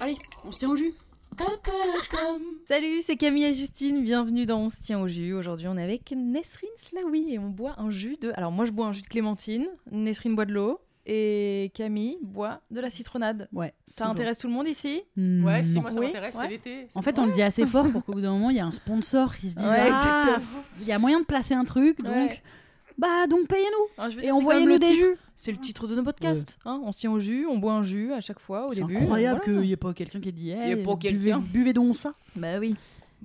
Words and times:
Allez, 0.00 0.16
on 0.44 0.52
se 0.52 0.58
tient 0.58 0.68
au 0.70 0.76
jus. 0.76 0.92
Salut, 2.68 3.02
c'est 3.02 3.16
Camille 3.16 3.44
et 3.44 3.54
Justine, 3.54 4.02
bienvenue 4.04 4.46
dans 4.46 4.58
On 4.60 4.70
se 4.70 4.78
tient 4.78 5.00
au 5.00 5.08
jus. 5.08 5.32
Aujourd'hui, 5.34 5.66
on 5.68 5.76
est 5.76 5.82
avec 5.82 6.12
Nesrine 6.16 6.68
Slaoui 6.76 7.32
et 7.32 7.38
on 7.38 7.48
boit 7.48 7.74
un 7.78 7.90
jus 7.90 8.16
de. 8.20 8.32
Alors, 8.36 8.52
moi, 8.52 8.64
je 8.66 8.70
bois 8.70 8.86
un 8.86 8.92
jus 8.92 9.02
de 9.02 9.06
clémentine, 9.08 9.66
Nesrine 9.90 10.36
boit 10.36 10.44
de 10.44 10.52
l'eau 10.52 10.80
et 11.06 11.70
Camille 11.74 12.18
boit 12.22 12.60
de 12.70 12.80
la 12.80 12.90
citronnade. 12.90 13.48
Ouais. 13.52 13.74
Ça 13.86 14.04
toujours. 14.04 14.12
intéresse 14.12 14.38
tout 14.38 14.46
le 14.48 14.52
monde 14.54 14.68
ici? 14.68 15.02
Hmm, 15.16 15.44
Ouais, 15.44 15.62
si, 15.62 15.80
moi 15.80 15.90
ça 15.90 15.98
Oui, 16.00 16.06
m'intéresse, 16.06 16.34
ouais. 16.36 16.42
c'est 16.42 16.48
l'été. 16.48 16.88
En 16.94 17.02
fait, 17.02 17.18
on 17.18 17.26
le 17.26 17.32
dit 17.32 17.42
assez 17.42 17.66
fort 17.66 17.90
pour 17.90 18.04
qu'au 18.04 18.12
bout 18.12 18.20
d'un 18.20 18.32
moment, 18.32 18.50
il 18.50 18.56
y 18.56 18.60
a 18.60 18.66
un 18.66 18.72
sponsor 18.72 19.34
qui 19.36 19.50
se 19.50 19.56
dise 19.56 19.66
Ouais, 19.66 19.88
Ah, 19.90 20.38
il 20.80 20.86
y 20.86 20.92
a 20.92 20.98
moyen 20.98 21.20
de 21.20 21.24
placer 21.26 21.54
un 21.54 21.64
truc, 21.64 21.98
donc 22.02 22.14
Ouais. 22.14 22.42
Bah 22.98 23.26
donc 23.26 23.46
payez-nous 23.48 24.04
veux 24.10 24.18
et 24.18 24.22
c'est 24.22 24.30
envoyez-nous 24.30 24.78
des 24.78 24.86
titre- 24.86 24.98
jus. 25.06 25.16
C'est 25.34 25.52
le 25.52 25.58
titre 25.58 25.86
de 25.86 25.94
nos 25.96 26.02
podcasts. 26.02 26.58
hein. 26.64 26.80
on 26.84 26.92
se 26.92 27.00
tient 27.00 27.12
au 27.12 27.20
jus, 27.20 27.46
on 27.46 27.58
boit 27.58 27.74
un 27.74 27.82
jus 27.82 28.12
à 28.12 28.20
chaque 28.22 28.40
fois 28.40 28.68
au 28.68 28.72
C'est 28.72 28.80
début. 28.80 28.96
incroyable 28.96 29.40
Voilà. 29.44 29.58
qu'il 29.60 29.66
n'y 29.68 29.72
ait 29.72 29.76
pas 29.76 29.92
quelqu'un 29.92 30.20
qui 30.20 30.28
ait 30.30 30.32
dit 30.32 30.44
y 30.46 30.50
hey, 30.52 30.72
ait 30.72 30.76
pas 30.76 30.94
buvez, 30.96 31.12
quelqu'un. 31.12 31.38
buvez 31.40 31.72
donc 31.74 31.96
ça. 31.96 32.14
Bah 32.36 32.58
oui. 32.58 32.74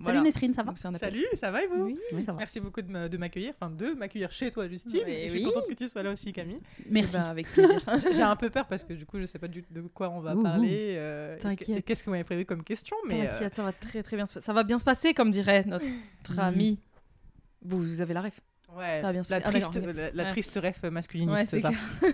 Salut 0.03 0.22
Nesrine, 0.22 0.53
ça 0.53 0.63
va 0.63 0.67
Donc, 0.72 0.78
c'est. 0.78 0.97
Salut, 0.97 1.25
ça 1.33 1.52
va 1.52 1.63
et 1.63 1.67
vous 1.67 1.83
Oui. 1.83 1.97
Oui, 2.13 2.23
ça 2.23 2.31
va. 2.31 2.39
Merci 2.39 2.59
beaucoup 2.61 2.81
de 2.81 3.17
m'accueillir, 3.17 3.53
enfin 3.59 3.69
de 3.69 3.91
m'accueillir 3.94 4.31
chez 4.31 4.50
toi, 4.50 4.67
Justine. 4.67 5.02
Ouais, 5.05 5.23
je 5.25 5.30
suis 5.30 5.39
oui. 5.39 5.45
contente 5.45 5.67
que 5.67 5.73
tu 5.73 5.85
sois 5.88 6.02
là 6.02 6.11
aussi, 6.13 6.31
Camille. 6.33 6.59
Merci. 6.89 7.16
Eh 7.16 7.17
ben, 7.19 7.23
avec 7.25 7.47
plaisir. 7.52 7.80
J'ai- 8.13 8.22
un 8.23 8.35
peu 8.38 8.50
peur 8.50 8.67
parce 8.67 8.83
que 8.85 8.94
du 8.94 9.06
coup, 9.06 9.19
je 9.19 9.25
sais 9.25 9.38
pas 9.38 9.50
du- 9.50 9.66
de 9.69 9.81
quoi 9.81 10.09
on 10.09 10.22
va 10.22 10.33
Ouh, 10.35 10.41
parler. 10.44 10.95
euh, 10.97 11.38
T'inquiète. 11.39 11.78
et 11.80 11.81
Qu'est-ce 11.83 12.03
que 12.03 12.06
vous 12.06 12.11
m'avez 12.11 12.23
prévu 12.23 12.45
comme 12.45 12.63
question 12.63 12.95
mais, 13.09 13.28
euh, 13.28 13.31
T'inquiète, 13.31 13.53
ça 13.56 13.63
va 13.63 13.73
très 13.73 14.02
très 14.02 14.16
bien 14.16 14.25
se 14.25 14.33
passer. 14.33 14.45
Ça 14.45 14.53
va 14.53 14.63
bien 14.63 14.80
se 14.80 14.85
passer, 14.85 15.13
comme 15.13 15.30
dirait 15.30 15.66
notre 15.66 16.39
ami. 16.39 16.80
Vous, 17.61 17.78
vous 17.80 18.02
avez 18.02 18.13
la 18.13 18.22
ref. 18.22 18.39
Ouais, 18.77 18.95
ça 18.97 19.02
va 19.03 19.11
bien 19.14 19.23
se 19.23 19.30
la 19.31 19.41
passer. 19.41 19.47
Ah, 19.58 19.59
triste, 19.59 19.73
d'accord, 19.73 19.94
la, 19.94 20.11
la 20.11 20.23
Ouais. 20.23 20.30
triste 20.31 20.59
ref 20.61 20.83
masculiniste, 20.83 21.33
Ouais, 21.38 21.45
c'est 21.45 21.59
ça. 21.59 21.72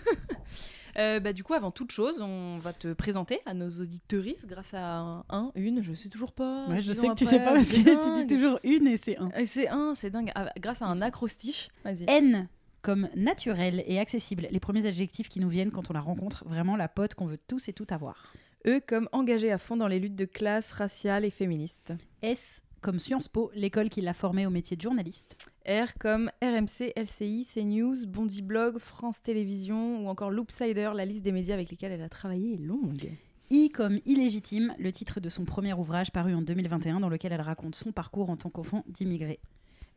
Euh, 0.97 1.19
bah, 1.19 1.31
du 1.31 1.43
coup, 1.43 1.53
avant 1.53 1.69
toute 1.69 1.91
chose, 1.91 2.21
on 2.21 2.57
va 2.57 2.73
te 2.73 2.91
présenter 2.93 3.39
à 3.45 3.53
nos 3.53 3.69
auditeuristes 3.69 4.47
grâce 4.47 4.73
à 4.73 4.95
un, 4.97 5.23
un, 5.29 5.51
une, 5.53 5.83
je 5.83 5.93
sais 5.93 6.09
toujours 6.09 6.31
pas. 6.31 6.65
Ouais, 6.67 6.81
je 6.81 6.91
sais 6.91 7.07
que 7.07 7.13
tu 7.13 7.23
après, 7.23 7.25
sais 7.25 7.37
pas 7.37 7.53
parce 7.53 7.71
que 7.71 7.75
tu 8.21 8.25
dis 8.25 8.35
toujours 8.35 8.59
une 8.63 8.87
et 8.87 8.97
c'est 8.97 9.15
un. 9.19 9.29
Et 9.37 9.45
c'est 9.45 9.67
un, 9.67 9.93
c'est 9.93 10.09
dingue. 10.09 10.31
Ah, 10.33 10.51
grâce 10.59 10.81
à 10.81 10.85
un 10.87 10.99
acrostiche. 11.01 11.69
Vas-y. 11.83 12.05
N 12.07 12.47
comme 12.81 13.09
naturel 13.15 13.83
et 13.85 13.99
accessible, 13.99 14.47
les 14.49 14.59
premiers 14.61 14.85
adjectifs 14.85 15.27
qui 15.29 15.39
nous 15.41 15.49
viennent 15.49 15.71
quand 15.71 15.89
on 15.89 15.93
la 15.93 15.99
rencontre, 15.99 16.45
vraiment 16.47 16.75
la 16.77 16.87
pote 16.87 17.15
qu'on 17.15 17.25
veut 17.25 17.39
tous 17.47 17.67
et 17.67 17.73
toutes 17.73 17.91
avoir. 17.91 18.31
E 18.65 18.79
comme 18.79 19.09
engagé 19.11 19.51
à 19.51 19.57
fond 19.57 19.75
dans 19.77 19.87
les 19.89 19.99
luttes 19.99 20.15
de 20.15 20.25
classe 20.25 20.71
raciales 20.71 21.25
et 21.25 21.29
féministes. 21.29 21.93
S 22.21 22.63
comme 22.81 22.99
Sciences 22.99 23.27
Po, 23.27 23.51
l'école 23.55 23.89
qui 23.89 24.01
l'a 24.01 24.13
formé 24.13 24.45
au 24.45 24.49
métier 24.49 24.77
de 24.77 24.81
journaliste. 24.81 25.37
R 25.67 25.97
comme 25.99 26.31
RMC, 26.41 26.93
LCI, 26.95 27.45
CNews, 27.45 28.07
Bondi 28.07 28.41
Blog, 28.41 28.77
France 28.77 29.21
Télévisions 29.21 30.01
ou 30.01 30.07
encore 30.07 30.31
Loopsider, 30.31 30.91
la 30.95 31.03
liste 31.03 31.23
des 31.23 31.33
médias 31.33 31.55
avec 31.55 31.69
lesquels 31.69 31.91
elle 31.91 32.01
a 32.01 32.07
travaillé 32.07 32.53
est 32.53 32.57
longue. 32.57 33.11
I 33.49 33.67
comme 33.67 33.99
illégitime, 34.05 34.73
le 34.79 34.93
titre 34.93 35.19
de 35.19 35.27
son 35.27 35.43
premier 35.43 35.73
ouvrage 35.73 36.11
paru 36.11 36.33
en 36.33 36.41
2021 36.41 37.01
dans 37.01 37.09
lequel 37.09 37.33
elle 37.33 37.41
raconte 37.41 37.75
son 37.75 37.91
parcours 37.91 38.29
en 38.29 38.37
tant 38.37 38.49
qu'enfant 38.49 38.85
d'immigré. 38.87 39.39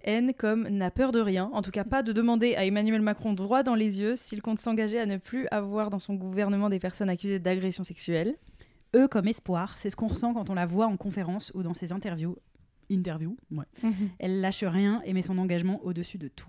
N 0.03 0.35
comme 0.35 0.67
n'a 0.67 0.91
peur 0.91 1.13
de 1.13 1.21
rien, 1.21 1.49
en 1.53 1.63
tout 1.63 1.71
cas 1.71 1.85
pas 1.85 2.03
de 2.03 2.13
demander 2.13 2.57
à 2.57 2.65
Emmanuel 2.65 3.01
Macron 3.01 3.33
droit 3.33 3.63
dans 3.63 3.77
les 3.77 4.01
yeux 4.01 4.17
s'il 4.17 4.43
compte 4.43 4.59
s'engager 4.59 4.99
à 4.99 5.07
ne 5.07 5.19
plus 5.19 5.47
avoir 5.53 5.91
dans 5.91 6.01
son 6.01 6.15
gouvernement 6.15 6.69
des 6.69 6.81
personnes 6.81 7.11
accusées 7.11 7.39
d'agression 7.39 7.85
sexuelle. 7.85 8.35
E 8.97 9.07
comme 9.07 9.29
espoir, 9.29 9.79
c'est 9.79 9.91
ce 9.91 9.95
qu'on 9.95 10.09
ressent 10.09 10.35
quand 10.35 10.51
on 10.51 10.55
la 10.55 10.67
voit 10.67 10.87
en 10.87 10.97
conférence 10.97 11.53
ou 11.55 11.63
dans 11.63 11.75
ses 11.75 11.93
interviews. 11.93 12.37
Interview, 12.91 13.37
ouais. 13.53 13.65
Elle 14.19 14.41
lâche 14.41 14.63
rien 14.65 15.01
et 15.05 15.13
met 15.15 15.23
son 15.23 15.39
engagement 15.39 15.81
au-dessus 15.85 16.19
de 16.19 16.29
tout. 16.29 16.49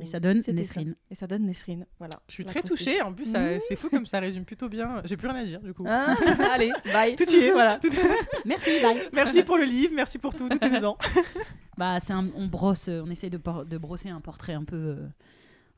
Et 0.00 0.06
ça 0.06 0.20
donne 0.20 0.38
Nesrine. 0.52 0.90
ça. 0.92 0.96
Et 1.10 1.14
ça 1.14 1.26
donne 1.26 1.44
Nesrine, 1.44 1.84
voilà. 1.98 2.14
Je 2.28 2.32
suis 2.34 2.44
La 2.44 2.50
très 2.50 2.62
touchée. 2.62 3.02
En 3.02 3.12
plus, 3.12 3.26
ça- 3.26 3.60
c'est 3.60 3.76
fou 3.76 3.90
comme 3.90 4.06
ça 4.06 4.20
résume 4.20 4.44
plutôt 4.44 4.68
bien. 4.70 5.02
J'ai 5.04 5.18
plus 5.18 5.28
rien 5.28 5.40
à 5.40 5.44
dire 5.44 5.60
du 5.60 5.74
coup. 5.74 5.84
Ah, 5.86 6.16
allez, 6.52 6.72
bye. 6.92 7.14
Tout 7.14 7.28
y 7.30 7.36
est, 7.36 7.50
voilà. 7.52 7.78
Tout- 7.78 7.90
Merci, 8.46 8.70
bye. 8.80 8.96
Merci 9.12 9.42
pour 9.42 9.58
le 9.58 9.64
livre, 9.64 9.92
merci 9.94 10.18
pour 10.18 10.34
tout, 10.34 10.48
tout 10.48 10.64
est 10.64 10.70
dedans. 10.70 10.96
Bah, 11.76 12.00
c'est 12.00 12.12
un- 12.12 12.30
on 12.34 12.48
brosse, 12.48 12.88
euh, 12.88 13.02
on 13.06 13.10
essaye 13.10 13.30
de, 13.30 13.38
de 13.64 13.78
brosser 13.78 14.08
un 14.08 14.20
portrait 14.20 14.54
un 14.54 14.64
peu, 14.64 14.74
euh, 14.76 15.06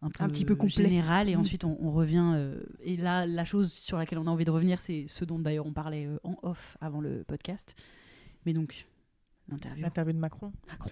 un, 0.01 0.09
peu 0.09 0.25
Un 0.25 0.29
petit 0.29 0.47
peu 0.47 0.55
complet. 0.57 0.85
général 0.85 1.29
et 1.29 1.37
Mm. 1.37 1.41
ensuite 1.41 1.65
on, 1.65 1.77
on 1.79 1.91
revient. 1.91 2.33
euh, 2.37 2.59
et 2.83 2.97
là, 2.97 3.27
la 3.27 3.45
chose 3.45 3.71
sur 3.71 3.99
laquelle 3.99 4.19
on 4.19 4.27
a 4.27 4.31
envie 4.31 4.47
de 4.47 4.51
revenir, 4.51 4.81
c'est 4.81 5.05
ce 5.09 5.27
dont 5.27 5.39
d'ailleurs 5.39 5.67
on 5.67 5.75
parlait 5.75 6.07
euh, 6.07 6.17
en 6.25 6.37
off 6.43 6.79
avant 6.81 7.03
le 7.03 7.23
podcast. 7.25 7.75
Mais 8.47 8.53
donc, 8.53 8.87
l'interview. 9.49 9.83
L'interview 9.83 10.13
de 10.13 10.19
Macron. 10.19 10.53
Macron. 10.69 10.91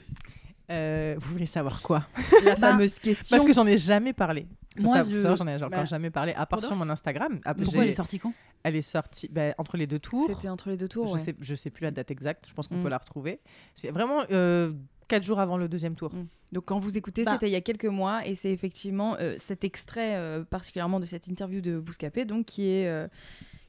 Euh, 0.70 1.16
vous 1.18 1.32
voulez 1.32 1.46
savoir 1.46 1.80
quoi? 1.80 2.06
La 2.44 2.54
fameuse 2.54 2.98
question. 2.98 3.36
Parce 3.36 3.46
que 3.46 3.54
j'en 3.54 3.66
ai 3.66 3.78
jamais 3.78 4.12
parlé. 4.12 4.46
Faut 4.76 4.82
Moi, 4.82 5.02
faut 5.02 5.10
je- 5.10 5.18
j'en 5.20 5.46
ai 5.46 5.54
encore 5.56 5.70
bah, 5.70 5.84
jamais 5.86 6.10
parlé, 6.10 6.32
à 6.32 6.36
part 6.44 6.48
pardon 6.48 6.66
sur 6.66 6.76
mon 6.76 6.88
Instagram. 6.90 7.40
Ah, 7.46 7.54
Pourquoi 7.54 7.84
elle 7.84 7.88
est 7.88 7.92
sortie 7.92 8.18
quand? 8.18 8.34
Elle 8.62 8.76
est 8.76 8.82
sortie 8.82 9.28
bah, 9.32 9.54
entre 9.56 9.78
les 9.78 9.86
deux 9.86 9.98
tours. 9.98 10.26
C'était 10.26 10.48
entre 10.50 10.68
les 10.68 10.76
deux 10.76 10.88
tours. 10.88 11.06
Je 11.06 11.12
ouais. 11.14 11.18
sais, 11.18 11.34
je 11.40 11.54
sais 11.54 11.70
plus 11.70 11.84
la 11.84 11.90
date 11.90 12.10
exacte. 12.10 12.46
Je 12.48 12.54
pense 12.54 12.68
qu'on 12.68 12.76
Mm. 12.80 12.82
peut 12.82 12.88
la 12.90 12.98
retrouver. 12.98 13.40
C'est 13.74 13.90
vraiment 13.90 14.24
euh, 14.30 14.72
quatre 15.08 15.22
jours 15.22 15.40
avant 15.40 15.56
le 15.56 15.68
deuxième 15.68 15.96
tour. 15.96 16.12
Mm. 16.14 16.26
Donc 16.52 16.66
quand 16.66 16.78
vous 16.78 16.98
écoutez, 16.98 17.24
Bah. 17.24 17.32
c'était 17.32 17.48
il 17.48 17.52
y 17.52 17.56
a 17.56 17.60
quelques 17.62 17.86
mois 17.86 18.26
et 18.26 18.34
c'est 18.34 18.52
effectivement 18.52 19.16
euh, 19.20 19.34
cet 19.38 19.64
extrait 19.64 20.44
particulièrement 20.50 21.00
de 21.00 21.06
cette 21.06 21.26
interview 21.28 21.60
de 21.62 21.78
Bouscapé 21.78 22.24
donc 22.26 22.44
qui 22.46 22.68
est 22.68 23.08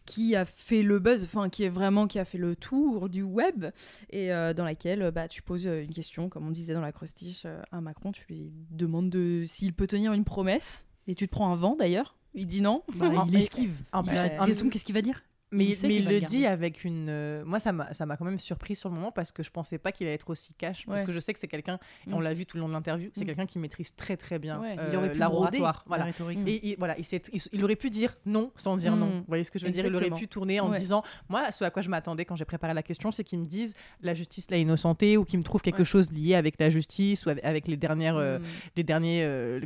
qui 0.10 0.36
a 0.36 0.44
fait 0.46 0.82
le 0.82 0.98
buzz, 1.00 1.24
enfin 1.24 1.50
qui 1.50 1.64
est 1.64 1.70
vraiment 1.70 2.08
qui 2.08 2.18
a 2.20 2.26
fait 2.26 2.38
le 2.40 2.56
tour 2.56 3.10
du 3.10 3.22
web 3.22 3.66
et 4.10 4.34
euh, 4.34 4.54
dans 4.54 4.64
laquelle 4.66 5.12
bah, 5.12 5.28
tu 5.28 5.42
poses 5.42 5.68
euh, 5.68 5.84
une 5.84 5.94
question 5.94 6.30
comme 6.30 6.48
on 6.48 6.52
disait 6.52 6.74
dans 6.74 6.82
la 6.82 6.92
crostiche 6.92 7.44
euh, 7.46 7.62
à 7.72 7.80
Macron, 7.80 8.12
tu 8.12 8.26
lui 8.28 8.52
demandes 8.72 9.10
de 9.10 9.44
s'il 9.46 9.74
peut 9.74 9.88
tenir 9.88 10.14
une 10.14 10.24
promesse 10.26 10.86
et 11.08 11.16
tu 11.16 11.28
te 11.28 11.32
prends 11.32 11.52
un 11.52 11.56
vent 11.56 11.76
d'ailleurs. 11.78 12.16
Il 12.34 12.48
dit 12.48 12.62
non. 12.62 12.84
Bah, 12.98 13.08
En- 13.10 13.28
Il 13.28 13.36
esquive. 13.36 13.74
en 13.92 14.04
Il 14.04 14.10
en- 14.18 14.54
son 14.54 14.70
qu'est-ce 14.70 14.86
qu'il 14.86 14.96
va 14.96 15.02
dire? 15.02 15.24
Mais, 15.52 15.66
Il 15.66 15.88
mais 15.88 16.00
le 16.00 16.22
dit 16.22 16.46
avec 16.46 16.84
une. 16.84 17.08
euh, 17.10 17.44
Moi, 17.44 17.60
ça 17.60 17.72
m'a 17.74 18.18
quand 18.18 18.26
même 18.26 18.38
surpris 18.40 18.76
sur 18.76 18.90
le 18.90 18.96
moment 18.96 19.12
parce 19.12 19.32
que 19.32 19.42
je 19.42 19.50
pensais 19.50 19.78
pas 19.80 19.92
qu'il 19.92 20.06
allait 20.06 20.14
être 20.16 20.30
aussi 20.30 20.54
cash. 20.54 20.86
Parce 20.86 21.02
que 21.02 21.12
je 21.12 21.20
sais 21.20 21.34
que 21.34 21.40
c'est 21.40 21.48
quelqu'un, 21.48 21.80
et 22.06 22.12
Mm. 22.12 22.14
on 22.14 22.20
l'a 22.20 22.34
vu 22.34 22.46
tout 22.46 22.58
le 22.58 22.62
long 22.62 22.68
de 22.70 22.74
l'interview, 22.74 23.10
c'est 23.14 23.24
Mm. 23.24 23.28
quelqu'un 23.28 23.46
qui 23.48 23.58
maîtrise 23.60 23.96
très 23.96 24.16
très 24.18 24.38
bien 24.38 24.60
Ouais, 24.62 24.76
euh, 24.78 25.14
la 25.16 26.04
rhétorique. 26.04 26.40
Mm. 26.40 26.48
Et 26.48 26.70
il, 26.72 26.76
voilà, 26.78 26.96
il, 26.98 27.04
s'est- 27.04 27.22
il- 27.34 27.42
il 27.52 27.64
aurait 27.64 27.76
pu 27.76 27.90
dire 27.90 28.16
non 28.26 28.52
sans 28.56 28.76
dire 28.78 28.96
non. 28.96 29.08
Mm. 29.08 29.18
Vous 29.20 29.26
voyez 29.28 29.44
ce 29.44 29.52
que 29.52 29.58
je 29.60 29.66
veux 29.66 29.72
dire? 29.72 29.86
Il 29.86 29.96
aurait 29.96 30.12
pu 30.12 30.28
tourner 30.28 30.60
en 30.60 30.70
Ouais. 30.72 30.78
disant 30.78 31.04
Moi, 31.30 31.52
ce 31.52 31.64
à 31.64 31.70
quoi 31.72 31.82
je 31.82 31.90
m'attendais 31.90 32.26
quand 32.26 32.36
j'ai 32.36 32.46
préparé 32.46 32.74
la 32.74 32.84
question, 32.84 33.12
c'est 33.12 33.24
qu'ils 33.24 33.40
me 33.40 33.46
disent 33.46 33.76
la 34.02 34.14
justice 34.14 34.50
l'a 34.52 34.58
innocenté 34.58 35.18
ou 35.18 35.26
qu'ils 35.26 35.40
me 35.40 35.44
trouvent 35.44 35.62
quelque 35.62 35.84
chose 35.84 36.12
lié 36.12 36.36
avec 36.36 36.60
la 36.60 36.70
justice 36.70 37.26
ou 37.26 37.30
avec, 37.30 37.68
les 37.68 37.78
dernières. 37.78 38.18
euh, 38.18 38.40
Mm. 38.40 38.44
les 38.76 38.84
derniers 38.84 39.24
euh, 39.24 39.62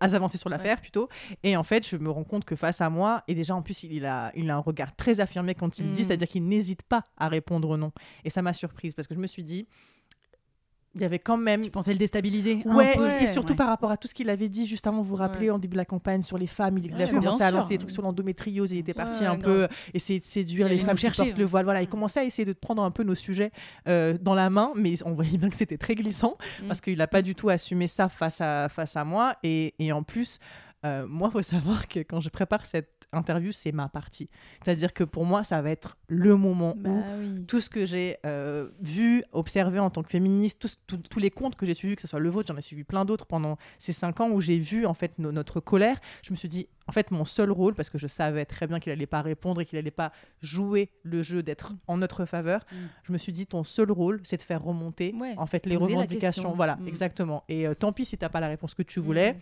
avancées 0.00 0.38
sur 0.38 0.48
l'affaire 0.48 0.80
plutôt 0.80 1.08
et 1.42 1.56
en 1.56 1.62
fait 1.64 1.86
je 1.86 1.96
me 1.96 2.10
rends 2.10 2.24
compte 2.24 2.44
que 2.44 2.56
face 2.56 2.80
à 2.80 2.88
moi 2.90 3.22
et 3.28 3.34
déjà 3.34 3.54
en 3.54 3.62
plus 3.62 3.82
il 3.84 4.04
a 4.06 4.32
il 4.34 4.50
a 4.50 4.56
un 4.56 4.60
regard 4.60 4.94
très 4.96 5.20
affirmé 5.20 5.54
quand 5.54 5.78
il 5.78 5.86
me 5.86 5.94
dit 5.94 6.02
Mm. 6.02 6.04
c'est-à-dire 6.04 6.28
qu'il 6.28 6.46
n'hésite 6.48 6.82
pas 6.82 7.02
à 7.16 7.28
répondre 7.28 7.76
non 7.76 7.92
et 8.24 8.30
ça 8.30 8.42
m'a 8.42 8.52
surprise 8.52 8.94
parce 8.94 9.06
que 9.08 9.14
je 9.14 9.20
me 9.20 9.26
suis 9.26 9.44
dit 9.44 9.66
il 10.94 11.02
y 11.02 11.04
avait 11.04 11.18
quand 11.18 11.36
même 11.36 11.60
Tu 11.60 11.70
pensais 11.70 11.92
le 11.92 11.98
déstabiliser 11.98 12.62
un 12.64 12.74
Ouais, 12.74 12.94
peu. 12.96 13.06
et 13.20 13.26
surtout 13.26 13.52
Ouais. 13.52 13.56
par 13.58 13.68
rapport 13.68 13.90
à 13.90 13.98
tout 13.98 14.08
ce 14.08 14.14
qu'il 14.14 14.30
avait 14.30 14.48
dit 14.48 14.66
juste 14.66 14.86
avant, 14.86 15.02
vous 15.02 15.10
vous 15.10 15.16
rappelez, 15.16 15.50
en 15.50 15.58
début 15.58 15.74
de 15.74 15.76
la 15.76 15.84
campagne 15.84 16.22
sur 16.22 16.38
les 16.38 16.46
femmes, 16.46 16.78
il, 16.78 16.86
il 16.86 16.94
a 16.94 17.08
commencé 17.08 17.36
bien 17.36 17.46
à 17.48 17.50
lancer 17.50 17.66
sûr. 17.66 17.74
des 17.74 17.78
trucs 17.80 17.90
sur 17.90 18.00
l'endométriose, 18.00 18.72
il 18.72 18.78
était 18.78 18.94
parti 18.94 19.20
Ouais, 19.20 19.26
un 19.26 19.36
peu 19.36 19.68
essayer 19.92 20.18
de 20.18 20.24
séduire 20.24 20.70
les 20.70 20.78
femmes 20.78 20.94
qui 20.94 21.02
chercher, 21.02 21.24
portent 21.26 21.38
le 21.38 21.44
voile. 21.44 21.66
Voilà, 21.66 21.82
il 21.82 21.88
commençait 21.88 22.20
à 22.20 22.24
essayer 22.24 22.46
de 22.46 22.54
prendre 22.54 22.82
un 22.82 22.90
peu 22.90 23.02
nos 23.02 23.14
sujets 23.14 23.50
euh, 23.88 24.16
dans 24.18 24.34
la 24.34 24.48
main, 24.48 24.72
mais 24.74 24.94
on 25.04 25.12
voyait 25.12 25.36
bien 25.36 25.50
que 25.50 25.56
c'était 25.56 25.76
très 25.76 25.96
glissant 25.96 26.38
Mm. 26.62 26.68
parce 26.68 26.80
qu'il 26.80 26.96
n'a 26.96 27.06
pas 27.06 27.20
du 27.20 27.34
tout 27.34 27.50
assumé 27.50 27.88
ça 27.88 28.08
face 28.08 28.40
à, 28.40 28.70
face 28.70 28.96
à 28.96 29.04
moi. 29.04 29.36
Et, 29.42 29.74
et 29.78 29.92
en 29.92 30.02
plus, 30.02 30.38
euh, 30.84 31.06
moi, 31.06 31.28
il 31.28 31.32
faut 31.32 31.42
savoir 31.42 31.88
que 31.88 32.00
quand 32.00 32.20
je 32.20 32.28
prépare 32.28 32.66
cette 32.66 33.08
interview, 33.12 33.50
c'est 33.50 33.72
ma 33.72 33.88
partie. 33.88 34.28
C'est-à-dire 34.62 34.92
que 34.92 35.02
pour 35.04 35.24
moi, 35.24 35.42
ça 35.42 35.60
va 35.62 35.70
être 35.70 35.96
le 36.08 36.36
moment 36.36 36.74
Bah 36.76 36.90
où 36.90 37.02
oui. 37.18 37.44
tout 37.46 37.60
ce 37.60 37.70
que 37.70 37.84
j'ai 37.86 38.18
euh, 38.26 38.68
vu, 38.80 39.24
observé 39.32 39.78
en 39.78 39.90
tant 39.90 40.02
que 40.02 40.10
féministe, 40.10 40.66
tous- 40.86 41.18
les 41.18 41.30
comptes 41.30 41.56
que 41.56 41.64
j'ai 41.66 41.74
suivis, 41.74 41.96
que 41.96 42.02
ce 42.02 42.08
soit 42.08 42.20
le 42.20 42.28
vôtre, 42.28 42.48
j'en 42.52 42.56
ai 42.58 42.60
suivi 42.60 42.84
plein 42.84 43.04
d'autres 43.04 43.26
pendant 43.26 43.56
ces 43.78 43.92
cinq 43.92 44.20
ans 44.20 44.28
où 44.30 44.40
j'ai 44.40 44.58
vu 44.58 44.84
en 44.86 44.94
fait 44.94 45.18
no- 45.18 45.32
notre 45.32 45.60
colère, 45.60 45.96
je 46.22 46.30
me 46.30 46.36
suis 46.36 46.48
dit, 46.48 46.68
en 46.86 46.92
fait, 46.92 47.10
mon 47.10 47.24
seul 47.24 47.50
rôle, 47.50 47.74
parce 47.74 47.90
que 47.90 47.98
je 47.98 48.06
savais 48.06 48.44
très 48.44 48.66
bien 48.66 48.78
qu'il 48.78 48.92
allait 48.92 49.06
pas 49.06 49.22
répondre 49.22 49.60
et 49.60 49.64
qu'il 49.64 49.78
allait 49.78 49.90
pas 49.90 50.12
jouer 50.40 50.90
le 51.02 51.22
jeu 51.22 51.42
d'être 51.42 51.72
en 51.88 51.96
notre 51.96 52.26
faveur, 52.26 52.64
Mm. 52.70 52.76
je 53.04 53.12
me 53.12 53.18
suis 53.18 53.32
dit, 53.32 53.46
ton 53.46 53.64
seul 53.64 53.90
rôle, 53.90 54.20
c'est 54.24 54.36
de 54.36 54.42
faire 54.42 54.62
remonter 54.62 55.14
Ouais, 55.18 55.34
en 55.36 55.46
fait 55.46 55.64
les 55.66 55.76
revendications. 55.76 56.54
Voilà, 56.54 56.76
Mm. 56.76 56.88
exactement. 56.88 57.44
Et 57.48 57.66
euh, 57.66 57.74
tant 57.74 57.92
pis 57.92 58.04
si 58.04 58.18
t'as 58.18 58.28
pas 58.28 58.40
la 58.40 58.48
réponse 58.48 58.74
que 58.74 58.82
tu 58.82 59.00
voulais. 59.00 59.36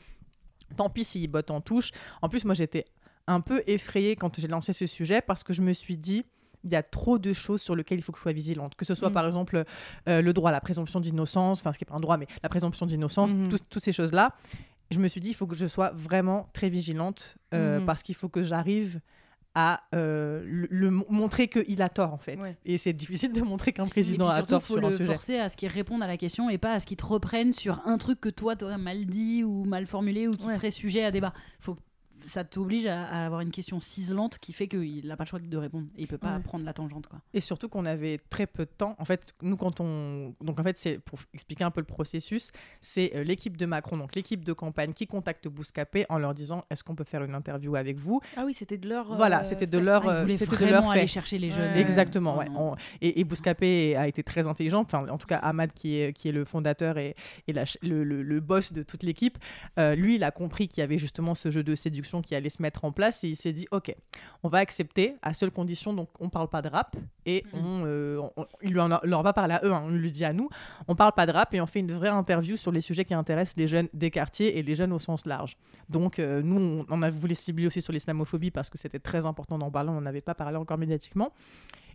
Tant 0.77 0.89
pis 0.91 1.05
s'il 1.05 1.29
botte 1.31 1.51
en 1.51 1.61
touche. 1.61 1.91
En 2.23 2.29
plus, 2.29 2.45
moi, 2.45 2.55
j'étais 2.55 2.85
un 3.27 3.41
peu 3.41 3.63
effrayée 3.67 4.17
quand 4.17 4.39
j'ai 4.41 4.49
lancé 4.49 4.73
ce 4.73 4.87
sujet 4.87 5.21
parce 5.21 5.45
que 5.45 5.53
je 5.53 5.63
me 5.63 5.73
suis 5.73 5.97
dit, 5.97 6.25
il 6.65 6.73
y 6.73 6.77
a 6.77 6.83
trop 6.83 7.19
de 7.19 7.33
choses 7.33 7.61
sur 7.63 7.77
lesquelles 7.77 7.99
il 7.99 8.03
faut 8.03 8.13
que 8.13 8.19
je 8.19 8.23
sois 8.23 8.33
vigilante. 8.33 8.75
Que 8.75 8.85
ce 8.85 8.95
soit, 8.95 9.11
Mm. 9.11 9.13
par 9.13 9.27
exemple, 9.27 9.65
euh, 10.09 10.23
le 10.23 10.33
droit 10.33 10.49
à 10.51 10.53
la 10.53 10.61
présomption 10.61 10.99
d'innocence, 11.01 11.61
enfin, 11.61 11.73
ce 11.73 11.79
qui 11.79 11.85
n'est 11.85 11.91
pas 11.91 11.97
un 11.97 12.01
droit, 12.01 12.17
mais 12.17 12.27
la 12.43 12.49
présomption 12.49 12.87
d'innocence, 12.87 13.35
Mhm. 13.35 13.49
tout- 13.51 13.59
toutes 13.71 13.85
ces 13.85 13.93
choses-là. 13.93 14.35
Je 14.91 14.99
me 14.99 15.09
suis 15.09 15.21
dit, 15.21 15.29
il 15.31 15.35
faut 15.35 15.47
que 15.47 15.57
je 15.57 15.67
sois 15.67 15.91
vraiment 15.95 16.49
très 16.53 16.69
vigilante 16.71 17.37
euh, 17.53 17.81
Mhm. 17.81 17.87
parce 17.87 18.03
qu'il 18.03 18.15
faut 18.15 18.29
que 18.29 18.43
j'arrive 18.43 19.01
à 19.55 19.83
euh, 19.95 20.43
le, 20.45 20.67
le 20.71 20.91
mo- 20.91 21.07
montrer 21.09 21.49
qu'il 21.49 21.81
a 21.83 21.89
tort, 21.89 22.13
en 22.13 22.19
fait. 22.19 22.37
Ouais. 22.41 22.57
Et 22.65 22.77
c'est 22.79 22.93
difficile 22.93 23.33
de 23.33 23.41
montrer 23.41 23.73
qu'un 23.73 23.87
président 23.87 24.27
a 24.29 24.43
tort 24.43 24.63
faut 24.63 24.75
sur 24.75 24.85
un 24.85 24.91
le 24.91 24.97
sujet. 24.97 25.05
forcer 25.13 25.39
à 25.39 25.49
ce 25.49 25.57
qu'il 25.57 25.69
réponde 25.69 26.03
à 26.03 26.07
la 26.09 26.17
question 26.17 26.51
et 26.51 26.59
pas 26.59 26.73
à 26.73 26.81
ce 26.81 26.87
qu'il 26.87 26.97
te 26.97 27.07
reprenne 27.07 27.53
sur 27.53 27.81
un 27.87 27.97
truc 27.99 28.21
que 28.21 28.29
toi 28.29 28.57
t'aurais 28.57 28.79
mal 28.79 29.07
dit 29.07 29.45
ou 29.45 29.65
mal 29.65 29.87
formulé 29.87 30.27
ou 30.27 30.33
qui 30.33 30.47
Ouais. 30.47 30.55
serait 30.57 30.71
sujet 30.73 31.05
à 31.05 31.11
débat. 31.11 31.33
Faut 31.61 31.77
ça 32.27 32.45
t'oblige 32.45 32.87
à, 32.87 33.05
à 33.05 33.27
avoir 33.27 33.41
une 33.41 33.51
question 33.51 33.81
ciselante 33.81 34.39
qui 34.39 34.53
fait 34.53 34.69
qu'il 34.69 35.07
n'a 35.07 35.17
pas 35.17 35.25
le 35.25 35.29
choix 35.29 35.39
de 35.39 35.57
répondre 35.57 35.87
et 35.97 36.03
il 36.03 36.07
peut 36.09 36.19
pas 36.19 36.37
Ouais. 36.37 36.43
prendre 36.43 36.65
la 36.65 36.73
tangente 36.73 37.07
quoi. 37.07 37.21
Et 37.35 37.41
surtout 37.41 37.69
qu'on 37.69 37.85
avait 37.87 38.19
très 38.31 38.47
peu 38.47 38.65
de 38.65 38.71
temps. 38.71 38.97
En 38.99 39.05
fait, 39.05 39.35
nous, 39.43 39.57
quand 39.57 39.81
on. 39.81 40.35
Donc, 40.41 40.59
en 40.59 40.63
fait, 40.63 40.77
c'est 40.79 40.99
pour 40.99 41.19
expliquer 41.33 41.65
un 41.65 41.71
peu 41.71 41.81
le 41.81 41.87
processus, 41.87 42.51
c'est 42.81 43.13
euh, 43.15 43.25
l'équipe 43.25 43.57
de 43.57 43.67
Macron, 43.67 43.97
donc 43.97 44.15
l'équipe 44.15 44.45
de 44.45 44.53
campagne, 44.53 44.93
qui 44.93 45.07
contacte 45.07 45.49
Bouscapé 45.49 46.07
en 46.09 46.19
leur 46.19 46.35
disant 46.35 46.65
est-ce 46.71 46.83
qu'on 46.85 46.95
peut 46.95 47.05
faire 47.05 47.23
une 47.25 47.35
interview 47.35 47.77
avec 47.77 47.99
vous? 47.99 48.21
Ah 48.37 48.45
oui, 48.47 48.55
c'était 48.55 48.79
de 48.79 48.89
leur. 48.89 49.15
Voilà, 49.17 49.41
euh, 49.41 49.45
c'était 49.45 49.67
de 49.67 49.79
leur. 49.79 50.09
Ah, 50.09 50.17
euh, 50.17 50.37
c'était 50.37 50.51
de 50.51 50.57
vraiment 50.57 50.81
leur 50.81 50.91
aller 50.91 51.01
fait. 51.03 51.07
chercher 51.09 51.39
les 51.39 51.49
Ouais. 51.51 51.57
jeunes. 51.57 51.77
Exactement, 51.77 52.35
Oh 52.37 52.39
ouais. 52.41 52.49
On- 52.57 52.77
et, 53.01 53.21
et 53.21 53.25
Bouscapé 53.25 53.97
a 53.97 54.09
été 54.09 54.23
très 54.23 54.47
intelligent. 54.47 54.81
Enfin, 54.81 55.07
en 55.09 55.19
tout 55.19 55.27
cas, 55.27 55.37
Ahmad, 55.39 55.73
qui 55.73 55.97
est, 56.01 56.13
qui 56.13 56.29
est 56.29 56.33
le 56.33 56.45
fondateur 56.45 56.99
et, 56.99 57.15
et 57.49 57.53
la 57.53 57.65
le, 57.83 58.05
le- 58.05 58.23
le 58.23 58.41
boss 58.41 58.73
de 58.73 58.83
toute 58.83 59.03
l'équipe, 59.03 59.39
euh, 59.79 59.95
lui, 59.95 60.17
il 60.17 60.25
a 60.25 60.31
compris 60.31 60.69
qu'il 60.69 60.81
y 60.81 60.85
avait 60.85 60.99
justement 60.99 61.35
ce 61.35 61.51
jeu 61.51 61.63
de 61.63 61.75
séduction 61.75 62.14
qui 62.23 62.35
allait 62.35 62.49
se 62.49 62.61
mettre 62.63 62.85
en 62.85 62.93
place 62.93 63.25
et 63.25 63.29
il 63.29 63.37
s'est 63.37 63.53
dit 63.53 63.67
ok, 63.71 63.95
on 64.43 64.49
va 64.49 64.59
accepter 64.59 65.17
à 65.23 65.35
seule 65.35 65.51
condition, 65.51 65.93
donc 65.93 66.09
on 66.21 66.29
parle 66.29 66.49
pas 66.49 66.63
de 66.63 66.69
rap 66.69 66.97
et 67.27 67.45
on, 67.53 67.85
euh, 67.87 68.21
on- 68.37 68.47
il 68.63 68.73
lui 68.73 68.81
en 68.81 68.91
a- 68.91 69.01
leur 69.05 69.23
va 69.23 69.33
parler 69.33 69.55
à 69.55 69.61
eux, 69.65 69.73
hein, 69.73 69.83
on 69.87 69.91
lui 69.91 70.11
dit 70.11 70.25
à 70.25 70.33
nous, 70.33 70.49
on 70.89 70.95
parle 70.95 71.13
pas 71.13 71.27
de 71.27 71.33
rap 71.33 71.53
et 71.55 71.61
on 71.61 71.67
fait 71.67 71.81
une 71.81 71.93
vraie 71.93 72.09
interview 72.09 72.57
sur 72.57 72.73
les 72.73 72.81
sujets 72.81 73.05
qui 73.05 73.15
intéressent 73.15 73.57
les 73.57 73.67
jeunes 73.69 73.89
des 73.93 74.11
quartiers 74.11 74.59
et 74.59 74.63
les 74.63 74.75
jeunes 74.75 74.93
au 74.93 74.99
sens 74.99 75.27
large. 75.27 75.57
Donc 75.89 76.19
euh, 76.19 76.43
nous, 76.43 76.61
on, 76.61 76.87
on 76.89 77.03
a 77.03 77.11
voulu 77.11 77.35
cibler 77.35 77.67
aussi 77.67 77.81
sur 77.83 77.93
l'islamophobie 77.93 78.51
parce 78.51 78.71
que 78.71 78.79
c'était 78.79 78.99
très 78.99 79.27
important 79.27 79.59
d'en 79.59 79.71
parler, 79.71 79.91
on 79.91 80.01
n'en 80.01 80.07
avait 80.07 80.21
pas 80.21 80.35
parlé 80.35 80.57
encore 80.57 80.79
médiatiquement. 80.79 81.33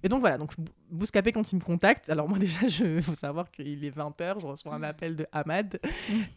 Et 0.04 0.10
donc 0.10 0.22
voilà, 0.22 0.38
donc 0.38 0.58
Bou- 0.60 0.72
Bouscapé 0.92 1.32
quand 1.32 1.52
il 1.52 1.56
me 1.58 1.62
contacte, 1.62 2.10
alors 2.10 2.28
moi 2.28 2.38
déjà, 2.40 2.62
il 2.68 3.02
faut 3.02 3.14
savoir 3.16 3.52
qu'il 3.52 3.84
est 3.84 3.96
20h, 3.96 4.40
je 4.42 4.48
reçois 4.48 4.74
un 4.74 4.84
appel 4.84 5.16
de 5.16 5.26
Ahmad. 5.32 5.80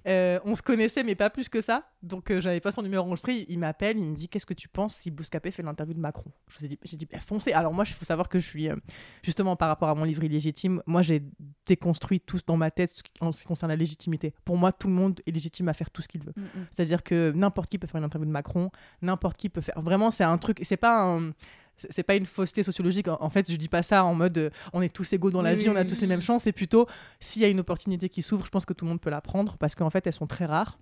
Euh, 0.07 0.39
on 0.45 0.55
se 0.55 0.63
connaissait 0.63 1.05
mais 1.05 1.15
pas 1.15 1.31
plus 1.31 1.49
que 1.49 1.61
ça, 1.61 1.85
donc 2.03 2.31
euh, 2.31 2.41
j'avais 2.41 2.61
pas 2.61 2.73
son 2.73 2.83
numéro 2.83 3.07
enregistré, 3.07 3.47
il 3.49 3.59
m'appelle, 3.59 3.99
il 3.99 4.05
me 4.05 4.15
dit 4.15 4.29
qu'est-ce 4.29 4.47
que 4.47 4.55
tu 4.55 4.69
penses 4.69 4.97
si 4.97 5.11
Bouscapé 5.11 5.51
fait 5.51 5.63
l'interview 5.63 5.95
de 5.95 6.01
Macron? 6.01 6.31
Je 6.49 6.59
vous 6.59 6.65
ai 6.65 6.69
dit, 6.69 6.79
j'ai 6.83 6.97
dit 6.97 7.07
bah, 7.11 7.19
foncez. 7.21 7.53
Alors 7.53 7.73
moi, 7.73 7.85
il 7.87 7.93
faut 7.93 8.05
savoir 8.05 8.29
que 8.29 8.39
je 8.39 8.47
suis, 8.47 8.69
euh, 8.69 8.77
justement 9.23 9.57
par 9.57 9.69
rapport 9.69 9.89
à 9.89 9.95
mon 9.95 10.05
livre 10.05 10.25
illégitime, 10.25 10.83
moi 10.87 11.03
j'ai 11.03 11.23
déconstruit 11.67 12.21
tout 12.21 12.39
dans 12.47 12.57
ma 12.57 12.71
tête 12.71 12.93
en 13.21 13.33
ce 13.33 13.43
qui 13.43 13.47
concerne 13.49 13.71
la 13.71 13.77
légitimité. 13.77 14.35
Pour 14.45 14.57
moi, 14.57 14.73
tout 14.73 14.89
le 14.89 14.95
monde 14.95 15.21
est 15.27 15.31
légitime 15.31 15.69
à 15.69 15.73
faire 15.73 15.91
tout 15.91 16.03
ce 16.03 16.09
qu'il 16.09 16.23
veut. 16.23 16.33
Mm, 16.37 16.43
mm. 16.43 16.67
C'est-à-dire 16.71 17.03
que 17.03 17.33
n'importe 17.35 17.71
qui 17.71 17.79
peut 17.79 17.87
faire 17.87 17.99
une 17.99 18.05
interview 18.05 18.27
de 18.27 18.33
Macron, 18.33 18.71
n'importe 19.01 19.37
qui 19.37 19.49
peut 19.49 19.61
faire. 19.61 19.81
Vraiment, 19.81 20.11
c'est 20.11 20.25
un 20.25 20.39
truc. 20.39 20.59
C'est 20.63 20.77
pas 20.77 21.03
un. 21.03 21.33
C'est- 21.77 22.03
pas 22.03 22.15
une 22.15 22.27
fausseté 22.27 22.63
sociologique. 22.63 23.09
En 23.09 23.31
fait, 23.31 23.51
je 23.51 23.57
dis 23.57 23.69
pas 23.69 23.83
ça 23.83 24.05
en 24.05 24.15
mode 24.15 24.39
euh, 24.39 24.51
on 24.73 24.83
est 24.83 24.93
tous 24.93 25.13
égaux 25.13 25.31
dans 25.31 25.43
la 25.43 25.53
Oui, 25.53 25.57
vie, 25.57 25.69
on 25.69 25.77
a 25.77 25.85
tous 25.85 26.01
les 26.01 26.07
mêmes 26.07 26.23
chances. 26.23 26.43
C'est 26.45 26.53
plutôt 26.53 26.87
s'il 27.21 27.43
y 27.43 27.45
a 27.45 27.49
une 27.49 27.61
opportunité 27.61 28.09
qui 28.09 28.23
s'ouvre, 28.23 28.45
je 28.45 28.51
pense 28.51 28.65
que 28.65 28.73
tout 28.73 28.85
le 28.85 28.91
monde 28.91 29.01
peut 29.01 29.11
la 29.11 29.21
prendre 29.21 29.57
parce 29.59 29.75
qu'en 29.75 29.91
fait, 29.91 30.07
elles 30.07 30.13
sont 30.13 30.27
très 30.27 30.45
rares. 30.47 30.79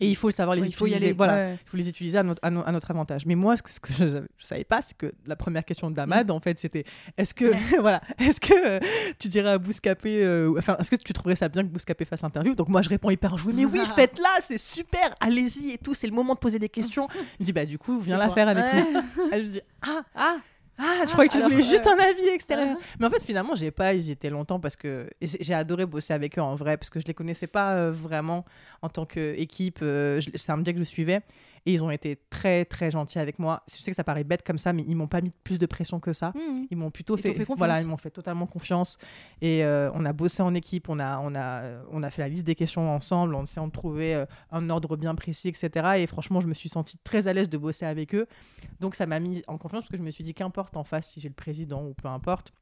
Et 0.00 0.08
il 0.08 0.14
faut 0.16 0.30
savoir 0.30 0.54
les 0.56 0.62
Ouais, 0.62 0.68
il 0.68 0.74
faut 0.74 0.86
y 0.86 0.90
utiliser. 0.90 1.06
aller. 1.08 1.14
Voilà, 1.16 1.34
ouais. 1.34 1.58
il 1.64 1.68
faut 1.68 1.76
les 1.76 1.88
utiliser 1.88 2.18
à 2.18 2.22
notre, 2.22 2.40
à 2.44 2.50
no- 2.50 2.62
à 2.66 2.72
notre 2.72 2.90
avantage. 2.90 3.24
Mais 3.26 3.34
moi, 3.34 3.56
ce 3.56 3.62
que, 3.62 3.70
ce 3.72 3.80
que 3.80 3.92
je, 3.92 4.06
je 4.06 4.44
savais 4.44 4.64
pas, 4.64 4.82
c'est 4.82 4.96
que 4.96 5.12
la 5.26 5.36
première 5.36 5.64
question 5.64 5.90
d'Ahmad, 5.90 6.30
en 6.30 6.40
fait, 6.40 6.58
c'était 6.58 6.84
est-ce 7.16 7.32
que, 7.34 7.52
voilà, 7.80 8.00
est-ce 8.18 8.40
que 8.40 8.52
euh, 8.54 8.80
tu 9.18 9.28
dirais 9.28 9.50
à 9.50 9.58
Bouscapé, 9.58 10.22
euh, 10.24 10.54
enfin, 10.58 10.76
est-ce 10.78 10.90
que 10.90 10.96
tu 10.96 11.12
trouverais 11.12 11.36
ça 11.36 11.48
bien 11.48 11.62
que 11.62 11.68
Bouscapé 11.68 12.04
fasse 12.04 12.22
l'interview? 12.22 12.54
Donc 12.54 12.68
moi, 12.68 12.82
je 12.82 12.88
réponds 12.88 13.10
hyper 13.10 13.32
enjoué, 13.34 13.52
mais 13.54 13.64
oui, 13.64 13.80
faites-la, 13.96 14.40
c'est 14.40 14.58
super, 14.58 15.14
allez-y 15.20 15.70
et 15.72 15.78
tout, 15.78 15.94
c'est 15.94 16.06
le 16.06 16.12
moment 16.14 16.34
de 16.34 16.38
poser 16.38 16.58
des 16.58 16.68
questions. 16.68 17.08
Il 17.38 17.42
me 17.42 17.44
dit, 17.46 17.52
bah, 17.52 17.64
du 17.64 17.78
coup, 17.78 17.98
viens 17.98 18.18
la 18.18 18.26
toi. 18.26 18.34
faire 18.34 18.48
avec 18.48 18.64
nous. 18.74 18.94
Ouais. 18.94 19.28
Elle 19.32 19.42
me 19.42 19.46
dit, 19.46 19.60
ah, 19.82 20.02
Ah, 20.14 20.36
ah, 20.78 21.04
je 21.06 21.12
croyais 21.12 21.28
que 21.28 21.36
tu 21.36 21.42
voulais 21.42 21.62
juste 21.62 21.86
euh, 21.86 21.90
un 21.90 21.98
avis 21.98 22.28
extérieur. 22.28 22.76
Mais 22.98 23.06
en 23.06 23.10
fait, 23.10 23.24
finalement, 23.24 23.54
j'ai 23.54 23.70
pas 23.70 23.94
hésité 23.94 24.28
longtemps 24.28 24.60
parce 24.60 24.76
que 24.76 25.08
j'ai 25.20 25.54
adoré 25.54 25.86
bosser 25.86 26.12
avec 26.12 26.38
eux 26.38 26.42
en 26.42 26.54
vrai 26.54 26.76
parce 26.76 26.90
que 26.90 27.00
je 27.00 27.06
les 27.06 27.14
connaissais 27.14 27.46
pas 27.46 27.72
euh, 27.72 27.90
vraiment 27.90 28.44
en 28.82 28.88
tant 28.88 29.06
qu'équipe. 29.06 29.78
c'est 30.34 30.50
un 30.52 30.56
média 30.58 30.72
que 30.72 30.78
je 30.78 30.84
suivais 30.84 31.22
et 31.66 31.72
ils 31.72 31.84
ont 31.84 31.90
été 31.90 32.18
très 32.30 32.64
très 32.64 32.90
gentils 32.90 33.18
avec 33.18 33.38
moi. 33.38 33.62
Je 33.68 33.74
sais 33.74 33.90
que 33.90 33.96
ça 33.96 34.04
paraît 34.04 34.24
bête 34.24 34.44
comme 34.46 34.58
ça, 34.58 34.72
mais 34.72 34.84
ils 34.86 34.96
m'ont 34.96 35.08
pas 35.08 35.20
mis 35.20 35.32
plus 35.44 35.58
de 35.58 35.66
pression 35.66 36.00
que 36.00 36.12
ça. 36.12 36.32
mm. 36.34 36.66
Ils 36.70 36.76
m'ont 36.76 36.90
plutôt 36.90 37.16
fait, 37.16 37.36
voilà, 37.56 37.80
ils 37.80 37.86
m'ont 37.86 37.96
fait 37.96 38.10
totalement 38.10 38.46
confiance 38.46 38.98
et 39.42 39.64
euh, 39.64 39.90
on 39.94 40.04
a 40.04 40.12
bossé 40.12 40.42
en 40.42 40.54
équipe, 40.54 40.88
on 40.88 40.98
a 40.98 41.18
on 41.18 41.34
a 41.34 41.62
on 41.90 42.02
a 42.02 42.10
fait 42.10 42.22
la 42.22 42.28
liste 42.28 42.44
des 42.44 42.54
questions 42.54 42.90
ensemble, 42.90 43.34
on 43.34 43.42
essayant 43.42 43.66
de 43.66 43.72
trouver 43.72 44.14
euh, 44.14 44.26
un 44.52 44.70
ordre 44.70 44.96
bien 44.96 45.14
précis, 45.14 45.48
etc. 45.48 45.96
Et 45.98 46.06
franchement, 46.06 46.40
je 46.40 46.46
me 46.46 46.54
suis 46.54 46.68
sentie 46.68 46.98
très 46.98 47.28
à 47.28 47.32
l'aise 47.32 47.48
de 47.48 47.58
bosser 47.58 47.84
avec 47.84 48.14
eux. 48.14 48.26
Donc 48.80 48.94
ça 48.94 49.06
m'a 49.06 49.18
mis 49.20 49.42
en 49.48 49.58
confiance 49.58 49.82
parce 49.82 49.90
que 49.90 49.96
je 49.96 50.02
me 50.02 50.10
suis 50.10 50.24
dit 50.24 50.34
qu'importe 50.34 50.76
en 50.76 50.84
face 50.84 51.08
si 51.10 51.20
j'ai 51.20 51.28
le 51.28 51.34
président 51.34 51.84
ou 51.84 51.94
peu 51.94 52.08
importe. 52.08 52.52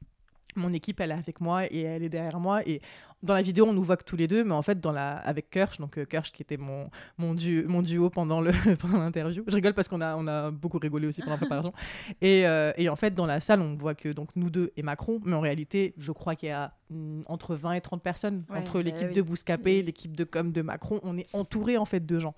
Mon 0.55 0.71
équipe, 0.73 0.99
elle 1.01 1.11
est 1.11 1.15
avec 1.15 1.41
moi 1.41 1.65
et 1.65 1.81
elle 1.81 2.03
est 2.03 2.09
derrière 2.09 2.39
moi. 2.39 2.61
Et 2.67 2.81
dans 3.23 3.33
la 3.33 3.41
vidéo, 3.41 3.65
on 3.65 3.73
nous 3.73 3.83
voit 3.83 3.97
que 3.97 4.03
tous 4.03 4.15
les 4.15 4.27
deux, 4.27 4.43
mais 4.43 4.53
en 4.53 4.61
fait, 4.61 4.79
dans 4.79 4.91
la... 4.91 5.17
avec 5.17 5.49
Kirsch, 5.49 5.79
donc 5.79 5.97
euh, 5.97 6.05
Kirsch 6.05 6.31
qui 6.31 6.41
était 6.43 6.57
mon, 6.57 6.89
mon, 7.17 7.33
duo, 7.33 7.67
mon 7.67 7.81
duo 7.81 8.09
pendant 8.09 8.39
le- 8.41 8.51
pendant 8.79 8.99
l'interview. 8.99 9.43
Je 9.47 9.55
rigole 9.55 9.73
parce 9.73 9.87
qu'on 9.87 10.01
a, 10.01 10.15
on 10.15 10.27
a 10.27 10.51
beaucoup 10.51 10.77
rigolé 10.77 11.07
aussi 11.07 11.21
pendant 11.21 11.33
la 11.33 11.37
préparation. 11.39 11.73
Et, 12.21 12.47
euh, 12.47 12.71
et 12.77 12.87
en 12.89 12.95
fait, 12.95 13.13
dans 13.15 13.25
la 13.25 13.39
salle, 13.39 13.61
on 13.61 13.75
voit 13.75 13.95
que 13.95 14.09
donc 14.09 14.29
nous 14.35 14.49
deux 14.49 14.71
et 14.77 14.83
Macron, 14.83 15.19
mais 15.25 15.35
en 15.35 15.41
réalité, 15.41 15.93
je 15.97 16.11
crois 16.11 16.35
qu'il 16.35 16.49
y 16.49 16.51
a 16.51 16.73
hum, 16.91 17.21
entre 17.27 17.55
20 17.55 17.73
et 17.73 17.81
30 17.81 18.01
personnes. 18.03 18.43
Ouais, 18.49 18.57
entre 18.59 18.75
bah 18.75 18.83
l'équipe 18.83 19.07
oui. 19.07 19.13
de 19.13 19.21
Bouscapé, 19.21 19.77
Oui. 19.79 19.83
l'équipe 19.83 20.15
de 20.15 20.23
com 20.23 20.51
de 20.51 20.61
Macron, 20.61 20.99
on 21.03 21.17
est 21.17 21.27
entouré 21.33 21.77
en 21.77 21.85
fait 21.85 22.05
de 22.05 22.19
gens. 22.19 22.35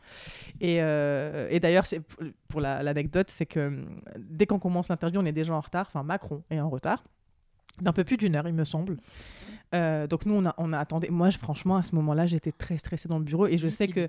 Et, 0.61 0.77
euh, 0.81 1.47
et 1.51 1.59
d'ailleurs, 1.59 1.85
c'est 1.85 2.01
pour 2.47 2.61
la- 2.61 2.81
l'anecdote, 2.83 3.29
c'est 3.29 3.45
que 3.45 3.67
hum, 3.67 3.99
dès 4.17 4.45
qu'on 4.45 4.59
commence 4.59 4.89
l'interview, 4.89 5.19
on 5.21 5.25
est 5.25 5.31
déjà 5.33 5.53
en 5.53 5.59
retard. 5.59 5.85
Enfin, 5.87 6.03
Macron 6.03 6.43
est 6.49 6.59
en 6.59 6.69
retard 6.69 7.03
d'un 7.81 7.93
peu 7.93 8.03
plus 8.03 8.17
d'une 8.17 8.35
heure, 8.35 8.47
il 8.47 8.53
me 8.53 8.63
semble. 8.63 8.97
Euh, 9.75 10.07
donc 10.07 10.25
nous, 10.25 10.33
on 10.33 10.45
a, 10.45 10.55
on 10.57 10.71
a 10.73 10.77
attendu. 10.79 11.07
Moi, 11.09 11.29
je- 11.29 11.37
franchement, 11.37 11.75
à 11.77 11.81
ce 11.81 11.93
moment-là, 11.95 12.25
j'étais 12.25 12.51
très 12.51 12.77
stressée 12.77 13.09
dans 13.09 13.17
le 13.19 13.23
bureau 13.25 13.47
et 13.47 13.57
je 13.57 13.67
sais 13.67 13.87
que 13.87 14.07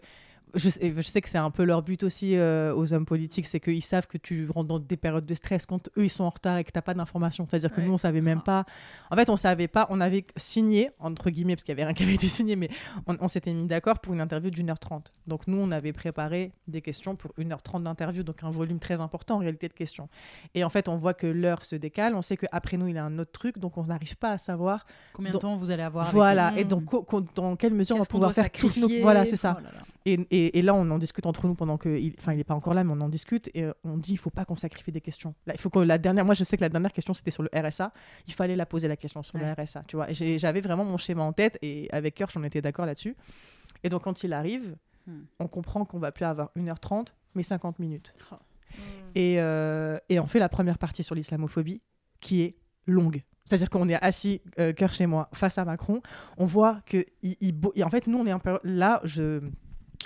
je, 0.55 0.69
sais- 0.71 0.93
je 0.97 1.03
sais 1.03 1.21
que 1.21 1.29
c'est 1.29 1.39
un 1.39 1.51
peu 1.51 1.65
leur 1.65 1.83
but 1.83 2.03
aussi 2.03 2.37
euh, 2.37 2.75
aux 2.75 2.93
hommes 2.95 3.07
politiques, 3.07 3.47
c'est 3.47 3.61
qu'ils 3.61 3.83
savent 3.83 4.07
que 4.07 4.19
tu 4.19 4.49
rentres 4.51 4.69
dans 4.69 4.79
des 4.79 4.97
périodes 4.97 5.27
de 5.27 5.35
stress 5.35 5.67
quand 5.67 5.89
eux 5.99 6.05
ils 6.05 6.09
sont 6.11 6.25
en 6.25 6.31
retard 6.31 6.59
et 6.59 6.65
que 6.65 6.71
t'as 6.71 6.83
pas 6.83 6.95
d'informations. 6.95 7.47
C'est-à-dire 7.49 7.71
que 7.73 7.81
Ouais. 7.81 7.87
nous, 7.87 7.93
on 7.93 7.97
savait 7.99 8.21
même 8.21 8.43
pas. 8.43 8.65
En 9.11 9.17
fait, 9.17 9.31
on 9.31 9.37
savait 9.37 9.69
pas. 9.69 9.87
On 9.91 10.01
avait 10.01 10.25
signé 10.37 10.91
entre 10.99 11.31
guillemets 11.31 11.57
parce 11.57 11.65
qu'il 11.65 11.73
y 11.73 11.77
avait 11.77 11.85
rien 11.85 11.95
qui 11.95 12.03
avait 12.03 12.15
été 12.15 12.29
signé, 12.29 12.57
mais 12.57 12.69
on, 13.07 13.17
on 13.21 13.29
s'était 13.29 13.53
mis 13.53 13.67
d'accord 13.67 13.99
pour 14.01 14.15
une 14.15 14.21
interview 14.21 14.51
d'une 14.51 14.71
heure 14.71 14.79
trente. 14.79 15.13
Donc 15.27 15.47
nous, 15.47 15.59
on 15.59 15.71
avait 15.71 15.93
préparé 15.93 16.53
des 16.67 16.81
questions 16.83 17.17
pour 17.17 17.33
une 17.37 17.53
heure 17.53 17.63
trente 17.63 17.85
d'interview, 17.85 18.23
donc 18.23 18.43
un 18.43 18.51
volume 18.51 18.79
très 18.79 19.01
important 19.01 19.37
en 19.37 19.39
réalité 19.39 19.69
de 19.69 19.75
questions. 19.75 20.09
Et 20.55 20.65
en 20.65 20.69
fait, 20.71 20.89
on 20.89 20.97
voit 20.97 21.15
que 21.15 21.27
l'heure 21.27 21.65
se 21.65 21.77
décale. 21.77 22.15
On 22.15 22.23
sait 22.23 22.37
qu'après 22.37 22.77
nous, 22.77 22.89
il 22.89 22.95
y 22.95 22.99
a 22.99 23.05
un 23.05 23.19
autre 23.19 23.33
truc, 23.33 23.59
donc 23.59 23.77
on 23.77 23.83
n'arrive 23.83 24.17
pas 24.17 24.31
à 24.33 24.39
savoir 24.39 24.87
Combien 25.13 25.33
de 25.33 25.39
temps 25.39 25.57
vous 25.57 25.71
allez 25.71 25.83
avoir 25.83 26.11
voilà, 26.11 26.53
et 26.59 26.65
donc 26.65 26.85
co- 26.85 27.05
dans 27.35 27.57
quelle 27.57 27.75
mesure 27.75 27.97
on 27.97 28.01
va 28.01 28.05
pouvoir 28.07 28.33
faire 28.33 28.51
toutes 28.51 28.77
nos... 28.77 28.83
sacrifier 28.83 29.01
Voilà, 29.03 29.25
c'est 29.25 29.37
ça. 29.37 29.57
Oh 29.59 29.63
là 29.63 29.71
là. 29.73 29.81
Et, 30.05 30.13
et- 30.31 30.38
et 30.47 30.63
là, 30.63 30.75
on 30.75 30.91
en 30.91 30.99
discute 30.99 31.27
entre 31.27 31.47
nous 31.47 31.55
pendant 31.55 31.77
que... 31.77 31.89
il- 31.99 32.15
Enfin, 32.19 32.33
il 32.33 32.37
n'est 32.39 32.45
pas 32.45 32.55
encore 32.55 32.73
là, 32.75 32.85
mais 32.85 32.93
on 32.93 33.01
en 33.01 33.09
discute. 33.09 33.51
Et 33.55 33.65
euh, 33.65 33.73
on 33.85 33.97
dit, 33.97 34.13
il 34.13 34.17
faut 34.17 34.31
pas 34.31 34.45
qu'on 34.45 34.57
sacrifie 34.57 34.93
des 34.93 35.01
questions. 35.01 35.35
Là, 35.47 35.55
il 35.55 35.61
faut 35.61 35.71
que 35.71 35.79
la 35.79 35.99
dernière... 35.99 36.25
Moi, 36.25 36.35
je 36.35 36.45
sais 36.45 36.57
que 36.57 36.63
la 36.63 36.69
dernière 36.69 36.93
question, 36.93 37.15
c'était 37.15 37.31
sur 37.31 37.43
le 37.43 37.51
RSA. 37.55 37.93
Il 38.27 38.33
fallait 38.33 38.57
la 38.57 38.67
poser, 38.67 38.89
la 38.89 38.97
question 38.97 39.23
sur 39.23 39.35
Ouais. 39.37 39.55
le 39.57 39.63
RSA, 39.63 39.85
tu 39.87 39.97
vois. 39.97 40.07
J'avais 40.11 40.61
vraiment 40.61 40.85
mon 40.85 40.97
schéma 40.97 41.23
en 41.23 41.33
tête. 41.33 41.59
Et 41.63 41.89
avec 41.93 42.15
Kirsch, 42.15 42.37
on 42.37 42.45
était 42.45 42.63
d'accord 42.63 42.87
là-dessus. 42.87 43.17
Et 43.83 43.89
donc, 43.89 44.03
quand 44.05 44.23
il 44.25 44.33
arrive, 44.33 44.77
Hmm. 45.07 45.23
on 45.41 45.47
comprend 45.49 45.87
qu'on 45.87 45.99
va 45.99 46.13
plus 46.13 46.27
avoir 46.27 46.51
1h30, 46.55 47.15
mais 47.35 47.43
50 47.43 47.79
minutes. 47.79 48.15
Oh. 48.31 48.35
Et, 49.15 49.37
euh, 49.41 49.99
et 50.11 50.21
on 50.21 50.27
fait 50.27 50.39
la 50.39 50.51
première 50.51 50.77
partie 50.77 51.03
sur 51.03 51.15
l'islamophobie, 51.15 51.81
qui 52.21 52.43
est 52.43 52.57
longue. 52.87 53.23
C'est-à-dire 53.47 53.71
qu'on 53.71 53.89
est 53.89 53.95
assis, 54.05 54.43
euh, 54.59 54.75
cœur 54.75 54.93
chez 54.93 55.07
moi, 55.07 55.31
face 55.33 55.57
à 55.57 55.65
Macron. 55.65 56.03
On 56.37 56.45
voit 56.45 56.83
que. 56.85 57.07
Il, 57.23 57.55
et 57.75 57.83
en 57.85 57.89
fait, 57.89 58.07
nous, 58.07 58.19
on 58.19 58.27
est 58.27 58.31
un 58.31 58.39
peu. 58.39 58.59
Là, 58.65 59.01
je. 59.05 59.41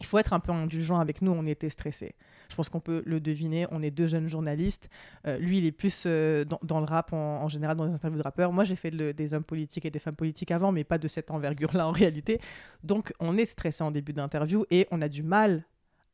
Il 0.00 0.06
faut 0.06 0.18
être 0.18 0.32
un 0.32 0.40
peu 0.40 0.52
indulgent 0.52 0.98
avec 0.98 1.22
nous, 1.22 1.32
on 1.32 1.46
était 1.46 1.68
stressés. 1.68 2.14
Je 2.48 2.56
pense 2.56 2.68
qu'on 2.68 2.80
peut 2.80 3.02
le 3.06 3.20
deviner, 3.20 3.66
on 3.70 3.82
est 3.82 3.90
deux 3.90 4.06
jeunes 4.06 4.28
journalistes. 4.28 4.90
Euh, 5.26 5.38
lui, 5.38 5.58
il 5.58 5.66
est 5.66 5.72
plus 5.72 6.04
euh, 6.06 6.44
dans, 6.44 6.80
le 6.80 6.86
rap 6.86 7.12
en, 7.12 7.48
général, 7.48 7.76
dans 7.76 7.84
les 7.84 7.94
interviews 7.94 8.18
de 8.18 8.22
rappeurs. 8.22 8.52
Moi, 8.52 8.64
j'ai 8.64 8.76
fait 8.76 8.90
des 8.90 9.34
hommes 9.34 9.44
politiques 9.44 9.84
et 9.84 9.90
des 9.90 9.98
femmes 9.98 10.16
politiques 10.16 10.50
avant, 10.50 10.72
mais 10.72 10.84
pas 10.84 10.98
de 10.98 11.08
cette 11.08 11.30
envergure-là 11.30 11.86
en 11.86 11.92
réalité. 11.92 12.40
Donc, 12.82 13.12
on 13.20 13.36
est 13.36 13.46
stressé 13.46 13.84
en 13.84 13.90
début 13.90 14.12
d'interview 14.12 14.64
et 14.70 14.86
on 14.90 15.00
a 15.02 15.08
du 15.08 15.22
mal 15.22 15.64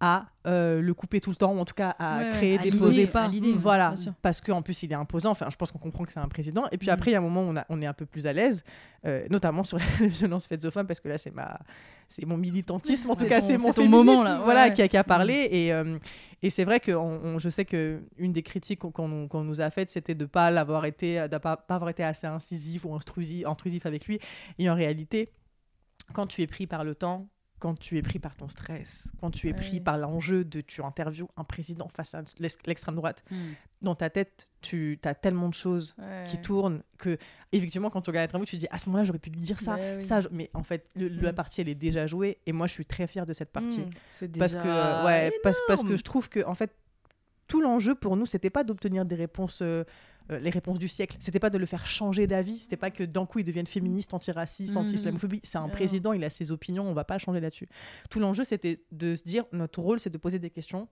à 0.01 0.27
euh, 0.47 0.81
le 0.81 0.95
couper 0.95 1.21
tout 1.21 1.31
le 1.31 1.37
temps, 1.37 1.53
ou 1.53 1.59
en 1.59 1.65
tout 1.65 1.75
cas 1.75 1.97
à 1.99 2.25
créer 2.31 2.59
des 2.59 2.71
poser 2.71 3.07
pas. 3.07 3.31
Voilà, 3.57 3.95
parce 4.23 4.41
qu'en 4.41 4.63
plus 4.63 4.83
il 4.85 4.93
est 4.93 4.95
imposant. 4.95 5.33
Enfin, 5.33 5.49
je 5.51 5.57
pense 5.57 5.73
qu'on 5.73 5.79
comprend 5.79 6.05
que 6.05 6.13
c'est 6.13 6.21
un 6.21 6.29
président. 6.29 6.67
Et 6.71 6.79
puis 6.79 6.89
mm. 6.89 6.93
après, 6.93 7.11
il 7.11 7.15
y 7.15 7.17
a 7.17 7.19
un 7.19 7.23
moment 7.23 7.43
où 7.43 7.49
on, 7.49 7.57
a, 7.57 7.67
on 7.69 7.83
est 7.83 7.87
un 7.87 7.93
peu 7.93 8.07
plus 8.07 8.27
à 8.27 8.33
l'aise, 8.33 8.63
euh, 9.05 9.27
notamment 9.29 9.65
sur 9.65 9.79
les 10.01 10.09
violences 10.09 10.47
faites 10.47 10.65
aux 10.65 10.71
femmes, 10.71 10.87
parce 10.87 11.01
que 11.01 11.09
là, 11.09 11.19
c'est 11.19 11.33
ma, 11.33 11.59
c'est 12.07 12.25
mon 12.25 12.37
militantisme. 12.37 13.11
En 13.11 13.17
tout 13.17 13.27
cas, 13.27 13.41
c'est 13.41 13.59
mon 13.59 13.73
moment 13.89 14.23
là. 14.23 14.41
Voilà, 14.45 14.71
qui, 14.71 14.83
a, 14.83 14.89
qui 14.89 14.97
a 14.97 15.05
parlé. 15.05 15.49
Et, 15.51 15.73
euh, 15.73 15.99
et 16.43 16.51
c'est 16.51 16.65
vrai 16.65 16.79
que 16.79 16.93
je 17.39 17.49
sais 17.49 17.65
que 17.65 18.01
une 18.17 18.33
des 18.33 18.45
critiques 18.45 18.79
qu'on, 18.79 19.45
nous 19.45 19.61
a 19.61 19.71
faites, 19.71 19.91
c'était 19.91 20.15
de 20.15 20.27
pas 20.27 20.53
l'avoir 20.53 20.85
été, 20.85 21.27
de 21.29 21.39
pas, 21.39 21.57
pas 21.57 21.75
avoir 21.75 21.91
été 21.91 22.05
assez 22.05 22.29
incisif 22.29 22.85
ou 22.85 22.95
intrusif, 22.95 23.45
intrusif 23.47 23.85
avec 23.85 24.07
lui. 24.07 24.21
Et 24.61 24.71
en 24.71 24.77
réalité, 24.77 25.33
quand 26.13 26.29
tu 26.29 26.43
es 26.43 26.47
pris 26.47 26.69
par 26.69 26.85
le 26.85 26.95
temps 26.95 27.29
quand 27.59 27.79
tu 27.79 27.99
es 27.99 28.03
pris 28.03 28.19
par 28.19 28.35
ton 28.37 28.49
stress, 28.49 29.11
quand 29.21 29.31
tu 29.31 29.49
es 29.49 29.55
pris 29.55 29.81
par 29.81 29.99
l'enjeu 29.99 30.45
de 30.45 30.61
tu 30.61 30.83
interviews 30.83 31.29
un 31.37 31.45
président 31.45 31.89
face 31.89 32.15
à 32.15 32.23
l'extrême 32.41 32.95
droite, 32.95 33.25
hmm. 33.31 33.37
dans 33.83 33.95
ta 33.95 34.11
tête, 34.11 34.51
tu 34.61 34.99
as 35.05 35.15
tellement 35.15 35.49
de 35.49 35.55
choses 35.55 35.97
qui 36.27 36.39
tournent 36.39 36.83
que, 36.99 37.19
effectivement, 37.53 37.91
quand 37.91 38.03
tu 38.03 38.11
regardes 38.11 38.29
l'interview, 38.29 38.47
tu 38.47 38.57
te 38.57 38.61
dis 38.61 38.69
à 38.71 38.79
ce 38.79 38.87
moment-là, 38.87 39.05
j'aurais 39.05 39.19
pu 39.19 39.31
lui 39.31 39.41
dire 39.41 39.61
ça, 39.61 39.77
ça. 40.01 40.21
Mais 40.31 40.51
en 40.55 40.63
fait, 40.63 40.89
la 40.97 41.33
hmm. 41.33 41.35
partie, 41.35 41.61
elle 41.61 41.69
est 41.69 41.75
déjà 41.75 42.07
jouée 42.07 42.39
et 42.47 42.53
moi, 42.53 42.67
je 42.67 42.73
suis 42.73 42.87
très 42.87 43.07
fière 43.07 43.27
de 43.27 43.33
cette 43.33 43.51
partie. 43.51 43.81
Hmm. 43.81 43.91
C'est 44.11 44.39
parce 44.39 44.55
que, 44.55 45.07
ouais, 45.07 45.33
parce, 45.43 45.59
parce, 45.67 45.83
que 45.83 45.97
je 45.97 46.03
trouve 46.03 46.29
que, 46.29 46.45
en 46.45 46.55
fait, 46.55 46.75
tout 47.49 47.61
l'enjeu 47.61 47.95
pour 47.95 48.17
nous, 48.17 48.27
c'était 48.27 48.51
pas 48.51 48.63
d'obtenir 48.63 49.05
des 49.05 49.17
réponses. 49.17 49.61
Euh, 49.63 49.85
euh, 50.31 50.39
les 50.39 50.51
réponses 50.51 50.79
du 50.79 50.89
siècle. 50.89 51.17
C'était 51.21 51.39
pas 51.39 51.51
de 51.51 51.59
le 51.59 51.67
faire 51.67 51.87
changer 51.87 52.27
d'avis. 52.27 52.61
C'était 52.61 52.77
pas 52.77 52.91
que 52.91 53.05
d'un 53.05 53.27
coup 53.27 53.39
il 53.39 53.45
devienne 53.45 53.67
féministe, 53.67 54.15
antiraciste, 54.15 54.75
mmh. 54.75 54.79
anti-islamophobie. 54.79 55.41
C'est 55.43 55.59
un 55.59 55.69
président, 55.69 56.13
il 56.13 56.25
a 56.25 56.31
ses 56.31 56.53
opinions, 56.53 56.89
on 56.89 56.95
va 56.95 57.05
pas 57.05 57.19
changer 57.19 57.41
là-dessus. 57.41 57.69
Tout 58.11 58.21
l'enjeu, 58.21 58.45
c'était 58.45 58.83
de 58.93 59.15
se 59.15 59.23
dire 59.23 59.45
notre 59.53 59.81
rôle, 59.81 60.01
c'est 60.01 60.11
de 60.11 60.19
poser 60.19 60.39
des 60.39 60.51
questions 60.51 60.89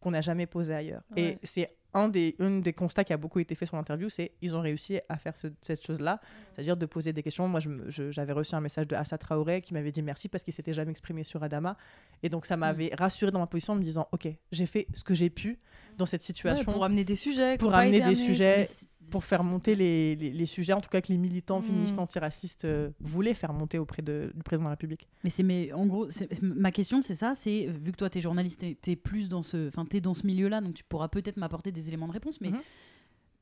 qu'on 0.00 0.10
n'a 0.10 0.20
jamais 0.20 0.46
posées 0.46 0.74
ailleurs. 0.74 1.02
Et 1.16 1.38
c'est 1.42 1.76
un 1.92 2.08
des, 2.08 2.36
des 2.38 2.72
constats 2.72 3.04
qui 3.04 3.12
a 3.12 3.16
beaucoup 3.16 3.40
été 3.40 3.54
fait 3.54 3.66
sur 3.66 3.76
l'interview, 3.76 4.08
c'est 4.08 4.32
ils 4.40 4.56
ont 4.56 4.60
réussi 4.60 5.00
à 5.08 5.16
faire 5.16 5.34
cette 5.36 5.84
chose-là, 5.84 6.20
c'est-à-dire 6.52 6.76
de 6.76 6.86
poser 6.86 7.12
des 7.12 7.22
questions. 7.22 7.48
Moi, 7.48 7.60
j'avais 7.88 8.32
reçu 8.32 8.54
un 8.54 8.60
message 8.60 8.86
de 8.86 8.94
Assa 8.94 9.18
Traoré 9.18 9.60
qui 9.60 9.74
m'avait 9.74 9.92
dit 9.92 10.02
merci 10.02 10.28
parce 10.28 10.44
qu'il 10.44 10.52
s'était 10.52 10.72
jamais 10.72 10.90
exprimé 10.90 11.24
sur 11.24 11.42
Adama. 11.42 11.76
Et 12.22 12.28
donc, 12.28 12.46
ça 12.46 12.56
m'avait 12.56 12.90
mm. 12.92 12.96
rassuré 12.96 13.32
dans 13.32 13.40
ma 13.40 13.46
position 13.46 13.72
en 13.72 13.76
me 13.76 13.82
disant, 13.82 14.06
OK, 14.12 14.28
j'ai 14.52 14.66
fait 14.66 14.86
ce 14.92 15.02
que 15.02 15.14
j'ai 15.14 15.30
pu 15.30 15.58
dans 15.98 16.06
cette 16.06 16.22
situation. 16.22 16.64
pour 16.64 16.84
amener 16.84 17.04
des 17.04 17.16
sujets. 17.16 17.58
Pour 17.58 17.74
amener 17.74 18.00
des 18.00 18.14
sujets 18.14 18.66
pour 19.10 19.24
faire 19.24 19.44
monter 19.44 19.74
les, 19.74 20.14
les, 20.16 20.46
sujets, 20.46 20.72
en 20.72 20.80
tout 20.80 20.88
cas 20.88 21.00
que 21.00 21.08
les 21.08 21.18
militants 21.18 21.60
féministes 21.60 21.96
mm. 21.96 22.00
antiracistes 22.00 22.64
euh, 22.64 22.90
voulaient 23.00 23.34
faire 23.34 23.52
monter 23.52 23.78
auprès 23.78 24.02
de, 24.02 24.32
du 24.34 24.42
président 24.42 24.64
de 24.64 24.70
la 24.70 24.74
République. 24.74 25.08
Mais 25.24 25.30
c'est 25.30 25.42
mais 25.42 25.72
en 25.72 25.86
gros, 25.86 26.08
ma 26.42 26.70
question 26.72 27.02
c'est 27.02 27.14
ça, 27.14 27.34
c'est 27.34 27.66
vu 27.66 27.92
que 27.92 27.96
toi 27.96 28.10
tu 28.10 28.18
es 28.18 28.20
journaliste, 28.20 28.64
tu 28.82 28.90
es, 28.90 28.96
plus 28.96 29.28
dans 29.28 29.42
ce, 29.42 29.68
enfin 29.68 29.84
dans 30.02 30.14
ce 30.14 30.26
milieu-là, 30.26 30.60
donc 30.60 30.74
tu 30.74 30.84
pourras 30.84 31.08
peut-être 31.08 31.36
m'apporter 31.36 31.72
des 31.72 31.88
éléments 31.88 32.08
de 32.08 32.12
réponse, 32.12 32.40
mais 32.40 32.50
mm-hmm 32.50 32.60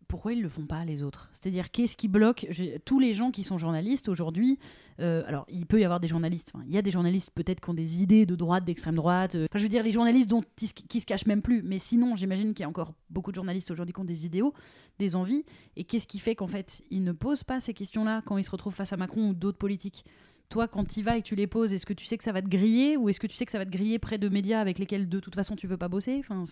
pourquoi 0.09 0.33
ils 0.33 0.43
le 0.43 0.49
font 0.49 0.67
pas 0.67 0.85
les 0.85 1.03
autres? 1.03 1.29
C'est-à-dire 1.33 1.71
qu'est-ce 1.71 1.97
qui 1.97 2.09
bloque? 2.09 2.47
Tous 2.85 2.99
les 2.99 3.13
gens 3.13 3.31
qui 3.31 3.45
sont 3.45 3.59
journalistes 3.59 4.09
aujourd'hui 4.09 4.59
euh, 5.01 5.23
Alors 5.27 5.47
il 5.51 5.67
peut 5.67 5.81
y 5.81 5.85
avoir 5.85 6.01
des 6.01 6.09
journalistes, 6.09 6.53
il 6.67 6.75
y 6.75 6.79
a 6.79 6.83
des 6.83 6.91
journalistes 6.91 7.31
peut-être 7.35 7.61
qui 7.61 7.71
ont 7.71 7.75
des 7.75 8.03
idées 8.03 8.25
de 8.27 8.35
droite, 8.35 8.65
d'extrême 8.65 8.97
droite. 8.97 9.35
Euh, 9.35 9.47
je 9.55 9.63
veux 9.63 9.69
dire 9.69 9.83
les 9.83 9.93
journalistes 9.93 10.29
dont 10.29 10.43
qui 10.57 11.01
se 11.01 11.07
cachent 11.07 11.27
même 11.27 11.43
plus. 11.43 11.63
Mais 11.63 11.79
sinon, 11.79 12.17
j'imagine 12.17 12.55
qu'il 12.55 12.63
y 12.63 12.67
a 12.67 12.69
encore 12.69 12.95
beaucoup 13.11 13.31
de 13.31 13.37
journalistes 13.37 13.71
aujourd'hui 13.71 13.93
qui 13.93 14.01
ont 14.01 14.05
des 14.05 14.27
idéaux, 14.27 14.55
des 14.99 15.15
envies. 15.15 15.45
Et 15.77 15.85
qu'est-ce 15.85 16.07
qui 16.07 16.19
fait 16.19 16.35
qu'en 16.35 16.49
fait 16.49 16.83
ils 16.91 17.05
ne 17.05 17.13
posent 17.13 17.45
pas 17.45 17.61
ces 17.61 17.75
questions-là 17.75 18.23
quand 18.25 18.39
ils 18.39 18.45
se 18.45 18.51
retrouvent 18.51 18.75
face 18.75 18.93
à 18.93 18.97
Macron 18.97 19.29
ou 19.29 19.35
d'autres 19.35 19.59
politiques? 19.59 20.05
Toi, 20.49 20.67
quand 20.67 20.85
tu 20.85 21.01
y 21.01 21.03
vas 21.03 21.17
et 21.17 21.23
que 21.23 21.27
tu 21.27 21.35
les 21.35 21.47
poses, 21.47 21.73
est-ce 21.73 21.85
que 21.85 21.93
tu 21.93 22.07
sais 22.07 22.17
que 22.17 22.25
ça 22.25 22.33
va 22.33 22.41
te 22.41 22.49
griller 22.49 22.97
ou 22.97 23.09
est-ce 23.09 23.21
que 23.21 23.27
tu 23.27 23.37
sais 23.37 23.45
que 23.45 23.53
ça 23.53 23.59
va 23.59 23.67
te 23.67 23.71
griller 23.71 23.99
près 23.99 24.17
de 24.17 24.29
médias 24.29 24.61
avec 24.61 24.79
lesquels 24.79 25.09
de 25.09 25.21
toute 25.21 25.35
façon 25.35 25.57
tu 25.57 25.67
veux 25.67 25.77
pas 25.77 25.89
bosser? 25.89 26.21
Enfin. 26.21 26.45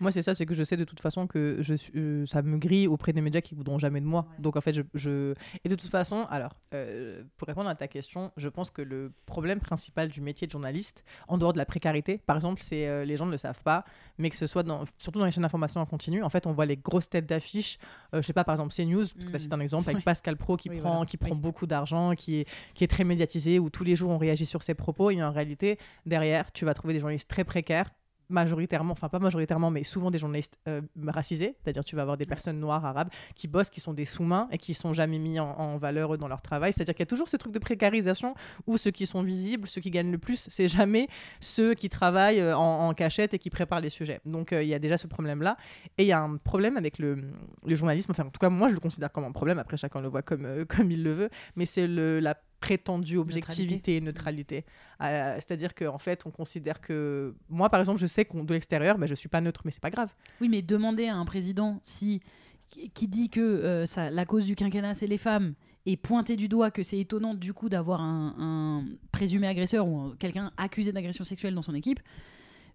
Moi, 0.00 0.10
c'est 0.10 0.22
ça, 0.22 0.34
c'est 0.34 0.44
que 0.44 0.54
je 0.54 0.64
sais 0.64 0.76
de 0.76 0.84
toute 0.84 1.00
façon 1.00 1.26
que 1.26 1.58
je, 1.60 1.74
euh, 1.96 2.26
ça 2.26 2.42
me 2.42 2.58
grille 2.58 2.88
auprès 2.88 3.12
des 3.12 3.20
médias 3.20 3.40
qui 3.40 3.54
voudront 3.54 3.78
jamais 3.78 4.00
de 4.00 4.06
moi. 4.06 4.26
Donc 4.38 4.56
en 4.56 4.60
fait, 4.60 4.74
je, 4.94 5.34
Et 5.64 5.68
de 5.68 5.74
toute 5.76 5.90
façon, 5.90 6.26
alors, 6.30 6.56
euh, 6.74 7.22
pour 7.36 7.46
répondre 7.46 7.68
à 7.68 7.74
ta 7.76 7.86
question, 7.86 8.32
je 8.36 8.48
pense 8.48 8.70
que 8.70 8.82
le 8.82 9.12
problème 9.26 9.60
principal 9.60 10.08
du 10.08 10.20
métier 10.20 10.46
de 10.46 10.52
journaliste, 10.52 11.04
en 11.28 11.38
dehors 11.38 11.52
de 11.52 11.58
la 11.58 11.66
précarité, 11.66 12.18
par 12.18 12.36
exemple, 12.36 12.60
c'est 12.62 12.88
euh, 12.88 13.04
les 13.04 13.16
gens 13.16 13.26
ne 13.26 13.30
le 13.30 13.38
savent 13.38 13.62
pas, 13.62 13.84
mais 14.18 14.30
que 14.30 14.36
ce 14.36 14.48
soit 14.48 14.64
dans, 14.64 14.82
surtout 14.96 15.20
dans 15.20 15.26
les 15.26 15.30
chaînes 15.30 15.42
d'information 15.42 15.80
en 15.80 15.86
continu, 15.86 16.24
en 16.24 16.28
fait, 16.28 16.46
on 16.48 16.52
voit 16.52 16.66
les 16.66 16.76
grosses 16.76 17.08
têtes 17.08 17.26
d'affiche, 17.26 17.78
je 18.12 18.20
sais 18.20 18.32
pas, 18.32 18.42
par 18.42 18.54
exemple 18.54 18.74
CNews, 18.74 19.04
mmh. 19.04 19.38
c'est 19.38 19.52
un 19.52 19.60
exemple, 19.60 19.90
avec 19.90 20.04
Pascal 20.04 20.36
Pro 20.36 20.56
qui 20.56 20.70
prend, 20.70 21.04
qui 21.04 21.16
prend 21.16 21.36
beaucoup 21.36 21.66
d'argent, 21.66 22.14
qui 22.14 22.40
est, 22.40 22.48
qui 22.74 22.82
est 22.82 22.88
très 22.88 23.04
médiatisé, 23.28 23.58
où 23.58 23.70
tous 23.70 23.84
les 23.84 23.96
jours 23.96 24.10
on 24.10 24.18
réagit 24.18 24.46
sur 24.46 24.62
ses 24.62 24.74
propos, 24.74 25.10
et 25.10 25.22
en 25.22 25.32
réalité, 25.32 25.78
derrière, 26.06 26.50
tu 26.52 26.64
vas 26.64 26.74
trouver 26.74 26.94
des 26.94 27.00
journalistes 27.00 27.28
très 27.28 27.44
précaires, 27.44 27.90
majoritairement, 28.28 28.92
enfin 28.92 29.08
pas 29.08 29.18
majoritairement, 29.18 29.70
mais 29.70 29.82
souvent 29.84 30.10
des 30.10 30.18
journalistes 30.18 30.58
euh, 30.68 30.82
racisés, 31.06 31.56
c'est-à-dire 31.62 31.84
tu 31.84 31.96
vas 31.96 32.02
avoir 32.02 32.16
des 32.16 32.26
personnes 32.26 32.60
noires, 32.60 32.84
arabes, 32.84 33.08
qui 33.34 33.48
bossent, 33.48 33.70
qui 33.70 33.80
sont 33.80 33.94
des 33.94 34.04
sous-mains 34.04 34.48
et 34.50 34.58
qui 34.58 34.74
sont 34.74 34.92
jamais 34.92 35.18
mis 35.18 35.40
en, 35.40 35.78
valeur 35.78 36.18
dans 36.18 36.28
leur 36.28 36.42
travail. 36.42 36.72
C'est-à-dire 36.72 36.94
qu'il 36.94 37.02
y 37.02 37.08
a 37.08 37.12
toujours 37.14 37.28
ce 37.28 37.36
truc 37.36 37.52
de 37.52 37.58
précarisation 37.58 38.34
où 38.66 38.76
ceux 38.76 38.90
qui 38.90 39.06
sont 39.06 39.22
visibles, 39.22 39.66
ceux 39.66 39.80
qui 39.80 39.90
gagnent 39.90 40.10
le 40.10 40.18
plus, 40.18 40.46
c'est 40.50 40.68
jamais 40.68 41.08
ceux 41.40 41.74
qui 41.74 41.88
travaillent 41.88 42.40
euh, 42.40 42.56
en, 42.56 42.92
cachette 42.92 43.34
et 43.34 43.38
qui 43.38 43.50
préparent 43.50 43.80
les 43.80 43.90
sujets. 43.90 44.20
Donc 44.26 44.52
euh, 44.52 44.62
il 44.62 44.68
y 44.68 44.74
a 44.74 44.78
déjà 44.78 44.96
ce 44.96 45.06
problème-là. 45.06 45.56
Et 45.96 46.02
il 46.02 46.08
y 46.08 46.12
a 46.12 46.20
un 46.20 46.36
problème 46.36 46.76
avec 46.76 46.98
le, 46.98 47.16
le, 47.64 47.76
journalisme, 47.76 48.10
enfin 48.10 48.24
en 48.24 48.30
tout 48.30 48.40
cas 48.40 48.50
moi 48.50 48.68
je 48.68 48.74
le 48.74 48.80
considère 48.80 49.12
comme 49.12 49.24
un 49.24 49.32
problème, 49.32 49.58
après 49.58 49.76
chacun 49.76 50.00
le 50.00 50.08
voit 50.08 50.22
comme, 50.22 50.66
comme 50.68 50.90
il 50.90 51.02
le 51.02 51.12
veut, 51.12 51.30
mais 51.56 51.64
c'est 51.64 51.86
la 51.86 52.34
prétendue 52.60 53.18
objectivité 53.18 53.96
et 53.96 54.00
neutralité. 54.00 54.64
Euh, 55.02 55.34
c'est-à-dire 55.36 55.74
qu'en 55.74 55.98
fait, 55.98 56.26
on 56.26 56.30
considère 56.30 56.80
que. 56.80 57.34
Moi, 57.48 57.68
par 57.70 57.80
exemple, 57.80 58.00
je 58.00 58.06
sais 58.06 58.24
qu'on 58.24 58.44
de 58.44 58.54
l'extérieur, 58.54 58.96
je 58.96 59.00
ben, 59.00 59.06
je 59.06 59.14
suis 59.14 59.28
pas 59.28 59.40
neutre, 59.40 59.62
mais 59.64 59.70
c'est 59.70 59.82
pas 59.82 59.90
grave. 59.90 60.12
Oui, 60.40 60.48
mais 60.48 60.62
demander 60.62 61.06
à 61.06 61.16
un 61.16 61.24
président 61.24 61.78
si 61.82 62.20
qui 62.68 63.08
dit 63.08 63.30
que 63.30 63.40
euh, 63.40 63.86
ça, 63.86 64.10
la 64.10 64.26
cause 64.26 64.44
du 64.44 64.54
quinquennat, 64.54 64.94
c'est 64.94 65.06
les 65.06 65.18
femmes, 65.18 65.54
et 65.86 65.96
pointer 65.96 66.36
du 66.36 66.48
doigt 66.48 66.70
que 66.70 66.82
c'est 66.82 66.98
étonnant 66.98 67.34
du 67.34 67.54
coup 67.54 67.68
d'avoir 67.68 68.02
un, 68.02 68.84
présumé 69.10 69.46
agresseur 69.46 69.86
ou 69.86 70.14
quelqu'un 70.18 70.52
accusé 70.58 70.92
d'agression 70.92 71.24
sexuelle 71.24 71.54
dans 71.54 71.62
son 71.62 71.74
équipe, 71.74 72.00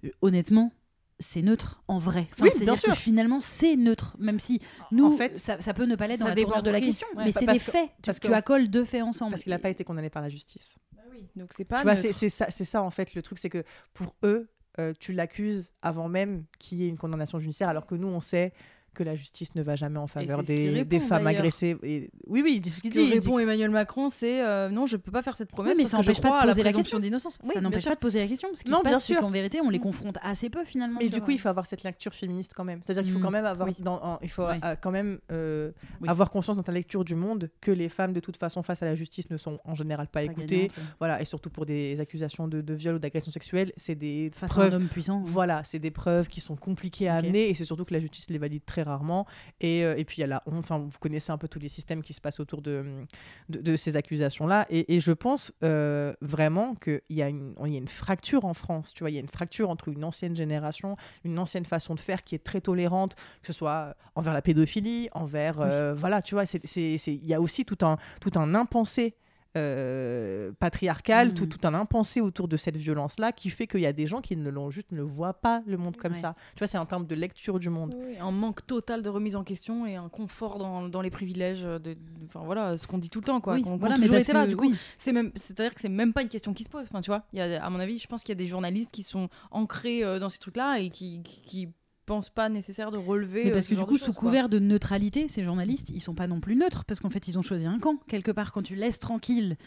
euh, 0.04 0.10
honnêtement, 0.22 0.72
c'est 1.20 1.42
neutre 1.42 1.84
en 1.88 2.00
vrai. 2.00 2.28
oui, 2.40 2.50
bien 2.60 2.76
sûr. 2.76 2.94
finalement, 2.96 3.40
c'est 3.40 3.76
neutre, 3.76 4.16
même 4.20 4.40
si 4.40 4.62
nous, 4.92 5.06
en 5.06 5.12
fait, 5.12 5.38
ça, 5.38 5.58
peut 5.74 5.86
ne 5.86 5.96
pas 5.96 6.08
l'être 6.08 6.20
dans 6.20 6.28
la 6.28 6.36
tournure 6.36 6.64
de 6.64 6.72
la 6.72 6.82
question, 6.82 7.08
mais 7.16 7.32
c'est 7.32 7.46
des 7.46 7.60
faits. 7.60 7.90
Parce 8.04 8.20
tu, 8.20 8.28
que, 8.28 8.32
tu 8.32 8.34
accoles 8.34 8.70
deux 8.70 8.86
faits 8.86 9.04
ensemble. 9.04 9.32
Parce 9.32 9.44
qu'il 9.44 9.52
n'a 9.52 9.60
pas 9.60 9.70
été 9.70 9.84
condamné 9.84 10.10
par 10.10 10.22
la 10.22 10.30
justice. 10.30 10.78
Bah 10.92 11.02
oui, 11.12 11.28
donc 11.36 11.54
c'est 11.54 11.66
pas. 11.66 11.78
Tu 11.78 11.84
vois, 11.84 11.96
c'est 11.96 12.30
ça, 12.30 12.50
ça 12.50 12.84
en 12.84 12.90
fait. 12.90 13.16
Le 13.16 13.22
truc, 13.22 13.38
c'est 13.38 13.50
que 13.50 13.64
pour 13.94 14.16
eux, 14.24 14.50
euh, 14.80 14.94
tu 15.00 15.14
l'accuses 15.14 15.70
avant 15.82 16.10
même 16.10 16.46
qu'il 16.60 16.80
y 16.80 16.86
ait 16.86 16.90
une 16.90 16.98
condamnation 16.98 17.40
judiciaire, 17.40 17.70
alors 17.70 17.86
que 17.86 17.96
nous, 17.96 18.08
on 18.08 18.20
sait 18.20 18.54
que 18.94 19.04
la 19.04 19.16
justice 19.16 19.56
ne 19.56 19.64
va 19.64 19.76
jamais 19.76 20.00
en 20.00 20.08
faveur 20.08 20.44
des, 20.44 20.86
des, 20.86 21.00
femmes 21.00 21.28
agressées. 21.28 21.78
Et... 21.84 22.10
Oui, 22.28 22.42
oui, 22.44 22.54
il 22.56 22.62
dit 22.62 22.70
ce 22.70 22.82
qu'il 22.82 22.92
dit. 22.92 23.12
répond 23.12 23.40
Emmanuel 23.40 23.72
Macron, 23.72 24.10
c'est 24.10 24.42
euh, 24.42 24.70
non, 24.70 24.86
je 24.86 24.98
peux 24.98 25.12
pas 25.12 25.22
faire 25.22 25.36
cette 25.36 25.50
promesse 25.50 25.78
mais 25.78 25.86
ça 25.86 25.98
n'empêche 25.98 26.22
pas 26.22 26.42
de 26.42 26.48
poser 26.48 26.64
la, 26.64 26.74
question 26.74 27.00
d'innocence. 27.00 27.38
ça 27.44 27.62
n'empêche 27.62 27.86
pas 27.86 27.96
de 27.96 28.00
poser 28.00 28.20
la 28.20 28.28
question. 28.28 28.50
Ce 28.54 28.64
qui 28.64 28.72
non, 28.72 28.78
se 28.78 28.84
passe, 28.84 29.06
c'est 29.06 29.16
qu'en 29.16 29.32
vérité, 29.32 29.62
on 29.62 29.70
les 29.70 29.80
confronte 29.80 30.18
assez 30.22 30.50
peu 30.50 30.64
finalement. 30.66 31.00
Mais 31.02 31.10
du 31.10 31.22
coup, 31.22 31.32
il 31.32 31.40
faut 31.40 31.50
avoir 31.50 31.66
cette 31.66 31.84
lecture 31.84 32.14
féministe 32.14 32.54
quand 32.56 32.64
même. 32.64 32.82
C'est-à-dire 32.84 33.04
qu'il 33.04 33.12
faut 33.12 33.20
mm. 33.20 33.24
quand 33.24 33.32
même 33.32 33.46
avoir, 33.46 33.70
dans, 33.80 34.20
il 34.22 34.30
faut 34.30 34.44
euh, 34.44 34.76
quand 34.82 34.92
même 34.92 35.20
euh, 35.32 35.72
avoir 36.08 36.30
conscience 36.30 36.58
dans 36.58 36.64
ta 36.64 36.72
lecture 36.72 37.04
du 37.04 37.16
monde 37.16 37.50
que 37.62 37.72
les 37.72 37.90
femmes, 37.90 38.14
de 38.14 38.20
toute 38.20 38.38
façon, 38.38 38.64
face 38.64 38.84
à 38.84 38.86
la 38.86 38.96
justice, 38.96 39.30
ne 39.30 39.38
sont 39.38 39.60
en 39.66 39.76
général 39.76 40.08
pas, 40.08 40.24
écoutées. 40.24 40.68
Voilà, 41.00 41.22
et 41.22 41.26
surtout 41.26 41.50
pour 41.50 41.66
des 41.66 42.00
accusations 42.00 42.48
de, 42.48 42.74
viol 42.74 42.96
ou 42.96 43.00
d'agression 43.00 43.32
sexuelle, 43.32 43.72
c'est 43.78 43.96
des 43.96 44.32
preuves. 44.42 44.88
puissant. 44.88 45.22
Voilà, 45.26 45.64
c'est 45.64 45.80
des 45.80 45.92
preuves 45.92 46.28
qui 46.28 46.42
sont 46.42 46.56
compliquées 46.56 47.08
à 47.08 47.16
amener, 47.16 47.50
et 47.50 47.54
c'est 47.54 47.66
surtout 47.66 47.86
que 47.86 47.94
la 47.94 48.00
justice 48.00 48.30
les 48.30 48.38
valide 48.38 48.66
très 48.66 48.83
rarement. 48.84 49.26
Euh, 49.64 49.96
et, 49.96 50.06
puis 50.06 50.18
il 50.18 50.22
y 50.22 50.24
a 50.24 50.28
la 50.28 50.44
honte, 50.46 50.60
enfin 50.60 50.78
vous 50.78 50.98
connaissez 51.00 51.32
un 51.32 51.38
peu 51.38 51.48
tous 51.48 51.60
les 51.60 51.68
systèmes 51.68 52.02
qui 52.02 52.14
se 52.14 52.22
passent 52.22 52.40
autour 52.40 52.62
de, 52.62 53.06
de, 53.50 53.76
ces 53.76 53.96
accusations-là. 53.96 54.66
Et, 54.70 55.00
je 55.00 55.12
pense 55.12 55.52
euh, 55.64 56.14
vraiment 56.22 56.76
qu'il 56.76 57.02
y, 57.10 57.22
a 57.22 57.30
une, 57.30 57.56
y 57.66 57.76
a 57.76 57.78
une 57.78 57.88
fracture 57.88 58.46
en 58.46 58.54
France, 58.54 58.94
tu 58.94 59.04
vois, 59.04 59.10
il 59.10 59.16
y 59.16 59.18
a 59.18 59.22
une 59.22 59.28
fracture 59.28 59.70
entre 59.70 59.90
une 59.90 60.04
ancienne 60.04 60.36
génération, 60.36 60.96
une 61.24 61.40
ancienne 61.40 61.66
façon 61.66 61.96
de 61.96 62.00
faire 62.00 62.24
qui 62.24 62.36
est 62.36 62.44
très 62.44 62.62
tolérante, 62.62 63.16
que 63.16 63.48
ce 63.48 63.54
soit 63.54 63.96
envers 64.16 64.34
la 64.34 64.42
pédophilie, 64.42 65.10
envers... 65.14 65.60
Euh, 65.60 65.94
voilà, 65.94 66.22
tu 66.22 66.36
vois, 66.36 66.44
il 66.76 67.28
y 67.28 67.34
a 67.34 67.42
aussi 67.42 67.66
tout 67.66 67.86
un, 67.86 67.98
tout 68.22 68.32
un 68.36 68.56
impensé 68.56 69.16
euh, 69.56 70.52
patriarcal, 70.60 71.30
Mm. 71.30 71.34
tout, 71.34 71.46
tout 71.46 71.60
un 71.68 71.74
impensé 71.74 72.22
autour 72.22 72.48
de 72.48 72.58
cette 72.58 72.78
violence-là 72.78 73.32
qui 73.32 73.50
fait 73.50 73.68
qu'il 73.68 73.82
y 73.82 73.86
a 73.86 73.94
des 73.94 74.08
gens 74.08 74.22
qui 74.22 74.36
ne 74.36 74.50
l'ont 74.50 74.70
juste 74.70 74.92
ne 74.92 75.02
voient 75.02 75.34
pas 75.34 75.62
le 75.66 75.78
monde 75.78 75.96
comme 75.98 76.14
Ouais. 76.14 76.18
ça. 76.18 76.36
Tu 76.56 76.60
vois, 76.60 76.68
c'est 76.68 76.78
en 76.78 76.86
termes 76.86 77.06
de 77.06 77.16
lecture 77.16 77.60
du 77.60 77.70
monde. 77.70 77.96
Oui, 77.98 78.18
un 78.20 78.32
manque 78.32 78.66
total 78.66 79.02
de 79.02 79.10
remise 79.10 79.36
en 79.36 79.44
question 79.44 79.86
et 79.86 79.96
un 79.96 80.10
confort 80.10 80.58
dans, 80.58 80.88
dans 80.90 81.02
les 81.02 81.12
privilèges. 81.12 81.64
De, 81.64 81.96
enfin 82.26 82.42
voilà, 82.44 82.78
ce 82.78 82.88
qu'on 82.88 82.98
dit 82.98 83.10
tout 83.10 83.20
le 83.20 83.26
temps, 83.26 83.42
quoi. 83.42 83.54
Oui, 83.56 83.64
voilà, 83.80 83.98
mais 83.98 84.08
parce 84.08 84.28
là. 84.28 84.44
que- 84.46 84.50
Du 84.50 84.56
coup, 84.58 84.70
oui. 84.70 84.76
c'est 84.98 85.12
même, 85.14 85.32
c'est-à-dire 85.36 85.74
que 85.74 85.82
c'est 85.82 85.90
même 85.90 86.14
pas 86.14 86.22
une 86.22 86.30
question 86.30 86.54
qui 86.54 86.64
se 86.64 86.70
pose. 86.70 86.86
Enfin, 86.90 87.02
tu 87.02 87.10
vois, 87.12 87.24
y 87.34 87.40
a, 87.42 87.64
à 87.64 87.70
mon 87.70 87.80
avis, 87.80 87.98
je 88.00 88.08
pense 88.08 88.24
qu'il 88.24 88.32
y 88.34 88.38
a 88.38 88.42
des 88.44 88.48
journalistes 88.48 88.92
qui 88.92 89.04
sont 89.04 89.30
ancrés 89.52 90.04
euh, 90.04 90.20
dans 90.20 90.30
ces 90.30 90.40
trucs-là 90.40 90.80
et 90.80 90.90
qui, 90.90 91.22
qui, 91.24 91.42
qui 91.42 91.68
pensent 92.06 92.30
pas 92.30 92.50
nécessaire 92.50 92.92
de 92.92 92.98
relever. 92.98 93.46
Mais 93.46 93.50
euh, 93.50 93.54
parce 93.54 93.66
ce 93.66 93.70
que 93.70 93.76
du 93.76 93.84
coup, 93.86 93.98
sous 93.98 94.14
quoi. 94.14 94.30
couvert 94.30 94.50
de 94.50 94.60
neutralité, 94.60 95.28
ces 95.30 95.44
journalistes, 95.44 95.90
ils 95.90 96.02
sont 96.02 96.16
pas 96.16 96.28
non 96.28 96.40
plus 96.40 96.56
neutres, 96.56 96.86
parce 96.86 97.00
qu'en 97.00 97.10
fait, 97.10 97.28
ils 97.28 97.38
ont 97.38 97.42
choisi 97.42 97.66
un 97.66 97.80
camp. 97.80 97.98
Quelque 98.08 98.32
part, 98.32 98.52
quand 98.52 98.62
tu 98.62 98.76
laisses 98.76 99.00
tranquille 99.00 99.58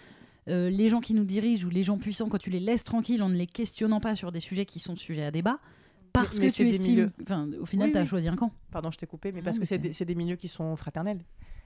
euh, 0.48 0.70
les 0.70 0.88
gens 0.88 1.00
qui 1.00 1.12
nous 1.14 1.24
dirigent 1.24 1.66
ou 1.66 1.70
les 1.70 1.82
gens 1.82 1.98
puissants, 1.98 2.28
quand 2.28 2.38
tu 2.38 2.50
les 2.50 2.60
laisses 2.60 2.84
tranquilles 2.84 3.22
en 3.22 3.28
ne 3.28 3.36
les 3.36 3.46
questionnant 3.46 4.00
pas 4.00 4.14
sur 4.14 4.30
des 4.32 4.40
sujets 4.40 4.64
qui 4.66 4.78
sont 4.78 4.94
sujets 4.96 5.24
à 5.24 5.30
débat, 5.30 5.58
parce 6.12 6.38
mais 6.38 6.46
que 6.46 6.52
c'est 6.52 6.64
tu 6.64 6.70
des 6.70 6.76
estimes. 6.76 6.94
milieux. 6.94 7.12
Enfin, 7.22 7.48
au 7.60 7.66
final, 7.66 7.88
Oui, 7.88 7.92
tu 7.92 7.98
as 7.98 8.02
oui. 8.02 8.06
choisi 8.08 8.28
un 8.28 8.36
camp. 8.36 8.52
Pardon, 8.70 8.90
je 8.90 8.96
t'ai 8.96 9.06
coupé, 9.06 9.32
mais 9.32 9.40
Non, 9.40 9.44
parce 9.44 9.56
mais 9.56 9.62
que 9.62 9.66
c'est 9.66 9.74
c'est- 9.74 9.78
des, 9.80 9.92
c'est 9.92 10.04
des 10.04 10.14
milieux 10.14 10.36
qui 10.36 10.48
sont 10.48 10.76
fraternels. 10.76 11.18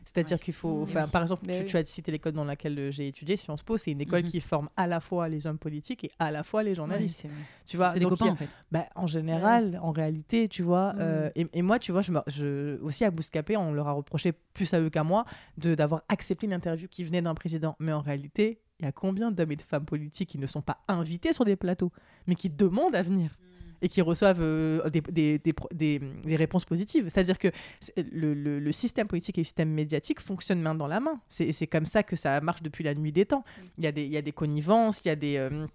C'est-à-dire 0.04 0.36
Ouais. 0.38 0.42
qu'il 0.44 0.54
faut. 0.54 0.78
Mm. 0.80 0.82
Enfin, 0.82 1.04
Oui. 1.04 1.10
par 1.10 1.22
exemple, 1.22 1.46
tu, 1.46 1.52
oui. 1.52 1.66
tu 1.66 1.76
as 1.76 1.84
cité 1.84 2.10
l'école 2.10 2.32
dans 2.32 2.44
laquelle 2.44 2.78
euh, 2.78 2.90
j'ai 2.90 3.06
étudié, 3.08 3.36
Sciences 3.36 3.62
Po, 3.62 3.76
c'est 3.76 3.92
une 3.92 4.00
école 4.00 4.22
Mhm. 4.22 4.28
qui 4.30 4.40
forme 4.40 4.68
à 4.76 4.86
la 4.86 4.98
fois 5.00 5.28
les 5.28 5.46
hommes 5.46 5.58
politiques 5.58 6.04
et 6.04 6.10
à 6.18 6.30
la 6.30 6.42
fois 6.42 6.62
les 6.62 6.74
journalistes. 6.74 7.26
Tu 7.66 7.76
vois, 7.76 7.90
des 7.90 8.00
Donc, 8.00 8.12
y 8.12 8.16
copains, 8.16 8.30
a- 8.30 8.32
en 8.32 8.36
fait. 8.36 8.48
Bah, 8.72 8.86
en 8.96 9.06
général, 9.06 9.78
en 9.82 9.90
réalité, 9.92 10.48
tu 10.48 10.62
vois. 10.62 10.92
Mm. 10.94 10.98
euh, 11.00 11.30
et, 11.36 11.46
et 11.52 11.62
moi, 11.62 11.78
tu 11.78 11.92
vois, 11.92 12.02
je, 12.02 12.12
me- 12.12 12.22
je, 12.26 12.80
aussi 12.82 13.04
à 13.04 13.10
Bouscapé, 13.10 13.56
on 13.56 13.72
leur 13.72 13.88
a 13.88 13.92
reproché 13.92 14.32
plus 14.32 14.72
à 14.74 14.80
eux 14.80 14.90
qu'à 14.90 15.04
moi 15.04 15.24
de 15.58 15.74
d'avoir 15.74 16.02
accepté 16.08 16.46
une 16.46 16.52
interview 16.54 16.88
qui 16.88 17.04
venait 17.04 17.22
d'un 17.22 17.34
président. 17.34 17.76
Mais 17.78 17.92
en 17.92 18.00
réalité, 18.00 18.60
il 18.80 18.86
y 18.86 18.88
a 18.88 18.92
combien 18.92 19.30
d'hommes 19.30 19.52
et 19.52 19.56
de 19.56 19.62
femmes 19.62 19.84
politiques 19.84 20.30
qui 20.30 20.38
ne 20.38 20.46
sont 20.46 20.62
pas 20.62 20.78
invités 20.88 21.32
sur 21.34 21.44
des 21.44 21.56
plateaux, 21.56 21.92
mais 22.26 22.34
qui 22.34 22.48
demandent 22.48 22.94
à 22.96 23.02
venir? 23.02 23.36
Et 23.82 23.88
qui 23.88 24.00
reçoivent 24.02 24.40
euh, 24.42 24.88
des, 24.90 25.00
des, 25.38 25.40
des, 25.72 26.36
réponses 26.36 26.64
positives. 26.64 27.08
C'est-à-dire 27.08 27.38
que 27.38 27.48
le, 27.96 28.34
le- 28.34 28.58
le 28.58 28.72
système 28.72 29.06
politique 29.06 29.38
et 29.38 29.40
le 29.40 29.44
système 29.44 29.70
médiatique 29.70 30.20
fonctionnent 30.20 30.60
main 30.62 30.74
dans 30.74 30.86
la 30.86 31.00
main. 31.00 31.20
C'est 31.28 31.66
comme 31.66 31.86
ça 31.86 32.02
que 32.02 32.16
ça 32.16 32.40
marche 32.40 32.62
depuis 32.62 32.84
la 32.84 32.94
nuit 32.94 33.12
des 33.12 33.26
temps. 33.26 33.44
Il 33.78 33.84
y 33.84 33.86
a 33.86 33.92
des, 33.92 34.04
il 34.04 34.12
y 34.12 34.16
a 34.16 34.22
des 34.22 34.32
connivences, 34.32 35.00
il 35.04 35.08
y 35.08 35.10
a 35.10 35.16
des... 35.16 35.36
euh, 35.36 35.66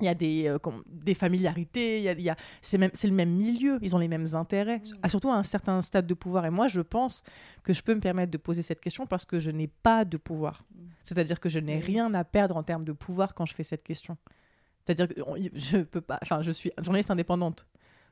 il 0.00 0.06
y 0.06 0.08
a 0.08 0.14
des, 0.14 0.48
euh, 0.48 0.58
des 0.88 1.14
familiarités, 1.14 1.98
il 1.98 2.02
y 2.04 2.08
a, 2.08 2.12
il 2.12 2.22
y 2.22 2.30
a- 2.30 2.36
c'est 2.60 2.76
le 2.78 3.10
même 3.12 3.30
milieu, 3.30 3.78
ils 3.82 3.94
ont 3.94 3.98
les 4.00 4.08
mêmes 4.08 4.26
intérêts, 4.32 4.80
à- 5.00 5.08
surtout 5.08 5.30
à 5.30 5.36
un 5.36 5.44
certain 5.44 5.80
stade 5.80 6.08
de 6.08 6.14
pouvoir. 6.14 6.44
Et 6.44 6.50
moi, 6.50 6.66
je 6.66 6.80
pense 6.80 7.22
que 7.62 7.72
je 7.72 7.82
peux 7.82 7.94
me 7.94 8.00
permettre 8.00 8.32
de 8.32 8.38
poser 8.38 8.62
cette 8.62 8.80
question 8.80 9.06
parce 9.06 9.24
que 9.24 9.38
je 9.38 9.52
n'ai 9.52 9.68
pas 9.68 10.04
de 10.04 10.16
pouvoir. 10.16 10.64
C'est-à-dire 11.04 11.38
que 11.38 11.48
je 11.48 11.60
n'ai 11.60 11.78
rien 11.78 12.12
à 12.14 12.24
perdre 12.24 12.56
en 12.56 12.64
termes 12.64 12.84
de 12.84 12.92
pouvoir 12.92 13.32
quand 13.34 13.46
je 13.46 13.54
fais 13.54 13.62
cette 13.62 13.84
question. 13.84 14.16
C'est-à-dire 14.84 15.08
que 15.08 15.20
on- 15.26 15.36
je 15.54 15.78
peux 15.78 16.00
pas, 16.00 16.18
enfin, 16.22 16.42
je 16.42 16.50
suis 16.50 16.70
journaliste 16.82 17.10
indépendante. 17.10 17.66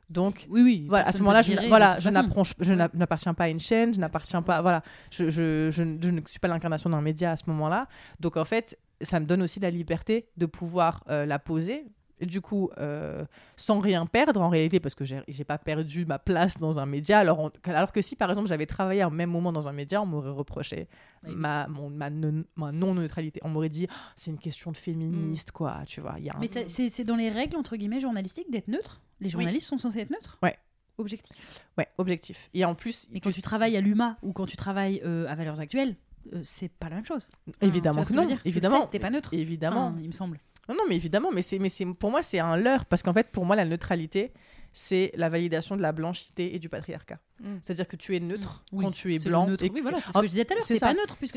Donc, 0.09 0.47
Oui, 0.51 0.63
oui. 0.63 0.87
voilà, 0.89 1.07
à 1.07 1.13
ce 1.13 1.19
moment-là, 1.21 1.43
je, 1.43 1.53
voilà, 1.69 1.99
je 2.01 2.73
n'appartiens 2.99 3.33
pas 3.33 3.45
à 3.45 3.49
une 3.49 3.61
chaîne, 3.61 3.95
je 3.95 4.01
n'appartiens 4.01 4.43
pas, 4.43 4.61
voilà, 4.61 4.83
je, 5.11 5.31
je, 5.31 5.71
je, 5.71 5.85
je 6.03 6.11
ne 6.11 6.21
suis 6.27 6.41
pas 6.41 6.49
l'incarnation 6.49 6.91
d'un 6.91 7.01
média 7.01 7.31
à 7.31 7.37
ce 7.37 7.45
moment-là. 7.49 7.87
Donc 8.19 8.37
en 8.37 8.45
fait, 8.45 8.77
ça 9.01 9.21
me 9.21 9.25
donne 9.27 9.43
aussi 9.43 9.61
la 9.61 9.71
liberté 9.71 10.27
de 10.37 10.47
pouvoir 10.47 11.05
euh, 11.11 11.27
la 11.27 11.39
poser. 11.39 11.85
Du 12.21 12.41
coup, 12.41 12.71
euh, 12.79 13.25
sans 13.57 13.79
rien 13.81 14.07
perdre 14.07 14.41
en 14.41 14.49
réalité, 14.49 14.81
parce 14.81 14.95
que 14.95 15.05
j'ai 15.05 15.45
pas 15.45 15.59
perdu 15.59 16.05
ma 16.05 16.19
place 16.19 16.59
dans 16.59 16.79
un 16.79 16.87
média. 16.87 17.19
Alors, 17.19 17.39
on- 17.41 17.51
alors 17.65 17.93
que 17.93 18.03
si, 18.03 18.17
par 18.17 18.29
exemple, 18.29 18.49
j'avais 18.49 18.67
travaillé 18.67 19.05
au 19.05 19.11
même 19.11 19.31
moment 19.31 19.53
dans 19.53 19.69
un 19.69 19.73
média, 19.73 20.01
on 20.03 20.07
m'aurait 20.07 20.31
reproché 20.31 20.89
Oui. 21.27 21.33
ma, 21.35 21.67
mon- 21.69 21.91
ma, 21.91 22.11
non- 22.11 22.45
ma 22.57 22.73
non-neutralité. 22.73 23.41
On 23.45 23.49
m'aurait 23.49 23.69
dit, 23.69 23.87
Ah, 23.91 23.95
c'est 24.17 24.31
une 24.31 24.39
question 24.39 24.71
de 24.73 24.77
féministe, 24.77 25.51
quoi, 25.53 25.79
tu 25.87 26.01
vois. 26.01 26.19
Y 26.19 26.31
a 26.31 26.37
un... 26.37 26.41
Mais 26.41 26.49
c'est 26.69 27.05
dans 27.05 27.17
les 27.17 27.31
règles, 27.31 27.57
entre 27.57 27.77
guillemets, 27.77 28.01
journalistiques 28.01 28.51
d'être 28.51 28.69
neutre 28.69 29.01
Les 29.21 29.31
journalistes 29.31 29.67
sont 29.69 29.79
censés 29.79 30.01
être 30.01 30.11
neutres 30.11 30.39
Ouais. 30.43 30.57
Objectif. 30.99 31.63
Ouais, 31.79 31.89
objectif. 31.97 32.51
Et 32.53 32.63
en 32.67 32.75
plus, 32.75 33.09
Et 33.15 33.21
quand 33.21 33.31
tu 33.31 33.41
travailles 33.41 33.75
à 33.77 33.81
l'UMA 33.81 34.19
ou 34.23 34.33
quand 34.35 34.45
tu 34.45 34.59
travailles 34.59 35.01
euh, 35.07 35.27
à 35.29 35.35
Valeurs 35.35 35.59
Actuelles, 35.59 35.97
euh, 36.35 36.43
c'est 36.45 36.69
pas 36.69 36.91
la 36.91 36.97
même 36.97 37.07
chose. 37.07 37.27
évidemment 37.63 38.03
que 38.03 38.13
non, 38.13 38.29
évidemment. 38.45 38.87
T'es 38.87 38.99
pas 38.99 39.09
neutre. 39.09 39.33
Évidemment. 39.33 39.95
Il 39.99 40.09
me 40.09 40.13
semble. 40.13 40.39
Non, 40.71 40.77
non, 40.77 40.85
mais 40.89 40.95
évidemment, 40.95 41.31
mais 41.33 41.43
c'est, 41.43 41.59
mais 41.59 41.69
c'est, 41.69 41.85
pour 41.85 42.11
moi, 42.11 42.23
c'est 42.23 42.39
un 42.39 42.57
leurre, 42.57 42.85
parce 42.87 43.03
qu'en 43.03 43.13
fait, 43.13 43.29
pour 43.31 43.45
moi, 43.45 43.57
la 43.57 43.65
neutralité, 43.65 44.33
c'est 44.73 45.11
la 45.17 45.29
validation 45.29 45.77
de 45.77 45.83
la 45.83 45.91
blanchité 45.91 46.55
et 46.55 46.61
du 46.61 46.69
patriarcat. 46.69 47.19
Mm. 47.41 47.57
C'est-à-dire 47.61 47.89
que 47.89 47.97
tu 47.97 48.15
es 48.15 48.21
neutre 48.21 48.63
Oui, 48.73 48.85
quand 48.85 48.93
tu 48.93 49.13
es 49.13 49.19
blanc. 49.19 49.47
neutre. 49.47 49.65
et- 49.65 49.71
Oui, 49.71 49.81
voilà, 49.81 50.01
c'est 50.01 50.13
ce 50.13 50.19
que 50.19 50.25
je 50.27 50.31
disais 50.31 50.45
tout 50.45 50.53
à 50.53 50.57
l'heure. 50.57 50.65
c'est 50.65 50.79
pas 50.79 50.95
neutre 50.95 51.17
puisque 51.17 51.35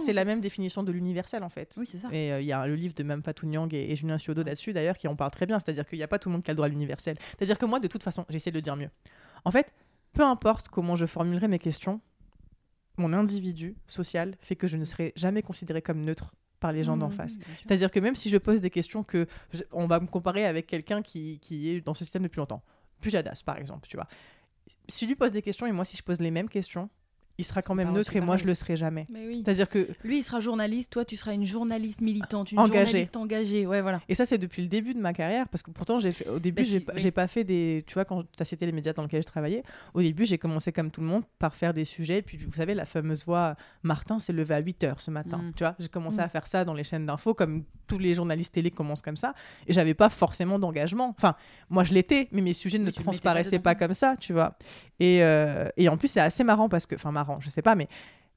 c'est, 0.00 0.12
la 0.14 0.24
même 0.24 0.40
définition 0.40 0.82
de 0.82 0.90
l'universel, 0.90 1.42
en 1.44 1.50
fait. 1.50 1.74
Oui, 1.76 1.84
c'est 1.86 1.98
ça. 1.98 2.08
Et 2.10 2.32
euh, 2.32 2.40
il 2.40 2.46
y 2.46 2.52
a 2.52 2.66
le 2.66 2.74
livre 2.74 2.94
de 2.94 3.02
Mampa 3.02 3.34
Nyang 3.42 3.72
et, 3.74 3.92
et 3.92 3.96
Julien 3.96 4.16
Ciodo 4.16 4.42
là-dessus, 4.42 4.72
d'ailleurs, 4.72 4.96
qui 4.96 5.08
en 5.08 5.14
parle 5.14 5.30
très 5.30 5.44
bien. 5.44 5.58
C'est-à-dire 5.58 5.84
qu'il 5.86 5.98
n'y 5.98 6.04
a 6.04 6.08
pas 6.08 6.18
tout 6.18 6.30
le 6.30 6.32
monde 6.32 6.42
qui 6.42 6.50
a 6.50 6.54
le 6.54 6.56
droit 6.56 6.66
à 6.66 6.70
l'universel. 6.70 7.18
C'est-à-dire 7.36 7.58
que 7.58 7.66
moi, 7.66 7.80
de 7.80 7.88
toute 7.88 8.02
façon, 8.02 8.24
j'essaie 8.30 8.50
de 8.50 8.56
le 8.56 8.62
dire 8.62 8.76
mieux. 8.76 8.90
En 9.44 9.50
fait, 9.50 9.74
peu 10.14 10.22
importe 10.22 10.68
comment 10.68 10.96
je 10.96 11.04
formulerai 11.04 11.48
mes 11.48 11.58
questions, 11.58 12.00
mon 12.96 13.12
individu 13.12 13.76
social 13.88 14.36
fait 14.40 14.56
que 14.56 14.66
je 14.66 14.76
ne 14.78 14.84
serai 14.84 15.12
jamais 15.16 15.42
considéré 15.42 15.82
comme 15.82 16.00
neutre 16.00 16.32
par 16.64 16.72
les 16.72 16.82
gens 16.82 16.96
d'en 16.96 17.08
Mmh, 17.10 17.12
face. 17.12 17.36
C'est-à-dire 17.56 17.90
que 17.90 18.00
même 18.00 18.14
si 18.16 18.30
je 18.30 18.38
pose 18.38 18.62
des 18.62 18.70
questions 18.70 19.02
que 19.04 19.26
je- 19.52 19.64
on 19.70 19.86
va 19.86 20.00
me 20.00 20.06
comparer 20.06 20.46
avec 20.46 20.66
quelqu'un 20.66 21.02
qui, 21.02 21.38
qui 21.40 21.68
est 21.68 21.82
dans 21.82 21.92
ce 21.92 22.04
système 22.04 22.22
depuis 22.22 22.38
longtemps, 22.38 22.62
Pujadas 23.02 23.42
par 23.44 23.58
exemple, 23.58 23.86
tu 23.86 23.98
vois. 23.98 24.08
Si 24.88 25.06
lui 25.06 25.14
pose 25.14 25.30
des 25.30 25.42
questions 25.42 25.66
et 25.66 25.72
moi 25.72 25.84
si 25.84 25.94
je 25.98 26.02
pose 26.02 26.20
les 26.20 26.30
mêmes 26.30 26.48
questions, 26.48 26.88
il 27.38 27.44
sera 27.44 27.62
quand 27.62 27.74
même 27.74 27.90
neutre 27.92 28.14
et 28.16 28.20
moi 28.20 28.36
je 28.36 28.44
le 28.44 28.54
serai 28.54 28.76
jamais. 28.76 29.06
Mais 29.10 29.26
oui. 29.26 29.42
C'est-à-dire 29.44 29.68
que 29.68 29.88
Lui, 30.04 30.18
il 30.18 30.22
sera 30.22 30.40
journaliste, 30.40 30.92
toi, 30.92 31.04
tu 31.04 31.16
seras 31.16 31.32
une 31.34 31.44
journaliste 31.44 32.00
militante, 32.00 32.52
une 32.52 32.58
Engagée. 32.60 32.84
journaliste 32.86 33.16
engagée. 33.16 33.66
Ouais, 33.66 33.80
voilà. 33.82 34.00
et 34.08 34.14
ça 34.14 34.24
c'est 34.26 34.38
depuis 34.38 34.62
le 34.62 34.68
début 34.68 34.94
de 34.94 35.00
ma 35.00 35.12
carrière 35.12 35.48
parce 35.48 35.62
que 35.62 35.70
pourtant 35.70 35.98
j'ai 36.00 36.10
fait, 36.12 36.28
au 36.28 36.38
début 36.38 36.62
Bah, 36.62 36.68
j'ai 36.68 36.78
si, 36.78 36.84
pas- 36.84 36.92
oui. 36.94 37.00
j'ai 37.00 37.10
pas 37.10 37.26
fait 37.26 37.44
des 37.44 37.82
tu 37.86 37.94
vois 37.94 38.04
quand 38.04 38.22
tu 38.22 38.28
as 38.40 38.44
cité 38.44 38.66
les 38.66 38.72
médias 38.72 38.92
dans 38.92 39.02
lesquels 39.02 39.22
je 39.22 39.26
travaillais, 39.26 39.62
au 39.94 40.00
début 40.02 40.24
j'ai 40.24 40.38
commencé 40.38 40.70
comme 40.72 40.90
tout 40.90 41.00
le 41.00 41.06
monde 41.08 41.24
par 41.38 41.54
faire 41.54 41.74
des 41.74 41.84
sujets 41.84 42.18
et 42.18 42.22
puis 42.22 42.38
vous 42.38 42.52
savez 42.52 42.74
la 42.74 42.84
fameuse 42.86 43.24
voix 43.24 43.56
Martin 43.82 44.18
s'est 44.18 44.32
levé 44.32 44.54
à 44.54 44.60
8h 44.62 45.00
ce 45.00 45.10
matin, 45.10 45.38
Mm. 45.38 45.52
tu 45.56 45.64
vois, 45.64 45.74
j'ai 45.78 45.88
commencé 45.88 46.18
Mm. 46.18 46.20
à 46.20 46.28
faire 46.28 46.46
ça 46.46 46.64
dans 46.64 46.74
les 46.74 46.84
chaînes 46.84 47.06
d'infos 47.06 47.34
comme 47.34 47.64
tous 47.86 47.98
les 47.98 48.14
journalistes 48.14 48.54
télé 48.54 48.70
commencent 48.70 49.02
comme 49.02 49.16
ça 49.16 49.34
et 49.66 49.72
j'avais 49.72 49.94
pas 49.94 50.08
forcément 50.08 50.58
d'engagement. 50.58 51.08
Enfin, 51.16 51.34
moi 51.68 51.84
je 51.84 51.92
l'étais, 51.92 52.28
mais 52.32 52.40
mes 52.42 52.52
sujets 52.54 52.78
ne 52.78 52.86
Oui, 52.86 52.92
pas 52.92 53.02
transparaissaient 53.02 53.58
pas, 53.58 53.74
comme 53.74 53.92
ça, 53.92 54.14
tu 54.18 54.32
vois. 54.32 54.56
Et, 55.00 55.22
euh, 55.22 55.68
et 55.76 55.88
en 55.88 55.96
plus, 55.96 56.08
c'est 56.08 56.20
assez 56.20 56.44
marrant 56.44 56.68
parce 56.68 56.86
que, 56.86 56.94
enfin, 56.94 57.10
marrant, 57.26 57.40
je 57.40 57.48
sais 57.50 57.62
pas, 57.62 57.74
mais 57.74 57.88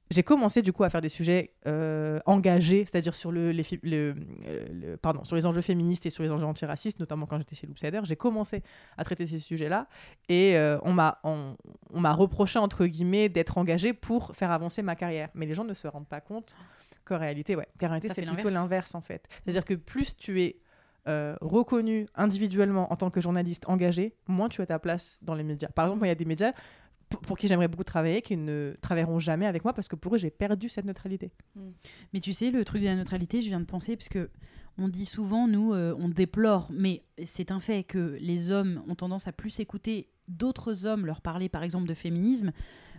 j'ai 0.10 0.24
commencé 0.24 0.62
du 0.62 0.72
coup 0.72 0.86
à 0.86 0.90
faire 0.90 1.02
des 1.02 1.10
sujets 1.10 1.52
euh, 1.68 2.20
engagés, 2.26 2.86
c'est-à-dire 2.86 3.14
sur 3.14 3.30
le, 3.30 3.52
les, 3.52 3.64
fi- 3.64 3.80
le, 3.84 4.16
euh, 4.48 4.66
le- 4.72 4.96
pardon, 4.98 5.26
sur 5.26 5.36
les 5.36 5.46
enjeux 5.46 5.60
féministes 5.62 6.06
et 6.06 6.10
sur 6.10 6.24
les 6.24 6.32
enjeux 6.32 6.46
antiracistes, 6.46 7.02
notamment 7.02 7.26
quand 7.26 7.38
j'étais 7.38 7.56
chez 7.58 7.68
Loopsider. 7.68 8.00
J'ai 8.04 8.16
commencé 8.16 8.64
à 8.98 9.04
traiter 9.04 9.26
ces 9.28 9.40
sujets-là 9.40 9.88
et 10.30 10.58
euh, 10.58 10.78
on 10.84 10.94
m'a 10.94 11.20
on, 11.26 11.58
on 11.94 12.00
m'a 12.00 12.14
reproché 12.14 12.58
entre 12.58 12.86
guillemets 12.86 13.28
d'être 13.28 13.58
engagé 13.58 13.92
pour 13.92 14.34
faire 14.34 14.52
avancer 14.52 14.82
ma 14.82 14.96
carrière, 14.96 15.28
mais 15.34 15.46
les 15.46 15.54
gens 15.54 15.66
ne 15.66 15.74
se 15.74 15.88
rendent 15.90 16.08
pas 16.08 16.22
compte 16.22 16.56
qu'en 17.04 17.18
réalité, 17.18 17.58
ouais, 17.58 17.68
qu'en 17.78 17.88
réalité 17.88 18.08
c'est 18.08 18.22
plutôt 18.36 18.48
l'inverse. 18.62 18.96
en 18.96 19.02
fait. 19.02 19.28
C'est-à-dire 19.44 19.66
que 19.66 19.74
plus 19.74 20.16
tu 20.16 20.42
es 20.42 20.56
euh, 21.10 21.36
reconnu 21.42 22.08
individuellement 22.16 22.92
en 22.94 22.96
tant 22.96 23.10
que 23.10 23.20
journaliste 23.20 23.64
engagé, 23.68 24.16
moins 24.28 24.48
tu 24.48 24.62
as 24.62 24.66
ta 24.68 24.80
place 24.80 25.20
dans 25.22 25.36
les 25.36 25.44
médias. 25.44 25.68
Par 25.70 25.86
exemple, 25.88 26.06
il 26.06 26.10
y 26.10 26.12
a 26.12 26.16
des 26.16 26.26
médias 26.26 26.54
pour, 27.10 27.38
qui 27.38 27.48
j'aimerais 27.48 27.68
beaucoup 27.68 27.84
travailler 27.84 28.22
qui 28.22 28.38
ne 28.38 28.76
travailleront 28.82 29.20
jamais 29.20 29.46
avec 29.46 29.64
moi 29.64 29.74
parce 29.74 29.88
que 29.88 29.96
pour 29.96 30.16
eux, 30.16 30.18
j'ai 30.18 30.30
perdu 30.30 30.70
cette 30.70 30.86
neutralité. 30.86 31.32
Mais 32.14 32.20
tu 32.20 32.34
sais, 32.34 32.52
le 32.52 32.64
truc 32.66 32.82
de 32.82 32.88
la 32.88 32.96
neutralité, 32.96 33.42
je 33.42 33.48
viens 33.48 33.60
de 33.60 33.66
penser, 33.66 33.96
parce 33.96 34.10
que 34.10 34.30
on 34.78 34.90
dit 34.90 35.06
souvent, 35.06 35.48
nous, 35.48 35.74
euh, 35.74 35.96
on 35.98 36.08
déplore, 36.08 36.68
mais 36.72 37.04
c'est 37.26 37.52
un 37.52 37.60
fait 37.60 37.84
que 37.84 38.18
les 38.20 38.52
hommes 38.52 38.84
ont 38.88 38.96
tendance 38.96 39.28
à 39.28 39.32
plus 39.32 39.60
écouter 39.60 40.08
d'autres 40.28 40.86
hommes 40.86 41.06
leur 41.06 41.22
parler, 41.22 41.50
par 41.50 41.64
exemple, 41.64 41.88
de 41.88 41.94
féminisme. 41.94 42.52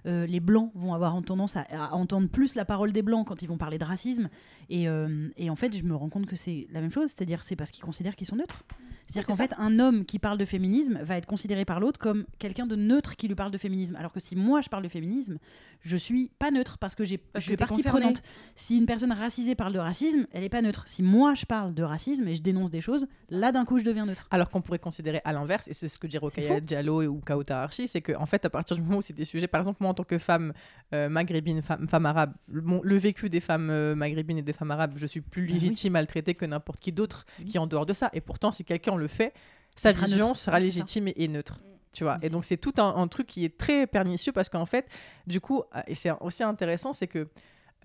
Euh, 0.06 0.26
les 0.26 0.38
blancs 0.40 0.70
vont 0.74 0.94
avoir 0.94 1.20
tendance 1.22 1.56
à, 1.56 1.62
à 1.72 1.92
entendre 1.94 2.28
plus 2.28 2.54
la 2.54 2.64
parole 2.64 2.92
des 2.92 3.02
blancs 3.02 3.26
quand 3.26 3.42
ils 3.42 3.48
vont 3.48 3.58
parler 3.58 3.78
de 3.78 3.84
racisme. 3.84 4.28
Et, 4.70 4.88
euh, 4.88 5.28
et 5.36 5.50
en 5.50 5.56
fait, 5.56 5.76
je 5.76 5.82
me 5.82 5.94
rends 5.96 6.08
compte 6.08 6.26
que 6.26 6.36
c'est 6.36 6.68
la 6.70 6.80
même 6.80 6.92
chose, 6.92 7.10
c'est-à-dire 7.14 7.42
c'est 7.42 7.56
parce 7.56 7.70
qu'ils 7.72 7.82
considèrent 7.84 8.14
qu'ils 8.14 8.26
sont 8.28 8.36
neutres. 8.36 8.62
C'est-à-dire 9.08 9.30
Ouais, 9.30 9.36
qu'en 9.36 9.42
fait, 9.42 9.54
un 9.58 9.78
homme 9.78 10.04
qui 10.04 10.18
parle 10.18 10.36
de 10.36 10.44
féminisme 10.44 10.98
va 11.02 11.16
être 11.16 11.24
considéré 11.26 11.64
par 11.64 11.80
l'autre 11.80 11.98
comme 11.98 12.26
quelqu'un 12.38 12.66
de 12.66 12.76
neutre 12.76 13.16
qui 13.16 13.26
lui 13.26 13.34
parle 13.34 13.50
de 13.50 13.56
féminisme. 13.58 13.96
Alors 13.96 14.12
que 14.12 14.20
si 14.20 14.36
moi 14.36 14.60
je 14.60 14.68
parle 14.68 14.82
de 14.82 14.88
féminisme, 14.88 15.38
je 15.80 15.96
suis 15.96 16.30
pas 16.38 16.50
neutre 16.50 16.76
parce 16.76 16.94
que 16.94 17.04
j'ai 17.04 17.18
je 17.34 17.40
suis 17.40 17.56
partie 17.56 17.76
concernée. 17.76 18.00
prenante. 18.00 18.22
Si 18.54 18.76
une 18.76 18.84
personne 18.84 19.10
racisée 19.12 19.54
parle 19.54 19.72
de 19.72 19.78
racisme, 19.78 20.26
elle 20.30 20.44
est 20.44 20.50
pas 20.50 20.60
neutre. 20.60 20.84
Si 20.86 21.02
moi 21.02 21.34
je 21.34 21.46
parle 21.46 21.72
de 21.72 21.82
racisme 21.82 22.28
et 22.28 22.34
je 22.34 22.42
dénonce 22.42 22.70
des 22.70 22.82
choses, 22.82 23.06
là 23.30 23.50
d'un 23.50 23.64
coup 23.64 23.78
je 23.78 23.84
deviens 23.84 24.04
neutre. 24.04 24.28
Alors 24.30 24.50
qu'on 24.50 24.60
pourrait 24.60 24.78
considérer 24.78 25.22
à 25.24 25.32
l'inverse, 25.32 25.68
et 25.68 25.72
c'est 25.72 25.88
ce 25.88 25.98
que 25.98 26.06
dit 26.06 26.18
Rokhaya 26.18 26.56
faux. 26.56 26.60
Diallo 26.60 27.17
ou 27.30 27.52
Archi, 27.52 27.88
c'est 27.88 28.00
qu'en 28.00 28.26
fait, 28.26 28.44
à 28.44 28.50
partir 28.50 28.76
du 28.76 28.82
moment 28.82 28.98
où 28.98 29.02
c'est 29.02 29.14
des 29.14 29.24
sujets, 29.24 29.46
par 29.46 29.60
exemple, 29.60 29.78
moi 29.80 29.90
en 29.90 29.94
tant 29.94 30.04
que 30.04 30.18
femme 30.18 30.52
euh, 30.94 31.08
maghrébine, 31.08 31.62
femme, 31.62 31.88
femme 31.88 32.06
arabe, 32.06 32.34
le, 32.48 32.96
vécu 32.96 33.28
des 33.28 33.40
femmes 33.40 33.70
euh, 33.70 33.94
maghrébines 33.94 34.38
et 34.38 34.42
des 34.42 34.52
femmes 34.52 34.70
arabes, 34.70 34.94
je 34.96 35.06
suis 35.06 35.20
plus 35.20 35.42
Bah 35.42 35.52
oui. 35.52 35.60
légitime 35.60 35.96
à 35.96 36.00
le 36.00 36.06
traiter 36.06 36.34
que 36.34 36.44
n'importe 36.44 36.80
qui 36.80 36.92
d'autre 36.92 37.26
Oui. 37.38 37.46
qui 37.46 37.56
est 37.56 37.60
en 37.60 37.66
dehors 37.66 37.86
de 37.86 37.92
ça. 37.92 38.10
Et 38.12 38.20
pourtant, 38.20 38.50
si 38.50 38.64
quelqu'un 38.64 38.96
le 38.96 39.08
fait, 39.08 39.32
sa 39.74 39.92
sera 39.92 40.06
vision 40.06 40.28
neutre. 40.28 40.40
sera 40.40 40.60
légitime 40.60 41.08
et, 41.14 41.28
neutre. 41.28 41.60
Tu 41.92 42.04
vois. 42.04 42.18
Et 42.22 42.28
donc, 42.28 42.44
c'est 42.44 42.56
tout 42.56 42.74
un, 42.78 42.96
un 42.96 43.08
truc 43.08 43.26
qui 43.26 43.44
est 43.44 43.56
très 43.56 43.86
pernicieux 43.86 44.32
parce 44.32 44.48
qu'en 44.48 44.66
fait, 44.66 44.86
du 45.26 45.40
coup, 45.40 45.62
euh, 45.74 45.80
et 45.86 45.94
c'est 45.94 46.10
aussi 46.20 46.42
intéressant, 46.42 46.92
c'est 46.92 47.06
que 47.06 47.28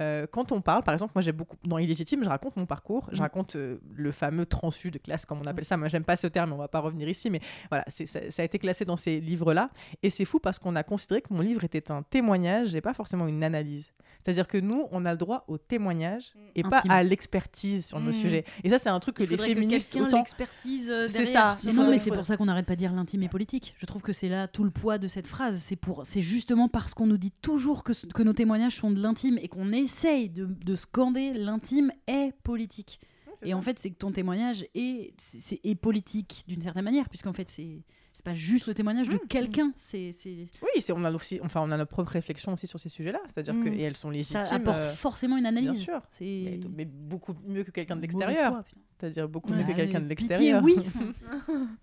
euh, 0.02 0.26
quand 0.32 0.52
on 0.52 0.62
parle, 0.62 0.84
par 0.84 0.94
exemple, 0.94 1.12
moi 1.16 1.22
j'ai 1.22 1.32
beaucoup 1.32 1.56
dans 1.66 1.78
Illégitime, 1.78 2.24
je 2.24 2.30
raconte 2.30 2.58
mon 2.58 2.66
parcours, 2.66 3.08
je 3.12 3.18
Mm. 3.18 3.22
raconte 3.22 3.56
euh, 3.56 3.78
le 3.94 4.12
fameux 4.12 4.46
transfus 4.46 4.90
de 4.92 4.98
classe, 4.98 5.26
comme 5.26 5.40
on 5.40 5.46
appelle 5.46 5.66
ça. 5.66 5.78
Moi, 5.78 5.88
j'aime 5.88 6.04
pas 6.04 6.16
ce 6.16 6.28
terme, 6.28 6.52
on 6.54 6.58
va 6.58 6.68
pas 6.68 6.80
revenir 6.80 7.08
ici, 7.08 7.30
mais 7.30 7.42
voilà, 7.70 7.84
ça, 7.88 8.06
ça 8.30 8.42
a 8.42 8.46
été 8.46 8.58
classé 8.60 8.86
dans 8.86 8.98
ces 8.98 9.20
livres-là, 9.20 9.70
et 10.02 10.10
c'est 10.10 10.26
fou 10.26 10.40
parce 10.40 10.58
qu'on 10.60 10.76
a 10.76 10.84
considéré 10.84 11.22
que 11.22 11.34
mon 11.34 11.42
livre 11.42 11.64
était 11.64 11.92
un 11.92 12.02
témoignage 12.02 12.76
et 12.76 12.82
pas 12.82 12.94
forcément 12.94 13.28
une 13.28 13.44
analyse. 13.44 13.92
C'est-à-dire 14.24 14.48
que 14.48 14.58
nous, 14.58 14.88
on 14.92 15.06
a 15.06 15.12
le 15.12 15.18
droit 15.18 15.44
au 15.48 15.58
témoignage 15.58 16.34
et 16.56 16.64
pas 16.64 16.82
à 16.90 17.04
l'expertise 17.04 17.88
sur 17.88 18.00
le 18.00 18.10
Mm. 18.10 18.14
sujet. 18.14 18.46
Et 18.64 18.70
ça, 18.70 18.78
c'est 18.78 18.90
un 18.90 19.00
truc 19.00 19.16
que 19.18 19.24
les 19.24 19.36
que 19.38 19.44
féministes 19.44 19.92
quelqu'un 19.92 20.08
autant. 20.08 20.18
l'expertise 20.20 20.90
euh, 20.90 21.08
C'est 21.08 21.26
ça. 21.26 21.56
Mais 21.66 21.74
non, 21.74 21.90
mais 21.90 21.98
c'est 21.98 22.12
pour 22.12 22.26
ça 22.26 22.38
qu'on 22.38 22.46
n'arrête 22.46 22.66
pas 22.66 22.74
de 22.76 22.80
dire 22.80 22.94
l'intime 22.94 23.24
est 23.24 23.30
politique. 23.30 23.76
Je 23.78 23.86
trouve 23.86 24.02
que 24.02 24.14
c'est 24.14 24.30
là 24.30 24.48
tout 24.48 24.64
le 24.64 24.72
poids 24.72 24.98
de 24.98 25.08
cette 25.08 25.28
phrase. 25.28 25.58
C'est 25.62 25.76
pour, 25.76 26.06
c'est 26.06 26.22
justement 26.22 26.68
parce 26.70 26.94
qu'on 26.94 27.08
nous 27.08 27.18
dit 27.18 27.32
toujours 27.32 27.84
que, 27.84 27.92
que 28.14 28.24
nos 28.24 28.34
témoignages 28.34 28.76
sont 28.78 28.92
de 28.92 29.02
l'intime 29.02 29.38
et 29.42 29.48
qu'on 29.48 29.72
essaye 29.72 30.30
de, 30.30 30.46
de 30.46 30.76
scander 30.76 31.34
l'intime 31.34 31.92
est 32.08 32.34
politique. 32.44 33.00
C'est 33.36 33.48
Et 33.48 33.52
ça. 33.52 33.58
en 33.58 33.62
fait, 33.62 33.80
c'est 33.80 33.90
que 33.90 33.98
ton 33.98 34.12
témoignage 34.12 34.66
est, 34.76 35.14
c'est, 35.18 35.40
c'est- 35.40 35.60
est 35.64 35.76
politique 35.76 36.44
d'une 36.48 36.62
certaine 36.62 36.84
manière, 36.84 37.10
puisqu'en 37.10 37.34
fait, 37.34 37.50
c'est, 37.50 37.82
c'est 38.14 38.24
pas 38.24 38.34
juste 38.34 38.68
le 38.68 38.74
témoignage 38.74 39.10
de 39.10 39.16
Mm. 39.16 39.28
quelqu'un. 39.28 39.74
C'est, 39.76 40.12
Oui, 40.62 40.82
c'est- 40.82 40.94
on 40.94 41.04
a 41.04 41.12
aussi, 41.12 41.40
enfin, 41.44 41.62
on 41.64 41.72
a 41.72 41.78
notre 41.78 41.90
propre 41.92 42.12
réflexion 42.12 42.54
aussi 42.54 42.68
sur 42.68 42.80
ces 42.80 42.90
sujets-là. 42.90 43.20
C'est-à-dire 43.28 43.56
que 43.56 43.70
Mm. 43.70 43.74
et 43.74 43.82
elles 43.82 43.98
sont 43.98 44.10
légitimes. 44.10 44.44
ça 44.44 44.56
apporte 44.56 44.84
euh, 44.84 44.94
forcément 44.94 45.36
une 45.38 45.46
analyse. 45.46 45.72
bien 45.72 45.80
sûr. 45.80 46.02
C'est 46.10 46.24
mais, 46.26 46.60
mais 46.78 46.86
beaucoup 46.86 47.34
mieux 47.48 47.64
que 47.64 47.72
quelqu'un 47.72 47.96
de 47.96 48.02
l'extérieur. 48.02 48.64
C'est-à-dire 49.00 49.28
beaucoup 49.28 49.52
Ouais, 49.52 49.58
mieux 49.58 49.64
que 49.66 49.76
quelqu'un 49.76 50.00
de 50.02 50.08
l'extérieur. 50.08 50.64
oui. 50.64 50.76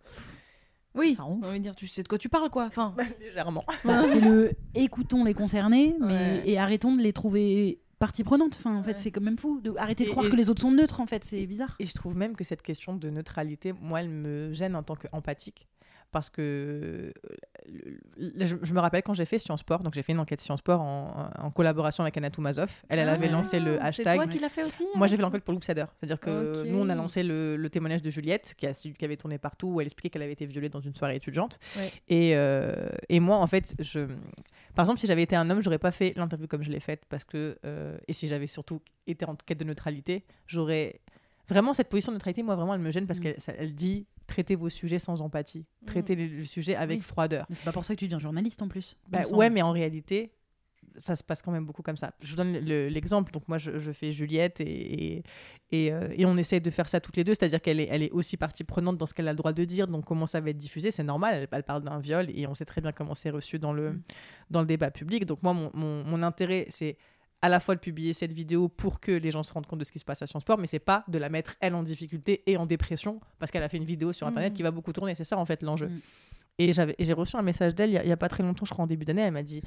Oui, 0.94 1.14
Ça 1.14 1.24
on 1.24 1.38
va 1.38 1.56
dire, 1.60 1.76
tu 1.76 1.86
sais 1.86 2.02
de 2.02 2.08
quoi 2.08 2.18
tu 2.18 2.28
parles, 2.28 2.50
quoi. 2.50 2.64
Enfin, 2.66 2.94
Légèrement. 3.20 3.64
Bah, 3.84 4.02
c'est 4.02 4.20
le 4.20 4.50
écoutons 4.74 5.24
les 5.24 5.34
concernés, 5.34 5.94
mais 6.00 6.06
Ouais. 6.40 6.42
et 6.46 6.58
arrêtons 6.58 6.96
de 6.96 7.00
les 7.02 7.12
trouver 7.12 7.78
partie 8.00 8.24
prenante. 8.24 8.56
Enfin, 8.58 8.74
en 8.74 8.82
fait, 8.82 8.92
Ouais. 8.92 8.96
c'est 8.98 9.10
quand 9.12 9.20
même 9.20 9.38
fou. 9.38 9.60
De, 9.60 9.72
arrêtez 9.76 10.04
de 10.04 10.10
croire 10.10 10.26
et- 10.26 10.30
que 10.30 10.34
les 10.36 10.50
autres 10.50 10.62
sont 10.62 10.72
neutres. 10.72 11.00
En 11.00 11.06
fait, 11.06 11.22
c'est 11.24 11.46
bizarre. 11.46 11.76
Et 11.78 11.86
je 11.86 11.94
trouve 11.94 12.16
même 12.16 12.34
que 12.34 12.42
cette 12.42 12.62
question 12.62 12.96
de 12.96 13.08
neutralité, 13.08 13.72
moi, 13.72 14.00
elle 14.00 14.08
me 14.08 14.52
gêne 14.52 14.74
en 14.74 14.82
tant 14.82 14.96
qu'empathique. 14.96 15.68
Parce 16.12 16.28
que 16.30 17.12
euh, 17.68 17.98
je, 18.18 18.56
je 18.62 18.74
me 18.74 18.80
rappelle 18.80 19.02
quand 19.02 19.14
j'ai 19.14 19.24
fait 19.24 19.38
Sciences 19.38 19.60
Sport, 19.60 19.82
donc 19.82 19.94
j'ai 19.94 20.02
fait 20.02 20.12
une 20.12 20.18
enquête 20.18 20.40
Sciences 20.40 20.58
Sport 20.60 20.80
en, 20.80 21.30
en 21.38 21.50
collaboration 21.50 22.02
avec 22.02 22.16
Anatou 22.16 22.40
Mazov. 22.40 22.70
Elle, 22.88 22.98
elle 22.98 23.08
avait 23.08 23.28
Ah, 23.28 23.32
lancé 23.32 23.60
le 23.60 23.74
C'est 23.76 23.80
hashtag. 23.82 24.16
toi 24.16 24.26
qui 24.26 24.38
l'as 24.38 24.48
fait 24.48 24.64
aussi 24.64 24.84
Moi, 24.94 25.04
hein 25.04 25.08
j'ai 25.08 25.16
fait 25.16 25.22
l'enquête 25.22 25.44
pour 25.44 25.54
Loopsader. 25.54 25.84
C'est-à-dire 25.96 26.18
que 26.20 26.64
nous, 26.66 26.78
on 26.78 26.88
a 26.88 26.94
lancé 26.94 27.22
le, 27.22 27.56
le 27.56 27.70
témoignage 27.70 28.02
de 28.02 28.10
Juliette, 28.10 28.54
qui, 28.56 28.66
a, 28.66 28.74
su- 28.74 28.92
qui 28.92 29.04
avait 29.04 29.16
tourné 29.16 29.38
partout, 29.38 29.68
où 29.68 29.80
elle 29.80 29.86
expliquait 29.86 30.10
qu'elle 30.10 30.22
avait 30.22 30.32
été 30.32 30.46
violée 30.46 30.68
dans 30.68 30.80
une 30.80 30.94
soirée 30.94 31.16
étudiante. 31.16 31.58
Ouais. 31.76 31.92
Et, 32.08 32.32
euh, 32.36 32.88
et 33.08 33.20
moi, 33.20 33.36
en 33.36 33.46
fait, 33.46 33.74
je... 33.78 34.06
par 34.74 34.84
exemple, 34.84 34.98
si 35.00 35.06
j'avais 35.06 35.22
été 35.22 35.36
un 35.36 35.48
homme, 35.50 35.62
j'aurais 35.62 35.78
pas 35.78 35.92
fait 35.92 36.12
l'interview 36.16 36.46
comme 36.48 36.62
je 36.62 36.70
l'ai 36.70 36.80
faite. 36.80 37.04
Parce 37.08 37.24
que, 37.24 37.58
euh, 37.64 37.96
et 38.08 38.12
si 38.12 38.26
j'avais 38.28 38.46
surtout 38.48 38.80
été 39.06 39.24
en 39.24 39.36
quête 39.36 39.58
de 39.58 39.64
neutralité, 39.64 40.24
j'aurais. 40.46 41.00
Vraiment, 41.48 41.74
cette 41.74 41.88
position 41.88 42.12
de 42.12 42.14
neutralité, 42.16 42.44
moi, 42.44 42.54
vraiment, 42.54 42.74
elle 42.74 42.80
me 42.80 42.92
gêne 42.92 43.06
parce 43.08 43.18
Mm. 43.18 43.22
qu'elle 43.34 43.74
dit 43.74 44.06
traitez 44.30 44.56
vos 44.56 44.70
sujets 44.70 44.98
sans 44.98 45.20
empathie, 45.20 45.66
traitez 45.86 46.14
les, 46.14 46.28
le 46.28 46.44
sujet 46.44 46.74
avec 46.76 46.98
Oui. 47.00 47.04
froideur. 47.04 47.44
Mais 47.48 47.56
c'est 47.56 47.64
pas 47.64 47.72
pour 47.72 47.84
ça 47.84 47.94
que 47.94 47.98
tu 47.98 48.06
deviens 48.06 48.18
journaliste 48.18 48.62
en 48.62 48.68
plus. 48.68 48.96
Bah, 49.08 49.22
ouais, 49.32 49.50
mais 49.50 49.60
en 49.62 49.72
réalité, 49.72 50.32
ça 50.96 51.14
se 51.14 51.22
passe 51.22 51.40
quand 51.42 51.52
même 51.52 51.66
beaucoup 51.66 51.82
comme 51.82 51.96
ça. 51.96 52.12
Je 52.22 52.30
vous 52.30 52.36
donne 52.36 52.52
le- 52.58 52.88
l'exemple. 52.88 53.30
Donc 53.32 53.46
moi, 53.48 53.58
je, 53.58 53.78
je 53.78 53.92
fais 53.92 54.10
Juliette 54.12 54.60
et, 54.60 54.64
et, 55.18 55.22
et, 55.70 55.92
euh, 55.92 56.08
et 56.16 56.24
on 56.26 56.36
essaie 56.36 56.58
de 56.60 56.70
faire 56.70 56.88
ça 56.88 57.00
toutes 57.00 57.16
les 57.16 57.22
deux. 57.24 57.32
C'est-à-dire 57.34 57.60
qu'elle 57.60 57.78
est, 57.80 57.88
elle 57.90 58.02
est 58.02 58.10
aussi 58.10 58.36
partie 58.36 58.64
prenante 58.64 58.98
dans 58.98 59.06
ce 59.06 59.14
qu'elle 59.14 59.28
a 59.28 59.32
le 59.32 59.36
droit 59.36 59.52
de 59.52 59.64
dire. 59.64 59.86
Donc 59.86 60.04
comment 60.04 60.26
ça 60.26 60.40
va 60.40 60.50
être 60.50 60.58
diffusé, 60.58 60.90
c'est 60.90 61.04
normal. 61.04 61.34
Elle, 61.34 61.48
elle 61.52 61.62
parle 61.62 61.82
d'un 61.84 61.98
viol 62.00 62.26
et 62.34 62.46
on 62.46 62.54
sait 62.54 62.64
très 62.64 62.80
bien 62.80 62.92
comment 62.92 63.14
c'est 63.14 63.30
reçu 63.30 63.58
dans 63.58 63.72
le, 63.72 63.90
Mm. 63.92 64.02
dans 64.50 64.60
le 64.60 64.66
débat 64.66 64.90
public. 64.90 65.26
Donc 65.26 65.42
moi, 65.42 65.52
mon, 65.54 65.70
mon, 65.74 66.02
mon 66.04 66.22
intérêt, 66.22 66.66
c'est 66.70 66.96
à 67.42 67.48
la 67.48 67.58
fois 67.60 67.74
de 67.74 67.80
publier 67.80 68.12
cette 68.12 68.32
vidéo 68.32 68.68
pour 68.68 69.00
que 69.00 69.12
les 69.12 69.30
gens 69.30 69.42
se 69.42 69.52
rendent 69.52 69.66
compte 69.66 69.78
de 69.78 69.84
ce 69.84 69.92
qui 69.92 69.98
se 69.98 70.04
passe 70.04 70.20
à 70.22 70.26
Sciences 70.26 70.42
Sport, 70.42 70.58
mais 70.58 70.66
c'est 70.66 70.78
pas 70.78 71.04
de 71.08 71.18
la 71.18 71.28
mettre 71.30 71.54
elle 71.60 71.74
en 71.74 71.82
difficulté 71.82 72.42
et 72.46 72.56
en 72.58 72.66
dépression 72.66 73.18
parce 73.38 73.50
qu'elle 73.50 73.62
a 73.62 73.68
fait 73.68 73.78
une 73.78 73.84
vidéo 73.84 74.12
sur 74.12 74.26
internet 74.26 74.52
Mm. 74.52 74.56
qui 74.56 74.62
va 74.62 74.70
beaucoup 74.70 74.92
tourner. 74.92 75.14
C'est 75.14 75.24
ça 75.24 75.38
en 75.38 75.46
fait 75.46 75.62
l'enjeu. 75.62 75.88
Mm. 75.88 76.00
Et 76.58 76.72
j'ai 76.72 77.12
reçu 77.14 77.36
un 77.36 77.42
message 77.42 77.74
d'elle 77.74 77.88
il 77.90 77.94
y 78.06 78.12
a- 78.12 78.16
pas 78.18 78.28
très 78.28 78.42
longtemps, 78.42 78.66
je 78.66 78.70
crois 78.72 78.84
en 78.84 78.86
début 78.86 79.06
d'année. 79.06 79.22
Elle 79.22 79.32
m'a 79.32 79.42
dit, 79.42 79.62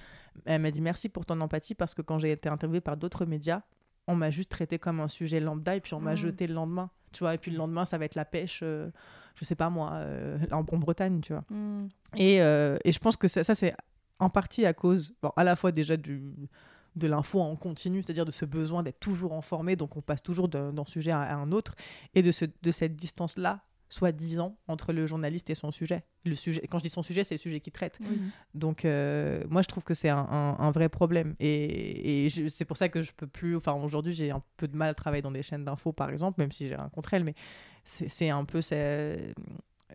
elle 0.45 0.61
m'a 0.61 0.69
dit 0.69 0.81
merci 0.81 1.09
pour 1.09 1.25
ton 1.25 1.41
empathie 1.41 1.73
parce 1.73 1.95
que 1.95 2.03
quand 2.03 2.19
j'ai 2.19 2.31
été 2.31 2.47
interviewée 2.49 2.81
par 2.81 2.95
d'autres 2.97 3.25
médias, 3.25 3.61
on 4.05 4.15
m'a 4.15 4.29
juste 4.29 4.51
traité 4.51 4.77
comme 4.77 4.99
un 4.99 5.07
sujet 5.07 5.39
lambda 5.39 5.75
et 5.75 5.81
puis 5.81 5.95
on 5.95 5.99
m'a 5.99 6.13
Mm. 6.13 6.17
jeté 6.17 6.45
le 6.45 6.53
lendemain. 6.53 6.91
Tu 7.11 7.19
vois, 7.23 7.33
et 7.33 7.37
puis 7.39 7.49
le 7.51 7.57
lendemain, 7.57 7.85
ça 7.85 7.97
va 7.97 8.05
être 8.05 8.15
la 8.15 8.25
pêche, 8.25 8.59
euh, 8.63 8.89
je 9.35 9.45
sais 9.45 9.55
pas 9.55 9.69
moi, 9.71 9.91
euh, 9.93 10.37
en, 10.51 10.57
en 10.59 10.77
Bretagne, 10.77 11.21
tu 11.21 11.33
vois. 11.33 11.43
Hmm. 11.49 11.87
Et, 12.15 12.41
euh, 12.41 12.77
et 12.83 12.91
je 12.91 12.97
pense 12.99 13.17
que 13.17 13.27
ça, 13.27 13.43
ça, 13.43 13.53
c'est 13.53 13.73
en 14.19 14.29
partie 14.31 14.65
à 14.65 14.73
cause, 14.73 15.13
bon, 15.21 15.31
à 15.35 15.43
la 15.43 15.55
fois 15.55 15.71
déjà 15.71 15.95
du, 15.95 16.21
de 16.95 17.07
l'info 17.07 17.41
en 17.41 17.55
continu, 17.55 18.03
c'est-à-dire 18.03 18.25
de 18.25 18.31
ce 18.31 18.45
besoin 18.45 18.83
d'être 18.83 18.99
toujours 18.99 19.33
informé, 19.33 19.75
donc 19.75 19.97
on 19.97 20.01
passe 20.01 20.21
toujours 20.21 20.47
d'un 20.47 20.85
sujet 20.85 21.11
à, 21.11 21.21
à 21.21 21.35
un 21.35 21.51
autre, 21.51 21.75
et 22.13 22.21
de, 22.21 22.31
ce, 22.31 22.45
de 22.61 22.71
cette 22.71 22.95
distance-là, 22.95 23.61
soi-disant, 23.89 24.57
entre 24.67 24.91
le 24.91 25.05
journaliste 25.05 25.51
et 25.51 25.55
son 25.55 25.69
sujet. 25.71 26.03
Le 26.25 26.33
sujet. 26.33 26.61
Quand 26.67 26.79
je 26.79 26.83
dis 26.83 26.89
son 26.89 27.03
sujet, 27.03 27.23
c'est 27.23 27.35
le 27.35 27.39
sujet 27.39 27.59
qu'il 27.59 27.73
traite. 27.73 27.99
Oui. 28.01 28.17
Donc, 28.55 28.85
euh, 28.85 29.43
moi, 29.49 29.61
je 29.61 29.67
trouve 29.67 29.83
que 29.83 29.93
c'est 29.93 30.09
un, 30.09 30.17
un- 30.17 30.57
un 30.57 30.71
vrai 30.71 30.89
problème. 30.89 31.35
Et, 31.39 32.25
et 32.25 32.29
c'est 32.49 32.65
pour 32.65 32.75
ça 32.77 32.89
que 32.89 33.03
je 33.03 33.11
peux 33.11 33.27
plus. 33.27 33.55
Enfin, 33.55 33.73
aujourd'hui, 33.73 34.13
j'ai 34.13 34.31
un 34.31 34.41
peu 34.57 34.67
de 34.67 34.75
mal 34.75 34.89
à 34.89 34.93
travailler 34.95 35.21
dans 35.21 35.29
des 35.31 35.43
chaînes 35.43 35.63
d'infos, 35.63 35.91
par 35.93 36.09
exemple, 36.09 36.41
même 36.41 36.51
si 36.51 36.67
j'ai 36.67 36.75
rien 36.75 36.89
contre 36.89 37.13
elles, 37.13 37.23
mais 37.23 37.35
c'est 37.83 38.09
c'est 38.09 38.29
un 38.29 38.45
peu. 38.45 38.61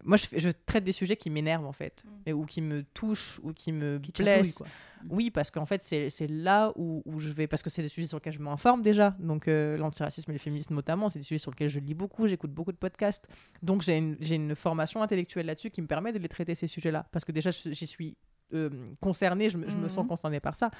Moi, 0.04 0.16
je, 0.16 0.48
traite 0.66 0.84
des 0.84 0.92
sujets 0.92 1.16
qui 1.16 1.30
m'énervent, 1.30 1.66
en 1.66 1.72
fait, 1.72 2.04
et, 2.26 2.32
ou 2.32 2.44
qui 2.44 2.60
me 2.60 2.82
touchent, 2.82 3.40
ou 3.42 3.52
qui 3.52 3.72
me 3.72 3.98
Qui 3.98 4.22
blessent. 4.22 4.54
quoi. 4.58 4.66
Oui, 5.10 5.30
parce 5.30 5.50
qu'en 5.50 5.64
fait, 5.66 5.82
c'est 5.82 6.26
là 6.28 6.72
où, 6.76 7.02
où 7.06 7.20
je 7.20 7.28
vais. 7.30 7.46
Parce 7.46 7.62
que 7.62 7.70
c'est 7.70 7.82
des 7.82 7.88
sujets 7.88 8.06
sur 8.08 8.18
lesquels 8.18 8.32
je 8.32 8.38
m'informe 8.40 8.82
déjà. 8.82 9.16
Donc, 9.20 9.46
euh, 9.48 9.76
l'antiracisme 9.76 10.30
et 10.30 10.34
le 10.34 10.38
féminisme, 10.38 10.74
notamment, 10.74 11.08
c'est 11.08 11.18
des 11.20 11.24
sujets 11.24 11.38
sur 11.38 11.50
lesquels 11.50 11.68
je 11.68 11.78
lis 11.80 11.94
beaucoup, 11.94 12.26
j'écoute 12.28 12.50
beaucoup 12.52 12.72
de 12.72 12.76
podcasts. 12.76 13.28
Donc, 13.62 13.82
j'ai 13.82 13.96
une, 13.96 14.16
une 14.30 14.54
formation 14.54 15.02
intellectuelle 15.02 15.46
là-dessus 15.46 15.70
qui 15.70 15.80
me 15.82 15.86
permet 15.86 16.12
de 16.12 16.18
les 16.18 16.28
traiter, 16.28 16.54
ces 16.54 16.66
sujets-là. 16.66 17.06
Parce 17.12 17.24
que 17.24 17.32
déjà, 17.32 17.50
j'y 17.50 17.86
suis 17.86 18.16
euh, 18.54 18.70
concernée, 19.00 19.50
je, 19.50 19.58
me- 19.58 19.68
je 19.68 19.76
me 19.76 19.88
sens 19.88 20.04
Mhm. 20.04 20.08
concernée 20.08 20.40
par 20.40 20.54
ça. 20.56 20.70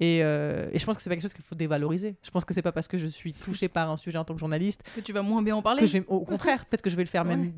Et, 0.00 0.20
euh, 0.24 0.70
et 0.72 0.78
je 0.78 0.86
pense 0.86 0.96
que 0.96 1.02
c'est 1.02 1.10
pas 1.10 1.16
quelque 1.16 1.22
chose 1.22 1.34
qu'il 1.34 1.44
faut 1.44 1.54
dévaloriser. 1.54 2.16
Je 2.22 2.30
pense 2.30 2.46
que 2.46 2.54
c'est 2.54 2.62
pas 2.62 2.72
parce 2.72 2.88
que 2.88 2.96
je 2.96 3.06
suis 3.06 3.34
touchée 3.34 3.68
par 3.68 3.90
un 3.90 3.98
sujet 3.98 4.16
en 4.16 4.24
tant 4.24 4.32
que 4.32 4.40
journaliste 4.40 4.82
Que 4.96 5.00
tu 5.02 5.12
vas 5.12 5.20
moins 5.20 5.42
bien 5.42 5.54
en 5.54 5.60
parler. 5.60 5.80
que 5.80 5.86
je 5.86 5.98
vais. 5.98 6.04
Au 6.08 6.24
contraire, 6.24 6.64
peut-être 6.70 6.80
que 6.80 6.88
je 6.88 6.96
vais 6.96 7.02
le 7.04 7.08
faire 7.10 7.24
même 7.26 7.42
Ouais. 7.42 7.52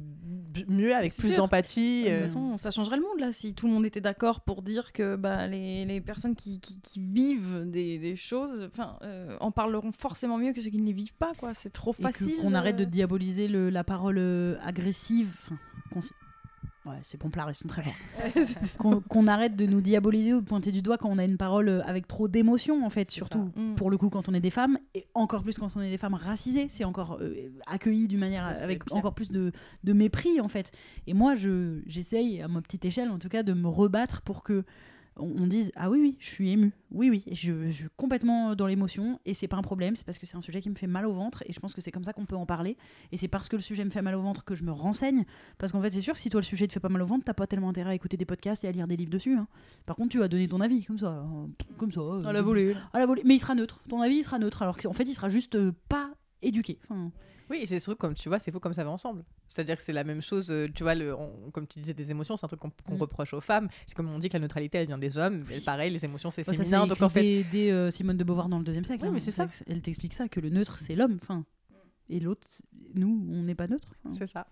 Mieux, 0.68 0.94
avec 0.94 1.14
plus 1.16 1.34
d'empathie. 1.34 2.04
De 2.04 2.08
euh, 2.08 2.16
toute 2.18 2.26
façon, 2.28 2.56
ça 2.58 2.70
changerait 2.70 2.96
le 2.96 3.02
monde 3.02 3.20
là 3.20 3.32
si 3.32 3.54
tout 3.54 3.66
le 3.66 3.72
monde 3.72 3.86
était 3.86 4.00
d'accord 4.00 4.40
pour 4.40 4.62
dire 4.62 4.92
que 4.92 5.16
bah, 5.16 5.46
les, 5.46 5.84
les 5.84 6.00
personnes 6.00 6.34
qui, 6.34 6.60
qui, 6.60 6.80
qui 6.80 7.00
vivent 7.00 7.64
des, 7.66 7.98
des 7.98 8.16
choses 8.16 8.68
euh, 9.02 9.36
en 9.40 9.50
parleront 9.50 9.92
forcément 9.92 10.38
mieux 10.38 10.52
que 10.52 10.60
ceux 10.60 10.70
qui 10.70 10.78
ne 10.78 10.86
les 10.86 10.92
vivent 10.92 11.14
pas. 11.14 11.32
quoi. 11.38 11.54
C'est 11.54 11.72
trop 11.72 11.92
Et 11.92 11.96
que- 11.96 12.02
facile. 12.02 12.36
qu'on 12.40 12.54
arrête 12.54 12.76
de 12.76 12.82
euh, 12.84 12.86
diaboliser 12.86 13.48
le- 13.48 13.70
la 13.70 13.84
parole 13.84 14.18
euh, 14.18 14.56
agressive. 14.62 15.34
Enfin, 15.94 16.00
Ouais, 16.84 16.96
ces 17.04 17.16
pomplards, 17.16 17.48
ils 17.48 17.54
sont 17.54 17.68
très 17.68 17.82
forts. 17.84 19.02
Qu'on 19.08 19.26
arrête 19.28 19.54
de 19.54 19.66
nous 19.66 19.80
diaboliser 19.80 20.34
ou 20.34 20.40
de 20.40 20.46
pointer 20.46 20.72
du 20.72 20.82
doigt 20.82 20.98
quand 20.98 21.08
on 21.10 21.18
a 21.18 21.24
une 21.24 21.36
parole 21.36 21.68
euh, 21.68 21.82
avec 21.84 22.08
trop 22.08 22.26
d'émotion, 22.26 22.84
en 22.84 22.90
fait, 22.90 23.08
surtout. 23.08 23.50
Mm. 23.54 23.76
pour 23.76 23.88
le 23.90 23.96
coup 23.98 24.10
quand 24.10 24.28
on 24.28 24.34
est 24.34 24.40
des 24.40 24.50
femmes, 24.50 24.78
et 24.94 25.06
encore 25.14 25.44
plus 25.44 25.58
quand 25.58 25.68
on 25.76 25.80
est 25.80 25.90
des 25.90 25.98
femmes 25.98 26.14
racisées, 26.14 26.66
c'est 26.68 26.84
encore 26.84 27.18
euh, 27.20 27.50
accueilli 27.66 28.08
d'une 28.08 28.18
manière 28.18 28.56
Ça, 28.56 28.64
avec 28.64 28.84
pire. 28.84 28.96
encore 28.96 29.14
plus 29.14 29.30
de, 29.30 29.52
de 29.84 29.92
mépris, 29.92 30.40
en 30.40 30.48
fait. 30.48 30.72
Et 31.06 31.14
moi, 31.14 31.36
je 31.36 31.80
j'essaye, 31.86 32.42
à 32.42 32.48
ma 32.48 32.60
petite 32.60 32.84
échelle 32.84 33.10
en 33.10 33.18
tout 33.18 33.28
cas, 33.28 33.44
de 33.44 33.52
me 33.52 33.68
rebattre 33.68 34.22
pour 34.22 34.42
que 34.42 34.64
on, 35.16 35.42
on 35.42 35.46
dise 35.46 35.70
ah 35.76 35.90
oui 35.90 35.98
oui 36.00 36.16
je 36.18 36.26
suis 36.28 36.50
émue 36.50 36.72
oui 36.90 37.10
oui 37.10 37.24
je, 37.32 37.66
je 37.66 37.70
suis 37.72 37.88
complètement 37.96 38.54
dans 38.54 38.66
l'émotion 38.66 39.20
et 39.26 39.34
c'est 39.34 39.48
pas 39.48 39.56
un 39.56 39.62
problème 39.62 39.94
c'est 39.96 40.06
parce 40.06 40.18
que 40.18 40.26
c'est 40.26 40.36
un 40.36 40.40
sujet 40.40 40.60
qui 40.60 40.70
me 40.70 40.74
fait 40.74 40.86
mal 40.86 41.06
au 41.06 41.12
ventre 41.12 41.42
et 41.46 41.52
je 41.52 41.60
pense 41.60 41.74
que 41.74 41.80
c'est 41.80 41.90
comme 41.90 42.04
ça 42.04 42.12
qu'on 42.12 42.24
peut 42.26 42.36
en 42.36 42.46
parler 42.46 42.76
et 43.12 43.16
c'est 43.16 43.28
parce 43.28 43.48
que 43.48 43.56
le 43.56 43.62
sujet 43.62 43.84
me 43.84 43.90
fait 43.90 44.02
mal 44.02 44.14
au 44.14 44.22
ventre 44.22 44.44
que 44.44 44.54
je 44.54 44.64
me 44.64 44.72
renseigne. 44.72 45.24
Parce 45.58 45.72
qu'en 45.72 45.82
fait 45.82 45.90
c'est 45.90 46.00
sûr 46.00 46.14
que 46.14 46.20
si 46.20 46.30
toi 46.30 46.40
le 46.40 46.44
sujet 46.46 46.66
te 46.66 46.72
fait 46.72 46.80
pas 46.80 46.88
mal 46.88 47.02
au 47.02 47.06
ventre 47.06 47.24
t'as 47.24 47.34
pas 47.34 47.46
tellement 47.46 47.68
intérêt 47.68 47.90
à 47.90 47.94
écouter 47.94 48.16
des 48.16 48.24
podcasts 48.24 48.64
et 48.64 48.68
à 48.68 48.72
lire 48.72 48.86
des 48.88 48.96
livres 48.96 49.10
dessus 49.10 49.34
hein. 49.36 49.46
par 49.86 49.96
contre 49.96 50.10
tu 50.10 50.18
vas 50.18 50.28
donner 50.28 50.48
ton 50.48 50.60
avis 50.60 50.84
comme 50.84 50.98
ça 50.98 51.08
euh, 51.26 51.46
comme 51.76 51.92
ça 51.92 52.00
euh, 52.00 52.24
À 52.24 52.32
la 52.32 52.42
volée. 52.42 52.74
à 52.92 52.98
la 52.98 53.06
volée. 53.06 53.22
Mais 53.24 53.34
il 53.34 53.38
sera 53.40 53.54
neutre. 53.54 53.82
Ton 53.88 54.00
avis 54.00 54.16
il 54.16 54.24
sera 54.24 54.38
neutre 54.38 54.62
alors 54.62 54.76
qu'en 54.78 54.92
fait 54.92 55.04
il 55.04 55.14
sera 55.14 55.28
juste 55.28 55.54
euh, 55.56 55.72
pas 55.88 56.10
éduqué. 56.40 56.78
Enfin, 56.84 57.12
Oui, 57.52 57.58
et 57.62 57.66
c'est 57.66 57.78
surtout 57.78 57.96
comme 57.98 58.14
tu 58.14 58.28
vois, 58.28 58.38
c'est 58.38 58.50
faux 58.50 58.58
comme 58.60 58.72
ça 58.72 58.82
va 58.82 58.90
ensemble. 58.90 59.22
C'est-à-dire 59.46 59.76
que 59.76 59.82
c'est 59.82 59.92
la 59.92 60.02
même 60.04 60.22
chose, 60.22 60.50
euh, 60.50 60.68
tu 60.74 60.82
vois, 60.82 60.94
le, 60.94 61.14
on- 61.14 61.50
comme 61.52 61.66
tu 61.66 61.78
disais, 61.78 61.92
des 61.94 62.10
émotions, 62.10 62.36
c'est 62.36 62.44
un 62.46 62.48
truc 62.48 62.60
qu'on 62.60 62.94
Mm. 62.94 62.98
reproche 62.98 63.34
aux 63.34 63.40
femmes. 63.40 63.68
C'est 63.86 63.94
comme 63.94 64.08
on 64.08 64.18
dit 64.18 64.28
que 64.28 64.32
la 64.34 64.40
neutralité, 64.40 64.78
elle 64.78 64.86
vient 64.86 64.98
des 64.98 65.18
hommes. 65.18 65.44
mais 65.48 65.60
pareil, 65.60 65.90
les 65.90 66.04
émotions, 66.04 66.30
c'est 66.30 66.42
ça, 66.44 66.52
féminin. 66.52 66.82
c'est 66.82 66.88
Donc 66.88 67.02
en 67.02 67.08
fait, 67.08 67.44
dès, 67.44 67.70
euh, 67.70 67.90
Simone 67.90 68.16
de 68.16 68.24
Beauvoir 68.24 68.48
dans 68.48 68.58
le 68.58 68.64
deuxième 68.64 68.84
siècle 68.84 69.02
Oui, 69.02 69.08
hein. 69.08 69.12
mais 69.12 69.20
c'est 69.20 69.30
ça. 69.30 69.46
elle 69.68 69.82
t'explique 69.82 70.14
ça 70.14 70.28
que 70.28 70.40
le 70.40 70.48
neutre 70.48 70.78
c'est 70.78 70.94
l'homme 70.94 71.18
enfin 71.22 71.44
et 72.14 72.20
l'autre 72.20 72.48
nous 72.94 73.26
on 73.30 73.42
n'est 73.42 73.54
pas 73.54 73.66
neutre 73.68 73.88
enfin. 74.04 74.14
c'est 74.18 74.26
ça. 74.26 74.46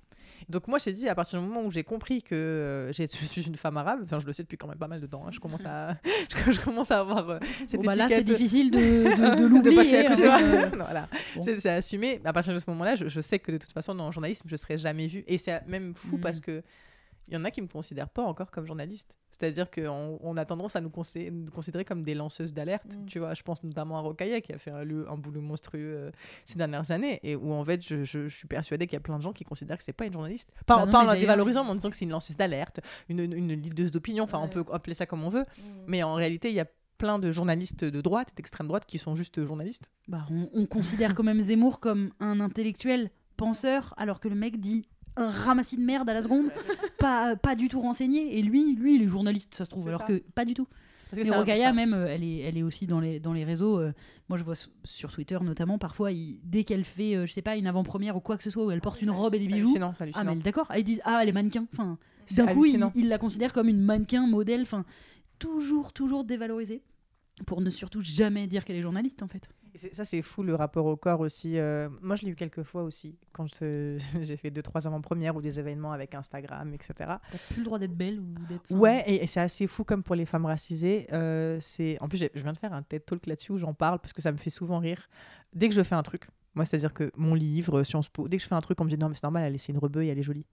Donc 0.48 0.68
moi, 0.68 0.78
je 0.78 0.84
t'ai 0.84 0.92
dit, 0.92 1.08
à 1.08 1.14
partir 1.14 1.40
du 1.40 1.46
moment 1.46 1.62
où 1.64 1.70
j'ai 1.70 1.82
compris 1.84 2.22
que 2.22 2.34
euh, 2.34 2.92
j'ai- 2.92 3.06
je 3.20 3.24
suis 3.24 3.42
une 3.42 3.56
femme 3.56 3.76
arabe, 3.76 4.00
enfin, 4.04 4.18
je 4.20 4.26
le 4.26 4.32
sais 4.32 4.42
depuis 4.42 4.56
quand 4.58 4.68
même 4.68 4.78
pas 4.78 4.86
mal 4.88 5.00
de 5.00 5.06
temps. 5.06 5.24
hein, 5.26 5.30
je 5.32 5.40
commence 5.40 5.64
à, 5.64 5.96
je, 6.46 6.52
je 6.52 6.60
commence 6.60 6.90
à 6.90 7.00
avoir 7.00 7.28
euh, 7.30 7.38
cette 7.66 7.80
Bon, 7.80 7.86
bah 7.86 7.94
là, 7.96 8.06
c'est 8.08 8.20
étiquette. 8.20 8.36
difficile 8.36 8.70
de, 8.70 8.78
de, 8.78 9.36
de 9.36 9.42
De 9.42 9.46
l'oublier. 9.46 9.76
passer 9.76 9.96
à 9.98 10.00
hein, 10.10 10.14
côté. 10.14 10.26
euh, 10.26 10.68
voilà, 10.76 11.08
Bon. 11.36 11.42
c'est 11.42 11.66
assumé. 11.70 12.20
Mais 12.22 12.28
à 12.28 12.32
partir 12.32 12.52
de 12.54 12.58
ce 12.58 12.68
moment-là, 12.70 12.94
je, 12.96 13.08
je 13.08 13.20
sais 13.20 13.38
que 13.38 13.52
de 13.52 13.58
toute 13.58 13.72
façon, 13.72 13.94
dans 13.94 14.06
le 14.06 14.12
journalisme, 14.12 14.46
je 14.48 14.56
serai 14.56 14.76
jamais 14.78 15.06
vue. 15.06 15.24
Et 15.26 15.38
c'est 15.38 15.66
même 15.66 15.94
fou 15.94 16.16
Mm. 16.16 16.20
parce 16.20 16.40
que 16.40 16.62
il 17.30 17.34
y 17.34 17.36
en 17.36 17.44
a 17.44 17.50
qui 17.50 17.62
me 17.62 17.68
considèrent 17.68 18.08
pas 18.08 18.22
encore 18.24 18.50
comme 18.50 18.66
journaliste. 18.66 19.16
C'est-à-dire 19.30 19.70
qu'on 19.70 20.18
on 20.20 20.36
a 20.36 20.44
tendance 20.44 20.76
à 20.76 20.80
nous, 20.80 20.90
considérer, 20.90 21.30
nous 21.30 21.50
considérer 21.50 21.84
comme 21.84 22.02
des 22.02 22.14
lanceuses 22.14 22.52
d'alerte. 22.52 22.96
Mm. 22.96 23.06
Tu 23.06 23.18
vois, 23.20 23.32
je 23.34 23.42
pense 23.42 23.62
notamment 23.62 23.96
à 23.96 24.00
Rocaille 24.00 24.42
qui 24.42 24.52
a 24.52 24.58
fait 24.58 24.70
un, 24.70 24.84
boulot 25.16 25.40
monstrueux 25.40 25.94
euh, 25.96 26.10
ces 26.44 26.58
dernières 26.58 26.90
années 26.90 27.20
et 27.22 27.36
où 27.36 27.52
en 27.52 27.64
fait, 27.64 27.82
je, 27.86 28.04
je- 28.04 28.28
je 28.28 28.36
suis 28.36 28.48
persuadée 28.48 28.86
qu'il 28.86 28.94
y 28.94 28.96
a 28.96 29.00
plein 29.00 29.16
de 29.16 29.22
gens 29.22 29.32
qui 29.32 29.44
considèrent 29.44 29.78
que 29.78 29.84
c'est 29.84 29.92
pas 29.94 30.04
une 30.06 30.12
journaliste. 30.12 30.50
Pas, 30.66 30.76
Bah 30.78 30.86
non, 30.86 30.92
pas 30.92 30.98
mais 31.00 31.04
en 31.04 31.12
la 31.12 31.16
dévalorisant, 31.16 31.64
mais 31.64 31.70
en 31.70 31.74
disant 31.76 31.88
que 31.90 31.96
c'est 31.96 32.04
une 32.04 32.10
lanceuse 32.10 32.36
d'alerte, 32.36 32.80
une, 33.08 33.20
une, 33.32 33.56
d'opinion. 33.90 34.24
Enfin, 34.24 34.40
on 34.40 34.48
peut 34.48 34.64
appeler 34.72 34.94
ça 34.94 35.06
comme 35.06 35.22
on 35.24 35.28
veut. 35.30 35.42
Mm. 35.56 35.62
Mais 35.86 36.02
en 36.02 36.14
réalité, 36.14 36.50
il 36.50 36.54
y 36.54 36.60
a 36.60 36.66
plein 36.98 37.18
de 37.18 37.32
journalistes 37.32 37.84
de 37.84 38.00
droite 38.02 38.34
d'extrême 38.36 38.66
droite 38.66 38.84
qui 38.84 38.98
sont 38.98 39.14
juste 39.14 39.42
journalistes. 39.42 39.90
Bah, 40.06 40.26
on, 40.30 40.50
on 40.52 40.66
considère 40.66 41.14
quand 41.14 41.22
même 41.22 41.40
Zemmour 41.40 41.80
comme 41.80 42.10
un 42.20 42.40
intellectuel 42.40 43.10
penseur, 43.38 43.94
alors 43.96 44.20
que 44.20 44.28
le 44.28 44.34
mec 44.34 44.60
dit 44.60 44.86
un 45.16 45.30
ramassis 45.30 45.76
de 45.76 45.82
merde 45.82 46.08
à 46.08 46.14
la 46.14 46.22
seconde, 46.22 46.50
pas, 46.98 47.36
pas 47.36 47.54
du 47.54 47.68
tout 47.68 47.80
renseigné. 47.80 48.38
Et 48.38 48.42
lui, 48.42 48.74
lui, 48.76 48.96
il 48.96 49.02
est 49.02 49.08
journaliste, 49.08 49.54
ça 49.54 49.64
se 49.64 49.70
trouve, 49.70 49.88
alors 49.88 50.00
ça. 50.02 50.06
que 50.06 50.22
pas 50.34 50.44
du 50.44 50.54
tout. 50.54 50.66
Parce 51.10 51.22
que 51.22 51.28
Mais 51.28 51.56
ça- 51.56 51.72
même, 51.72 51.92
euh, 51.92 52.06
elle 52.08 52.22
est, 52.22 52.38
elle 52.38 52.56
est 52.56 52.62
aussi 52.62 52.86
dans 52.86 53.00
les, 53.00 53.18
dans 53.18 53.32
les 53.32 53.42
réseaux. 53.42 53.80
euh, 53.80 53.92
moi, 54.28 54.38
je 54.38 54.44
vois 54.44 54.54
sur 54.84 55.10
Twitter 55.10 55.36
notamment, 55.42 55.76
parfois, 55.76 56.12
il- 56.12 56.38
dès 56.44 56.62
qu'elle 56.62 56.84
fait, 56.84 57.16
euh, 57.16 57.26
je 57.26 57.32
sais 57.32 57.42
pas, 57.42 57.56
une 57.56 57.66
avant-première 57.66 58.16
ou 58.16 58.20
quoi 58.20 58.36
que 58.36 58.44
ce 58.44 58.50
soit, 58.50 58.64
où 58.64 58.70
elle 58.70 58.80
porte 58.80 59.02
une 59.02 59.10
robe 59.10 59.34
et 59.34 59.40
des 59.40 59.48
bijoux. 59.48 59.66
hallucinant, 59.66 59.92
c'est 59.92 60.02
Ah, 60.02 60.04
hallucinant. 60.04 60.34
mais 60.36 60.42
d'accord. 60.42 60.66
Ah, 60.70 60.78
Ils 60.78 60.84
disent, 60.84 61.00
ah, 61.04 61.18
elle 61.22 61.28
est 61.28 61.32
mannequin. 61.32 61.66
Enfin, 61.72 61.98
d'un 62.36 62.46
coup, 62.46 62.64
ils 62.64 62.76
hallucinant. 62.76 62.92
il 62.94 63.08
la 63.08 63.18
considèrent 63.18 63.52
comme 63.52 63.68
une 63.68 63.80
mannequin, 63.80 64.28
modèle. 64.28 64.62
Enfin, 64.62 64.84
toujours, 65.40 65.92
toujours 65.92 66.22
dévalorisée. 66.24 66.82
Pour 67.46 67.60
ne 67.60 67.70
surtout 67.70 68.02
jamais 68.02 68.46
dire 68.46 68.64
qu'elle 68.64 68.76
est 68.76 68.82
journaliste, 68.82 69.22
en 69.22 69.28
fait. 69.28 69.48
Et 69.74 69.94
Ça, 69.94 70.04
c'est 70.04 70.22
fou 70.22 70.42
le 70.42 70.54
rapport 70.54 70.87
au 70.87 70.96
corps 70.96 71.20
aussi. 71.20 71.59
euh, 71.59 71.88
moi, 72.02 72.16
je 72.16 72.24
l'ai 72.24 72.30
eu 72.30 72.35
quelques 72.35 72.62
fois 72.62 72.83
aussi, 72.83 73.16
quand 73.33 73.46
j'ai 73.61 74.37
fait 74.37 74.50
deux, 74.50 74.62
trois 74.62 74.87
avant-premières 74.87 75.37
ou 75.37 75.42
des 75.42 75.59
événements 75.61 75.92
avec 75.92 76.14
Instagram, 76.14 76.72
etc. 76.74 76.92
T'as 76.98 77.38
plus 77.48 77.59
le 77.59 77.64
droit 77.64 77.78
d'être 77.78 77.96
belle 77.96 78.20
ou 78.20 78.35
d'être. 78.48 78.70
Ouais, 78.70 79.04
et, 79.06 79.22
et 79.22 79.26
c'est 79.26 79.40
assez 79.40 79.66
fou 79.66 79.85
comme 79.85 80.02
pour 80.02 80.14
les 80.14 80.26
femmes 80.26 80.46
racisées. 80.46 81.06
euh, 81.12 81.59
c'est 81.61 81.98
En 82.00 82.09
plus, 82.09 82.18
je 82.18 82.42
viens 82.42 82.52
de 82.52 82.59
faire 82.59 82.72
un 82.72 82.83
TED 82.83 83.04
Talk 83.04 83.26
là-dessus 83.26 83.52
où 83.52 83.59
j'en 83.59 83.74
parle 83.74 83.98
parce 83.98 84.12
que 84.12 84.22
ça 84.22 84.33
me 84.33 84.37
fait 84.38 84.50
souvent 84.50 84.78
rire. 84.78 85.09
Dès 85.54 85.68
que 85.68 85.74
je 85.74 85.83
fais 85.83 85.94
un 85.94 86.02
truc, 86.02 86.28
moi, 86.54 86.64
c'est-à-dire 86.64 86.92
que 86.92 87.11
mon 87.16 87.35
livre, 87.35 87.83
Sciences 87.83 88.09
Po, 88.09 88.28
dès 88.28 88.37
que 88.37 88.42
je 88.42 88.48
fais 88.48 88.54
un 88.54 88.61
truc, 88.61 88.80
on 88.80 88.85
me 88.85 88.90
dit 88.90 88.98
non, 88.98 89.09
mais 89.09 89.14
c'est 89.14 89.22
normal, 89.24 89.44
elle 89.44 89.59
c'est 89.59 89.72
une 89.72 89.78
rebeu 89.78 90.02
et 90.04 90.09
elle 90.09 90.18
est 90.18 90.22
jolie. 90.22 90.46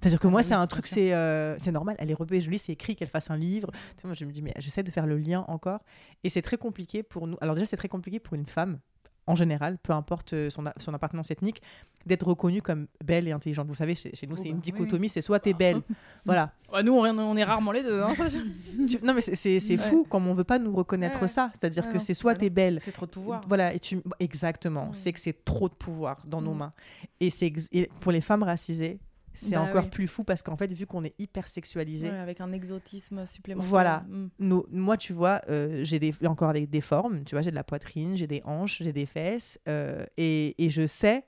C'est-à-dire 0.00 0.20
que 0.20 0.26
Ah 0.26 0.30
moi, 0.30 0.38
bah 0.40 0.42
c'est 0.44 0.54
un 0.54 0.66
truc, 0.66 0.86
c'est 0.86 1.12
euh, 1.12 1.56
c'est 1.58 1.72
normal, 1.72 1.96
elle 1.98 2.10
est 2.10 2.14
rebeu 2.14 2.36
et 2.36 2.40
jolie, 2.40 2.58
c'est 2.58 2.72
écrit 2.72 2.94
qu'elle 2.96 3.08
fasse 3.08 3.30
un 3.30 3.36
livre. 3.36 3.70
Tu 3.96 4.02
sais, 4.02 4.06
moi, 4.08 4.14
je 4.14 4.24
me 4.24 4.30
dis, 4.32 4.42
mais 4.42 4.52
j'essaie 4.58 4.82
de 4.82 4.90
faire 4.90 5.06
le 5.06 5.18
lien 5.18 5.44
encore. 5.48 5.80
Et 6.24 6.28
c'est 6.28 6.42
très 6.42 6.56
compliqué 6.56 7.02
pour 7.02 7.26
nous. 7.26 7.36
Alors, 7.40 7.54
déjà, 7.54 7.66
c'est 7.66 7.76
très 7.76 7.88
compliqué 7.88 8.20
pour 8.20 8.34
une 8.34 8.46
femme, 8.46 8.78
en 9.26 9.34
général, 9.34 9.76
peu 9.82 9.92
importe 9.92 10.32
euh, 10.34 10.50
son, 10.50 10.64
a- 10.66 10.72
son 10.78 10.94
appartenance 10.94 11.30
ethnique, 11.30 11.60
d'être 12.06 12.26
reconnue 12.26 12.62
comme 12.62 12.86
belle 13.04 13.28
et 13.28 13.32
intelligente. 13.32 13.66
Vous 13.68 13.74
savez, 13.74 13.94
chez, 13.94 14.14
chez 14.14 14.26
nous, 14.26 14.34
Oh 14.34 14.40
c'est 14.40 14.44
bah, 14.44 14.50
une 14.50 14.56
oui, 14.58 14.62
oui. 14.66 14.72
dichotomie 14.72 15.08
c'est 15.10 15.20
soit 15.20 15.40
t'es 15.40 15.52
belle, 15.52 15.82
voilà. 16.24 16.52
Bah, 16.72 16.82
nous, 16.82 16.92
on, 16.92 17.02
on 17.04 17.36
est 17.36 17.44
rarement 17.44 17.72
les 17.72 17.82
deux. 17.82 18.00
Hein, 18.00 18.14
ça, 18.14 18.28
je- 18.28 18.38
Tu- 18.86 19.04
Non, 19.04 19.12
mais 19.14 19.20
c'est- 19.20 19.58
Ouais. 19.70 19.76
fou 19.76 20.06
comme 20.08 20.28
on 20.28 20.34
veut 20.34 20.44
pas 20.44 20.58
nous 20.58 20.74
reconnaître 20.74 21.20
Ouais, 21.20 21.28
ça. 21.28 21.50
C'est-à-dire 21.52 21.84
Ouais, 21.86 21.92
que 21.92 21.98
c'est 21.98 22.14
soit 22.14 22.34
bah 22.34 22.38
t'es 22.40 22.50
belle. 22.50 22.78
C'est 22.82 22.92
trop 22.92 23.04
de 23.06 23.10
pouvoir. 23.10 23.40
Voilà, 23.48 23.74
et 23.74 23.80
tu 23.80 24.00
exactement, 24.20 24.92
c'est 24.92 25.12
que 25.12 25.20
c'est 25.20 25.44
trop 25.44 25.68
de 25.68 25.74
pouvoir 25.74 26.22
dans 26.24 26.40
nos 26.40 26.54
mains. 26.54 26.72
Et 27.20 27.28
et 27.72 27.90
pour 28.00 28.12
les 28.12 28.20
femmes 28.22 28.44
racisées, 28.44 28.98
c'est 29.38 29.54
Bah 29.54 29.62
encore 29.62 29.84
oui. 29.84 29.90
plus 29.90 30.06
fou 30.08 30.24
parce 30.24 30.42
qu'en 30.42 30.56
fait, 30.56 30.72
vu 30.72 30.86
qu'on 30.86 31.04
est 31.04 31.14
hyper 31.18 31.46
sexualisé, 31.46 32.10
Ouais, 32.10 32.18
avec 32.18 32.40
un 32.40 32.52
exotisme 32.52 33.24
supplémentaire. 33.26 33.68
Voilà. 33.70 34.04
Mm. 34.08 34.28
nos- 34.40 34.66
moi, 34.70 34.96
tu 34.96 35.12
vois, 35.12 35.40
euh, 35.48 35.80
j'ai 35.84 35.98
des, 35.98 36.12
encore 36.26 36.52
des, 36.52 36.66
des 36.66 36.80
formes, 36.80 37.22
tu 37.24 37.34
vois, 37.34 37.42
j'ai 37.42 37.50
de 37.50 37.56
la 37.56 37.64
poitrine, 37.64 38.16
j'ai 38.16 38.26
des 38.26 38.42
hanches, 38.44 38.82
j'ai 38.82 38.92
des 38.92 39.06
fesses, 39.06 39.58
euh, 39.68 40.04
et, 40.16 40.54
et 40.64 40.70
je 40.70 40.86
sais 40.86 41.24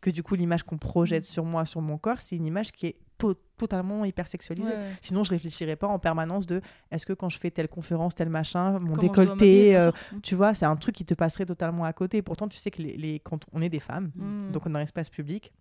que 0.00 0.10
du 0.10 0.22
coup, 0.22 0.34
l'image 0.34 0.62
qu'on 0.62 0.78
projette 0.78 1.24
Mm. 1.24 1.32
sur 1.32 1.44
moi, 1.44 1.64
sur 1.64 1.80
mon 1.82 1.98
corps, 1.98 2.20
c'est 2.20 2.36
une 2.36 2.46
image 2.46 2.72
qui 2.72 2.86
est 2.86 2.96
to- 3.18 3.34
totalement 3.58 4.04
hyper 4.06 4.26
sexualisée. 4.28 4.72
Ouais. 4.72 4.92
Sinon, 5.02 5.24
je 5.24 5.30
réfléchirais 5.30 5.76
pas 5.76 5.88
en 5.88 5.98
permanence 5.98 6.46
de 6.46 6.62
est-ce 6.90 7.04
que 7.04 7.12
quand 7.12 7.28
je 7.28 7.36
fais 7.38 7.50
telle 7.50 7.68
conférence, 7.68 8.14
tel 8.14 8.30
machin, 8.30 8.78
mon 8.78 8.92
Comment 8.94 8.96
décolleté, 8.96 9.76
euh, 9.76 9.90
sûr. 9.90 10.20
tu 10.22 10.34
vois, 10.36 10.54
c'est 10.54 10.64
un 10.64 10.76
truc 10.76 10.94
qui 10.94 11.04
te 11.04 11.12
passerait 11.12 11.44
totalement 11.44 11.84
à 11.84 11.92
côté. 11.92 12.22
Pourtant, 12.22 12.48
tu 12.48 12.56
sais 12.58 12.70
que 12.70 12.80
les, 12.80 12.96
les- 12.96 13.18
quand 13.20 13.44
on 13.52 13.60
est 13.60 13.68
des 13.68 13.80
femmes, 13.80 14.10
Mm. 14.14 14.52
donc 14.52 14.64
on 14.64 14.70
est 14.70 14.72
dans 14.72 14.78
l'espace 14.78 15.10
public, 15.10 15.52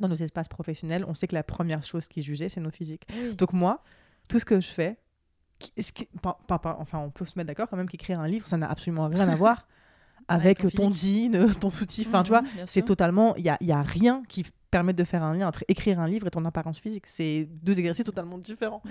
dans 0.00 0.08
nos 0.08 0.16
espaces 0.16 0.48
professionnels, 0.48 1.04
on 1.08 1.14
sait 1.14 1.26
que 1.26 1.34
la 1.34 1.42
première 1.42 1.82
chose 1.84 2.08
qui 2.08 2.20
est 2.20 2.22
jugée, 2.22 2.48
c'est 2.48 2.60
nos 2.60 2.70
physiques. 2.70 3.06
Oui. 3.14 3.34
Donc 3.36 3.52
moi, 3.52 3.82
tout 4.28 4.38
ce 4.38 4.44
que 4.44 4.60
je 4.60 4.68
fais, 4.68 4.96
qui- 5.58 5.72
ce 5.82 5.92
qui- 5.92 6.08
pas- 6.22 6.38
pas- 6.48 6.58
pas- 6.58 6.76
enfin, 6.80 6.98
on 6.98 7.10
peut 7.10 7.24
se 7.26 7.38
mettre 7.38 7.48
d'accord 7.48 7.68
quand 7.68 7.76
même 7.76 7.88
qu'écrire 7.88 8.18
un 8.20 8.26
livre, 8.28 8.46
ça 8.46 8.56
n'a 8.56 8.68
absolument 8.70 9.08
rien 9.08 9.28
à 9.28 9.36
voir 9.36 9.68
avec 10.28 10.58
ton 10.58 10.68
ton 10.70 10.92
jean, 10.92 11.54
ton 11.60 11.70
soutif. 11.70 12.08
Enfin, 12.08 12.22
tu 12.22 12.30
vois, 12.30 12.42
Mhm, 12.42 12.48
c'est 12.66 12.82
totalement, 12.82 13.34
il 13.36 13.44
y 13.44 13.48
a, 13.50 13.56
y 13.60 13.72
a 13.72 13.82
rien 13.82 14.22
qui 14.28 14.44
permet 14.70 14.92
de 14.92 15.04
faire 15.04 15.22
un 15.22 15.34
lien 15.34 15.46
entre 15.46 15.62
écrire 15.68 16.00
un 16.00 16.08
livre 16.08 16.26
et 16.26 16.30
ton 16.30 16.44
apparence 16.44 16.80
physique. 16.80 17.06
C'est 17.06 17.48
deux 17.62 17.78
exercices 17.78 18.04
totalement 18.04 18.38
différents. 18.38 18.82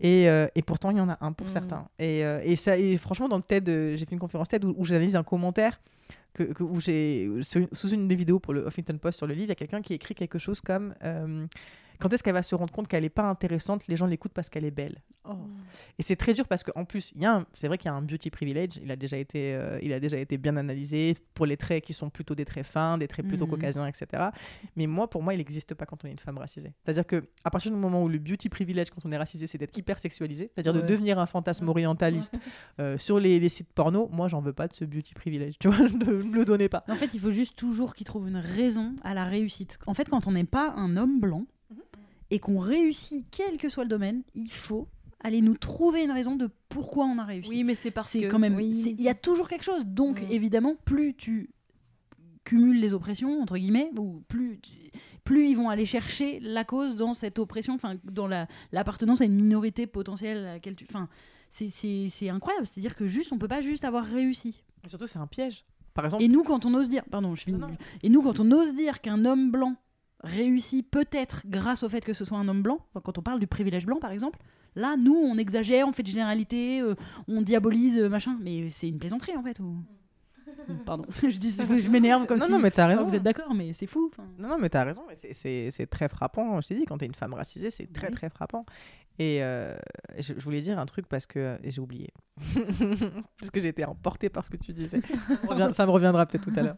Et, 0.00 0.30
euh, 0.30 0.46
et 0.54 0.62
pourtant, 0.62 0.90
il 0.90 0.96
y 0.96 1.00
en 1.00 1.10
a 1.10 1.18
un 1.20 1.32
pour 1.32 1.46
Mhm. 1.46 1.52
certains. 1.52 1.88
Et, 1.98 2.24
euh, 2.24 2.40
et, 2.42 2.56
ça, 2.56 2.78
et 2.78 2.96
franchement, 2.96 3.28
dans 3.28 3.36
le 3.36 3.42
TED, 3.42 3.68
euh, 3.68 3.96
j'ai 3.96 4.06
fait 4.06 4.12
une 4.14 4.18
conférence 4.18 4.48
TED 4.48 4.64
où, 4.64 4.74
où 4.78 4.84
j'analyse 4.86 5.14
un 5.14 5.22
commentaire 5.24 5.78
où 6.60 6.80
j'ai 6.80 7.28
sous 7.42 7.58
une- 7.60 7.68
sous 7.72 7.88
une 7.90 8.08
des 8.08 8.14
vidéos 8.14 8.38
pour 8.38 8.52
le 8.54 8.66
Huffington 8.66 8.98
Post 8.98 9.18
sur 9.18 9.26
le 9.26 9.34
livre, 9.34 9.46
il 9.46 9.48
y 9.48 9.52
a 9.52 9.56
quelqu'un 9.56 9.82
qui 9.82 9.94
écrit 9.94 10.14
quelque 10.14 10.38
chose 10.38 10.60
comme 10.60 10.94
euh, 11.02 11.46
quand 11.98 12.12
est-ce 12.12 12.22
qu'elle 12.22 12.34
va 12.34 12.42
se 12.42 12.54
rendre 12.54 12.72
compte 12.72 12.88
qu'elle 12.88 13.02
n'est 13.02 13.08
pas 13.08 13.24
intéressante, 13.28 13.86
les 13.88 13.96
gens 13.96 14.06
l'écoutent 14.06 14.32
parce 14.34 14.48
qu'elle 14.50 14.64
est 14.64 14.70
belle. 14.70 15.02
Oh. 15.28 15.32
Et 15.98 16.02
c'est 16.02 16.16
très 16.16 16.34
dur 16.34 16.46
parce 16.46 16.62
qu'en 16.62 16.84
plus, 16.84 17.12
il 17.16 17.22
y 17.22 17.24
a 17.24 17.34
un- 17.36 17.46
c'est 17.54 17.66
vrai 17.68 17.78
qu'il 17.78 17.86
y 17.90 17.92
a 17.92 17.94
un 17.94 18.02
beauty 18.02 18.30
privilege. 18.30 18.76
Il 18.82 18.90
a 18.90 18.96
déjà 18.96 19.16
été, 19.16 19.54
euh, 19.54 19.78
il 19.82 19.92
a 19.92 20.00
déjà 20.00 20.16
été 20.18 20.38
bien 20.38 20.56
analysé 20.56 21.16
pour 21.34 21.46
les 21.46 21.56
traits 21.56 21.84
qui 21.84 21.92
sont 21.92 22.10
plutôt 22.10 22.34
des 22.34 22.44
traits 22.44 22.66
fins, 22.66 22.98
des 22.98 23.08
traits 23.08 23.26
plutôt 23.26 23.44
Mhm. 23.46 23.50
caucasiens, 23.50 23.86
etc. 23.86 24.28
Mais 24.76 24.86
moi, 24.86 25.08
pour 25.10 25.22
moi, 25.22 25.34
il 25.34 25.38
n'existe 25.38 25.74
pas 25.74 25.84
quand 25.86 26.04
on 26.04 26.08
est 26.08 26.12
une 26.12 26.18
femme 26.18 26.38
racisée. 26.38 26.72
C'est-à-dire 26.84 27.06
que 27.06 27.24
à 27.44 27.50
partir 27.50 27.70
du 27.72 27.76
moment 27.76 28.02
où 28.02 28.08
le 28.08 28.18
beauty 28.18 28.48
privilege 28.48 28.90
quand 28.90 29.04
on 29.04 29.12
est 29.12 29.16
racisé, 29.16 29.46
c'est 29.46 29.58
d'être 29.58 29.76
hyper 29.76 29.98
sexualisé, 29.98 30.50
c'est-à-dire 30.54 30.74
de 30.74 30.80
devenir 30.80 31.18
un 31.18 31.26
fantasme 31.26 31.68
orientaliste 31.68 32.38
euh, 32.80 32.96
sur 32.98 33.18
les, 33.18 33.40
les 33.40 33.48
sites 33.48 33.72
porno, 33.72 34.08
moi, 34.12 34.28
j'en 34.28 34.40
veux 34.40 34.52
pas 34.52 34.68
de 34.68 34.72
ce 34.72 34.84
beauty 34.84 35.14
privilege. 35.14 35.54
Tu 35.60 35.68
vois, 35.68 35.88
ne 35.88 36.04
me 36.22 36.36
le 36.36 36.44
donnez 36.44 36.68
pas. 36.68 36.84
En 36.88 36.94
fait, 36.94 37.12
il 37.14 37.20
faut 37.20 37.32
juste 37.32 37.56
toujours 37.56 37.94
qu'il 37.94 38.06
trouve 38.06 38.28
une 38.28 38.36
raison 38.36 38.94
à 39.02 39.14
la 39.14 39.24
réussite. 39.24 39.78
En 39.86 39.94
fait, 39.94 40.08
quand 40.08 40.26
on 40.26 40.32
n'est 40.32 40.44
pas 40.44 40.72
un 40.76 40.96
homme 40.96 41.18
blanc 41.20 41.46
et 42.30 42.38
qu'on 42.38 42.58
réussit, 42.58 43.26
quel 43.30 43.56
que 43.56 43.68
soit 43.68 43.84
le 43.84 43.90
domaine, 43.90 44.22
il 44.34 44.50
faut 44.50 44.88
aller 45.20 45.40
nous 45.40 45.56
trouver 45.56 46.04
une 46.04 46.10
raison 46.10 46.36
de 46.36 46.48
pourquoi 46.68 47.06
on 47.06 47.18
a 47.18 47.24
réussi. 47.24 47.50
Oui, 47.50 47.64
mais 47.64 47.74
c'est 47.74 47.90
parce 47.90 48.12
que. 48.12 48.28
quand 48.28 48.38
même. 48.38 48.54
oui. 48.56 48.82
c'est- 48.82 48.90
Il 48.90 49.00
y 49.00 49.08
a 49.08 49.14
toujours 49.14 49.48
quelque 49.48 49.64
chose. 49.64 49.84
Donc, 49.84 50.20
Mm. 50.22 50.30
évidemment, 50.30 50.74
plus 50.84 51.14
tu 51.14 51.50
cumules 52.44 52.78
les 52.80 52.94
oppressions 52.94 53.40
entre 53.42 53.56
guillemets, 53.56 53.90
ou 53.98 54.22
plus 54.28 54.60
tu- 54.62 54.72
plus 55.24 55.48
ils 55.48 55.56
vont 55.56 55.68
aller 55.68 55.86
chercher 55.86 56.38
la 56.40 56.62
cause 56.64 56.94
dans 56.94 57.12
cette 57.12 57.38
oppression, 57.40 57.74
enfin 57.74 57.96
dans 58.04 58.28
la- 58.28 58.46
l'appartenance 58.70 59.20
à 59.20 59.24
une 59.24 59.34
minorité 59.34 59.86
potentielle 59.88 60.38
à 60.46 60.52
laquelle 60.54 60.76
tu. 60.76 60.84
Enfin, 60.88 61.08
c'est- 61.50 61.70
c'est 61.70 62.06
c'est 62.08 62.28
incroyable. 62.28 62.66
C'est-à-dire 62.66 62.94
que 62.94 63.08
juste, 63.08 63.32
on 63.32 63.38
peut 63.38 63.48
pas 63.48 63.62
juste 63.62 63.84
avoir 63.84 64.04
réussi. 64.04 64.62
Et 64.84 64.88
surtout, 64.88 65.08
c'est 65.08 65.18
un 65.18 65.26
piège. 65.26 65.64
Par 65.94 66.04
exemple, 66.04 66.22
Et 66.22 66.28
nous, 66.28 66.44
quand 66.44 66.66
on 66.66 66.74
ose 66.74 66.88
dire, 66.88 67.02
pardon, 67.10 67.34
je 67.34 67.42
finis. 67.42 67.58
Non, 67.58 67.68
non. 67.68 67.76
Et 68.02 68.10
nous, 68.10 68.22
quand 68.22 68.38
on 68.38 68.50
ose 68.52 68.74
dire 68.74 69.00
qu'un 69.00 69.24
homme 69.24 69.50
blanc 69.50 69.74
réussit 70.22 70.88
peut-être 70.90 71.42
grâce 71.46 71.82
au 71.82 71.88
fait 71.88 72.04
que 72.04 72.12
ce 72.12 72.24
soit 72.24 72.38
un 72.38 72.48
homme 72.48 72.62
blanc, 72.62 72.78
enfin, 72.90 73.00
quand 73.04 73.18
on 73.18 73.22
parle 73.22 73.40
du 73.40 73.46
privilège 73.46 73.86
blanc, 73.86 73.98
par 73.98 74.10
exemple, 74.12 74.38
là, 74.74 74.96
nous, 74.96 75.14
on 75.14 75.36
exagère, 75.38 75.86
on 75.88 75.92
fait 75.92 76.02
de 76.02 76.08
généralité, 76.08 76.80
euh, 76.80 76.94
on 77.28 77.42
diabolise, 77.42 77.98
euh, 77.98 78.08
machin, 78.08 78.36
mais 78.40 78.70
c'est 78.70 78.88
une 78.88 78.98
plaisanterie 78.98 79.36
en 79.36 79.42
fait. 79.42 79.58
Ou... 79.60 79.76
Pardon, 80.86 81.04
je 81.22 81.36
dis, 81.38 81.52
je 81.52 81.90
m'énerve 81.90 82.26
comme 82.26 82.38
non, 82.38 82.46
si. 82.46 82.52
non, 82.52 82.58
mais 82.58 82.70
t'as 82.70 82.84
enfin, 82.86 82.94
raison. 82.94 83.06
vous 83.08 83.14
êtes 83.14 83.22
d'accord, 83.22 83.54
mais 83.54 83.72
c'est 83.72 83.86
fou. 83.86 84.10
Non, 84.38 84.48
non, 84.48 84.58
mais 84.58 84.68
t'as 84.68 84.84
raison. 84.84 85.02
c'est- 85.32 85.86
très 85.90 86.08
frappant. 86.08 86.60
Je 86.60 86.68
t'ai 86.68 86.74
dit, 86.74 86.84
quand 86.86 86.98
t'es 86.98 87.06
une 87.06 87.14
femme 87.14 87.34
racisée, 87.34 87.70
c'est 87.70 87.92
très, 87.92 88.08
Oui. 88.08 88.12
très 88.12 88.30
frappant. 88.30 88.64
Et 89.18 89.42
euh, 89.42 89.74
je, 90.18 90.34
je 90.36 90.40
voulais 90.44 90.60
dire 90.60 90.78
un 90.78 90.84
truc 90.84 91.06
parce 91.08 91.26
que 91.26 91.56
j'ai 91.64 91.80
oublié. 91.80 92.08
parce 93.38 93.50
que 93.50 93.60
j'ai 93.60 93.68
été 93.68 93.84
emportée 93.84 94.28
par 94.28 94.44
ce 94.44 94.50
que 94.50 94.58
tu 94.58 94.72
disais. 94.74 95.00
Ça 95.72 95.86
me 95.86 95.90
reviendra 95.90 96.26
peut-être 96.26 96.50
tout 96.50 96.58
à 96.58 96.62
l'heure. 96.62 96.76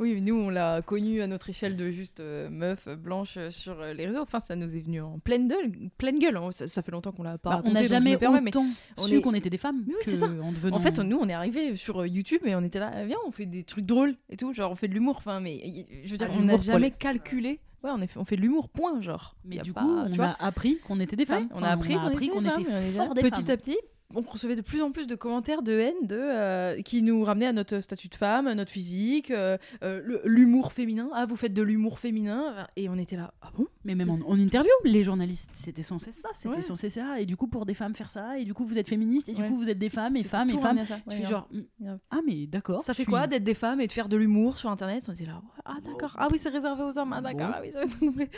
Oui, 0.00 0.20
nous, 0.20 0.36
on 0.36 0.48
l'a 0.48 0.80
connu 0.80 1.22
à 1.22 1.26
notre 1.26 1.50
échelle 1.50 1.76
de 1.76 1.90
juste 1.90 2.20
euh, 2.20 2.48
meuf 2.50 2.86
euh, 2.86 2.94
blanche 2.94 3.34
euh, 3.36 3.50
sur 3.50 3.80
les 3.82 4.06
réseaux. 4.06 4.20
Enfin, 4.22 4.38
ça 4.38 4.54
nous 4.54 4.76
est 4.76 4.80
venu 4.80 5.00
en 5.00 5.18
pleine 5.18 5.48
gueule. 5.48 5.72
Pleine 5.98 6.20
gueule. 6.20 6.36
hein. 6.36 6.50
Ça, 6.52 6.68
ça 6.68 6.82
fait 6.82 6.92
longtemps 6.92 7.10
qu'on 7.10 7.24
l'a 7.24 7.36
pas 7.36 7.50
Bah, 7.56 7.62
on 7.64 7.72
n'a 7.72 7.82
jamais 7.82 8.12
me 8.12 8.18
permets, 8.18 8.40
autant 8.50 8.64
on 8.96 9.06
su 9.06 9.16
est- 9.16 9.20
qu'on 9.20 9.34
était 9.34 9.50
des 9.50 9.58
femmes. 9.58 9.82
Mais 9.88 9.94
oui, 9.94 10.00
c'est 10.04 10.16
ça. 10.16 10.26
En, 10.26 10.52
devenant... 10.52 10.76
En 10.76 10.80
fait, 10.80 10.98
nous, 11.00 11.18
on 11.20 11.28
est 11.28 11.32
arrivé 11.34 11.74
sur 11.74 12.06
YouTube 12.06 12.42
et 12.44 12.54
on 12.54 12.62
était 12.62 12.78
là, 12.78 13.04
viens, 13.06 13.16
on 13.26 13.32
fait 13.32 13.46
des 13.46 13.64
trucs 13.64 13.86
drôles 13.86 14.14
et 14.30 14.36
tout, 14.36 14.52
genre 14.54 14.70
on 14.70 14.76
fait 14.76 14.86
de 14.88 14.94
l'humour. 14.94 15.16
Enfin, 15.18 15.40
mais 15.40 15.86
je 16.04 16.10
veux 16.12 16.16
dire, 16.16 16.28
Ah, 16.30 16.36
on 16.38 16.42
n'a 16.44 16.58
jamais 16.58 16.92
calculé. 16.92 17.58
Ouais, 17.82 17.90
on, 17.92 18.00
est 18.00 18.06
fait- 18.08 18.18
on 18.18 18.24
fait 18.24 18.36
de 18.36 18.40
l'humour, 18.42 18.68
point, 18.68 19.00
genre. 19.02 19.36
mais 19.44 19.58
du 19.58 19.72
pas- 19.72 19.82
coup, 19.82 19.88
on 20.04 20.10
tu 20.10 20.16
vois, 20.16 20.26
a 20.38 20.46
appris 20.46 20.78
qu'on 20.78 20.98
était 21.00 21.14
des 21.16 21.22
Ouais, 21.22 21.26
femmes. 21.26 21.48
on 21.54 21.62
a 21.62 21.68
appris 21.70 21.94
qu'on 21.94 22.10
était, 22.10 22.18
des 22.18 22.64
femmes, 22.64 22.82
était 22.82 22.90
fort 22.98 23.14
des 23.14 23.22
Petit 23.22 23.50
à 23.52 23.56
petit, 23.56 23.76
on 24.14 24.22
recevait 24.22 24.56
de 24.56 24.62
plus 24.62 24.80
en 24.80 24.90
plus 24.90 25.06
de 25.06 25.14
commentaires 25.14 25.62
de 25.62 25.72
haine 25.72 26.06
de, 26.06 26.16
euh, 26.18 26.80
qui 26.82 27.02
nous 27.02 27.22
ramenaient 27.22 27.46
à 27.48 27.52
notre 27.52 27.80
statut 27.80 28.08
de 28.08 28.14
femme, 28.14 28.46
à 28.46 28.54
notre 28.54 28.70
physique, 28.72 29.30
euh, 29.30 29.58
euh, 29.82 30.18
l'humour 30.24 30.72
féminin. 30.72 31.10
Ah, 31.12 31.26
vous 31.26 31.36
faites 31.36 31.52
de 31.52 31.60
l'humour 31.62 31.98
féminin. 31.98 32.66
Et 32.76 32.88
on 32.88 32.96
était 32.96 33.16
là, 33.16 33.34
ah 33.42 33.50
bon? 33.54 33.66
Mais 33.84 33.94
même 33.94 34.08
en, 34.08 34.18
en 34.26 34.38
interview, 34.38 34.70
les 34.84 35.04
journalistes, 35.04 35.50
c'était 35.54 35.82
censé 35.82 36.10
ça, 36.12 36.30
c'était 36.34 36.56
Ouais. 36.56 36.62
censé 36.62 36.88
ça. 36.88 37.20
Et 37.20 37.26
du 37.26 37.36
coup, 37.36 37.48
pour 37.48 37.66
des 37.66 37.74
femmes, 37.74 37.94
faire 37.94 38.10
ça. 38.10 38.38
Et 38.38 38.44
du 38.46 38.54
coup, 38.54 38.64
vous 38.64 38.78
êtes 38.78 38.88
féministes. 38.88 39.28
Et 39.28 39.34
du 39.34 39.42
Ouais. 39.42 39.48
coup, 39.48 39.56
vous 39.58 39.68
êtes 39.68 39.78
des 39.78 39.90
femmes 39.90 40.16
et 40.16 40.24
femmes 40.24 40.48
et 40.50 40.56
femmes. 40.58 40.80
Tu 41.10 41.16
fais 41.16 41.26
genre, 41.26 41.46
mm, 41.52 41.60
Grave. 41.84 41.98
ah 42.10 42.20
mais 42.26 42.46
d'accord. 42.46 42.82
Ça 42.82 42.94
fait 42.94 43.02
suis- 43.02 43.10
quoi 43.12 43.26
d'être 43.26 43.44
des 43.44 43.54
femmes 43.54 43.80
et 43.82 43.86
de 43.86 43.92
faire 43.92 44.08
de 44.08 44.16
l'humour 44.16 44.58
sur 44.58 44.70
internet? 44.70 45.04
On 45.08 45.12
était 45.12 45.26
là, 45.26 45.42
ah 45.66 45.76
d'accord, 45.84 46.14
ah 46.18 46.28
oui, 46.32 46.38
c'est 46.38 46.48
réservé 46.48 46.82
aux 46.82 46.96
hommes, 46.98 47.12
ah 47.12 47.20
d'accord, 47.20 47.50
ah 47.54 47.60
oui, 47.62 47.68
j'avais 47.72 47.86
pas 47.86 47.98
compris. 47.98 48.28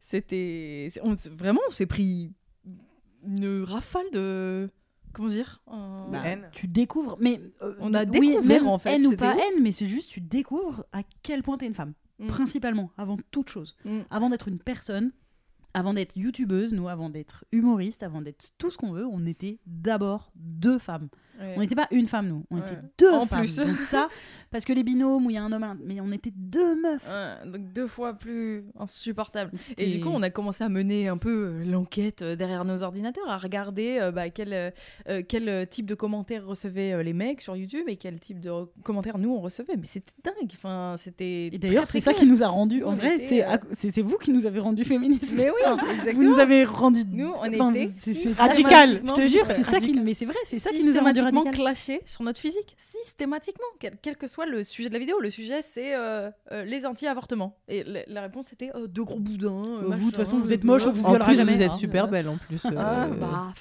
C'était. 0.00 0.88
on 1.02 1.14
Vraiment, 1.36 1.60
on 1.68 1.72
s'est 1.72 1.86
pris 1.86 2.30
une 3.26 3.62
rafale 3.64 4.08
de. 4.12 4.70
Comment 5.16 5.28
dire 5.28 5.62
Un- 5.66 6.08
Bah, 6.12 6.20
haine. 6.26 6.48
Tu 6.52 6.68
découvres, 6.68 7.16
mais 7.20 7.40
euh, 7.62 7.74
On 7.80 7.94
a 7.94 8.04
oui, 8.04 8.10
découvert, 8.10 8.42
même 8.44 8.66
en 8.66 8.78
fait, 8.78 8.96
haine 8.96 9.06
ou 9.06 9.16
pas 9.16 9.34
ouf. 9.34 9.40
haine, 9.40 9.62
mais 9.62 9.72
c'est 9.72 9.88
juste 9.88 10.10
tu 10.10 10.20
découvres 10.20 10.84
à 10.92 11.00
quel 11.22 11.42
point 11.42 11.56
t'es 11.56 11.66
une 11.66 11.74
femme, 11.74 11.94
Mm. 12.18 12.26
principalement, 12.26 12.90
avant 12.98 13.16
toute 13.30 13.48
chose, 13.48 13.76
Mm. 13.86 14.00
avant 14.10 14.28
d'être 14.30 14.48
une 14.48 14.58
personne, 14.58 15.12
avant 15.74 15.94
d'être 15.94 16.16
youtubeuse, 16.16 16.72
nous, 16.74 16.88
avant 16.88 17.08
d'être 17.10 17.44
humoriste, 17.52 18.02
avant 18.02 18.20
d'être 18.22 18.50
tout 18.58 18.70
ce 18.70 18.76
qu'on 18.78 18.92
veut, 18.92 19.06
on 19.06 19.24
était 19.26 19.58
d'abord 19.66 20.32
deux 20.34 20.78
femmes. 20.78 21.08
Ouais. 21.38 21.54
On 21.56 21.60
n'était 21.60 21.74
pas 21.74 21.88
une 21.90 22.08
femme, 22.08 22.28
nous, 22.28 22.44
on 22.50 22.56
Ouais. 22.56 22.62
était 22.62 22.78
deux 22.98 23.12
En 23.12 23.26
femmes. 23.26 23.40
plus. 23.40 23.56
Donc 23.56 23.78
ça, 23.80 24.08
parce 24.50 24.64
que 24.64 24.72
les 24.72 24.82
binômes 24.82 25.26
où 25.26 25.30
il 25.30 25.34
y 25.34 25.36
a 25.36 25.42
un 25.42 25.52
homme, 25.52 25.78
mais 25.84 26.00
on 26.00 26.10
était 26.12 26.32
deux 26.34 26.74
meufs. 26.80 27.06
Ouais, 27.08 27.50
donc 27.50 27.72
deux 27.72 27.86
fois 27.86 28.14
plus 28.14 28.64
insupportable. 28.78 29.50
Et 29.78 29.86
du 29.88 30.00
coup, 30.00 30.08
on 30.12 30.22
a 30.22 30.30
commencé 30.30 30.64
à 30.64 30.68
mener 30.68 31.08
un 31.08 31.16
peu 31.18 31.48
euh, 31.48 31.64
l'enquête 31.64 32.22
euh, 32.22 32.36
derrière 32.36 32.64
nos 32.64 32.82
ordinateurs, 32.82 33.28
à 33.28 33.36
regarder 33.38 33.98
euh, 34.00 34.10
bah, 34.12 34.30
quel, 34.30 34.72
euh, 35.08 35.22
quel 35.28 35.66
type 35.68 35.86
de 35.86 35.94
commentaires 35.94 36.46
recevaient 36.46 36.92
euh, 36.92 37.02
les 37.02 37.12
mecs 37.12 37.40
sur 37.40 37.56
YouTube 37.56 37.84
et 37.88 37.96
quel 37.96 38.18
type 38.20 38.40
de 38.40 38.50
re- 38.50 38.68
commentaires 38.82 39.18
nous 39.18 39.30
on 39.34 39.40
recevait. 39.40 39.76
Mais 39.76 39.86
c'était 39.86 40.12
dingue. 40.24 40.50
Enfin, 40.54 40.94
c'était. 40.96 41.46
Et 41.52 41.58
d'ailleurs, 41.58 41.86
c'est 41.86 42.00
ça 42.00 42.12
qui 42.14 42.24
nous 42.26 42.42
a 42.42 42.48
rendu. 42.48 42.82
En 42.84 42.92
On 42.92 42.94
vrai, 42.94 43.18
c'est 43.18 43.44
c'est 43.72 44.02
vous 44.02 44.16
qui 44.18 44.32
nous 44.32 44.46
avez 44.46 44.60
rendu 44.60 44.84
féministes. 44.84 45.34
Mais 45.36 45.50
oui, 45.50 45.74
exactement. 45.98 46.14
vous 46.14 46.34
nous 46.34 46.38
avez 46.40 46.64
rendu. 46.64 47.02
Nous, 47.10 47.28
on 47.28 47.48
enfin, 47.54 47.72
était 47.74 47.90
c'est- 47.98 48.32
Radical. 48.32 49.02
Je 49.06 49.12
te 49.12 49.26
jure, 49.26 49.44
c'est 49.46 49.62
ça 49.62 49.78
qui. 49.78 49.92
Mais 49.98 50.14
c'est 50.14 50.24
vrai, 50.24 50.36
c'est 50.44 50.58
ça 50.58 50.70
qui 50.70 50.84
nous 50.84 50.96
a 50.96 51.00
rendu 51.00 51.20
systématiquement 51.26 51.64
clashé 51.64 52.00
sur 52.04 52.22
notre 52.22 52.40
physique, 52.40 52.76
systématiquement, 52.78 53.64
quel, 53.78 53.96
quel 54.00 54.16
que 54.16 54.26
soit 54.26 54.46
le 54.46 54.64
sujet 54.64 54.88
de 54.88 54.94
la 54.94 54.98
vidéo. 55.00 55.20
Le 55.20 55.30
sujet, 55.30 55.62
c'est 55.62 55.94
euh, 55.94 56.30
euh, 56.52 56.64
les 56.64 56.86
anti-avortements. 56.86 57.56
Et 57.68 57.84
la, 57.84 58.00
la 58.06 58.20
réponse, 58.22 58.46
c'était 58.48 58.70
euh, 58.74 58.86
deux 58.86 59.04
gros 59.04 59.20
boudins. 59.20 59.80
euh, 59.82 59.82
Vous, 59.86 59.92
de 59.98 60.04
toute 60.06 60.16
façon, 60.16 60.38
vous 60.38 60.52
êtes 60.52 60.64
moche, 60.64 60.86
on 60.86 60.92
vous 60.92 61.04
En 61.06 61.10
violera 61.10 61.26
plus, 61.28 61.36
jamais. 61.36 61.54
vous 61.54 61.62
êtes 61.62 61.72
hein. 61.72 61.76
super 61.76 62.08
belle 62.08 62.28
en 62.28 62.36
plus. 62.38 62.64
Ah, 62.76 63.06
bah, 63.08 63.52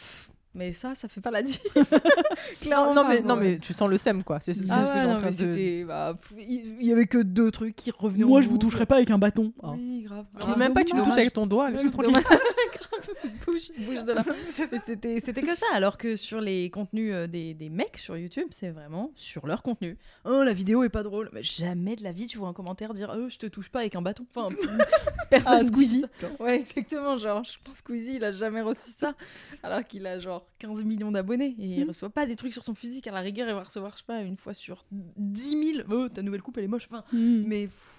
mais 0.58 0.72
ça, 0.72 0.96
ça 0.96 1.10
fait 1.10 1.20
pas 1.20 1.32
la 1.32 1.42
diff. 1.42 1.62
Non, 1.76 1.84
Clairement 2.62 2.94
non, 2.94 3.04
pas, 3.04 3.10
mais, 3.10 3.20
non, 3.56 3.60
tu 3.62 3.74
sens 3.74 3.90
le 3.90 3.98
seum, 3.98 4.24
quoi. 4.24 4.40
C'est 4.40 4.54
c'est 4.54 4.64
Ah 4.72 4.84
ce 4.86 4.94
que 4.94 4.98
en 5.00 5.08
non, 5.08 5.14
train 5.16 5.24
mais 5.24 5.30
de... 5.32 5.34
c'était. 5.34 5.84
bah, 5.84 6.18
il 6.38 6.78
y 6.86 6.94
avait 6.94 7.08
que 7.08 7.18
deux 7.18 7.52
trucs 7.52 7.76
qui 7.76 7.92
revenaient 7.92 8.24
en 8.24 8.30
Moi, 8.30 8.42
je 8.42 8.48
vous 8.48 8.54
boucle. 8.54 8.68
toucherai 8.68 8.86
pas 8.86 8.96
avec 8.96 9.12
un 9.12 9.18
bâton. 9.18 9.52
Ah. 9.62 9.72
Oui, 9.76 10.04
grave. 10.04 10.26
Veux 10.48 10.56
même 10.56 10.74
pas 10.74 10.84
que 10.86 10.90
tu 10.92 10.96
me 10.96 11.04
touches 11.04 11.12
avec 11.18 11.34
ton 11.34 11.46
doigt, 11.46 11.70
laisse-moi 11.72 11.92
tranquille. 11.92 12.16
bouge, 13.46 13.72
bouge 13.80 14.04
de 14.06 14.12
là. 14.14 14.24
C'était 14.50 15.20
c'était 15.20 15.42
que 15.42 15.56
ça. 15.56 15.66
Alors 15.74 15.98
que 15.98 16.16
sur 16.16 16.42
les 16.42 16.70
contenus 16.70 17.14
euh, 17.14 17.28
des, 17.28 17.54
des 17.54 17.70
mecs 17.70 17.98
sur 17.98 18.18
YouTube, 18.18 18.48
c'est 18.52 18.70
vraiment 18.72 19.12
sur 19.16 19.48
leur 19.48 19.64
contenu. 19.64 19.98
Oh, 20.26 20.44
la 20.44 20.54
vidéo 20.54 20.84
est 20.84 20.90
pas 20.90 21.04
drôle. 21.04 21.30
Mais 21.34 21.44
jamais 21.44 21.96
de 21.96 22.04
la 22.04 22.12
vie, 22.12 22.28
tu 22.28 22.38
vois 22.38 22.48
un 22.48 22.54
commentaire 22.54 22.94
dire 22.94 23.14
Oh, 23.18 23.30
je 23.30 23.38
te 23.38 23.46
touche 23.48 23.70
pas 23.70 23.80
avec 23.80 23.96
un 23.96 24.02
bâton. 24.02 24.26
Enfin, 24.36 24.54
personne. 25.30 25.60
Ah, 25.62 25.64
Squeezie. 25.68 26.06
Ouais, 26.40 26.60
exactement. 26.62 27.18
Genre, 27.18 27.44
je 27.44 27.58
pense 27.64 27.82
que 27.82 27.94
Squeezie, 27.94 28.16
il 28.16 28.24
a 28.24 28.32
jamais 28.32 28.62
reçu 28.62 28.92
ça. 28.98 29.16
Alors 29.64 29.86
qu'il 29.86 30.06
a 30.08 30.20
genre 30.20 30.46
15 30.60 30.84
millions 30.84 31.12
d'abonnés. 31.12 31.56
Et 31.60 31.66
il 31.80 31.84
reçoit 31.86 32.10
pas 32.10 32.26
des 32.26 32.36
trucs 32.36 32.54
sur 32.54 32.64
son 32.64 32.76
physique. 32.76 33.08
À 33.08 33.12
la 33.12 33.20
rigueur, 33.22 33.48
il 33.48 33.54
va 33.54 33.64
recevoir, 33.64 33.94
je 33.94 33.98
sais 34.00 34.04
pas, 34.06 34.22
une 34.22 34.38
fois 34.38 34.54
sur 34.54 34.86
10 34.92 35.74
000. 35.78 35.88
Oh, 35.92 36.10
ta 36.10 36.22
nouvelle 36.22 36.42
coupe, 36.42 36.58
elle 36.58 36.66
est 36.66 36.68
moche. 36.68 36.88
Enfin, 36.92 37.04
Mm. 37.12 37.44
mais. 37.46 37.68
pff, 37.68 37.92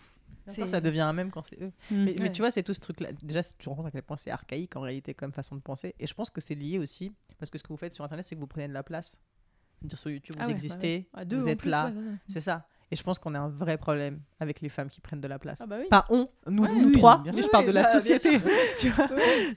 Ça 0.49 0.81
devient 0.81 1.01
un 1.01 1.13
même 1.13 1.31
quand 1.31 1.43
c'est 1.43 1.61
eux. 1.63 1.73
Mm. 1.91 2.05
Mais, 2.21 2.33
tu 2.33 2.43
vois, 2.43 2.51
c'est 2.51 2.63
tout 2.63 2.75
ce 2.75 2.81
truc-là. 2.81 3.09
Déjà, 3.23 3.43
tu 3.43 3.53
te 3.55 3.69
rends 3.69 3.77
compte 3.77 3.87
à 3.87 3.91
quel 3.91 4.03
point 4.03 4.17
c'est 4.17 4.31
archaïque 4.31 4.77
en 4.77 4.81
réalité 4.81 5.15
comme 5.15 5.33
façon 5.33 5.57
de 5.57 5.61
penser. 5.61 5.95
Et 5.99 6.07
je 6.07 6.15
pense 6.15 6.31
que 6.31 6.41
c'est 6.41 6.55
lié 6.55 6.79
aussi, 6.79 7.13
parce 7.39 7.51
que 7.51 7.59
ce 7.59 7.63
que 7.63 7.69
vous 7.69 7.77
faites 7.77 7.95
sur 7.95 8.05
Internet, 8.05 8.25
c'est 8.25 8.35
que 8.35 8.41
vous 8.41 8.47
prenez 8.47 8.69
de 8.69 8.73
la 8.75 8.83
place. 8.83 9.21
Dire, 9.83 9.99
sur 9.99 10.11
YouTube, 10.11 10.35
Ah 10.39 10.43
vous 10.45 10.49
ouais, 10.49 10.53
existez, 10.55 11.09
bah 11.13 11.21
ouais. 11.21 11.25
Deux, 11.27 11.39
vous 11.39 11.49
êtes 11.49 11.59
plus, 11.59 11.71
là. 11.71 11.93
C'est 12.29 12.41
ça. 12.41 12.67
Et 12.91 12.95
je 12.95 13.03
pense 13.03 13.19
qu'on 13.19 13.35
a 13.35 13.39
un 13.41 13.49
vrai 13.49 13.79
problème 13.79 14.21
avec 14.39 14.61
les 14.61 14.69
femmes 14.69 14.89
qui 14.89 15.01
prennent 15.01 15.21
de 15.21 15.27
la 15.27 15.41
place. 15.41 15.61
Ah 15.61 15.67
bah 15.67 15.77
oui. 15.81 15.87
Pas 15.91 16.07
on, 16.09 16.29
nous, 16.47 16.63
Ouais, 16.63 16.73
nous 16.73 16.87
oui, 16.87 16.93
trois, 16.93 17.21
sûr. 17.33 17.43
je 17.43 17.49
parle 17.49 17.67
de 17.67 17.73
la 17.73 17.83
bah, 17.83 17.91
société. 17.93 18.41
tu 18.79 18.91
vois. 18.91 19.09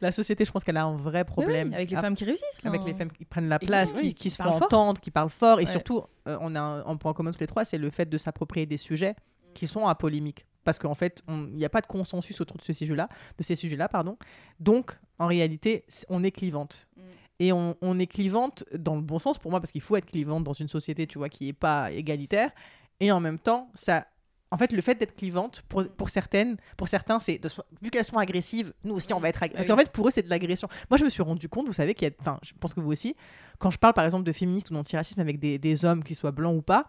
La 0.02 0.12
société, 0.12 0.46
je 0.46 0.52
pense 0.52 0.64
qu'elle 0.64 0.78
a 0.78 0.84
un 0.84 0.98
vrai 0.98 1.24
problème. 1.26 1.72
avec 1.74 1.92
les 1.92 1.96
à- 1.98 2.02
femmes 2.02 2.16
qui 2.16 2.26
réussissent. 2.26 2.60
avec 2.64 2.84
les 2.86 2.96
femmes 2.96 3.12
qui 3.12 3.26
prennent 3.26 3.48
la 3.48 3.60
place, 3.60 3.94
qui, 3.94 4.08
qui 4.10 4.14
qui 4.16 4.30
se 4.32 4.42
font 4.42 4.52
fort. 4.54 4.64
entendre, 4.64 5.00
qui 5.00 5.12
parlent 5.12 5.30
fort. 5.30 5.60
Et 5.60 5.68
surtout, 5.68 6.02
euh, 6.28 6.38
on 6.42 6.56
a 6.56 6.60
un, 6.60 6.86
un 6.88 6.96
point 6.98 7.14
commun 7.14 7.30
tous 7.32 7.40
les 7.40 7.46
trois, 7.48 7.64
c'est 7.66 7.78
le 7.78 7.92
fait 7.92 8.08
de 8.10 8.18
s'approprier 8.18 8.66
des 8.66 8.78
sujets 8.78 9.16
qui 9.54 9.68
sont 9.68 9.88
à 9.88 9.94
polémique. 9.94 10.48
Parce 10.64 10.80
qu'en 10.80 10.96
fait, 10.96 11.24
il 11.28 11.56
n'y 11.56 11.66
a 11.66 11.70
pas 11.70 11.82
de 11.82 11.88
consensus 11.88 12.40
autour 12.42 12.58
de 12.58 12.64
ce 12.64 12.74
sujet-là, 12.74 13.08
de 13.38 13.44
ces 13.44 13.56
sujets-là, 13.56 13.88
pardon. 13.88 14.18
Donc, 14.60 15.00
en 15.18 15.28
réalité, 15.28 15.86
on 16.10 16.24
est 16.24 16.32
clivante. 16.32 16.88
Mm. 16.96 17.02
Et 17.40 17.54
on, 17.54 17.78
on 17.82 17.98
est 17.98 18.08
clivante 18.08 18.66
dans 18.78 18.96
le 18.96 19.02
bon 19.02 19.18
sens 19.18 19.40
pour 19.40 19.50
moi, 19.52 19.62
parce 19.62 19.72
qu'il 19.72 19.82
faut 19.82 19.96
être 19.96 20.06
clivante 20.06 20.44
dans 20.44 20.54
une 20.54 20.68
société, 20.68 21.08
tu 21.08 21.18
vois, 21.18 21.30
qui 21.30 21.46
n'est 21.46 21.54
pas 21.54 21.92
égalitaire. 21.92 22.52
Et 23.00 23.12
en 23.12 23.20
même 23.20 23.40
temps, 23.40 23.70
ça... 23.74 24.08
En 24.52 24.58
fait, 24.58 24.72
le 24.72 24.82
fait 24.82 24.96
d'être 24.96 25.16
clivante, 25.16 25.62
pour, 25.70 25.88
pour 25.90 26.10
certaines, 26.10 26.58
pour 26.76 26.88
certains, 26.88 27.20
c'est 27.20 27.40
vu 27.84 27.92
qu'elles 27.92 28.04
sont 28.04 28.18
agressives, 28.18 28.74
nous 28.84 28.96
aussi 28.96 29.14
on 29.14 29.20
va 29.20 29.30
être 29.30 29.44
agressifs. 29.44 29.58
Parce 29.58 29.70
Ah 29.70 29.74
qu'en 29.74 29.80
fait, 29.80 29.92
pour 29.92 30.08
eux, 30.08 30.12
c'est 30.12 30.24
de 30.24 30.30
l'agression. 30.30 30.68
Moi, 30.90 30.98
je 30.98 31.04
me 31.04 31.10
suis 31.10 31.22
rendu 31.22 31.48
compte, 31.48 31.68
vous 31.68 31.74
savez, 31.74 31.94
qu'il 31.94 32.08
y 32.08 32.12
a, 32.12 32.16
enfin, 32.20 32.40
je 32.42 32.54
pense 32.60 32.74
que 32.74 32.80
vous 32.80 32.92
aussi, 32.92 33.16
quand 33.60 33.70
je 33.70 33.78
parle 33.78 33.94
par 33.94 34.06
exemple 34.06 34.24
de 34.24 34.32
féministes 34.32 34.72
ou 34.72 34.74
d'antiracisme 34.74 35.20
avec 35.20 35.38
des, 35.38 35.60
des 35.60 35.86
hommes, 35.86 36.04
qu'ils 36.04 36.16
soient 36.16 36.32
blancs 36.32 36.58
ou 36.58 36.64
pas, 36.64 36.88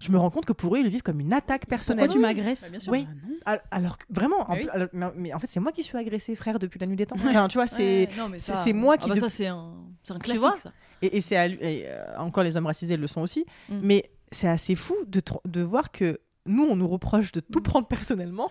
je 0.00 0.10
me 0.10 0.18
rends 0.18 0.30
compte 0.30 0.46
que 0.46 0.52
pour 0.52 0.74
eux, 0.74 0.78
ils 0.80 0.82
le 0.84 0.88
vivent 0.88 1.02
comme 1.02 1.20
une 1.20 1.32
attaque 1.32 1.66
personnelle. 1.66 2.06
Pourquoi 2.06 2.20
tu 2.30 2.34
m'agresses 2.36 2.62
Bah, 2.64 2.70
bien 2.70 2.80
sûr. 2.80 2.92
Oui. 2.92 3.04
Bah, 3.04 3.10
non. 3.28 3.34
Al- 3.46 3.62
Alors 3.70 3.98
que 3.98 4.04
vraiment, 4.10 4.40
en 4.40 4.44
Ah 4.48 4.54
oui. 4.54 4.60
plus- 4.62 4.70
alors- 4.70 4.88
mais, 4.92 5.06
mais 5.16 5.34
en 5.34 5.38
fait, 5.38 5.46
c'est 5.46 5.60
moi 5.60 5.70
qui 5.72 5.82
suis 5.82 5.96
agressée, 5.98 6.34
frère, 6.34 6.58
depuis 6.58 6.78
la 6.80 6.86
nuit 6.86 6.96
des 6.96 7.06
temps. 7.06 7.16
Enfin, 7.16 7.46
tu 7.48 7.58
vois, 7.58 7.66
c'est. 7.66 8.08
Ouais, 8.08 8.72
moi 8.72 8.94
ah 8.98 9.02
qui 9.02 9.08
bah 9.10 9.14
de- 9.14 9.20
ça, 9.20 9.28
c'est 9.28 9.46
un, 9.46 9.56
un 10.08 10.14
Tu 10.14 10.18
classique, 10.20 10.38
vois 10.40 10.56
ça. 10.56 10.72
Et, 11.02 11.16
et 11.18 11.20
c'est 11.20 11.36
euh, 11.38 12.18
encore 12.18 12.42
les 12.44 12.56
hommes 12.56 12.66
racisés 12.66 12.96
le 12.96 13.06
sont 13.06 13.20
aussi. 13.22 13.44
Mm. 13.68 13.78
Mais 13.82 14.10
c'est 14.32 14.48
assez 14.48 14.74
fou 14.74 14.94
de 15.06 15.60
voir 15.62 15.90
que 15.92 16.18
nous, 16.46 16.64
on 16.64 16.76
nous 16.76 16.88
reproche 16.88 17.32
de 17.32 17.40
tout 17.40 17.60
Mm. 17.60 17.62
prendre 17.62 17.86
personnellement, 17.86 18.50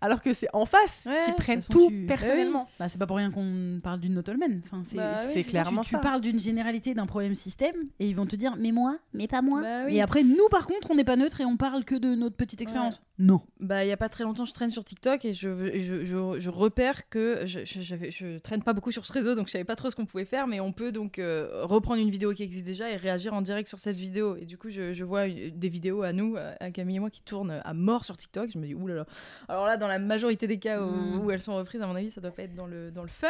alors 0.00 0.20
que 0.22 0.32
c'est 0.32 0.48
en 0.52 0.66
face 0.66 1.06
Ouais, 1.08 1.24
qui 1.24 1.32
prennent 1.32 1.62
façon, 1.62 1.72
tout 1.72 1.88
tu- 1.88 2.06
personnellement. 2.06 2.68
Bah, 2.78 2.88
c'est 2.88 2.98
pas 2.98 3.06
pour 3.06 3.16
rien 3.16 3.30
qu'on 3.30 3.80
parle 3.82 4.00
d'une 4.00 4.14
Notolmen. 4.14 4.60
Enfin, 4.64 4.82
c'est 4.84 4.96
Bah 4.96 5.18
oui, 5.34 5.44
clairement 5.44 5.80
tu, 5.82 5.90
ça. 5.90 5.98
tu 5.98 6.02
parles 6.02 6.20
d'une 6.20 6.38
généralité 6.38 6.94
d'un 6.94 7.06
problème 7.06 7.34
système 7.34 7.74
et 7.98 8.06
ils 8.08 8.14
vont 8.16 8.26
te 8.26 8.36
dire 8.36 8.54
mais 8.58 8.72
moi, 8.72 8.98
mais 9.14 9.26
pas 9.28 9.42
moi. 9.42 9.62
Bah 9.62 9.84
oui. 9.86 9.96
Et 9.96 10.02
après 10.02 10.22
nous 10.22 10.48
par 10.50 10.66
contre 10.66 10.90
on 10.90 10.94
n'est 10.94 11.04
pas 11.04 11.16
neutre 11.16 11.40
et 11.40 11.44
on 11.44 11.56
parle 11.56 11.84
que 11.84 11.94
de 11.94 12.14
notre 12.14 12.36
petite 12.36 12.60
expérience. 12.62 13.02
Non. 13.18 13.40
Bah, 13.60 13.84
il 13.84 13.88
y 13.88 13.92
a 13.92 13.96
pas 13.96 14.10
très 14.10 14.24
longtemps, 14.24 14.44
je 14.44 14.52
traîne 14.52 14.70
sur 14.70 14.84
TikTok 14.84 15.24
et 15.24 15.32
je, 15.32 15.48
et 15.74 15.82
je, 15.84 16.04
je, 16.04 16.38
je 16.38 16.50
repère 16.50 17.08
que 17.08 17.42
je, 17.46 17.60
je, 17.64 18.38
traîne 18.38 18.62
pas 18.62 18.74
beaucoup 18.74 18.92
sur 18.92 19.06
ce 19.06 19.12
réseau, 19.12 19.34
donc 19.34 19.46
je 19.46 19.52
savais 19.52 19.64
pas 19.64 19.76
trop 19.76 19.88
ce 19.90 19.96
qu'on 19.96 20.04
pouvait 20.06 20.26
faire, 20.26 20.46
mais 20.46 20.60
on 20.60 20.72
peut 20.72 20.92
donc 20.92 21.18
euh, 21.18 21.64
reprendre 21.64 22.00
une 22.02 22.10
vidéo 22.10 22.34
qui 22.34 22.42
existe 22.42 22.66
déjà 22.66 22.90
et 22.90 22.96
réagir 22.96 23.32
en 23.32 23.40
direct 23.40 23.68
sur 23.68 23.78
cette 23.78 23.96
vidéo. 23.96 24.36
Et 24.36 24.44
du 24.44 24.58
coup, 24.58 24.68
je, 24.68 24.92
je 24.92 25.04
vois 25.04 25.26
des 25.28 25.68
vidéos 25.70 26.02
à 26.02 26.12
nous, 26.12 26.36
à 26.60 26.70
Camille 26.70 26.96
et 26.96 27.00
moi, 27.00 27.08
qui 27.10 27.22
tournent 27.22 27.60
à 27.64 27.74
mort 27.74 28.04
sur 28.04 28.16
TikTok. 28.18 28.50
Je 28.52 28.58
me 28.58 28.66
dis, 28.66 28.74
oulala. 28.74 29.06
Alors 29.48 29.64
là, 29.66 29.76
dans 29.78 29.85
la 29.88 29.98
majorité 29.98 30.46
des 30.46 30.58
cas 30.58 30.80
où, 30.82 30.90
Mm. 30.90 31.20
où 31.24 31.30
elles 31.30 31.40
sont 31.40 31.54
reprises, 31.56 31.80
à 31.82 31.86
mon 31.86 31.94
avis, 31.96 32.10
ça 32.10 32.20
doit 32.20 32.30
pas 32.30 32.42
être 32.42 32.54
dans 32.54 32.66
le, 32.66 32.90
dans 32.90 33.02
le 33.02 33.08
fun. 33.08 33.28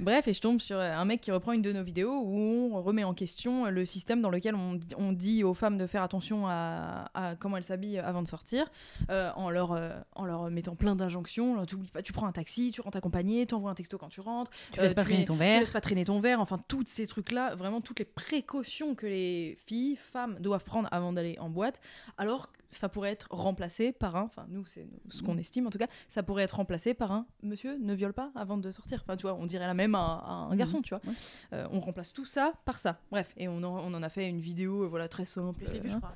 Bref, 0.00 0.28
et 0.28 0.32
je 0.32 0.40
tombe 0.40 0.60
sur 0.60 0.78
un 0.78 1.04
mec 1.04 1.20
qui 1.20 1.30
reprend 1.30 1.52
une 1.52 1.62
de 1.62 1.72
nos 1.72 1.82
vidéos 1.82 2.12
où 2.24 2.70
on 2.74 2.82
remet 2.82 3.04
en 3.04 3.14
question 3.14 3.66
le 3.70 3.84
système 3.84 4.20
dans 4.20 4.30
lequel 4.30 4.54
on, 4.54 4.78
on 4.96 5.12
dit 5.12 5.44
aux 5.44 5.54
femmes 5.54 5.78
de 5.78 5.86
faire 5.86 6.02
attention 6.02 6.46
à, 6.46 7.10
à 7.14 7.36
comment 7.36 7.56
elles 7.56 7.64
s'habillent 7.64 7.98
avant 7.98 8.22
de 8.22 8.28
sortir, 8.28 8.70
euh, 9.10 9.30
en, 9.36 9.50
leur, 9.50 9.72
euh, 9.72 9.90
en 10.14 10.24
leur 10.24 10.50
mettant 10.50 10.74
plein 10.74 10.94
d'injonctions. 10.96 11.64
Pas, 11.92 12.02
tu 12.02 12.12
prends 12.12 12.26
un 12.26 12.32
taxi, 12.32 12.72
tu 12.72 12.80
rentres 12.80 12.96
accompagné, 12.98 13.46
tu 13.46 13.54
envoies 13.54 13.70
un 13.70 13.74
texto 13.74 13.98
quand 13.98 14.08
tu 14.08 14.20
rentres, 14.20 14.50
Tu 14.72 14.80
euh, 14.80 14.82
laisses 14.84 14.94
pas 14.94 15.04
traîner 15.04 15.24
ton 15.24 15.34
tu 15.34 15.38
verre. 15.40 15.60
laisses 15.60 15.70
pas 15.70 15.80
traîner 15.80 16.04
ton 16.04 16.20
verre, 16.20 16.40
enfin, 16.40 16.58
tous 16.68 16.84
ces 16.86 17.06
trucs-là, 17.06 17.54
vraiment 17.54 17.80
toutes 17.80 17.98
les 17.98 18.04
précautions 18.04 18.94
que 18.94 19.06
les 19.06 19.56
filles, 19.66 19.96
femmes 20.12 20.36
doivent 20.40 20.64
prendre 20.64 20.88
avant 20.92 21.12
d'aller 21.12 21.36
en 21.40 21.48
boîte, 21.48 21.80
alors 22.18 22.48
ça 22.72 22.88
pourrait 22.88 23.12
être 23.12 23.28
remplacé 23.30 23.92
par 23.92 24.16
un, 24.16 24.22
enfin, 24.22 24.46
nous, 24.48 24.64
c'est 24.66 24.86
ce 25.10 25.22
qu'on 25.22 25.38
estime 25.38 25.66
en 25.66 25.70
tout 25.70 25.78
cas, 25.78 25.86
ça 26.08 26.22
pourrait 26.22 26.42
être 26.44 26.56
remplacé 26.56 26.94
par 26.94 27.12
un 27.12 27.26
monsieur 27.42 27.76
ne 27.78 27.94
viole 27.94 28.12
pas 28.12 28.30
avant 28.34 28.56
de 28.56 28.70
sortir. 28.70 29.02
Enfin, 29.04 29.16
tu 29.16 29.22
vois, 29.22 29.34
on 29.34 29.46
dirait 29.46 29.66
la 29.66 29.74
même 29.74 29.94
à, 29.94 29.98
à 30.26 30.30
un 30.32 30.50
Mhm. 30.50 30.56
garçon, 30.56 30.82
tu 30.82 30.90
vois. 30.90 31.00
Ouais. 31.06 31.12
Euh, 31.52 31.66
on 31.70 31.80
remplace 31.80 32.12
tout 32.12 32.24
ça 32.24 32.52
par 32.64 32.78
ça. 32.78 32.98
Bref, 33.10 33.32
et 33.36 33.46
on 33.48 33.58
en, 33.62 33.78
on 33.84 33.94
en 33.94 34.02
a 34.02 34.08
fait 34.08 34.26
une 34.28 34.40
vidéo, 34.40 34.82
euh, 34.84 34.86
voilà, 34.88 35.08
très 35.08 35.24
simple. 35.26 35.62
Je 35.66 35.72
l'ai 35.72 35.80
vu, 35.80 35.86
euh, 35.86 35.90
je 35.90 35.94
hein. 35.96 36.00
crois. 36.00 36.14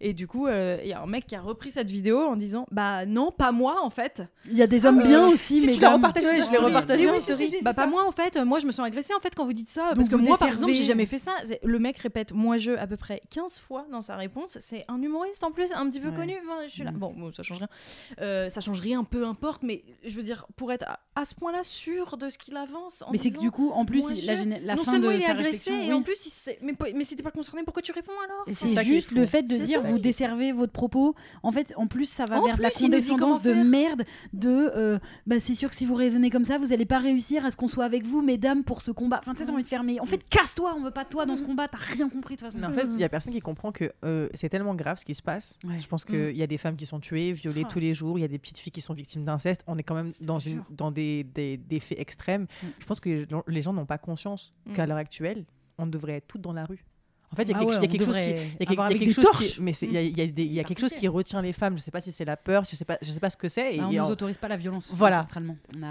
Et 0.00 0.12
du 0.12 0.26
coup, 0.28 0.46
euh, 0.46 0.78
il 0.82 0.88
y 0.88 0.92
a 0.92 1.00
un 1.02 1.06
mec 1.06 1.26
qui 1.26 1.34
a 1.36 1.40
repris 1.40 1.70
cette 1.70 1.90
vidéo 1.90 2.20
en 2.20 2.36
disant 2.36 2.66
Bah 2.70 3.06
non, 3.06 3.30
pas 3.32 3.50
moi 3.52 3.82
en 3.82 3.90
fait. 3.90 4.22
Il 4.46 4.56
y 4.56 4.62
a 4.62 4.66
des 4.66 4.86
hommes 4.86 5.02
bien 5.02 5.26
aussi, 5.28 5.60
si 5.60 5.66
mais 5.66 5.72
tu 5.72 5.80
l'as 5.80 5.94
repartagé 5.94 6.26
Ouais, 6.26 6.42
je 6.42 6.50
l'ai 6.50 6.58
repartagé 6.58 7.10
oui, 7.10 7.20
si, 7.20 7.32
story. 7.32 7.48
si, 7.50 7.62
Bah 7.62 7.72
pas 7.72 7.82
ça. 7.82 7.86
moi 7.86 8.06
en 8.06 8.12
fait, 8.12 8.36
moi 8.38 8.58
je 8.60 8.66
me 8.66 8.72
sens 8.72 8.86
agressée 8.86 9.14
en 9.14 9.20
fait 9.20 9.34
quand 9.34 9.44
vous 9.46 9.52
dites 9.52 9.70
ça. 9.70 9.88
Donc 9.88 9.96
parce 9.96 10.08
que 10.08 10.16
moi 10.16 10.36
par 10.38 10.48
exemple, 10.48 10.72
j'ai 10.74 10.84
jamais 10.84 11.06
fait 11.06 11.18
ça. 11.18 11.32
Le 11.62 11.78
mec 11.78 11.98
répète 11.98 12.32
moi 12.32 12.58
je 12.58 12.72
à 12.72 12.86
peu 12.86 12.96
près 12.96 13.22
15 13.30 13.58
fois 13.58 13.86
dans 13.90 14.00
sa 14.00 14.16
réponse. 14.16 14.58
C'est 14.60 14.84
un 14.88 15.00
humoriste 15.00 15.44
en 15.44 15.50
plus, 15.52 15.72
un 15.72 15.86
petit 15.94 16.00
peu 16.00 16.10
Ouais. 16.10 16.16
connu. 16.16 16.34
Enfin, 16.44 16.58
je 16.66 16.72
suis 16.72 16.84
là. 16.84 16.92
Mm. 16.92 16.98
Bon, 16.98 17.12
bon, 17.16 17.30
ça 17.30 17.42
change 17.42 17.58
rien. 17.58 17.68
Euh, 18.20 18.48
ça 18.50 18.60
change 18.60 18.80
rien, 18.80 19.04
peu 19.04 19.26
importe, 19.26 19.62
mais 19.62 19.82
je 20.04 20.14
veux 20.16 20.22
dire, 20.22 20.46
pour 20.56 20.72
être 20.72 20.84
à, 20.88 21.00
à 21.14 21.24
ce 21.24 21.34
point-là 21.34 21.62
sûr 21.62 22.16
de 22.16 22.28
ce 22.28 22.38
qu'il 22.38 22.56
avance. 22.56 23.02
En 23.02 23.12
Mais 23.12 23.18
c'est 23.18 23.30
que 23.30 23.38
du 23.40 23.50
coup, 23.50 23.70
en 23.70 23.84
plus, 23.84 24.10
la, 24.24 24.34
la 24.60 24.74
non 24.76 24.84
fin 24.84 24.92
seulement 24.92 25.08
de 25.08 25.14
il 25.14 25.16
est 25.18 25.20
sa 25.20 25.30
agressé, 25.32 25.44
réflexion, 25.70 25.74
et 25.82 25.86
oui. 25.88 25.92
en 25.92 26.02
plus, 26.02 26.26
il 26.26 26.52
mais, 26.62 26.72
pas- 26.74 26.86
mais 26.94 27.04
si 27.04 27.16
t'es 27.16 27.22
pas 27.22 27.30
concerné, 27.30 27.62
pourquoi 27.64 27.82
tu 27.82 27.92
réponds 27.92 28.12
alors? 28.24 28.44
Et 28.46 28.54
c'est 28.54 28.82
juste 28.84 29.10
le 29.12 29.26
fait 29.26 29.42
de 29.42 29.56
dire 29.56 29.80
ça 29.80 29.86
vous 29.88 29.98
desservez 29.98 30.52
votre 30.52 30.72
propos. 30.72 31.14
En 31.42 31.52
fait, 31.52 31.72
en 31.76 31.86
plus, 31.86 32.06
ça 32.06 32.24
va 32.24 32.40
En 32.40 32.44
vers 32.44 32.60
la 32.60 32.70
plus, 32.70 32.78
dit 32.78 32.84
condescendance 32.84 33.42
de 33.42 33.52
merde. 33.52 34.04
De 34.32 34.48
euh, 34.48 34.98
bah, 35.26 35.40
c'est 35.40 35.54
sûr 35.54 35.70
que 35.70 35.76
si 35.76 35.86
vous 35.86 35.94
raisonnez 35.94 36.30
comme 36.30 36.44
ça, 36.44 36.58
vous 36.58 36.72
allez 36.72 36.86
pas 36.86 36.98
réussir 36.98 37.44
à 37.44 37.50
ce 37.50 37.56
qu'on 37.56 37.68
soit 37.68 37.84
avec 37.84 38.04
vous, 38.04 38.22
mesdames, 38.22 38.64
pour 38.64 38.82
ce 38.82 38.90
combat. 38.90 39.18
Enfin, 39.20 39.32
tu 39.32 39.38
sais, 39.40 39.46
t'as 39.46 39.52
envie 39.52 39.62
de 39.62 39.68
faire, 39.68 39.84
mais 39.84 40.00
en 40.00 40.06
fait, 40.06 40.26
casse-toi, 40.28 40.74
on 40.76 40.82
veut 40.82 40.90
pas 40.90 41.04
de 41.04 41.08
toi 41.08 41.26
dans 41.26 41.36
ce 41.36 41.42
combat, 41.42 41.68
t'as 41.68 41.78
rien 41.78 42.08
compris 42.08 42.34
de 42.36 42.40
toute 42.40 42.50
façon. 42.50 42.58
Mais 42.58 42.66
en 42.66 42.72
fait, 42.72 42.86
il 42.92 43.00
y 43.00 43.04
a 43.04 43.08
personne 43.08 43.32
qui 43.32 43.40
comprend 43.40 43.72
que 43.72 43.92
euh, 44.04 44.28
c'est 44.34 44.48
tellement 44.48 44.74
grave 44.74 44.98
ce 44.98 45.04
qui 45.04 45.14
se 45.14 45.22
passe. 45.22 45.58
Ouais. 45.64 45.76
Je 45.84 45.88
pense 45.88 46.04
qu'il 46.04 46.34
y 46.36 46.42
a 46.42 46.46
des 46.46 46.56
femmes 46.58 46.76
qui 46.76 46.86
sont 46.86 46.98
tuées, 46.98 47.32
violées 47.34 47.62
Ah. 47.66 47.68
tous 47.70 47.78
les 47.78 47.92
jours. 47.94 48.18
Il 48.18 48.22
y 48.22 48.24
a 48.24 48.28
des 48.28 48.38
petites 48.38 48.58
filles 48.58 48.72
qui 48.72 48.80
sont 48.80 48.94
victimes 48.94 49.24
d'inceste. 49.24 49.62
On 49.66 49.76
est 49.78 49.82
quand 49.82 49.94
même 49.94 50.12
dans, 50.20 50.38
une, 50.38 50.62
des 50.70 50.90
des, 50.90 51.24
des, 51.24 51.56
des 51.58 51.80
faits 51.80 51.98
extrêmes. 52.00 52.42
Mm. 52.62 52.66
Je 52.80 52.86
pense 52.86 53.00
que 53.00 53.08
les 53.10 53.28
gens- 53.28 53.44
les 53.46 53.60
gens 53.62 53.72
n'ont 53.74 53.86
pas 53.86 53.98
conscience 53.98 54.52
Mm. 54.66 54.72
qu'à 54.72 54.86
l'heure 54.86 54.96
actuelle, 54.96 55.44
on 55.78 55.86
devrait 55.86 56.14
être 56.14 56.26
toutes 56.26 56.40
dans 56.40 56.52
la 56.54 56.64
rue. 56.64 56.82
En 57.34 57.36
fait, 57.36 57.42
il 57.42 57.50
y 57.50 57.52
a 57.52 57.56
Ah 57.56 57.60
quelque, 57.60 57.70
ouais, 57.70 57.76
il 57.76 57.82
y 57.82 57.84
a 57.84 57.88
on 57.88 57.92
quelque 57.92 58.04
chose 58.04 58.20
qui, 58.20 58.30
y 58.30 58.32
a 58.32 58.66
quelque, 58.98 59.12
chose 59.12 59.54
qui, 59.54 59.60
mais 59.60 59.72
il 59.82 59.92
y 59.92 59.96
a, 59.96 60.02
il 60.02 60.16
y 60.16 60.20
a 60.20 60.26
des- 60.28 60.42
il 60.44 60.52
y 60.52 60.58
a 60.58 60.62
Faire 60.62 60.68
quelque 60.68 60.78
chose 60.80 60.92
qui 60.94 61.08
retient 61.08 61.42
les 61.42 61.52
femmes. 61.52 61.76
Je 61.76 61.82
sais 61.82 61.90
pas 61.90 62.00
si 62.00 62.12
c'est 62.12 62.24
la 62.24 62.36
peur, 62.36 62.64
je 62.64 62.76
sais 62.76 62.84
pas, 62.84 62.96
je 63.02 63.10
sais 63.10 63.18
pas 63.20 63.30
ce 63.30 63.36
que 63.36 63.48
c'est. 63.48 63.74
Et, 63.74 63.78
Bah, 63.78 63.86
on 63.88 63.90
et 63.90 63.96
nous 63.96 64.02
en- 64.04 64.08
autorise 64.10 64.36
pas 64.36 64.46
la 64.48 64.56
violence 64.56 64.92
Voilà. 64.94 65.18
ancestralement. 65.18 65.56
On 65.76 65.82
a, 65.82 65.86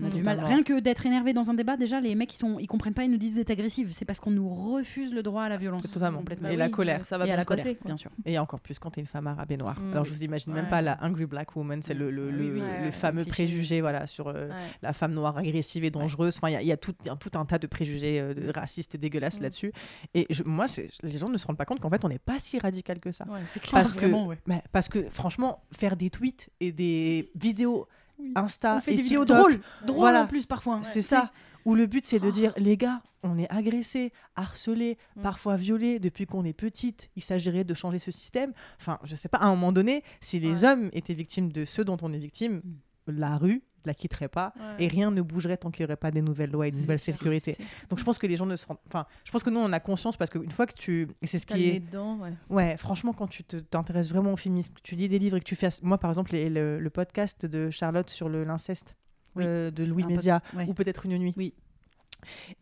on 0.00 0.04
a 0.04 0.08
Mm. 0.08 0.10
du 0.10 0.22
mal. 0.22 0.40
Rien 0.42 0.62
que 0.62 0.80
d'être 0.80 1.04
énervé 1.04 1.32
dans 1.34 1.50
un 1.50 1.54
débat, 1.54 1.76
déjà, 1.76 2.00
les 2.00 2.14
mecs, 2.14 2.32
ils, 2.34 2.38
sont, 2.38 2.58
ils 2.58 2.66
comprennent 2.66 2.94
pas, 2.94 3.04
ils 3.04 3.10
nous 3.10 3.18
disent 3.18 3.34
vous 3.34 3.40
êtes 3.40 3.50
agressive. 3.50 3.90
C'est 3.92 4.04
parce 4.06 4.20
qu'on 4.20 4.30
nous 4.30 4.48
refuse 4.48 5.12
le 5.12 5.22
droit 5.22 5.42
à 5.42 5.48
la 5.50 5.56
violence. 5.58 5.82
Totalement. 5.90 6.18
Complètement. 6.18 6.48
Et 6.48 6.56
la 6.56 6.68
colère. 6.70 6.98
Bah 6.98 7.04
Ça 7.04 7.18
va 7.18 7.24
Et 7.24 7.28
bien 7.28 7.36
la 7.36 7.42
se 7.42 7.46
colère, 7.46 7.64
passer. 7.64 7.76
quoi. 7.76 7.88
bien 7.88 7.96
sûr. 7.96 8.10
Et 8.24 8.38
encore 8.38 8.60
plus 8.60 8.78
quand 8.78 8.90
tu 8.90 9.00
es 9.00 9.02
une 9.02 9.08
femme 9.08 9.26
arabe 9.26 9.50
et 9.52 9.56
noire. 9.56 9.78
Mm. 9.78 9.92
Alors 9.92 10.04
je 10.04 10.12
vous 10.12 10.24
imagine 10.24 10.52
même 10.54 10.68
pas 10.68 10.80
la 10.82 10.96
Hungry 11.04 11.26
Black 11.26 11.54
Woman, 11.56 11.82
c'est 11.82 11.94
le, 11.94 12.10
le, 12.10 12.30
le- 12.30 12.56
Ouais, 12.56 12.90
fameux 12.92 13.24
préjugé 13.24 13.80
voilà, 13.82 14.06
sur 14.06 14.28
euh, 14.28 14.48
la 14.82 14.92
femme 14.94 15.12
noire 15.12 15.36
agressive 15.36 15.84
et 15.84 15.90
dangereuse. 15.90 16.36
Enfin, 16.38 16.48
il 16.60 16.66
y 16.66 16.72
a- 16.72 16.76
tout, 16.76 16.94
un 17.34 17.44
tas 17.44 17.58
de 17.58 17.66
préjugés 17.66 18.20
euh, 18.20 18.34
racistes 18.54 18.94
et 18.94 18.98
dégueulasses 18.98 19.38
Mm. 19.40 19.42
là-dessus. 19.42 19.72
Et 20.14 20.26
moi, 20.44 20.66
c'est- 20.68 20.85
les 21.02 21.18
gens 21.18 21.28
ne 21.28 21.36
se 21.36 21.46
rendent 21.46 21.56
pas 21.56 21.64
compte 21.64 21.80
qu'en 21.80 21.90
fait, 21.90 22.04
on 22.04 22.08
n'est 22.08 22.18
pas 22.18 22.38
si 22.38 22.58
radical 22.58 22.98
que 23.00 23.12
ça. 23.12 23.24
Ouais, 23.28 23.40
c'est 23.46 23.60
clair. 23.60 23.72
Parce 23.72 23.92
que, 23.92 24.06
ouais. 24.06 24.38
parce 24.72 24.88
que 24.88 25.08
franchement, 25.10 25.62
faire 25.72 25.96
des 25.96 26.10
tweets 26.10 26.48
et 26.60 26.72
des 26.72 27.30
vidéos 27.34 27.86
Insta 28.34 28.76
On 28.76 28.80
fait 28.80 28.92
et 28.94 28.96
des 28.96 29.02
vidéos 29.02 29.24
TikTok, 29.24 29.38
drôles, 29.38 29.60
drôles 29.86 29.98
Voilà. 30.00 30.22
en 30.22 30.26
plus 30.26 30.46
parfois. 30.46 30.82
c'est 30.84 31.02
ça. 31.02 31.30
Où 31.66 31.74
le 31.74 31.86
but, 31.86 32.04
c'est 32.04 32.18
de 32.20 32.28
Oh. 32.28 32.32
dire, 32.32 32.52
les 32.56 32.76
gars, 32.76 33.02
on 33.22 33.36
est 33.38 33.50
agressé, 33.52 34.12
harcelé, 34.36 34.96
Mm. 35.16 35.22
parfois 35.22 35.56
violé 35.56 35.98
depuis 35.98 36.24
qu'on 36.26 36.44
est 36.44 36.52
petite. 36.52 37.10
Il 37.16 37.22
s'agirait 37.22 37.64
de 37.64 37.74
changer 37.74 37.98
ce 37.98 38.10
système. 38.10 38.52
Enfin, 38.80 38.98
je 39.04 39.16
sais 39.16 39.28
pas, 39.28 39.38
à 39.38 39.46
un 39.46 39.50
moment 39.50 39.72
donné, 39.72 40.02
si 40.20 40.38
les 40.40 40.64
hommes 40.64 40.88
étaient 40.92 41.12
victimes 41.14 41.50
de 41.52 41.64
ce 41.64 41.82
dont 41.82 41.98
on 42.02 42.12
est 42.12 42.18
victime, 42.18 42.62
la 43.08 43.36
rue 43.36 43.62
la 43.86 43.94
quitterait 43.94 44.28
pas 44.28 44.52
Ouais. 44.56 44.84
et 44.84 44.88
rien 44.88 45.10
ne 45.10 45.22
bougerait 45.22 45.56
tant 45.56 45.70
qu'il 45.70 45.84
n'y 45.84 45.88
aurait 45.88 45.96
pas 45.96 46.10
des 46.10 46.22
nouvelles 46.22 46.50
lois 46.50 46.66
et 46.66 46.70
de 46.70 46.76
nouvelles 46.76 46.98
sécurités. 46.98 47.56
Donc 47.88 47.98
je 47.98 48.04
pense 48.04 48.18
que 48.18 48.26
les 48.26 48.36
gens 48.36 48.46
ne 48.46 48.56
se 48.56 48.66
rendent... 48.66 48.78
Enfin, 48.86 49.06
je 49.24 49.30
pense 49.30 49.42
que 49.42 49.50
nous, 49.50 49.60
on 49.60 49.72
a 49.72 49.80
conscience 49.80 50.16
parce 50.16 50.30
qu'une 50.30 50.50
fois 50.50 50.66
que 50.66 50.74
tu... 50.74 51.08
Et 51.22 51.26
c'est 51.26 51.38
ce 51.38 51.46
qui 51.46 51.68
est... 51.68 51.80
dedans, 51.80 52.18
ouais. 52.18 52.32
Ouais, 52.50 52.76
franchement, 52.76 53.12
quand 53.12 53.26
tu 53.28 53.44
t'intéresses 53.44 54.08
vraiment 54.08 54.32
au 54.32 54.36
féminisme, 54.36 54.74
que 54.74 54.80
tu 54.82 54.94
lis 54.94 55.08
des 55.08 55.18
livres 55.18 55.36
et 55.36 55.40
que 55.40 55.44
tu 55.44 55.56
fais. 55.56 55.68
Moi, 55.82 55.98
par 55.98 56.10
exemple, 56.10 56.32
les- 56.32 56.50
le, 56.50 56.78
le 56.78 56.90
podcast 56.90 57.46
de 57.46 57.70
Charlotte 57.70 58.10
sur 58.10 58.28
le- 58.28 58.44
l'inceste 58.44 58.96
Oui. 59.34 59.44
euh, 59.46 59.70
de 59.70 59.84
Louis 59.84 60.04
Un 60.04 60.08
Média, 60.08 60.42
ouais. 60.54 60.66
ou 60.68 60.74
peut-être 60.74 61.06
une 61.06 61.16
nuit. 61.18 61.34
Oui. 61.36 61.54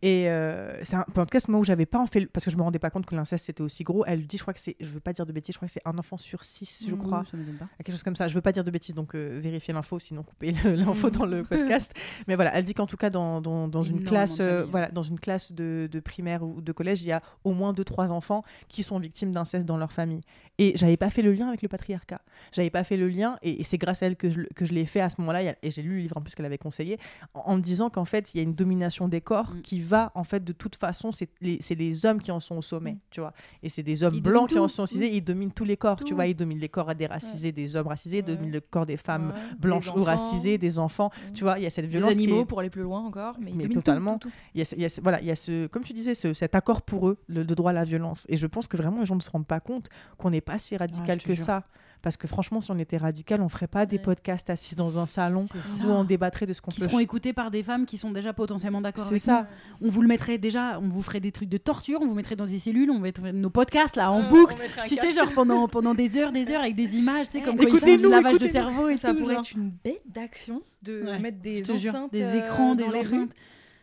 Et 0.02 0.28
euh, 0.28 0.82
c'est 0.84 0.96
un 0.96 1.04
podcast, 1.14 1.48
moi, 1.48 1.60
où 1.60 1.64
j'avais 1.64 1.86
pas 1.86 1.98
en 1.98 2.06
fait. 2.06 2.26
Parce 2.26 2.44
que 2.44 2.50
je 2.50 2.56
me 2.56 2.62
rendais 2.62 2.78
pas 2.78 2.90
compte 2.90 3.06
que 3.06 3.14
l'inceste 3.14 3.46
c'était 3.46 3.62
aussi 3.62 3.84
gros. 3.84 4.04
Elle 4.06 4.26
dit, 4.26 4.36
je 4.36 4.42
crois 4.42 4.54
que 4.54 4.60
c'est. 4.60 4.76
Je 4.80 4.88
veux 4.90 5.00
pas 5.00 5.12
dire 5.12 5.26
de 5.26 5.32
bêtises, 5.32 5.54
je 5.54 5.58
crois 5.58 5.66
que 5.66 5.72
c'est 5.72 5.82
un 5.86 5.96
enfant 5.98 6.16
sur 6.16 6.44
six, 6.44 6.86
je 6.88 6.94
Mhm. 6.94 6.98
crois. 7.02 7.24
Ça 7.30 7.36
m'étonne 7.36 7.56
pas. 7.56 7.68
Quelque 7.78 7.92
chose 7.92 8.02
comme 8.02 8.16
ça. 8.16 8.28
Je 8.28 8.34
veux 8.34 8.40
pas 8.40 8.52
dire 8.52 8.64
de 8.64 8.70
bêtises, 8.70 8.94
donc 8.94 9.14
euh, 9.14 9.38
vérifiez 9.42 9.72
l'info, 9.74 9.98
sinon 9.98 10.22
coupez 10.22 10.52
l'info 10.64 11.10
dans 11.10 11.26
le 11.26 11.42
podcast. 11.44 11.92
Mais 12.28 12.34
voilà, 12.34 12.54
elle 12.54 12.64
dit 12.64 12.74
qu'en 12.74 12.86
tout 12.86 12.96
cas, 12.96 13.10
dans, 13.10 13.40
dans, 13.40 13.68
dans 13.68 13.82
une 13.82 14.04
classe, 14.04 14.38
de 14.38 14.44
euh, 14.44 14.64
voilà, 14.64 14.88
dans 14.88 15.02
une 15.02 15.18
classe 15.20 15.52
de, 15.52 15.88
de 15.90 16.00
primaire 16.00 16.42
ou 16.42 16.60
de 16.60 16.72
collège, 16.72 17.02
il 17.02 17.08
y 17.08 17.12
a 17.12 17.22
au 17.44 17.52
moins 17.52 17.72
deux, 17.72 17.84
trois 17.84 18.12
enfants 18.12 18.42
qui 18.68 18.82
sont 18.82 18.98
victimes 18.98 19.32
d'inceste 19.32 19.66
dans 19.66 19.76
leur 19.76 19.92
famille. 19.92 20.20
Et 20.58 20.72
j'avais 20.76 20.96
pas 20.96 21.10
fait 21.10 21.22
le 21.22 21.32
lien 21.32 21.48
avec 21.48 21.62
le 21.62 21.68
patriarcat. 21.68 22.20
J'avais 22.52 22.70
pas 22.70 22.84
fait 22.84 22.96
le 22.96 23.08
lien, 23.08 23.38
et, 23.42 23.60
et 23.60 23.64
c'est 23.64 23.78
grâce 23.78 24.02
à 24.02 24.06
elle 24.06 24.16
que 24.16 24.30
je, 24.30 24.42
que 24.54 24.64
je 24.64 24.72
l'ai 24.72 24.86
fait 24.86 25.00
à 25.00 25.08
ce 25.08 25.16
moment-là. 25.20 25.54
Et 25.62 25.70
j'ai 25.70 25.82
lu 25.82 25.96
le 25.96 25.98
livre 26.02 26.16
en 26.16 26.20
plus 26.20 26.34
qu'elle 26.34 26.46
avait 26.46 26.58
conseillé, 26.58 26.98
en, 27.34 27.40
en 27.40 27.56
me 27.56 27.60
disant 27.60 27.90
qu'en 27.90 28.04
fait, 28.04 28.34
il 28.34 28.38
y 28.38 28.40
a 28.40 28.42
une 28.44 28.54
domination 28.54 29.08
des 29.08 29.20
corps 29.20 29.43
Mm. 29.52 29.62
qui 29.62 29.80
va, 29.80 30.12
en 30.14 30.24
fait, 30.24 30.42
de 30.44 30.52
toute 30.52 30.76
façon, 30.76 31.10
c'est 31.12 31.28
les, 31.40 32.06
hommes 32.06 32.20
qui 32.20 32.30
en 32.30 32.40
sont 32.40 32.56
au 32.56 32.62
sommet, 32.62 32.92
Mm. 32.92 32.98
tu 33.10 33.20
vois. 33.20 33.32
Et 33.62 33.68
c'est 33.68 33.82
des 33.82 34.02
hommes 34.02 34.14
Ils 34.14 34.22
blancs 34.22 34.48
qui 34.50 34.58
en 34.58 34.68
sont 34.68 34.86
cisés, 34.86 35.14
ils 35.14 35.20
dominent 35.22 35.52
tous 35.52 35.64
les 35.64 35.76
corps, 35.76 36.02
tu 36.04 36.14
vois. 36.14 36.26
Ils 36.26 36.34
dominent 36.34 36.58
les 36.60 36.68
corps 36.68 36.94
des 36.94 37.06
racisés, 37.06 37.52
des 37.52 37.76
hommes 37.76 37.88
racisés, 37.88 38.18
ils 38.18 38.24
Ouais. 38.30 38.34
dominent 38.36 38.52
le 38.52 38.60
corps 38.60 38.86
des 38.86 38.96
femmes 38.96 39.28
Ouais, 39.34 39.56
blanches 39.58 39.92
des 39.92 39.98
ou 39.98 40.04
racisées, 40.04 40.58
des 40.58 40.78
enfants. 40.78 41.10
Mm. 41.28 41.32
Tu 41.32 41.44
vois, 41.44 41.58
il 41.58 41.62
y 41.62 41.66
a 41.66 41.70
cette 41.70 41.84
des 41.86 41.90
violence. 41.90 42.14
qui 42.14 42.22
animaux 42.24 42.42
est- 42.42 42.44
pour 42.46 42.60
aller 42.60 42.70
plus 42.70 42.82
loin 42.82 43.00
encore. 43.04 43.36
Mais, 43.40 43.52
totalement. 43.68 44.18
tout, 44.18 44.28
tout. 44.28 44.34
Il 44.54 44.58
y 44.58 44.62
a, 44.62 44.64
ce- 44.64 44.74
il 44.76 44.82
y 44.82 44.84
a 44.84 44.88
ce- 44.88 45.00
voilà, 45.00 45.20
il 45.20 45.26
y 45.26 45.30
a 45.30 45.36
ce, 45.36 45.66
comme 45.66 45.82
tu 45.84 45.92
disais, 45.92 46.14
ce- 46.14 46.32
cet 46.32 46.54
accord 46.54 46.82
pour 46.82 47.08
eux, 47.08 47.18
le, 47.28 47.42
le 47.42 47.54
droit 47.54 47.70
à 47.70 47.74
la 47.74 47.84
violence. 47.84 48.26
Et 48.28 48.36
je 48.36 48.46
pense 48.46 48.68
que 48.68 48.76
vraiment 48.76 49.00
les 49.00 49.06
gens 49.06 49.16
ne 49.16 49.20
se 49.20 49.30
rendent 49.30 49.46
pas 49.46 49.60
compte 49.60 49.88
qu'on 50.18 50.30
n'est 50.30 50.40
pas 50.40 50.58
si 50.58 50.76
radical 50.76 51.20
que 51.22 51.34
jure. 51.34 51.44
ça. 51.44 51.64
Parce 52.04 52.18
que 52.18 52.28
franchement, 52.28 52.60
si 52.60 52.70
on 52.70 52.78
était 52.78 52.98
radical, 52.98 53.40
on 53.40 53.48
ferait 53.48 53.66
pas 53.66 53.86
des 53.86 53.98
podcasts 53.98 54.50
assis 54.50 54.74
dans 54.74 54.98
un 54.98 55.06
salon 55.06 55.46
où 55.82 55.86
on 55.90 56.04
débattrait 56.04 56.44
de 56.44 56.52
ce 56.52 56.60
qu'on 56.60 56.70
Qui 56.70 56.80
peut. 56.80 56.86
seront 56.86 56.98
écoutés 56.98 57.32
par 57.32 57.50
des 57.50 57.62
femmes 57.62 57.86
qui 57.86 57.96
sont 57.96 58.10
déjà 58.12 58.34
potentiellement 58.34 58.82
d'accord 58.82 59.04
C'est 59.04 59.12
avec 59.12 59.22
ça. 59.22 59.48
nous. 59.80 59.88
On 59.88 59.90
vous 59.90 60.02
le 60.02 60.08
mettrait 60.08 60.36
déjà, 60.36 60.78
on 60.80 60.90
vous 60.90 61.00
ferait 61.00 61.20
des 61.20 61.32
trucs 61.32 61.48
de 61.48 61.56
torture, 61.56 62.00
on 62.02 62.06
vous 62.06 62.12
mettrait 62.14 62.36
dans 62.36 62.44
des 62.44 62.58
cellules, 62.58 62.90
on 62.90 62.98
mettrait 62.98 63.32
nos 63.32 63.48
podcasts 63.48 63.96
là 63.96 64.12
en 64.12 64.22
Euh, 64.22 64.28
boucle. 64.28 64.54
Tu 64.86 64.96
sais, 64.96 65.00
casque. 65.06 65.18
genre 65.18 65.32
pendant, 65.32 65.66
pendant 65.66 65.94
des 65.94 66.18
heures, 66.18 66.30
des 66.30 66.50
heures 66.52 66.60
avec 66.60 66.74
des 66.76 66.96
images, 66.98 67.28
tu 67.30 67.38
sais, 67.38 67.42
comme 67.42 67.56
du 67.56 67.64
écoutez-nous, 67.66 68.10
lavage 68.10 68.36
de 68.36 68.46
cerveau 68.48 68.90
et 68.90 68.98
ça 68.98 69.12
tout, 69.14 69.20
pourrait 69.20 69.36
genre. 69.36 69.42
être 69.44 69.56
une 69.56 69.70
bête 69.82 70.02
d'action 70.06 70.60
de 70.82 71.02
Ouais, 71.04 71.18
mettre 71.18 71.38
des 71.40 71.64
jure, 71.64 71.90
enceintes 71.94 72.12
des 72.12 72.22
euh, 72.22 72.44
écrans, 72.44 72.74
des 72.74 72.84
rues 72.84 72.98
enceintes, 72.98 73.32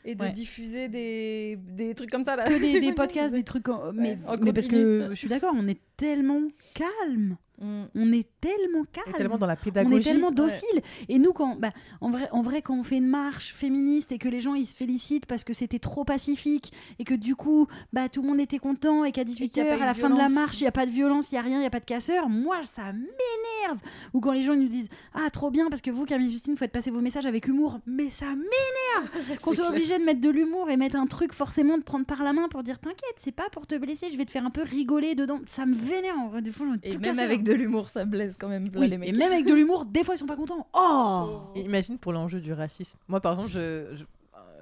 et 0.05 0.13
de 0.13 0.21
Ouais. 0.23 0.31
diffuser 0.31 0.87
des, 0.89 1.57
des 1.75 1.95
trucs 1.95 2.11
comme 2.11 2.23
ça 2.25 2.35
là. 2.35 2.43
que 2.43 2.59
des, 2.59 2.79
des 2.79 2.91
podcasts, 2.93 3.33
des 3.33 3.43
trucs. 3.43 3.67
en- 3.69 3.91
Mais, 3.93 4.17
mais 4.41 4.53
parce 4.53 4.67
que 4.67 5.07
je 5.09 5.15
suis 5.15 5.27
d'accord, 5.27 5.53
on 5.55 5.67
est 5.67 5.79
tellement 5.97 6.41
calme. 6.75 7.37
Mm. 7.61 7.83
On 7.95 8.11
est 8.13 8.27
tellement 8.41 8.83
Et 8.83 8.87
calme. 8.91 9.13
tellement 9.17 9.37
dans 9.37 9.45
la 9.47 9.53
on 9.59 9.63
pédagogie. 9.63 9.95
est 10.09 10.11
tellement 10.11 10.31
docile. 10.31 10.81
Et 11.09 11.19
nous, 11.19 11.31
quand, 11.31 11.55
bah, 11.59 11.71
en, 12.01 12.09
vrai, 12.09 12.27
en 12.31 12.41
vrai, 12.41 12.61
quand 12.61 12.75
on 12.75 12.83
fait 12.83 12.97
une 12.97 13.07
marche 13.07 13.53
féministe 13.53 14.11
et 14.11 14.17
que 14.17 14.27
les 14.29 14.41
gens 14.41 14.55
ils 14.55 14.65
se 14.67 14.75
félicitent 14.75 15.25
parce 15.27 15.43
que 15.43 15.53
c'était 15.53 15.79
trop 15.79 16.03
pacifique 16.03 16.71
et 16.99 17.03
que 17.03 17.13
du 17.13 17.35
coup, 17.35 17.67
bah, 17.93 18.09
tout 18.09 18.21
le 18.21 18.27
monde 18.27 18.39
était 18.39 18.57
content 18.59 19.05
et 19.05 19.11
qu'à 19.11 19.23
18h, 19.23 19.49
qu'il 19.49 19.57
y 19.63 19.67
a 19.67 19.73
pas 19.75 19.79
eu 19.79 19.81
à 19.83 19.85
la 19.85 19.93
fin 19.93 20.09
de 20.09 20.15
la 20.15 20.27
violence. 20.27 20.33
marche, 20.33 20.59
il 20.59 20.63
n'y 20.63 20.67
a 20.67 20.71
pas 20.71 20.85
de 20.85 20.91
violence, 20.91 21.31
il 21.31 21.35
n'y 21.35 21.39
a 21.39 21.41
rien, 21.43 21.57
il 21.57 21.61
n'y 21.61 21.65
a 21.67 21.69
pas 21.69 21.79
de 21.79 21.85
casseur, 21.85 22.29
moi, 22.29 22.57
ça 22.65 22.91
m'énerve. 22.93 23.79
Ou 24.13 24.19
quand 24.19 24.31
les 24.31 24.41
gens 24.43 24.53
ils 24.53 24.61
nous 24.61 24.67
disent 24.67 24.89
Ah, 25.13 25.29
trop 25.29 25.51
bien, 25.51 25.69
parce 25.69 25.81
que 25.81 25.91
vous, 25.91 26.05
Camille 26.05 26.31
Justine, 26.31 26.55
faites 26.57 26.71
passer 26.71 26.91
vos 26.91 27.01
messages 27.01 27.25
avec 27.25 27.47
humour. 27.47 27.79
Mais 27.85 28.09
ça 28.09 28.25
m'énerve 28.25 29.39
qu'on 29.41 29.53
soit 29.53 29.63
clair. 29.65 29.69
obligé 29.75 29.97
de 29.99 30.03
mettre 30.03 30.21
de 30.21 30.29
l'humour 30.29 30.69
et 30.69 30.77
mettre 30.77 30.95
un 30.97 31.05
truc 31.07 31.33
forcément 31.33 31.77
de 31.77 31.83
prendre 31.83 32.05
par 32.05 32.23
la 32.23 32.33
main 32.33 32.47
pour 32.49 32.63
dire 32.63 32.79
T'inquiète, 32.79 33.15
c'est 33.17 33.31
pas 33.31 33.49
pour 33.51 33.67
te 33.67 33.75
blesser, 33.75 34.07
je 34.11 34.17
vais 34.17 34.25
te 34.25 34.31
faire 34.31 34.45
un 34.45 34.49
peu 34.49 34.61
rigoler 34.63 35.15
dedans. 35.15 35.39
Ça 35.47 35.65
me 35.65 35.75
vénère 35.75 36.17
en 36.17 36.27
vrai, 36.29 36.41
des 36.41 36.51
fois, 36.51 36.65
Et 36.83 36.89
tout 36.89 36.99
même 36.99 37.19
avec 37.19 37.47
là. 37.47 37.50
De 37.51 37.57
l'humour, 37.57 37.89
ça 37.89 38.05
blesse 38.05 38.37
quand 38.39 38.47
même. 38.49 38.69
Oui, 38.75 38.87
les 38.87 38.97
mecs. 38.97 39.09
et 39.09 39.11
même 39.13 39.31
avec 39.31 39.45
de 39.45 39.53
l'humour, 39.53 39.85
des 39.85 40.03
fois 40.03 40.15
ils 40.15 40.17
sont 40.17 40.25
pas 40.25 40.35
contents. 40.35 40.67
Oh, 40.73 41.41
Et 41.55 41.61
Imagine 41.61 41.97
pour 41.97 42.13
l'enjeu 42.13 42.39
du 42.39 42.53
racisme. 42.53 42.97
Moi, 43.07 43.19
par 43.21 43.33
exemple, 43.33 43.49
je, 43.49 43.87
je- 43.95 44.05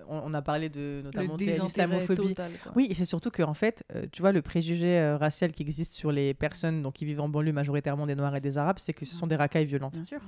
on 0.09 0.21
on 0.25 0.33
a 0.33 0.41
parlé 0.41 0.69
de 0.69 1.01
notamment 1.03 1.37
de 1.37 1.43
l'islamophobie. 1.45 2.35
Oui, 2.75 2.87
et 2.89 2.93
c'est 2.93 3.05
surtout 3.05 3.29
que 3.31 3.43
en 3.43 3.53
fait, 3.53 3.83
euh, 3.95 4.05
tu 4.11 4.21
vois, 4.21 4.31
le 4.31 4.41
préjugé 4.41 4.99
euh, 4.99 5.17
racial 5.17 5.53
qui 5.53 5.63
existe 5.63 5.93
sur 5.93 6.11
les 6.11 6.33
personnes 6.33 6.81
donc, 6.81 6.93
qui 6.93 7.05
vivent 7.05 7.21
en 7.21 7.29
banlieue, 7.29 7.53
majoritairement 7.53 8.05
des 8.07 8.15
Noirs 8.15 8.35
et 8.35 8.41
des 8.41 8.57
Arabes, 8.57 8.79
c'est 8.79 8.93
que 8.93 9.05
ce 9.05 9.15
sont 9.15 9.27
des 9.27 9.35
racailles 9.35 9.65
violentes. 9.65 9.93
Bien 9.93 10.03
sûr. 10.03 10.19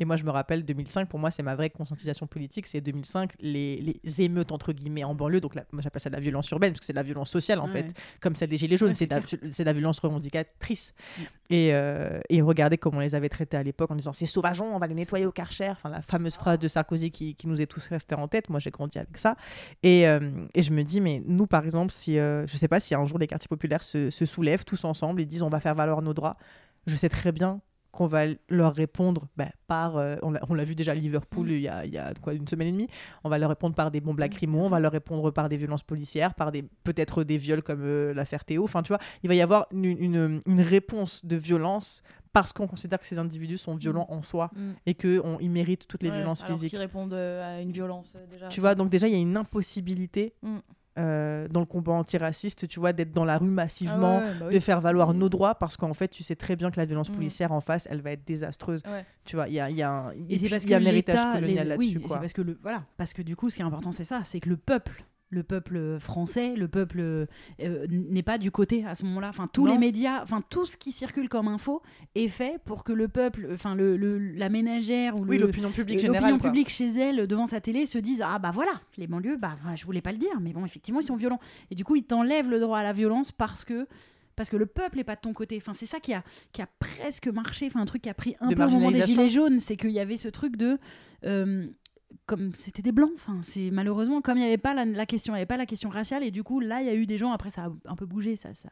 Et 0.00 0.04
moi, 0.04 0.14
je 0.16 0.22
me 0.22 0.30
rappelle 0.30 0.64
2005, 0.64 1.08
pour 1.08 1.18
moi, 1.18 1.30
c'est 1.32 1.42
ma 1.42 1.56
vraie 1.56 1.70
conscientisation 1.70 2.28
politique. 2.28 2.68
C'est 2.68 2.80
2005, 2.80 3.32
les, 3.40 4.00
les 4.04 4.22
émeutes, 4.22 4.52
entre 4.52 4.72
guillemets, 4.72 5.02
en 5.02 5.12
banlieue. 5.14 5.40
Donc, 5.40 5.56
la- 5.56 5.64
moi, 5.72 5.82
j'appelle 5.82 6.00
ça 6.00 6.08
de 6.08 6.14
la 6.14 6.20
violence 6.20 6.48
urbaine, 6.50 6.70
parce 6.72 6.80
que 6.80 6.86
c'est 6.86 6.92
de 6.92 6.98
la 6.98 7.02
violence 7.02 7.30
sociale, 7.30 7.58
en 7.58 7.66
Ouais. 7.66 7.82
fait. 7.82 7.94
Comme 8.20 8.36
celle 8.36 8.48
des 8.50 8.58
Gilets 8.58 8.76
jaunes, 8.76 8.90
Ouais, 8.90 8.94
c'est 8.94 9.06
de, 9.08 9.14
la- 9.16 9.22
c'est 9.52 9.64
de 9.64 9.66
la 9.66 9.72
violence 9.72 9.98
revendicatrice. 9.98 10.94
Et, 11.50 11.70
euh, 11.74 12.20
et 12.28 12.40
regardez 12.42 12.78
comment 12.78 12.98
on 12.98 13.00
les 13.00 13.14
avait 13.16 13.28
traités 13.28 13.56
à 13.56 13.62
l'époque 13.62 13.90
en 13.90 13.96
disant 13.96 14.12
c'est 14.12 14.26
sauvageons, 14.26 14.72
on 14.74 14.78
va 14.78 14.86
les 14.86 14.94
nettoyer 14.94 15.26
au 15.26 15.32
karcher. 15.32 15.68
Enfin, 15.70 15.88
la 15.88 16.02
fameuse 16.02 16.34
phrase 16.36 16.58
de 16.60 16.68
Sarkozy 16.68 17.10
qui, 17.10 17.34
qui 17.34 17.48
nous 17.48 17.60
est 17.60 17.66
tous 17.66 17.86
resté 17.88 18.14
en 18.14 18.28
tête. 18.28 18.48
Moi, 18.50 18.60
j'ai 18.60 18.70
grandi 18.70 18.98
avec 18.98 19.18
ça. 19.18 19.27
Et, 19.82 20.08
euh, 20.08 20.46
et 20.54 20.62
je 20.62 20.72
me 20.72 20.82
dis, 20.82 21.00
mais 21.00 21.22
nous, 21.26 21.46
par 21.46 21.64
exemple, 21.64 21.92
si, 21.92 22.18
euh, 22.18 22.46
je 22.46 22.56
sais 22.56 22.68
pas 22.68 22.80
si 22.80 22.94
un 22.94 23.04
jour 23.04 23.18
les 23.18 23.26
quartiers 23.26 23.48
populaires 23.48 23.82
se, 23.82 24.10
se 24.10 24.24
soulèvent 24.24 24.64
tous 24.64 24.84
ensemble 24.84 25.20
et 25.20 25.26
disent 25.26 25.42
on 25.42 25.48
va 25.48 25.60
faire 25.60 25.74
valoir 25.74 26.02
nos 26.02 26.14
droits, 26.14 26.36
je 26.86 26.96
sais 26.96 27.08
très 27.08 27.32
bien 27.32 27.60
qu'on 27.90 28.06
va 28.06 28.24
leur 28.48 28.74
répondre 28.74 29.28
bah, 29.36 29.48
par, 29.66 29.96
euh, 29.96 30.16
on 30.22 30.54
l'a 30.54 30.64
vu 30.64 30.74
déjà 30.74 30.92
à 30.92 30.94
Liverpool 30.94 31.48
Mm. 31.48 31.50
il 31.50 31.60
y 31.60 31.68
a, 31.68 31.84
il 31.86 31.92
y 31.92 31.98
a 31.98 32.12
quoi, 32.22 32.34
une 32.34 32.46
semaine 32.46 32.68
et 32.68 32.72
demie, 32.72 32.88
on 33.24 33.28
va 33.28 33.38
leur 33.38 33.48
répondre 33.48 33.74
par 33.74 33.90
des 33.90 34.00
bombes 34.00 34.18
lacrymo, 34.18 34.58
bien 34.58 34.66
on 34.66 34.68
va 34.68 34.80
leur 34.80 34.92
répondre 34.92 35.30
par 35.30 35.48
des 35.48 35.56
violences 35.56 35.82
policières, 35.82 36.34
par 36.34 36.52
des 36.52 36.64
peut-être 36.84 37.24
des 37.24 37.38
viols 37.38 37.62
comme 37.62 37.82
euh, 37.82 38.14
l'affaire 38.14 38.44
Théo. 38.44 38.64
Enfin, 38.64 38.82
tu 38.82 38.88
vois, 38.88 38.98
il 39.22 39.28
va 39.28 39.34
y 39.34 39.40
avoir 39.40 39.66
une, 39.72 39.84
une, 39.84 40.40
une 40.46 40.60
réponse 40.60 41.24
de 41.24 41.36
violence 41.36 42.02
parce 42.32 42.52
qu'on 42.52 42.66
considère 42.66 42.98
que 42.98 43.06
ces 43.06 43.18
individus 43.18 43.58
sont 43.58 43.74
violents 43.76 44.06
en 44.10 44.22
soi 44.22 44.50
Mm. 44.54 44.70
et 44.86 44.94
qu'ils 44.94 45.50
méritent 45.50 45.86
toutes 45.88 46.02
les 46.02 46.10
Ouais, 46.10 46.16
violences 46.16 46.42
alors 46.44 46.56
physiques. 46.56 46.70
qu'ils 46.70 46.78
répondent 46.78 47.14
euh, 47.14 47.58
à 47.58 47.60
une 47.60 47.72
violence 47.72 48.12
euh, 48.16 48.26
déjà. 48.30 48.48
Tu 48.48 48.60
vois, 48.60 48.74
donc 48.74 48.90
déjà, 48.90 49.06
il 49.08 49.12
y 49.12 49.16
a 49.16 49.20
une 49.20 49.36
impossibilité 49.36 50.34
Mm. 50.42 50.56
euh, 50.98 51.46
dans 51.48 51.60
le 51.60 51.66
combat 51.66 51.92
antiraciste, 51.92 52.66
tu 52.66 52.80
vois, 52.80 52.92
d'être 52.92 53.12
dans 53.12 53.24
la 53.24 53.38
rue 53.38 53.46
Ah 53.46 53.48
ouais, 53.50 53.54
massivement, 53.54 54.18
ouais, 54.18 54.34
bah 54.40 54.46
oui. 54.48 54.54
de 54.54 54.58
faire 54.60 54.80
valoir 54.80 55.14
nos 55.14 55.28
droits, 55.28 55.54
parce 55.54 55.76
qu'en 55.76 55.94
fait, 55.94 56.08
tu 56.08 56.24
sais 56.24 56.34
très 56.34 56.56
bien 56.56 56.70
que 56.72 56.76
la 56.80 56.86
violence 56.86 57.08
Mm. 57.10 57.14
policière 57.14 57.52
en 57.52 57.60
face, 57.60 57.86
elle 57.90 58.00
va 58.02 58.10
être 58.12 58.24
désastreuse. 58.26 58.82
Ouais. 58.84 59.04
Tu 59.24 59.36
vois, 59.36 59.46
il 59.48 59.54
y 59.54 59.60
a, 59.60 59.70
il 59.70 59.76
y 59.76 59.82
a 59.82 59.90
un, 59.90 60.10
Et, 60.10 60.16
et 60.16 60.18
c'est 60.18 60.36
puis, 60.46 60.48
parce 60.50 60.64
il 60.64 60.70
y 60.70 60.74
a 60.74 60.78
que 60.80 60.84
un 60.84 60.86
héritage 60.86 61.16
l'État- 61.16 61.32
colonial 61.34 61.64
les- 61.64 61.68
là-dessus, 61.70 61.96
oui, 61.98 62.04
c'est 62.08 62.14
parce 62.18 62.32
que 62.32 62.42
le 62.42 62.58
voilà, 62.62 62.82
parce 62.96 63.12
que 63.12 63.22
du 63.22 63.36
coup, 63.36 63.48
ce 63.48 63.56
qui 63.56 63.62
est 63.62 63.64
important, 63.64 63.92
c'est 63.92 64.04
ça, 64.04 64.22
c'est 64.24 64.40
que 64.40 64.48
le 64.48 64.56
peuple, 64.56 65.04
le 65.30 65.42
peuple 65.42 65.98
français, 66.00 66.54
le 66.56 66.68
peuple 66.68 67.00
euh, 67.00 67.26
n'est 67.90 68.22
pas 68.22 68.38
du 68.38 68.50
côté 68.50 68.84
à 68.86 68.94
ce 68.94 69.04
moment-là. 69.04 69.28
Enfin, 69.28 69.46
tous 69.52 69.66
Non. 69.66 69.72
les 69.72 69.78
médias, 69.78 70.22
enfin 70.22 70.42
tout 70.48 70.64
ce 70.64 70.76
qui 70.78 70.90
circule 70.90 71.28
comme 71.28 71.48
info 71.48 71.82
est 72.14 72.28
fait 72.28 72.58
pour 72.64 72.82
que 72.82 72.92
le 72.92 73.08
peuple, 73.08 73.48
enfin 73.52 73.74
le, 73.74 73.96
le- 73.98 74.18
la 74.18 74.48
ménagère 74.48 75.16
ou 75.16 75.24
Oui, 75.26 75.36
l'opinion 75.38 75.70
publique 75.70 75.96
l'opinion 76.02 76.14
générale. 76.14 76.38
quoi. 76.40 76.48
publique 76.50 76.70
chez 76.70 76.86
elle 76.88 77.26
devant 77.26 77.46
sa 77.46 77.60
télé 77.60 77.84
se 77.84 77.98
disent 77.98 78.22
ah 78.24 78.38
bah 78.38 78.50
voilà 78.52 78.72
les 78.96 79.06
banlieues 79.06 79.36
bah 79.36 79.56
je 79.76 79.84
voulais 79.84 80.00
pas 80.00 80.12
le 80.12 80.18
dire 80.18 80.40
mais 80.40 80.52
bon 80.52 80.64
effectivement 80.64 81.00
ils 81.00 81.06
sont 81.06 81.16
violents 81.16 81.40
et 81.70 81.74
du 81.74 81.84
coup 81.84 81.94
ils 81.96 82.04
t'enlèvent 82.04 82.48
le 82.48 82.58
droit 82.60 82.78
à 82.78 82.82
la 82.82 82.92
violence 82.94 83.30
parce 83.30 83.64
que 83.66 83.86
parce 84.34 84.48
que 84.50 84.56
le 84.56 84.66
peuple 84.66 85.00
est 85.00 85.04
pas 85.04 85.16
de 85.16 85.20
ton 85.20 85.32
côté 85.34 85.56
enfin 85.60 85.74
c'est 85.74 85.84
ça 85.86 86.00
qui 86.00 86.14
a 86.14 86.22
qui 86.52 86.62
a 86.62 86.68
presque 86.78 87.26
marché 87.28 87.66
enfin 87.66 87.80
un 87.80 87.84
truc 87.84 88.02
qui 88.02 88.08
a 88.08 88.14
pris 88.14 88.34
un 88.40 88.48
De 88.48 88.54
peu 88.54 88.62
au 88.64 88.70
moment 88.70 88.90
des 88.90 89.02
gilets 89.02 89.28
jaunes 89.28 89.58
c'est 89.60 89.76
qu'il 89.76 89.90
y 89.90 90.00
avait 90.00 90.16
ce 90.16 90.28
truc 90.28 90.56
de 90.56 90.78
euh, 91.24 91.66
comme 92.26 92.52
c'était 92.52 92.82
des 92.82 92.92
blancs. 92.92 93.10
Enfin, 93.16 93.38
c'est 93.42 93.70
malheureusement 93.70 94.20
comme 94.20 94.38
il 94.38 94.40
n'y 94.42 94.46
avait 94.46 94.58
pas 94.58 94.74
la, 94.74 94.84
la 94.84 95.06
question, 95.06 95.34
il 95.34 95.38
avait 95.38 95.46
pas 95.46 95.56
la 95.56 95.66
question 95.66 95.88
raciale 95.90 96.22
et 96.24 96.30
du 96.30 96.42
coup 96.42 96.60
là 96.60 96.80
il 96.80 96.86
y 96.86 96.90
a 96.90 96.94
eu 96.94 97.06
des 97.06 97.18
gens. 97.18 97.32
Après 97.32 97.50
ça 97.50 97.64
a 97.66 97.90
un 97.90 97.96
peu 97.96 98.06
bougé, 98.06 98.36
ça, 98.36 98.52
ça, 98.54 98.68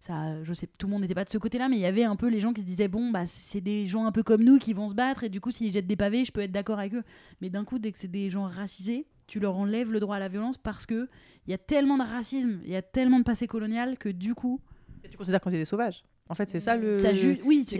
ça, 0.00 0.42
je 0.44 0.52
sais, 0.54 0.66
tout 0.78 0.86
le 0.86 0.92
monde 0.92 1.02
n'était 1.02 1.14
pas 1.14 1.24
de 1.24 1.28
ce 1.30 1.36
côté-là, 1.38 1.68
mais 1.68 1.76
il 1.76 1.80
y 1.82 1.86
avait 1.86 2.04
un 2.04 2.16
peu 2.16 2.28
les 2.28 2.40
gens 2.40 2.52
qui 2.52 2.62
se 2.62 2.66
disaient 2.66 2.88
bon 2.88 3.10
bah 3.10 3.26
c'est 3.26 3.60
des 3.60 3.86
gens 3.86 4.04
un 4.06 4.12
peu 4.12 4.22
comme 4.22 4.42
nous 4.42 4.58
qui 4.58 4.72
vont 4.72 4.88
se 4.88 4.94
battre 4.94 5.24
et 5.24 5.28
du 5.28 5.40
coup 5.40 5.50
s'ils 5.50 5.72
jettent 5.72 5.86
des 5.86 5.96
pavés, 5.96 6.24
je 6.24 6.32
peux 6.32 6.40
être 6.40 6.52
d'accord 6.52 6.78
avec 6.78 6.94
eux. 6.94 7.02
Mais 7.40 7.50
d'un 7.50 7.64
coup 7.64 7.78
dès 7.78 7.92
que 7.92 7.98
c'est 7.98 8.08
des 8.10 8.30
gens 8.30 8.44
racisés, 8.44 9.06
tu 9.26 9.40
leur 9.40 9.56
enlèves 9.56 9.92
le 9.92 10.00
droit 10.00 10.16
à 10.16 10.18
la 10.18 10.28
violence 10.28 10.56
parce 10.58 10.86
que 10.86 11.08
il 11.46 11.50
y 11.50 11.54
a 11.54 11.58
tellement 11.58 11.98
de 11.98 12.02
racisme, 12.02 12.60
il 12.64 12.70
y 12.70 12.76
a 12.76 12.82
tellement 12.82 13.18
de 13.18 13.24
passé 13.24 13.46
colonial 13.46 13.98
que 13.98 14.08
du 14.08 14.34
coup 14.34 14.60
Et 15.04 15.08
tu 15.08 15.16
considères 15.16 15.40
qu'on 15.40 15.50
est 15.50 15.54
des 15.58 15.64
sauvages 15.64 16.02
En 16.28 16.34
fait, 16.34 16.48
c'est 16.48 16.60
ça 16.60 16.76
le. 16.76 16.98
ça 16.98 17.12
ju- 17.12 17.40
oui, 17.44 17.64
c'est- 17.66 17.79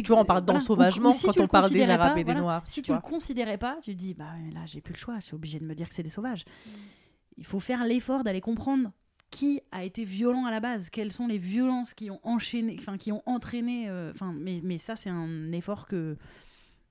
Tu 0.00 0.12
vois, 0.12 0.20
on 0.20 0.24
parle 0.24 0.44
d'ensauvagement 0.44 1.12
si 1.12 1.26
quand 1.26 1.38
on 1.38 1.42
le 1.42 1.48
parle 1.48 1.70
des 1.70 1.88
Arabes 1.88 2.14
pas, 2.14 2.20
et 2.20 2.24
des 2.24 2.24
voilà. 2.24 2.40
Noirs. 2.40 2.62
Si 2.66 2.80
tu 2.80 2.86
tu 2.86 2.92
le 2.92 3.00
considérais 3.00 3.58
pas, 3.58 3.78
tu 3.82 3.92
te 3.92 3.98
dis 3.98 4.14
bah 4.14 4.24
là 4.52 4.60
j'ai 4.66 4.80
plus 4.80 4.94
le 4.94 4.98
choix, 4.98 5.18
je 5.20 5.26
suis 5.26 5.34
obligé 5.34 5.58
de 5.58 5.64
me 5.64 5.74
dire 5.74 5.88
que 5.88 5.94
c'est 5.94 6.02
des 6.02 6.10
sauvages. 6.10 6.44
Mm. 6.44 6.70
Il 7.38 7.46
faut 7.46 7.60
faire 7.60 7.84
l'effort 7.84 8.24
d'aller 8.24 8.40
comprendre 8.40 8.90
qui 9.30 9.60
a 9.72 9.82
été 9.82 10.04
violent 10.04 10.44
à 10.44 10.50
la 10.50 10.60
base, 10.60 10.90
quelles 10.90 11.10
sont 11.10 11.26
les 11.26 11.38
violences 11.38 11.94
qui 11.94 12.10
ont 12.10 12.20
enchaîné, 12.22 12.76
enfin 12.78 12.98
qui 12.98 13.10
ont 13.12 13.22
entraîné, 13.24 13.88
euh, 13.88 14.12
enfin 14.14 14.34
mais, 14.38 14.60
mais 14.62 14.78
ça 14.78 14.94
c'est 14.94 15.10
un 15.10 15.52
effort 15.52 15.86
que 15.86 16.16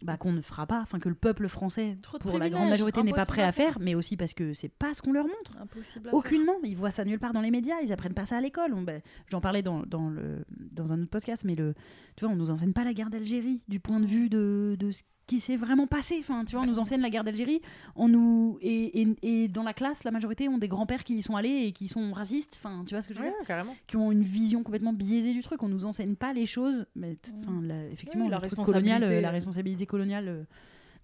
bah, 0.03 0.17
qu'on 0.17 0.31
ne 0.31 0.41
fera 0.41 0.67
pas, 0.67 0.81
enfin 0.81 0.99
que 0.99 1.09
le 1.09 1.15
peuple 1.15 1.47
français 1.47 1.97
pour 2.19 2.37
la 2.37 2.49
grande 2.49 2.69
majorité 2.69 3.03
n'est 3.03 3.11
pas 3.11 3.25
prêt 3.25 3.43
à 3.43 3.51
faire, 3.51 3.77
mais 3.79 3.95
aussi 3.95 4.17
parce 4.17 4.33
que 4.33 4.53
c'est 4.53 4.69
pas 4.69 4.93
ce 4.93 5.01
qu'on 5.01 5.13
leur 5.13 5.25
montre. 5.25 5.57
Impossible 5.59 6.07
à 6.07 6.11
faire. 6.11 6.17
Aucunement, 6.19 6.53
ils 6.63 6.75
voient 6.75 6.91
ça 6.91 7.05
nulle 7.05 7.19
part 7.19 7.33
dans 7.33 7.41
les 7.41 7.51
médias, 7.51 7.75
ils 7.83 7.91
apprennent 7.91 8.13
pas 8.13 8.25
ça 8.25 8.37
à 8.37 8.41
l'école. 8.41 8.73
Ben, 8.83 9.01
J'en 9.29 9.41
parlais 9.41 9.61
dans, 9.61 9.83
dans, 9.83 10.09
le, 10.09 10.45
dans 10.49 10.93
un 10.93 11.01
autre 11.01 11.09
podcast, 11.11 11.43
mais 11.45 11.55
le, 11.55 11.73
tu 12.15 12.25
vois, 12.25 12.33
on 12.33 12.37
nous 12.37 12.49
enseigne 12.49 12.73
pas 12.73 12.83
la 12.83 12.93
guerre 12.93 13.09
d'Algérie 13.09 13.61
du 13.67 13.79
point 13.79 13.99
de 13.99 14.05
vue 14.05 14.29
de, 14.29 14.75
de 14.79 14.91
ce 14.91 15.03
qui 15.31 15.39
s'est 15.39 15.55
vraiment 15.55 15.87
passé. 15.87 16.17
Enfin, 16.19 16.43
tu 16.43 16.55
vois, 16.57 16.65
on 16.65 16.67
nous 16.67 16.77
enseigne 16.77 16.99
la 16.99 17.09
guerre 17.09 17.23
d'Algérie, 17.23 17.61
on 17.95 18.09
nous 18.09 18.57
et, 18.61 19.01
et, 19.01 19.07
et 19.21 19.47
dans 19.47 19.63
la 19.63 19.73
classe, 19.73 20.03
la 20.03 20.11
majorité 20.11 20.49
ont 20.49 20.57
des 20.57 20.67
grands-pères 20.67 21.05
qui 21.05 21.15
y 21.15 21.21
sont 21.21 21.37
allés 21.37 21.67
et 21.67 21.71
qui 21.71 21.87
sont 21.87 22.11
racistes. 22.11 22.59
Enfin, 22.61 22.83
tu 22.85 22.93
vois 22.93 23.01
ce 23.01 23.07
que 23.07 23.13
je 23.13 23.19
veux 23.19 23.25
Ouais, 23.25 23.31
dire 23.37 23.47
carrément. 23.47 23.73
Qui 23.87 23.95
ont 23.95 24.11
une 24.11 24.23
vision 24.23 24.61
complètement 24.63 24.91
biaisée 24.91 25.31
du 25.33 25.41
truc. 25.41 25.63
On 25.63 25.69
nous 25.69 25.85
enseigne 25.85 26.15
pas 26.15 26.33
les 26.33 26.45
choses, 26.45 26.85
mais 26.95 27.15
enfin, 27.41 27.61
la- 27.63 27.85
effectivement, 27.87 28.25
Oui, 28.25 28.31
la 28.31 28.39
responsabilité, 28.39 29.03
euh, 29.05 29.21
la 29.21 29.29
euh. 29.29 29.31
responsabilité 29.31 29.85
coloniale. 29.85 30.45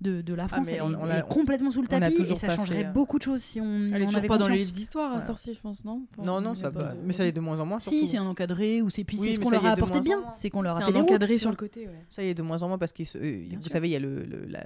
Euh, 0.06 0.14
de, 0.18 0.22
de 0.22 0.34
la 0.34 0.48
France, 0.48 0.66
mais 0.68 0.74
elle, 0.74 0.82
on- 0.84 0.92
est- 0.92 0.96
on 0.96 1.06
elle 1.06 1.12
a- 1.12 1.20
est 1.20 1.28
complètement 1.28 1.72
sous 1.72 1.82
le 1.82 1.88
tapis 1.88 2.14
et 2.22 2.36
ça 2.36 2.50
changerait 2.50 2.76
fait, 2.82 2.86
euh, 2.88 2.92
beaucoup 2.92 3.18
de 3.18 3.24
choses 3.24 3.42
si 3.42 3.60
on, 3.60 3.88
Elle 3.88 4.02
est 4.02 4.04
on 4.04 4.06
toujours 4.06 4.20
avait 4.20 4.28
pas 4.28 4.38
dans 4.38 4.48
les 4.48 4.58
livres 4.58 4.72
d'histoire 4.72 5.12
à 5.16 5.20
Voilà. 5.20 5.36
je 5.46 5.60
pense, 5.60 5.84
non 5.86 6.04
Enfin, 6.12 6.24
Non, 6.26 6.40
non, 6.42 6.54
ça 6.56 6.72
pas 6.72 6.80
va. 6.84 6.92
de- 6.94 7.00
Mais 7.04 7.14
ça 7.14 7.26
y 7.26 7.30
est 7.30 7.32
de 7.32 7.40
moins 7.40 7.60
en 7.60 7.66
moins. 7.66 7.80
Si, 7.80 8.06
c'est 8.08 8.18
un 8.18 8.26
encadré 8.26 8.82
ou 8.82 8.90
c'est 8.90 9.04
puis 9.04 9.18
Oui, 9.20 9.28
c'est 9.28 9.34
ce 9.34 9.40
qu'on 9.40 9.50
leur 9.50 9.66
a 9.66 9.72
apporté 9.72 10.00
bien, 10.00 10.24
c'est 10.36 10.50
qu'on 10.50 10.62
leur 10.62 10.76
a 10.76 10.80
C'est 10.80 10.86
fait 10.86 10.92
un 10.92 10.94
des 10.94 11.00
encadré 11.02 11.38
sur 11.38 11.50
le 11.50 11.56
côté. 11.56 11.88
Ça 12.12 12.24
y 12.24 12.30
est 12.30 12.34
de 12.34 12.44
moins 12.44 12.62
en 12.64 12.68
moins 12.68 12.78
parce 12.78 12.94
que 12.94 13.04
Bien 13.48 13.58
vous 13.60 13.70
savez, 13.70 13.90
il 13.90 13.92
y 13.92 13.96
a 13.96 14.00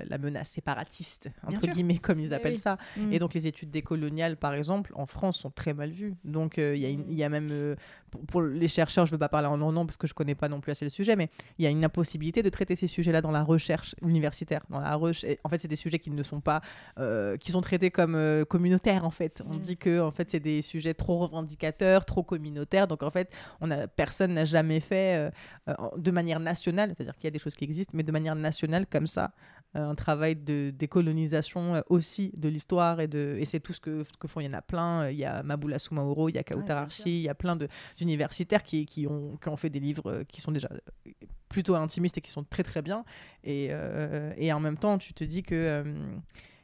la, 0.10 0.18
menace 0.18 0.50
séparatiste, 0.50 1.30
entre 1.48 1.68
guillemets, 1.68 1.98
comme 1.98 2.20
ils 2.20 2.28
Oui, 2.30 2.34
appellent 2.34 2.58
ça. 2.58 2.78
Mm. 2.98 3.14
Et 3.14 3.20
donc 3.20 3.34
les 3.34 3.48
études 3.48 3.72
décoloniales, 3.72 4.38
par 4.38 4.54
exemple, 4.54 4.92
en 4.96 5.06
France, 5.06 5.40
sont 5.40 5.50
très 5.52 5.74
mal 5.74 5.92
vues. 5.92 6.14
Donc 6.26 6.58
euh, 6.60 6.76
il 6.76 6.82
y, 6.82 6.86
a 6.86 6.90
une- 6.90 7.06
il 7.10 7.16
y 7.16 7.24
a 7.24 7.30
même, 7.30 7.48
euh, 7.52 7.76
pour, 8.12 8.22
pour 8.26 8.42
les 8.42 8.68
chercheurs, 8.68 9.06
je 9.06 9.12
ne 9.12 9.16
veux 9.16 9.20
pas 9.20 9.30
parler 9.30 9.48
en 9.48 9.58
leur 9.58 9.72
nom 9.72 9.86
parce 9.86 9.98
que 9.98 10.08
je 10.08 10.12
ne 10.14 10.16
connais 10.16 10.36
pas 10.36 10.50
non 10.50 10.60
plus 10.62 10.72
assez 10.72 10.86
le 10.86 10.90
sujet, 10.90 11.16
mais 11.16 11.30
il 11.58 11.64
y 11.64 11.68
a 11.68 11.70
une 11.70 11.84
impossibilité 11.86 12.44
de 12.44 12.50
traiter 12.50 12.76
ces 12.76 12.88
sujets-là 12.88 13.22
dans 13.22 13.32
la 13.32 13.44
recherche 13.44 13.96
universitaire. 14.02 14.62
Dans 14.70 14.80
la 14.80 14.96
et 15.24 15.40
en 15.44 15.50
fait, 15.50 15.60
c'est 15.60 15.68
des 15.68 15.76
sujets 15.76 16.00
qui 16.00 16.12
ne 16.12 16.24
sont 16.24 16.42
pas, 16.42 16.62
euh, 17.00 17.38
qui 17.38 17.52
sont 17.52 17.62
traités 17.62 17.92
comme 17.92 18.16
euh, 18.16 18.46
communautaires. 18.46 19.06
En 19.06 19.12
fait, 19.12 19.42
on 19.48 19.56
Mm. 19.56 19.60
dit 19.60 19.78
que 19.78 20.00
en 20.02 20.12
fait 20.12 20.30
c'est 20.30 20.40
des 20.40 20.62
sujets 20.62 20.94
trop 20.94 21.18
revendicateurs, 21.20 22.06
trop 22.06 22.24
communautaires. 22.24 22.88
Donc 22.88 23.04
en 23.04 23.12
fait, 23.12 23.32
on 23.60 23.70
a 23.72 23.88
personne 23.88 24.34
n'a 24.34 24.46
jamais 24.46 24.80
fait 24.80 25.32
euh, 25.68 25.74
de 25.98 26.12
manière 26.12 26.40
nationale, 26.40 26.94
c'est-à-dire 26.96 27.16
qu'il 27.16 27.26
y 27.26 27.28
a 27.28 27.32
des 27.32 27.40
choses 27.40 27.56
qui 27.56 27.64
existent, 27.64 27.94
mais 27.96 28.04
de 28.04 28.12
manière 28.12 28.36
nationale 28.36 28.86
comme 28.88 29.08
ça, 29.08 29.32
un 29.74 29.96
travail 29.96 30.36
de 30.36 30.72
décolonisation 30.78 31.76
euh, 31.76 31.82
aussi 31.90 32.32
de 32.36 32.50
l'histoire 32.50 33.00
et 33.00 33.08
de 33.08 33.38
et 33.40 33.46
c'est 33.46 33.60
tout 33.60 33.74
ce 33.74 33.80
que, 33.80 34.04
font. 34.28 34.40
Il 34.42 34.46
y 34.46 34.50
en 34.50 34.54
a 34.54 34.62
plein. 34.62 35.10
Il 35.10 35.18
y 35.18 35.26
a 35.26 35.44
Maboula 35.44 35.80
Soumaoro, 35.80 36.30
il 36.30 36.36
y 36.36 36.38
a 36.38 36.44
Kautar 36.44 36.78
bien 36.78 36.84
Archi, 36.84 37.20
il 37.20 37.24
y 37.24 37.30
a 37.30 37.36
plein 37.36 37.56
de- 37.56 37.68
d'universitaires 37.98 38.64
qui, 38.64 38.86
qui, 38.86 39.08
ont, 39.08 39.38
qui 39.42 39.50
ont 39.50 39.58
fait 39.58 39.70
des 39.70 39.80
livres 39.80 40.12
euh, 40.12 40.24
qui 40.26 40.42
sont 40.42 40.52
déjà 40.52 40.70
euh, 40.72 41.12
plutôt 41.50 41.76
intimistes 41.76 42.18
et 42.18 42.22
qui 42.22 42.32
sont 42.32 42.44
très 42.44 42.64
très 42.64 42.82
bien. 42.82 43.04
Et, 43.44 43.68
euh, 43.72 44.34
et 44.38 44.52
en 44.54 44.60
même 44.60 44.78
temps, 44.78 44.98
tu 44.98 45.14
te 45.14 45.24
dis 45.24 45.44
que 45.44 45.56
euh, 45.56 45.84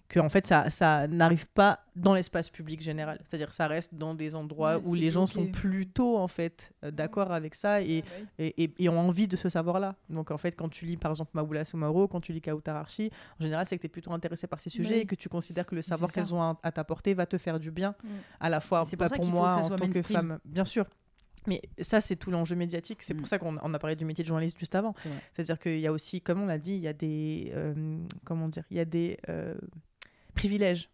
que 0.10 0.22
en 0.22 0.30
fait 0.30 0.48
ça, 0.48 0.70
ça 0.70 1.06
n'arrive 1.08 1.46
pas 1.48 1.80
dans 1.96 2.14
l'espace 2.14 2.50
public 2.50 2.82
général. 2.82 3.20
C'est-à-dire 3.28 3.50
que 3.50 3.56
ça 3.56 3.68
reste 3.68 3.94
dans 3.96 4.14
des 4.16 4.36
endroits 4.36 4.78
Ouais, 4.78 4.84
où 4.86 4.94
les 4.96 5.10
gens 5.10 5.26
sont 5.26 5.48
plutôt 5.48 6.18
en 6.18 6.28
fait 6.30 6.72
euh, 6.86 6.92
d'accord 6.92 7.32
avec 7.34 7.56
ça 7.56 7.82
et, 7.82 8.04
bah 8.04 8.08
et, 8.40 8.64
et- 8.64 8.74
et 8.80 8.90
ont 8.90 9.00
envie 9.00 9.28
de 9.28 9.36
ce 9.36 9.50
savoir-là. 9.50 9.96
Donc 10.10 10.32
en 10.32 10.38
fait, 10.38 10.56
quand 10.56 10.70
tu 10.70 10.86
lis 10.86 10.96
par 10.98 11.12
exemple 11.12 11.32
Maboula 11.34 11.66
Soumaoro, 11.66 12.08
quand 12.08 12.22
tu 12.22 12.32
lis 12.32 12.42
Kautar 12.42 12.78
Archi, 12.78 13.12
en 13.40 13.44
général, 13.44 13.66
c'est 13.66 13.76
que 13.76 13.82
tu 13.82 13.88
es 13.88 13.90
plutôt 13.90 14.12
intéressé 14.14 14.48
par 14.48 14.60
ces 14.62 14.70
sujets 14.70 14.96
Oui. 14.96 15.02
et 15.02 15.06
que 15.06 15.16
tu 15.16 15.28
considères 15.28 15.66
que 15.66 15.76
le 15.76 15.82
savoir 15.82 16.12
qu'elles 16.12 16.34
ont 16.34 16.42
à, 16.42 16.58
à 16.64 16.72
t'apporter 16.72 17.14
va 17.14 17.26
te 17.26 17.38
faire 17.38 17.60
du 17.60 17.72
bien, 17.72 17.94
Mm. 18.04 18.08
à 18.40 18.50
la 18.50 18.60
fois 18.62 18.86
C'est 18.86 18.96
pas 18.96 19.10
pour 19.10 19.18
pour 19.18 19.26
moi 19.28 19.50
que 19.50 19.66
en 19.66 19.70
tant 19.70 19.76
que 19.78 19.84
mainstream. 19.96 20.04
femme, 20.18 20.40
bien 20.46 20.66
sûr. 20.66 20.86
Mais 21.48 21.62
ça, 21.80 22.02
c'est 22.02 22.18
tout 22.18 22.30
l'enjeu 22.30 22.56
médiatique. 22.58 23.02
C'est 23.02 23.14
Mm. 23.14 23.18
pour 23.18 23.28
ça 23.28 23.40
qu'on 23.40 23.58
on 23.62 23.74
a 23.74 23.80
parlé 23.80 23.96
du 23.96 24.04
métier 24.06 24.22
de 24.24 24.28
journaliste 24.28 24.58
juste 24.60 24.76
avant. 24.76 24.94
C'est-à-dire 25.34 25.58
qu'il 25.60 25.80
y 25.80 25.88
a 25.88 25.92
aussi, 25.94 26.20
comme 26.22 26.42
on 26.42 26.46
l'a 26.46 26.58
dit, 26.58 26.74
il 26.76 26.82
y 26.82 26.88
a 26.90 26.94
des, 26.94 27.52
euh, 27.56 27.98
comment 28.26 28.48
dire, 28.50 28.64
il 28.70 28.78
y 28.78 28.80
a 28.82 28.86
des 28.86 29.18
euh, 29.30 29.56
privilèges 30.48 30.90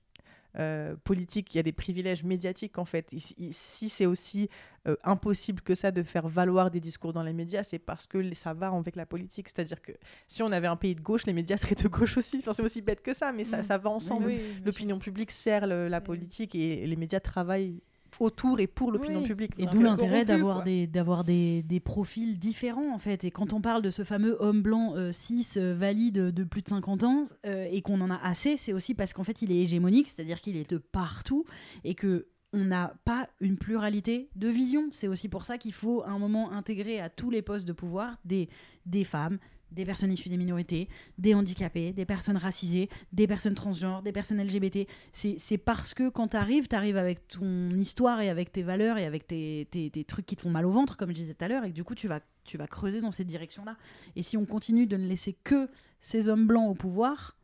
euh, 0.60 0.96
politiques, 1.04 1.54
il 1.56 1.58
y 1.58 1.60
a 1.60 1.64
des 1.64 1.72
privilèges 1.72 2.24
médiatiques 2.24 2.78
en 2.78 2.86
fait. 2.86 3.12
Ici- 3.12 3.36
Si 3.52 3.90
c'est 3.90 4.06
aussi 4.06 4.50
euh, 4.88 4.96
impossible 5.04 5.62
que 5.62 5.74
ça 5.74 5.90
de 5.92 6.04
faire 6.04 6.28
valoir 6.28 6.70
des 6.70 6.80
discours 6.80 7.12
dans 7.12 7.24
les 7.24 7.34
médias, 7.34 7.64
c'est 7.64 7.80
parce 7.80 8.06
que 8.06 8.34
ça 8.36 8.54
va 8.54 8.68
avec 8.70 8.96
la 8.96 9.08
politique. 9.08 9.50
C'est-à-dire 9.50 9.82
que 9.82 9.94
si 10.28 10.44
on 10.44 10.52
avait 10.52 10.68
un 10.68 10.76
pays 10.76 10.94
de 10.94 11.02
gauche, 11.02 11.26
les 11.26 11.34
médias 11.34 11.58
seraient 11.64 11.74
de 11.76 11.88
gauche 11.88 12.18
aussi. 12.18 12.38
Enfin, 12.40 12.52
c'est 12.54 12.62
aussi 12.64 12.82
bête 12.84 13.02
que 13.02 13.14
ça, 13.14 13.32
mais 13.32 13.46
ça, 13.46 13.60
Mm. 13.60 13.64
ça 13.64 13.78
va 13.80 13.90
ensemble. 13.90 14.28
Oui, 14.28 14.40
oui. 14.44 14.62
L'opinion 14.64 15.00
publique 15.00 15.32
sert 15.32 15.66
le- 15.66 15.88
la 15.88 16.02
politique 16.02 16.54
et 16.54 16.86
les 16.86 16.96
médias 16.98 17.20
travaillent 17.20 17.82
autour 18.22 18.60
et 18.60 18.68
pour 18.68 18.92
l'opinion 18.92 19.22
Oui. 19.22 19.28
publique. 19.28 19.52
Et 19.58 19.66
d'où 19.66 19.80
peu 19.80 19.84
l'intérêt 19.84 20.26
d'avoir 20.26 20.64
des, 20.64 20.88
d'avoir 20.88 21.24
des, 21.24 21.64
des 21.64 21.80
profils 21.80 22.38
différents, 22.38 22.94
en 22.94 23.00
fait. 23.00 23.24
Et 23.24 23.32
quand 23.32 23.54
on 23.54 23.62
parle 23.62 23.82
de 23.82 23.92
ce 23.92 24.04
fameux 24.04 24.38
homme 24.40 24.62
blanc 24.62 24.94
euh, 24.96 25.12
cis 25.12 25.48
euh, 25.58 25.74
valide 25.76 26.32
de 26.32 26.44
plus 26.44 26.62
de 26.62 26.70
50 26.70 27.04
ans, 27.04 27.28
euh, 27.46 27.68
et 27.72 27.82
qu'on 27.82 28.02
en 28.02 28.10
a 28.12 28.18
assez, 28.18 28.58
c'est 28.58 28.74
aussi 28.74 28.94
parce 28.94 29.14
qu'en 29.14 29.24
fait, 29.24 29.42
il 29.42 29.52
est 29.52 29.62
hégémonique, 29.62 30.08
c'est-à-dire 30.08 30.42
qu'il 30.42 30.58
est 30.58 30.70
de 30.70 30.78
partout, 30.78 31.46
et 31.84 31.96
que 31.96 32.28
on 32.56 32.66
n'a 32.66 32.94
pas 33.04 33.28
une 33.42 33.58
pluralité 33.58 34.30
de 34.36 34.48
vision. 34.48 34.88
C'est 34.92 35.08
aussi 35.08 35.28
pour 35.28 35.44
ça 35.46 35.58
qu'il 35.58 35.74
faut 35.74 36.04
à 36.04 36.10
un 36.10 36.20
moment 36.20 36.52
intégrer 36.52 37.00
à 37.00 37.10
tous 37.10 37.32
les 37.32 37.42
postes 37.42 37.68
de 37.68 37.74
pouvoir 37.74 38.18
des, 38.26 38.48
des 38.86 39.04
femmes, 39.04 39.40
des 39.74 39.86
personnes 39.86 40.12
issues 40.12 40.30
des 40.30 40.38
minorités, 40.38 40.88
des 41.18 41.34
handicapés, 41.34 41.92
des 41.92 42.06
personnes 42.06 42.38
racisées, 42.38 42.90
des 43.12 43.28
personnes 43.28 43.56
transgenres, 43.56 44.02
des 44.02 44.12
personnes 44.12 44.40
LGBT. 44.42 44.88
C'est 45.14 45.58
parce 45.58 45.94
que 45.94 46.10
quand 46.10 46.30
tu 46.30 46.38
arrives, 46.38 46.68
tu 46.68 46.76
arrives 46.76 46.98
avec 46.98 47.28
ton 47.28 47.72
histoire 47.72 48.22
et 48.22 48.30
avec 48.30 48.52
tes 48.52 48.64
valeurs 48.64 48.98
et 48.98 49.06
avec 49.06 49.28
tes, 49.28 49.68
tes- 49.72 49.90
tes 49.90 50.04
trucs 50.04 50.26
qui 50.26 50.36
te 50.36 50.42
font 50.42 50.50
mal 50.50 50.66
au 50.66 50.72
ventre, 50.72 50.98
comme 50.98 51.10
je 51.10 51.16
disais 51.16 51.34
tout 51.34 51.44
à 51.46 51.48
l'heure, 51.48 51.64
et 51.66 51.70
que 51.70 51.76
du 51.76 51.84
coup, 51.84 51.96
tu 51.96 52.08
vas, 52.08 52.22
tu 52.44 52.58
vas 52.58 52.68
creuser 52.68 53.02
dans 53.02 53.12
cette 53.12 53.28
direction-là. 53.28 53.76
Et 54.16 54.24
si 54.24 54.38
on 54.38 54.46
continue 54.46 54.88
de 54.88 54.98
ne 54.98 55.08
laisser 55.08 55.34
que 55.44 55.70
ces 56.02 56.30
hommes 56.30 56.48
blancs 56.48 56.70
au 56.70 56.76
pouvoir 56.76 57.38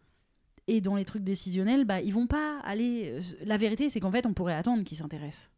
et 0.68 0.82
dans 0.82 0.96
les 0.96 1.06
trucs 1.06 1.24
décisionnels, 1.24 1.86
bah, 1.86 2.02
ils 2.02 2.14
vont 2.14 2.28
pas 2.28 2.60
aller. 2.64 3.12
euh, 3.16 3.22
La 3.46 3.58
vérité, 3.58 3.90
c'est 3.90 4.00
qu'en 4.00 4.12
fait, 4.12 4.26
on 4.26 4.34
pourrait 4.34 4.54
attendre 4.54 4.84
qu'ils 4.84 4.98
s'intéressent 4.98 5.50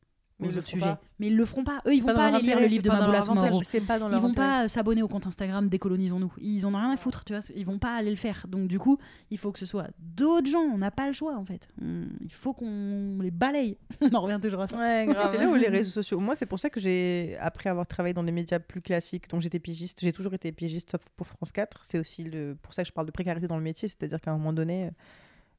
Mais 0.41 0.47
aux 0.47 0.49
ils 0.51 0.53
le 0.53 0.59
autres 0.59 0.67
feront 0.69 0.79
sujets. 0.79 0.91
pas. 0.95 1.01
Mais 1.19 1.27
ils 1.27 1.35
le 1.37 1.45
feront 1.45 1.63
pas. 1.63 1.81
Eux, 1.87 1.93
ils 1.93 2.01
vont 2.01 2.13
pas 2.13 2.25
aller 2.27 2.41
lire 2.45 2.59
le 2.59 2.65
livre 2.65 2.83
de 2.83 2.89
c'est 2.89 2.89
pas 2.89 2.95
dans 2.95 3.01
Maboula 3.01 3.17
leur 3.19 3.23
Soumaoro. 3.25 3.47
avantage. 3.47 3.65
C'est 3.65 3.81
pas 3.81 3.99
dans 3.99 4.09
Ils 4.11 4.15
vont 4.17 4.29
intérêt. 4.29 4.47
pas 4.47 4.67
s'abonner 4.69 5.01
au 5.03 5.07
compte 5.07 5.27
Instagram 5.27 5.69
Décolonisons-nous. 5.69 6.33
Ils 6.39 6.65
en 6.65 6.73
ont 6.73 6.77
rien 6.77 6.91
à 6.91 6.97
foutre, 6.97 7.23
tu 7.23 7.33
vois. 7.33 7.41
Ils 7.55 7.65
vont 7.65 7.77
pas 7.79 7.93
aller 7.95 8.09
le 8.09 8.15
faire. 8.15 8.45
Donc 8.49 8.67
du 8.67 8.79
coup, 8.79 8.97
il 9.29 9.37
faut 9.37 9.51
que 9.51 9.59
ce 9.59 9.65
soit 9.65 9.87
d'autres 9.99 10.47
gens. 10.49 10.61
On 10.61 10.77
n'a 10.79 10.91
pas 10.91 11.07
le 11.07 11.13
choix 11.13 11.35
en 11.37 11.45
fait. 11.45 11.67
On- 11.81 12.05
Il 12.21 12.33
faut 12.33 12.53
qu'on 12.53 13.19
les 13.21 13.31
balaye. 13.31 13.77
On 14.01 14.13
en 14.13 14.21
revient 14.21 14.39
toujours 14.41 14.61
à 14.61 14.67
ça. 14.67 14.77
Ouais. 14.77 15.07
C'est 15.31 15.37
là 15.37 15.47
où 15.47 15.55
les 15.55 15.67
réseaux 15.69 15.91
sociaux. 15.91 16.19
Moi, 16.19 16.35
c'est 16.35 16.45
pour 16.47 16.59
ça 16.59 16.69
que 16.69 16.79
j'ai, 16.79 17.37
après 17.39 17.69
avoir 17.69 17.85
travaillé 17.85 18.13
dans 18.13 18.23
des 18.23 18.31
médias 18.31 18.59
plus 18.59 18.81
classiques, 18.81 19.29
dont 19.29 19.39
j'étais 19.39 19.59
pigiste, 19.59 19.99
j'ai 20.01 20.11
toujours 20.13 20.33
été 20.33 20.51
pigiste 20.51 20.91
sauf 20.91 21.01
pour 21.15 21.27
France 21.27 21.51
4. 21.51 21.81
C'est 21.83 21.99
aussi 21.99 22.23
le, 22.23 22.55
pour 22.61 22.73
ça 22.73 22.81
que 22.83 22.87
je 22.87 22.93
parle 22.93 23.05
de 23.07 23.11
précarité 23.11 23.47
dans 23.47 23.57
le 23.57 23.63
métier, 23.63 23.87
c'est-à-dire 23.87 24.19
qu'à 24.19 24.31
un 24.31 24.37
moment 24.37 24.53
donné, 24.53 24.89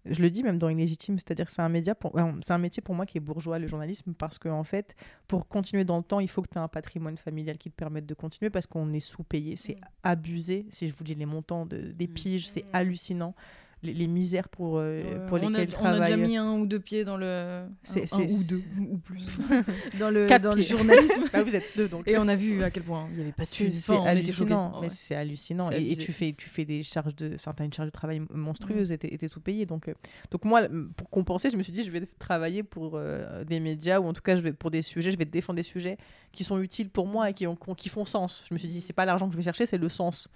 Je 0.05 0.21
le 0.21 0.31
dis 0.31 0.43
même 0.43 0.59
dans 0.59 0.69
Illégitime, 0.69 1.19
c'est-à-dire 1.19 1.47
que 1.47 1.53
c'est 1.53 1.63
un, 1.63 1.69
média 1.69 1.95
pour... 1.95 2.13
c'est 2.43 2.53
un 2.53 2.59
métier 2.59 2.83
pour 2.83 2.95
moi 2.95 3.07
qui 3.07 3.19
est 3.19 3.21
bourgeois, 3.21 3.59
le 3.59 3.69
journalisme, 3.69 4.15
parce 4.15 4.39
qu'en 4.39 4.59
en 4.59 4.65
fait, 4.65 4.97
pour 5.29 5.47
continuer 5.47 5.85
dans 5.85 5.97
le 5.97 6.03
temps, 6.03 6.19
il 6.19 6.29
faut 6.29 6.43
que 6.43 6.49
tu 6.49 6.59
aies 6.59 6.63
un 6.63 6.69
patrimoine 6.69 7.17
familial 7.17 7.57
qui 7.57 7.71
te 7.71 7.77
permette 7.77 8.07
de 8.07 8.15
continuer, 8.15 8.51
parce 8.51 8.67
qu'on 8.67 8.93
est 8.93 9.01
sous-payé. 9.01 9.55
C'est 9.57 9.77
mm. 9.77 9.85
abusé, 10.03 10.67
si 10.71 10.89
je 10.89 10.95
vous 10.95 11.05
dis 11.05 11.15
les 11.15 11.27
montants 11.27 11.67
de, 11.67 11.93
des 11.93 12.09
mm. 12.09 12.15
piges, 12.15 12.49
c'est 12.49 12.65
mm. 12.65 12.71
hallucinant 12.73 13.35
les, 13.83 14.07
misères 14.07 14.49
pour, 14.49 14.79
euh, 14.79 15.27
pour 15.27 15.39
lesquelles 15.39 15.71
on 15.81 15.85
a, 15.85 15.99
On 15.99 16.01
a 16.01 16.05
déjà 16.05 16.17
mis 16.17 16.37
un 16.37 16.55
ou 16.55 16.67
deux 16.67 16.81
pieds 16.81 17.05
dans 17.05 17.17
le... 17.17 17.65
C'est, 17.83 18.13
un, 18.13 18.19
ou 18.21 18.45
deux, 18.49 18.63
ou 18.91 18.99
plus. 18.99 19.27
dans 19.99 20.11
le, 20.11 20.27
dans 20.39 20.55
le 20.55 20.63
journalisme. 20.63 21.25
bah, 21.33 21.43
vous 21.43 21.57
êtes 21.57 21.65
deux, 21.77 21.89
donc. 21.89 22.07
Et 22.07 22.17
on 22.17 22.29
a 22.29 22.37
vu 22.37 22.63
à 22.63 22.71
quel 22.71 22.85
point 22.85 23.07
il 23.11 23.17
n'y 23.17 23.23
avait 23.23 23.33
pas 23.33 23.43
de 23.43 23.49
C'est 23.49 23.97
hallucinant. 23.97 24.81
Mais 24.81 24.89
c'est 24.89 25.15
hallucinant. 25.15 25.71
Et, 25.71 25.97
tu, 25.97 26.13
fais, 26.13 26.33
tu 26.33 26.49
fais 26.49 26.65
des 26.65 26.83
charges 26.83 27.15
de... 27.17 27.35
Enfin, 27.35 27.53
tu 27.57 27.63
as 27.63 27.67
une 27.67 27.73
charge 27.73 27.89
de 27.89 27.93
travail 27.93 28.23
monstrueuse 28.33 28.91
mm. 28.91 28.95
et 28.95 29.19
tu 29.19 29.25
es 29.25 29.29
sous-payé. 29.29 29.67
Donc, 29.67 29.89
euh, 29.89 29.95
donc 30.31 30.45
moi, 30.45 30.63
pour 30.97 31.11
compenser, 31.11 31.51
je 31.51 31.57
me 31.57 31.63
suis 31.63 31.73
dit, 31.73 31.83
je 31.83 31.91
vais 31.91 32.03
travailler 32.19 32.63
pour 32.63 32.93
euh, 32.95 33.45
des 33.45 33.61
médias 33.61 33.99
ou 33.99 34.07
en 34.07 34.13
tout 34.13 34.23
cas, 34.23 34.37
je 34.37 34.43
vais, 34.43 34.53
pour 34.53 34.71
des 34.71 34.83
sujets, 34.83 35.11
je 35.11 35.19
vais 35.19 35.25
défendre 35.25 35.57
des 35.57 35.63
sujets 35.63 35.99
qui 36.33 36.45
sont 36.45 36.61
utiles 36.61 36.89
pour 36.89 37.07
moi 37.07 37.31
et 37.31 37.35
qui, 37.35 37.47
ont, 37.47 37.57
qui 37.57 37.89
font 37.89 38.05
sens. 38.05 38.45
Je 38.49 38.55
me 38.55 38.59
suis 38.59 38.69
dit, 38.69 38.81
c'est 38.81 38.93
pas 38.93 39.05
l'argent 39.05 39.27
que 39.27 39.33
je 39.33 39.37
vais 39.37 39.43
chercher, 39.43 39.67
c'est 39.67 39.79
le 39.79 39.89
sens. 39.89 40.29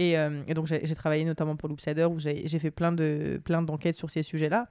Euh, 0.00 0.42
et, 0.46 0.54
donc, 0.54 0.66
j'ai 0.66 0.94
travaillé 0.94 1.24
notamment 1.24 1.56
pour 1.56 1.68
Loopsider 1.68 2.04
où 2.04 2.18
j'ai 2.18 2.58
fait 2.58 2.70
plein 2.70 2.92
de 2.92 3.40
plein 3.44 3.62
d'enquêtes 3.62 3.96
sur 3.96 4.10
ces 4.10 4.22
sujets-là. 4.22 4.68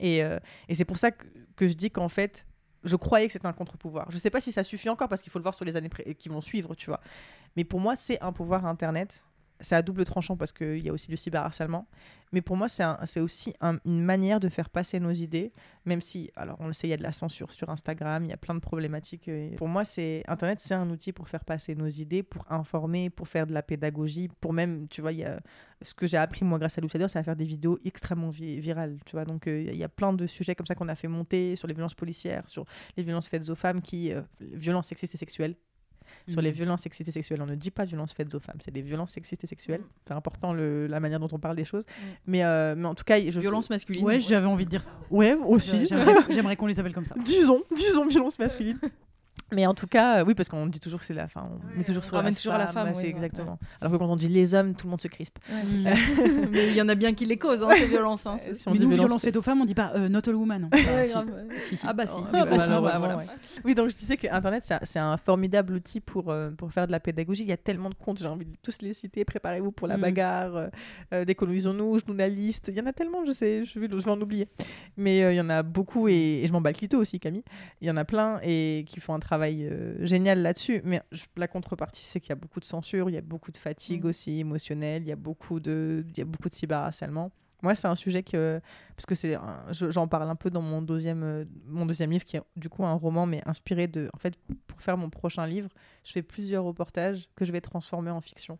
Et, 0.00 0.22
euh, 0.22 0.38
c'est 0.72 0.84
pour 0.84 0.98
ça 0.98 1.10
que, 1.10 1.66
je 1.66 1.74
dis 1.74 1.90
qu'en 1.90 2.08
fait, 2.08 2.46
je 2.82 2.96
croyais 2.96 3.26
que 3.26 3.32
c'était 3.32 3.46
un 3.46 3.52
contre-pouvoir. 3.52 4.10
Je 4.10 4.18
sais 4.18 4.30
pas 4.30 4.40
si 4.40 4.50
ça 4.50 4.64
suffit 4.64 4.88
encore 4.88 5.08
parce 5.08 5.22
qu'il 5.22 5.30
faut 5.30 5.38
le 5.38 5.44
voir 5.44 5.54
sur 5.54 5.64
les 5.64 5.76
années 5.76 5.90
qui 6.18 6.28
vont 6.28 6.40
suivre, 6.40 6.74
tu 6.74 6.86
vois. 6.86 7.00
Mais 7.56 7.64
pour 7.64 7.78
moi, 7.78 7.94
c'est 7.94 8.20
un 8.20 8.32
pouvoir 8.32 8.66
Internet 8.66 9.24
c'est 9.62 9.74
à 9.74 9.82
double 9.82 10.04
tranchant 10.04 10.36
parce 10.36 10.52
qu'il 10.52 10.84
y 10.84 10.88
a 10.88 10.92
aussi 10.92 11.10
le 11.10 11.16
cyberharcèlement. 11.16 11.86
Mais 12.32 12.40
pour 12.40 12.56
moi, 12.56 12.66
c'est 12.68 13.20
aussi 13.20 13.54
une 13.60 14.02
manière 14.02 14.40
de 14.40 14.48
faire 14.48 14.70
passer 14.70 14.98
nos 15.00 15.12
idées, 15.12 15.52
même 15.84 16.00
si, 16.00 16.30
alors 16.34 16.56
on 16.60 16.66
le 16.66 16.72
sait, 16.72 16.86
il 16.86 16.90
y 16.90 16.94
a 16.94 16.96
de 16.96 17.02
la 17.02 17.12
censure 17.12 17.50
sur 17.50 17.68
Instagram, 17.68 18.24
il 18.24 18.30
y 18.30 18.32
a 18.32 18.38
plein 18.38 18.54
de 18.54 18.60
problématiques. 18.60 19.30
Pour 19.58 19.68
moi, 19.68 19.84
c'est 19.84 20.22
Internet, 20.26 20.58
c'est 20.58 20.72
un 20.74 20.88
outil 20.88 21.12
pour 21.12 21.28
faire 21.28 21.44
passer 21.44 21.74
nos 21.74 21.88
idées, 21.88 22.22
pour 22.22 22.50
informer, 22.50 23.10
pour 23.10 23.28
faire 23.28 23.46
de 23.46 23.52
la 23.52 23.62
pédagogie, 23.62 24.28
pour 24.40 24.54
même, 24.54 24.88
tu 24.88 25.02
vois, 25.02 25.12
y 25.12 25.24
a, 25.24 25.40
ce 25.82 25.94
que 25.94 26.06
j'ai 26.06 26.16
appris 26.16 26.44
moi 26.44 26.58
grâce 26.58 26.78
à 26.78 26.80
Loopsader, 26.80 27.08
c'est 27.08 27.18
à 27.18 27.22
faire 27.22 27.36
des 27.36 27.44
vidéos 27.44 27.78
extrêmement 27.84 28.30
virales, 28.30 28.98
tu 29.04 29.12
vois. 29.12 29.24
Donc 29.24 29.46
euh, 29.46 29.62
il 29.62 29.76
y 29.76 29.84
a 29.84 29.88
plein 29.88 30.12
de 30.12 30.26
sujets 30.26 30.54
comme 30.54 30.66
ça 30.66 30.74
qu'on 30.74 30.88
a 30.88 30.94
fait 30.94 31.08
monter 31.08 31.56
sur 31.56 31.68
les 31.68 31.74
violences 31.74 31.94
policières, 31.94 32.48
sur 32.48 32.64
les 32.96 33.02
violences 33.02 33.28
faites 33.28 33.48
aux 33.50 33.54
femmes, 33.54 33.82
qui, 33.82 34.12
euh, 34.12 34.22
violences 34.40 34.88
sexistes 34.88 35.14
et 35.14 35.18
sexuelles, 35.18 35.56
sur 36.28 36.40
les 36.40 36.50
mhm. 36.50 36.56
violences 36.56 36.82
sexistes 36.82 37.08
et 37.08 37.12
sexuelles. 37.12 37.42
On 37.42 37.46
ne 37.46 37.54
dit 37.54 37.70
pas 37.70 37.84
violences 37.84 38.12
faites 38.12 38.34
aux 38.34 38.40
femmes, 38.40 38.58
c'est 38.60 38.70
des 38.70 38.82
violences 38.82 39.12
sexistes 39.12 39.44
et 39.44 39.46
sexuelles. 39.46 39.80
Mhm. 39.80 39.86
C'est 40.06 40.14
important 40.14 40.52
le, 40.52 40.86
la 40.86 41.00
manière 41.00 41.20
dont 41.20 41.28
on 41.32 41.38
parle 41.38 41.56
des 41.56 41.64
choses. 41.64 41.84
Mhm. 41.86 42.08
Mais, 42.26 42.44
euh, 42.44 42.74
mais 42.76 42.86
en 42.86 42.94
tout 42.94 43.04
cas, 43.04 43.18
je... 43.20 43.40
violence 43.40 43.70
masculine. 43.70 44.04
Ouais, 44.04 44.20
j'avais 44.20 44.46
envie 44.46 44.64
de 44.64 44.70
dire 44.70 44.82
ça. 44.82 44.90
Ouais, 45.10 45.34
aussi. 45.34 45.86
J'aimerais 46.30 46.56
qu'on 46.56 46.66
les 46.66 46.78
appelle 46.80 46.94
comme 46.94 47.04
ça. 47.04 47.14
disons, 47.24 47.62
disons 47.74 48.06
violence 48.06 48.38
masculine. 48.38 48.78
Mais 49.52 49.66
en 49.66 49.74
tout 49.74 49.86
cas, 49.86 50.20
euh, 50.20 50.24
oui, 50.24 50.34
parce 50.34 50.48
qu'on 50.48 50.66
dit 50.66 50.80
toujours 50.80 51.00
que 51.00 51.06
c'est 51.06 51.14
la 51.14 51.28
fin. 51.28 51.48
On 51.52 51.76
met 51.76 51.84
toujours 51.84 52.04
sur 52.04 52.20
la 52.20 52.32
toujours 52.32 52.54
à 52.54 52.58
la 52.58 52.66
femme. 52.66 52.94
c'est 52.94 53.08
exactement. 53.08 53.58
Alors 53.80 53.92
que 53.92 53.98
quand 53.98 54.08
on 54.08 54.16
dit 54.16 54.28
les 54.28 54.54
hommes, 54.54 54.74
tout 54.74 54.86
le 54.86 54.90
monde 54.90 55.00
se 55.00 55.08
crispe. 55.08 55.38
mais 56.50 56.68
il 56.68 56.74
y 56.74 56.82
en 56.82 56.88
a 56.88 56.94
bien 56.94 57.12
qui 57.12 57.26
les 57.26 57.36
causent, 57.36 57.62
hein, 57.62 57.68
ces 57.76 57.86
violences. 57.86 58.26
Hein, 58.26 58.38
si 58.54 58.68
on 58.68 58.72
dit 58.72 58.78
violence, 58.78 58.96
violence 58.96 59.22
faite 59.22 59.36
aux 59.36 59.42
femmes, 59.42 59.60
on 59.60 59.64
dit 59.64 59.74
pas 59.74 59.92
euh, 59.94 60.08
not 60.08 60.20
a 60.26 60.32
woman. 60.32 60.70
Ah, 60.72 60.78
si. 61.60 61.78
Ah 61.84 61.92
bah 61.92 62.06
si. 62.06 62.16
Oh, 62.18 62.24
ah, 62.32 62.44
bah, 62.46 63.24
oui, 63.64 63.74
donc 63.74 63.90
je 63.90 63.96
disais 63.96 64.16
que 64.16 64.26
Internet, 64.32 64.72
c'est 64.82 64.98
un 64.98 65.16
formidable 65.18 65.74
outil 65.74 66.00
pour, 66.00 66.30
euh, 66.30 66.50
pour 66.50 66.72
faire 66.72 66.86
de 66.86 66.92
la 66.92 67.00
pédagogie. 67.00 67.42
Il 67.42 67.48
y 67.48 67.52
a 67.52 67.58
tellement 67.58 67.90
de 67.90 67.94
comptes, 67.94 68.18
j'ai 68.18 68.26
envie 68.26 68.46
de 68.46 68.56
tous 68.62 68.80
les 68.80 68.94
citer. 68.94 69.24
Préparez-vous 69.24 69.72
pour 69.72 69.86
la 69.86 69.98
mm. 69.98 70.00
bagarre, 70.00 70.70
décolonisons-nous, 71.26 71.98
journalistes. 71.98 72.68
Il 72.68 72.76
y 72.76 72.80
en 72.80 72.86
a 72.86 72.92
tellement, 72.92 73.24
je 73.26 73.32
sais, 73.32 73.64
je 73.64 73.78
vais, 73.78 73.88
je 73.90 73.96
vais 73.96 74.10
en 74.10 74.20
oublier. 74.20 74.48
Mais 74.96 75.18
il 75.32 75.36
y 75.36 75.40
en 75.40 75.50
a 75.50 75.62
beaucoup 75.62 76.08
et, 76.08 76.44
je 76.46 76.52
m'en 76.52 76.60
bats 76.60 76.70
le 76.70 76.76
clito 76.76 76.98
aussi, 76.98 77.20
Camille. 77.20 77.44
Il 77.80 77.88
y 77.88 77.90
en 77.90 77.96
a 77.96 78.04
plein 78.04 78.40
et 78.42 78.84
qui 78.88 79.00
font 79.00 79.14
un 79.14 79.18
travail 79.22 79.70
génial 80.00 80.42
là-dessus. 80.42 80.82
Mais 80.84 81.00
la 81.36 81.48
contrepartie, 81.48 82.04
c'est 82.04 82.20
qu'il 82.20 82.30
y 82.30 82.32
a 82.32 82.36
beaucoup 82.36 82.60
de 82.60 82.64
censure, 82.64 83.08
il 83.08 83.14
y 83.14 83.18
a 83.18 83.22
beaucoup 83.22 83.52
de 83.52 83.56
fatigue 83.56 84.04
mm. 84.04 84.08
aussi 84.08 84.40
émotionnelle, 84.40 85.02
il 85.02 85.08
y 85.08 85.12
a 85.12 85.16
beaucoup 85.16 85.60
de, 85.60 86.04
il 86.08 86.18
y 86.18 86.20
a 86.20 86.24
beaucoup 86.24 86.48
de 86.48 86.54
cyberharcèlement. 86.54 87.30
Moi, 87.62 87.76
c'est 87.76 87.86
un 87.86 87.94
sujet 87.94 88.24
que, 88.24 88.60
parce 88.96 89.06
que 89.06 89.14
c'est, 89.14 89.38
j'en 89.70 90.08
parle 90.08 90.28
un 90.28 90.34
peu 90.34 90.50
dans 90.50 90.62
mon 90.62 90.82
deuxième, 90.82 91.22
euh, 91.22 91.44
mon 91.66 91.86
deuxième 91.86 92.10
livre, 92.10 92.24
qui 92.24 92.36
est 92.36 92.42
du 92.56 92.68
coup 92.68 92.84
un 92.84 92.94
roman, 92.94 93.24
mais 93.24 93.40
inspiré 93.46 93.86
de, 93.86 94.10
en 94.12 94.18
fait, 94.18 94.34
pour 94.66 94.82
faire 94.82 94.96
mon 94.96 95.10
prochain 95.10 95.46
livre, 95.46 95.68
je 96.04 96.10
fais 96.10 96.22
plusieurs 96.22 96.64
reportages 96.64 97.28
que 97.36 97.44
je 97.44 97.52
vais 97.52 97.60
transformer 97.60 98.10
en 98.10 98.20
fiction. 98.20 98.58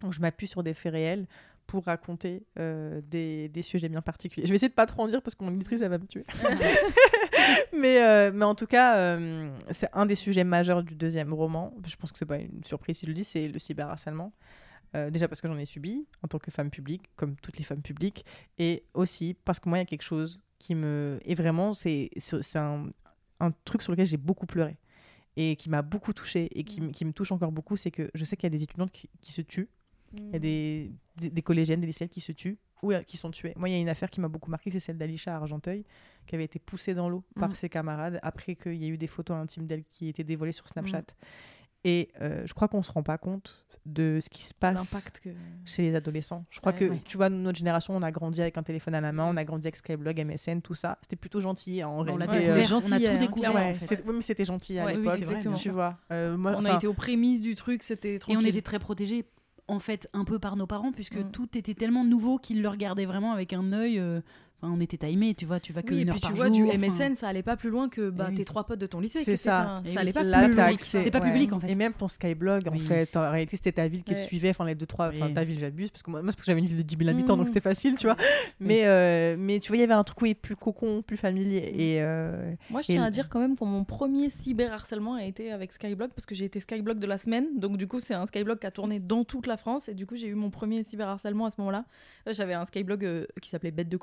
Donc, 0.00 0.14
je 0.14 0.20
m'appuie 0.20 0.46
sur 0.46 0.62
des 0.62 0.72
faits 0.72 0.92
réels 0.92 1.26
pour 1.66 1.84
raconter 1.84 2.46
euh, 2.58 3.02
des, 3.04 3.48
des, 3.48 3.62
sujets 3.62 3.88
bien 3.88 4.00
particuliers. 4.00 4.46
Je 4.46 4.52
vais 4.52 4.56
essayer 4.56 4.68
de 4.68 4.74
pas 4.74 4.86
trop 4.86 5.02
en 5.02 5.08
dire 5.08 5.20
parce 5.20 5.34
que 5.34 5.44
mon 5.44 5.52
éditrice, 5.52 5.82
elle 5.82 5.90
va 5.90 5.98
me 5.98 6.06
tuer. 6.06 6.24
mais, 7.76 8.02
euh, 8.02 8.30
mais 8.34 8.44
en 8.44 8.54
tout 8.54 8.66
cas, 8.66 8.96
euh, 8.96 9.50
c'est 9.70 9.88
un 9.92 10.06
des 10.06 10.14
sujets 10.14 10.44
majeurs 10.44 10.82
du 10.82 10.94
deuxième 10.94 11.32
roman. 11.32 11.74
Je 11.86 11.96
pense 11.96 12.12
que 12.12 12.18
c'est 12.18 12.26
pas 12.26 12.38
une 12.38 12.64
surprise 12.64 12.98
si 12.98 13.06
je 13.06 13.10
le 13.10 13.14
dis, 13.14 13.24
c'est 13.24 13.48
le 13.48 13.58
cyberharcèlement. 13.58 14.32
déjà 15.10 15.28
parce 15.28 15.40
que 15.40 15.48
j'en 15.48 15.58
ai 15.58 15.66
subi 15.66 16.06
en 16.22 16.28
tant 16.28 16.38
que 16.38 16.50
femme 16.50 16.70
publique, 16.70 17.10
comme 17.16 17.36
toutes 17.36 17.58
les 17.58 17.64
femmes 17.64 17.82
publiques, 17.82 18.24
et 18.58 18.84
aussi 18.94 19.34
parce 19.44 19.60
que 19.60 19.68
moi, 19.68 19.78
il 19.78 19.82
y 19.82 19.82
a 19.82 19.86
quelque 19.86 20.02
chose 20.02 20.40
qui 20.58 20.74
me... 20.74 21.18
Et 21.24 21.34
vraiment, 21.34 21.74
c'est 21.74 22.10
un, 22.54 22.88
un 23.40 23.50
truc 23.64 23.82
sur 23.82 23.92
lequel 23.92 24.06
j'ai 24.06 24.16
beaucoup 24.16 24.46
pleuré 24.46 24.78
et 25.36 25.56
qui 25.56 25.68
m'a 25.68 25.82
beaucoup 25.82 26.14
touchée 26.14 26.48
et 26.58 26.64
qui, 26.64 26.80
qui, 26.92 27.04
me 27.04 27.12
touche 27.12 27.30
encore 27.30 27.52
beaucoup, 27.52 27.76
c'est 27.76 27.90
que 27.90 28.10
je 28.14 28.24
sais 28.24 28.36
qu'il 28.36 28.44
y 28.44 28.52
a 28.54 28.56
des 28.56 28.62
étudiantes 28.62 28.90
qui, 28.90 29.10
qui 29.20 29.32
se 29.32 29.42
tuent 29.42 29.68
il 30.14 30.32
y 30.32 30.36
a 30.36 30.38
des, 30.38 30.92
des, 31.16 31.42
collégiennes, 31.42 31.80
des 31.80 31.86
lycéennes 31.86 32.10
qui 32.10 32.20
se 32.20 32.32
tuent 32.32 32.58
ou 32.82 32.92
euh, 32.92 33.02
qui 33.02 33.16
sont 33.16 33.30
tuées. 33.30 33.52
Moi, 33.56 33.68
il 33.68 33.72
y 33.72 33.74
a 33.74 33.78
une 33.78 33.88
affaire 33.88 34.10
qui 34.10 34.20
m'a 34.20 34.28
beaucoup 34.28 34.50
marqué, 34.50 34.70
c'est 34.70 34.80
celle 34.80 34.98
d'Alisha 34.98 35.34
à 35.34 35.36
Argenteuil, 35.36 35.84
qui 36.26 36.34
avait 36.34 36.44
été 36.44 36.58
poussée 36.58 36.94
dans 36.94 37.08
l'eau 37.08 37.24
par 37.38 37.50
mm. 37.50 37.54
ses 37.54 37.68
camarades 37.68 38.20
après 38.22 38.56
qu'il 38.56 38.74
y 38.74 38.86
ait 38.86 38.90
eu 38.90 38.98
des 38.98 39.06
photos 39.06 39.36
intimes 39.36 39.66
d'elle 39.66 39.84
qui 39.84 40.08
étaient 40.08 40.24
dévoilées 40.24 40.52
sur 40.52 40.68
Snapchat. 40.68 41.00
Mm. 41.00 41.04
Et 41.84 42.08
euh, 42.20 42.42
je 42.44 42.52
crois 42.52 42.66
qu'on 42.66 42.82
se 42.82 42.90
rend 42.90 43.04
pas 43.04 43.16
compte 43.16 43.64
de 43.84 44.18
ce 44.20 44.28
qui 44.28 44.42
se 44.42 44.52
passe 44.52 45.08
chez 45.64 45.82
les 45.82 45.94
adolescents. 45.94 46.44
Je 46.50 46.58
crois 46.58 46.72
que, 46.72 46.92
tu 47.04 47.16
vois, 47.16 47.28
notre 47.28 47.56
génération, 47.56 47.94
on 47.94 48.02
a 48.02 48.10
grandi 48.10 48.42
avec 48.42 48.58
un 48.58 48.64
téléphone 48.64 48.96
à 48.96 49.00
la 49.00 49.12
main, 49.12 49.30
on 49.32 49.36
a 49.36 49.44
grandi 49.44 49.68
avec 49.68 49.76
Skyblog, 49.76 50.20
MSN, 50.24 50.60
tout 50.60 50.74
ça. 50.74 50.98
C'était 51.02 51.14
plutôt 51.14 51.40
gentil 51.40 51.84
en 51.84 52.00
réalité. 52.00 52.44
C'était 52.44 52.64
gentil, 52.64 52.92
on 52.92 52.96
a 52.96 52.98
tout 52.98 53.06
hein, 53.06 53.16
découvert. 53.16 53.54
Ouais, 53.54 53.76
mais 54.04 54.20
c'était 54.20 54.44
gentil 54.44 54.80
à 54.80 54.92
l'époque, 54.92 55.22
tu 55.56 55.70
vois. 55.70 55.96
Euh, 56.10 56.36
on 56.36 56.64
a 56.64 56.74
été 56.74 56.88
aux 56.88 56.94
prémices 56.94 57.42
du 57.42 57.54
truc, 57.54 57.84
c'était 57.84 58.18
Et 58.28 58.36
on 58.36 58.40
était 58.40 58.62
très 58.62 58.80
protégés 58.80 59.24
en 59.68 59.80
fait 59.80 60.08
un 60.12 60.24
peu 60.24 60.38
par 60.38 60.54
nos 60.54 60.68
parents 60.68 60.92
puisque 60.92 61.16
mm. 61.16 61.32
tout 61.32 61.58
était 61.58 61.74
tellement 61.74 62.04
nouveau 62.04 62.38
qu'ils 62.38 62.62
le 62.62 62.68
regardaient 62.68 63.04
vraiment 63.04 63.32
avec 63.32 63.52
un 63.52 63.72
œil 63.72 64.00
on 64.62 64.80
était 64.80 64.96
timé, 64.96 65.34
tu 65.34 65.44
vois, 65.44 65.60
tu 65.60 65.72
vas 65.72 65.82
que 65.82 65.94
oui, 65.94 66.02
une 66.02 66.08
et 66.08 66.12
puis 66.12 66.20
tu 66.20 66.32
vois, 66.32 66.50
du 66.50 66.64
MSN, 66.64 67.14
ça 67.14 67.28
allait 67.28 67.42
pas 67.42 67.56
plus 67.56 67.70
loin 67.70 67.88
que 67.88 68.10
bah, 68.10 68.30
tes 68.34 68.44
trois 68.44 68.64
potes 68.64 68.78
de 68.78 68.86
ton 68.86 69.00
lycée. 69.00 69.22
C'est 69.22 69.36
ça. 69.36 69.82
ça 69.92 70.00
allait 70.00 70.12
pas 70.12 70.22
plus 70.22 70.54
loin. 70.54 70.76
C'était 70.78 71.10
pas 71.10 71.20
public 71.20 71.52
en 71.52 71.60
fait. 71.60 71.70
Et 71.70 71.74
même 71.74 71.92
ton 71.92 72.08
Skyblog, 72.08 72.68
en 72.68 72.78
fait, 72.78 73.16
en 73.16 73.30
réalité, 73.30 73.56
c'était 73.56 73.72
ta 73.72 73.88
ville 73.88 74.02
qui 74.02 74.14
te 74.14 74.18
suivait, 74.18 74.50
enfin 74.50 74.64
les 74.64 74.74
deux 74.74 74.86
trois, 74.86 75.08
enfin 75.08 75.32
ta 75.32 75.44
ville, 75.44 75.58
j'abuse 75.58 75.90
parce 75.90 76.02
que 76.02 76.10
moi, 76.10 76.22
parce 76.22 76.36
que 76.36 76.42
j'avais 76.44 76.60
une 76.60 76.66
ville 76.66 76.78
de 76.78 76.82
10 76.82 76.96
000 76.98 77.10
habitants, 77.10 77.36
donc 77.36 77.44
mm. 77.44 77.48
c'était 77.48 77.60
facile, 77.60 77.96
tu 77.96 78.06
vois. 78.06 78.16
Mais 78.60 78.82
euh, 78.86 79.36
mais 79.38 79.60
tu 79.60 79.68
vois, 79.68 79.76
il 79.76 79.80
y 79.80 79.84
avait 79.84 79.92
un 79.92 80.04
truc 80.04 80.20
oui, 80.22 80.34
plus 80.34 80.56
cocon, 80.56 81.02
plus 81.02 81.16
familier. 81.16 81.72
Mm. 81.72 81.80
Et 81.80 82.02
euh, 82.02 82.52
moi, 82.70 82.80
je 82.80 82.86
tiens 82.86 83.04
à 83.04 83.10
dire 83.10 83.28
quand 83.28 83.40
même 83.40 83.56
que 83.56 83.64
mon 83.64 83.84
premier 83.84 84.30
cyberharcèlement 84.30 85.14
a 85.14 85.24
été 85.24 85.52
avec 85.52 85.72
Skyblog 85.72 86.10
parce 86.10 86.26
que 86.26 86.34
j'ai 86.34 86.46
été 86.46 86.60
Skyblog 86.60 86.98
de 86.98 87.06
la 87.06 87.18
semaine, 87.18 87.46
donc 87.58 87.76
du 87.76 87.86
coup, 87.86 88.00
c'est 88.00 88.14
un 88.14 88.26
Skyblog 88.26 88.58
qui 88.58 88.66
a 88.66 88.70
tourné 88.70 88.98
dans 88.98 89.24
toute 89.24 89.46
la 89.46 89.56
France 89.56 89.88
et 89.88 89.94
du 89.94 90.06
coup, 90.06 90.16
j'ai 90.16 90.28
eu 90.28 90.34
mon 90.34 90.50
premier 90.50 90.82
cyberharcèlement 90.82 91.46
à 91.46 91.50
ce 91.50 91.56
moment-là. 91.58 91.84
J'avais 92.26 92.54
un 92.54 92.64
Skyblog 92.64 93.04
euh, 93.04 93.26
qui 93.40 93.50
s'appelait 93.50 93.70
bête 93.70 93.88
de 93.88 93.96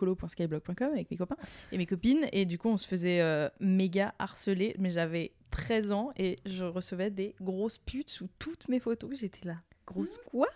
colo.skyblog.com 0.48 0.92
avec 0.92 1.10
mes 1.12 1.18
copains 1.18 1.38
et 1.72 1.78
mes 1.78 1.86
copines. 1.86 2.28
Et 2.32 2.46
du 2.46 2.58
coup, 2.58 2.70
on 2.70 2.78
se 2.78 2.88
faisait 2.88 3.22
euh, 3.22 3.50
méga 3.60 4.14
harceler. 4.20 4.76
Mais 4.80 4.90
j'avais 4.90 5.32
13 5.52 5.92
ans 5.92 6.12
et 6.18 6.38
je 6.46 6.64
recevais 6.64 7.10
des 7.10 7.36
grosses 7.42 7.78
putes 7.78 8.10
sous 8.10 8.30
toutes 8.40 8.68
mes 8.70 8.80
photos. 8.80 9.12
J'étais 9.20 9.48
là 9.48 9.58
grosse 9.86 10.20
quoi 10.26 10.48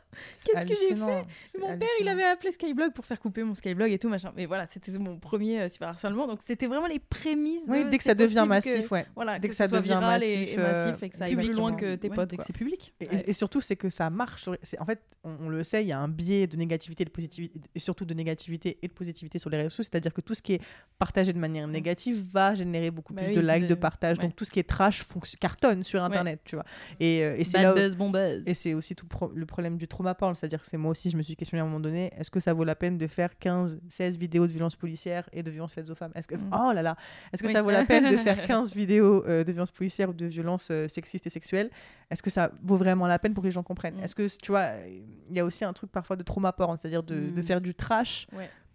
Qu'est-ce 0.43 0.65
que 0.65 0.75
j'ai 0.75 0.95
fait 0.95 1.59
Mon 1.59 1.77
père, 1.77 1.87
il 1.99 2.07
avait 2.07 2.23
appelé 2.23 2.51
Skyblog 2.51 2.93
pour 2.93 3.05
faire 3.05 3.19
couper 3.19 3.43
mon 3.43 3.55
Skyblog 3.55 3.91
et 3.91 3.99
tout 3.99 4.09
machin. 4.09 4.31
Mais 4.35 4.45
voilà, 4.45 4.67
c'était 4.67 4.91
mon 4.97 5.17
premier 5.17 5.61
euh, 5.61 5.69
cyberharcèlement. 5.69 6.27
Donc 6.27 6.39
c'était 6.45 6.67
vraiment 6.67 6.87
les 6.87 6.99
prémices. 6.99 7.63
Oui, 7.67 7.85
dès 7.89 7.97
que 7.97 8.03
ça 8.03 8.15
devient 8.15 8.45
massif, 8.47 8.91
ouais. 8.91 9.05
Voilà, 9.15 9.39
dès 9.39 9.49
que, 9.49 9.55
ça, 9.55 9.67
devient 9.67 9.99
massif, 10.01 10.53
et, 10.53 10.57
massif 10.57 11.03
et 11.03 11.09
que 11.09 11.17
ça 11.17 11.25
aille 11.25 11.35
plus 11.35 11.53
loin 11.53 11.73
que 11.73 11.95
tes 11.95 12.09
potes. 12.09 12.29
Dès 12.29 12.37
que 12.37 12.43
c'est 12.43 12.53
public. 12.53 12.93
Et, 12.99 13.33
surtout, 13.33 13.61
c'est 13.61 13.75
que 13.75 13.89
ça 13.89 14.09
marche. 14.09 14.47
En 14.79 14.85
fait, 14.85 15.01
on, 15.23 15.49
le 15.49 15.63
sait, 15.63 15.83
il 15.83 15.87
y 15.87 15.91
a 15.91 15.99
un 15.99 16.07
biais 16.07 16.47
de 16.47 16.57
négativité, 16.57 17.05
de 17.05 17.09
positivité, 17.09 17.59
et 17.75 17.79
surtout 17.79 18.05
de 18.05 18.13
négativité 18.13 18.77
et 18.81 18.87
de 18.87 18.93
positivité 18.93 19.39
sur 19.39 19.49
les 19.49 19.57
réseaux. 19.57 19.83
C'est-à-dire 19.83 20.13
que 20.13 20.21
tout 20.21 20.33
ce 20.33 20.41
qui 20.41 20.53
est 20.53 20.61
partagé 20.97 21.33
de 21.33 21.39
manière 21.39 21.67
négative 21.67 22.23
va 22.31 22.55
générer 22.55 22.91
beaucoup 22.91 23.13
bah 23.13 23.23
plus 23.23 23.33
de 23.33 23.41
likes, 23.41 23.67
de 23.67 23.75
partage. 23.75 24.17
Donc 24.19 24.35
tout 24.35 24.45
ce 24.45 24.51
qui 24.51 24.59
est 24.59 24.67
trash 24.67 25.03
cartonne 25.39 25.83
sur 25.83 26.03
Internet, 26.03 26.41
tu 26.43 26.55
vois. 26.55 26.65
Et, 26.99 27.23
euh, 27.23 27.43
c'est 27.43 27.61
là. 27.61 27.73
Et 28.45 28.53
c'est 28.53 28.73
aussi 28.73 28.95
tout 28.95 29.07
le 29.33 29.45
problème 29.45 29.77
du 29.77 29.87
trauma 29.87 30.13
porn, 30.15 30.35
c'est-à-dire 30.35 30.61
que 30.61 30.65
c'est 30.67 30.77
moi 30.77 30.91
aussi, 30.91 31.09
je 31.09 31.17
me 31.17 31.21
suis 31.21 31.35
questionné 31.35 31.61
à 31.61 31.63
un 31.63 31.67
moment 31.67 31.79
donné, 31.79 32.11
est-ce 32.17 32.31
que 32.31 32.39
ça 32.39 32.53
vaut 32.53 32.63
la 32.63 32.75
peine 32.75 32.97
de 32.97 33.07
faire 33.07 33.37
15, 33.37 33.79
16 33.89 34.17
vidéos 34.17 34.47
de 34.47 34.51
violences 34.51 34.75
policières 34.75 35.29
et 35.33 35.43
de 35.43 35.51
violences 35.51 35.73
faites 35.73 35.89
aux 35.89 35.95
femmes? 35.95 36.11
Est-ce 36.15 36.27
que, 36.27 36.35
mm. 36.35 36.51
oh 36.53 36.73
là 36.73 36.81
là, 36.81 36.95
est-ce 37.33 37.43
que 37.43 37.49
ça 37.49 37.61
vaut 37.61 37.71
la 37.71 37.85
peine 37.85 38.09
de 38.09 38.17
faire 38.17 38.41
15 38.47 38.75
vidéos 38.75 39.25
euh, 39.25 39.43
de 39.43 39.51
violences 39.51 39.71
policières 39.71 40.09
ou 40.09 40.13
de 40.13 40.25
violences 40.25 40.69
euh, 40.71 40.87
sexistes 40.87 41.27
et 41.27 41.29
sexuelles? 41.29 41.69
Est-ce 42.09 42.23
que 42.23 42.29
ça 42.29 42.51
vaut 42.63 42.77
vraiment 42.77 43.07
la 43.07 43.19
peine 43.19 43.33
pour 43.33 43.41
que 43.41 43.47
les 43.47 43.51
gens 43.51 43.63
comprennent? 43.63 43.97
Mm. 43.97 44.03
Est-ce 44.03 44.15
que, 44.15 44.37
tu 44.37 44.51
vois, 44.51 44.67
il 44.87 45.35
y 45.35 45.39
a 45.39 45.45
aussi 45.45 45.65
un 45.65 45.73
truc 45.73 45.91
parfois 45.91 46.15
de 46.15 46.23
trauma 46.23 46.53
porn, 46.53 46.77
c'est-à-dire 46.79 47.03
de, 47.03 47.15
de, 47.15 47.41
mm. 47.41 47.43
faire 47.43 47.61
du 47.61 47.73
trash 47.73 48.27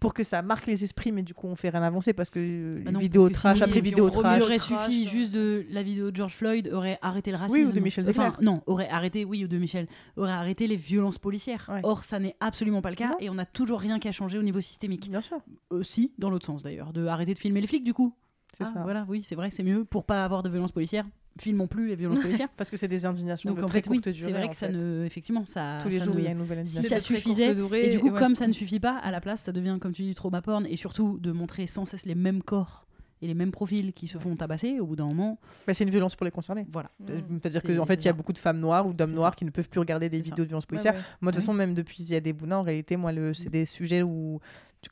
pour 0.02 0.14
que 0.14 0.24
ça 0.24 0.42
marque 0.42 0.66
les 0.66 0.82
esprits, 0.82 1.12
mais 1.12 1.22
du 1.22 1.32
coup, 1.32 1.46
on 1.46 1.54
fait 1.54 1.68
rien 1.68 1.82
avancer 1.82 2.12
parce 2.12 2.28
que 2.28 2.40
euh, 2.40 2.82
Bah 2.84 2.90
non, 2.90 2.98
vidéo 2.98 3.22
parce 3.22 3.32
que 3.34 3.38
trash 3.38 3.54
sinon, 3.58 3.66
après 3.68 3.78
il- 3.78 3.84
vidéo 3.84 4.08
il 4.08 4.10
trash. 4.12 4.42
aurait 4.42 4.56
trash, 4.58 4.86
suffi 4.90 5.06
euh. 5.06 5.10
juste 5.10 5.32
de 5.32 5.64
la 5.70 5.82
vidéo 5.84 6.10
de 6.10 6.16
George 6.16 6.34
Floyd 6.34 6.68
aurait 6.72 6.98
arrêté 7.02 7.30
le 7.30 7.36
racisme. 7.36 7.60
Oui, 7.60 7.64
ou 7.68 7.72
de 7.72 7.78
Michel 7.80 8.04
Enfin, 8.08 8.30
Zecler. 8.30 8.44
non, 8.44 8.62
aurait 8.66 8.88
arrêté, 8.88 9.24
oui, 9.24 9.44
ou 9.44 9.48
de 9.48 9.56
Michel, 9.58 9.86
aurait 10.16 10.32
arrêté 10.32 10.66
les 10.66 10.74
violences 10.76 11.18
policières. 11.18 11.70
Ouais. 11.72 11.80
Or, 11.84 12.02
ça 12.02 12.18
n'est 12.18 12.34
absolument 12.40 12.82
pas 12.82 12.90
le 12.90 12.96
cas 12.96 13.10
Non. 13.10 13.16
et 13.20 13.30
on 13.30 13.34
n'a 13.34 13.46
toujours 13.46 13.78
rien 13.78 14.00
qu'à 14.00 14.10
changer 14.10 14.38
au 14.38 14.42
niveau 14.42 14.60
systémique. 14.60 15.08
Bien 15.08 15.20
sûr, 15.20 15.38
Aussi, 15.70 16.12
dans 16.18 16.30
l'autre 16.30 16.46
sens 16.46 16.64
d'ailleurs, 16.64 16.92
de 16.92 17.06
arrêter 17.06 17.34
de 17.34 17.38
filmer 17.38 17.60
les 17.60 17.68
flics 17.68 17.84
du 17.84 17.94
coup. 17.94 18.12
C'est 18.56 18.64
Ah, 18.64 18.72
ça. 18.74 18.80
Voilà, 18.82 19.06
oui, 19.08 19.22
c'est 19.24 19.34
vrai 19.34 19.48
que 19.48 19.54
c'est 19.54 19.62
mieux 19.62 19.84
pour 19.84 20.04
pas 20.04 20.24
avoir 20.24 20.42
de 20.42 20.48
violences 20.50 20.72
policières. 20.72 21.06
Filmons 21.40 21.66
plus 21.66 21.88
les 21.88 21.96
violences 21.96 22.20
policières. 22.22 22.48
Parce 22.56 22.70
que 22.70 22.76
c'est 22.76 22.88
des 22.88 23.06
indignations 23.06 23.48
Donc 23.50 23.58
de 23.58 23.62
en 23.64 23.66
très 23.66 23.78
fait, 23.80 23.88
oui, 23.88 24.00
c'est 24.04 24.30
vrai 24.32 24.48
que 24.50 24.56
ça 24.56 24.68
ne, 24.68 25.04
effectivement, 25.04 25.46
ça. 25.46 25.78
Tous 25.82 25.88
les 25.88 25.98
ça 25.98 26.04
jours, 26.04 26.14
ne- 26.14 26.20
il 26.20 26.24
y 26.24 26.28
a 26.28 26.32
une 26.32 26.38
nouvelle 26.38 26.58
si 26.66 26.76
indignation. 26.78 26.88
ça 26.90 26.98
de 26.98 27.04
très 27.04 27.14
suffisait, 27.16 27.54
durée, 27.54 27.86
Et 27.86 27.90
du 27.90 27.98
coup, 28.00 28.10
ouais. 28.10 28.18
comme 28.18 28.34
ça 28.36 28.46
ne 28.46 28.52
suffit 28.62 28.80
pas, 28.80 28.96
à 28.98 29.10
la 29.10 29.20
place, 29.22 29.42
ça 29.42 29.52
devient, 29.52 29.78
comme 29.80 29.92
tu 29.92 30.02
dis, 30.02 30.14
trauma 30.14 30.42
porn 30.42 30.66
et 30.66 30.76
surtout 30.76 31.18
de 31.18 31.32
montrer 31.32 31.66
sans 31.66 31.86
cesse 31.86 32.04
les 32.04 32.14
mêmes 32.14 32.42
corps 32.42 32.84
et 33.22 33.26
les 33.26 33.34
mêmes 33.34 33.52
profils 33.52 33.92
qui 33.92 34.08
se 34.08 34.18
font 34.18 34.36
tabasser. 34.36 34.80
Au 34.80 34.86
bout 34.86 34.96
d'un 34.96 35.06
moment, 35.06 35.38
Bah, 35.66 35.72
c'est 35.74 35.84
une 35.84 35.90
violence 35.90 36.16
pour 36.16 36.24
les 36.24 36.30
concernés. 36.30 36.66
voilà. 36.70 36.90
C'est-à-dire 37.06 37.62
C'est- 37.64 37.76
qu'en 37.76 37.86
fait, 37.86 37.94
il 37.94 38.04
y 38.04 38.08
a 38.08 38.12
beaucoup 38.12 38.32
de 38.32 38.38
femmes 38.38 38.58
noires 38.58 38.86
ou 38.86 38.92
d'hommes 38.92 39.12
noirs 39.12 39.32
ça. 39.32 39.36
qui 39.36 39.44
ne 39.44 39.50
peuvent 39.50 39.68
plus 39.68 39.80
regarder 39.80 40.08
des 40.10 40.18
ça. 40.18 40.24
vidéos 40.24 40.44
de 40.44 40.54
Ouais, 40.54 40.60
policières. 40.66 40.94
ouais. 40.94 41.00
Moi, 41.20 41.32
de 41.32 41.36
toute 41.36 41.42
façon, 41.44 41.54
même 41.54 41.72
depuis 41.74 42.02
il 42.02 42.10
y 42.10 42.16
a 42.16 42.20
des 42.20 42.32
Bouna, 42.32 42.58
en 42.58 42.62
réalité, 42.62 42.96
moi, 42.96 43.12
le, 43.12 43.32
c'est 43.32 43.48
des 43.48 43.64
sujets 43.64 44.02
où. 44.02 44.40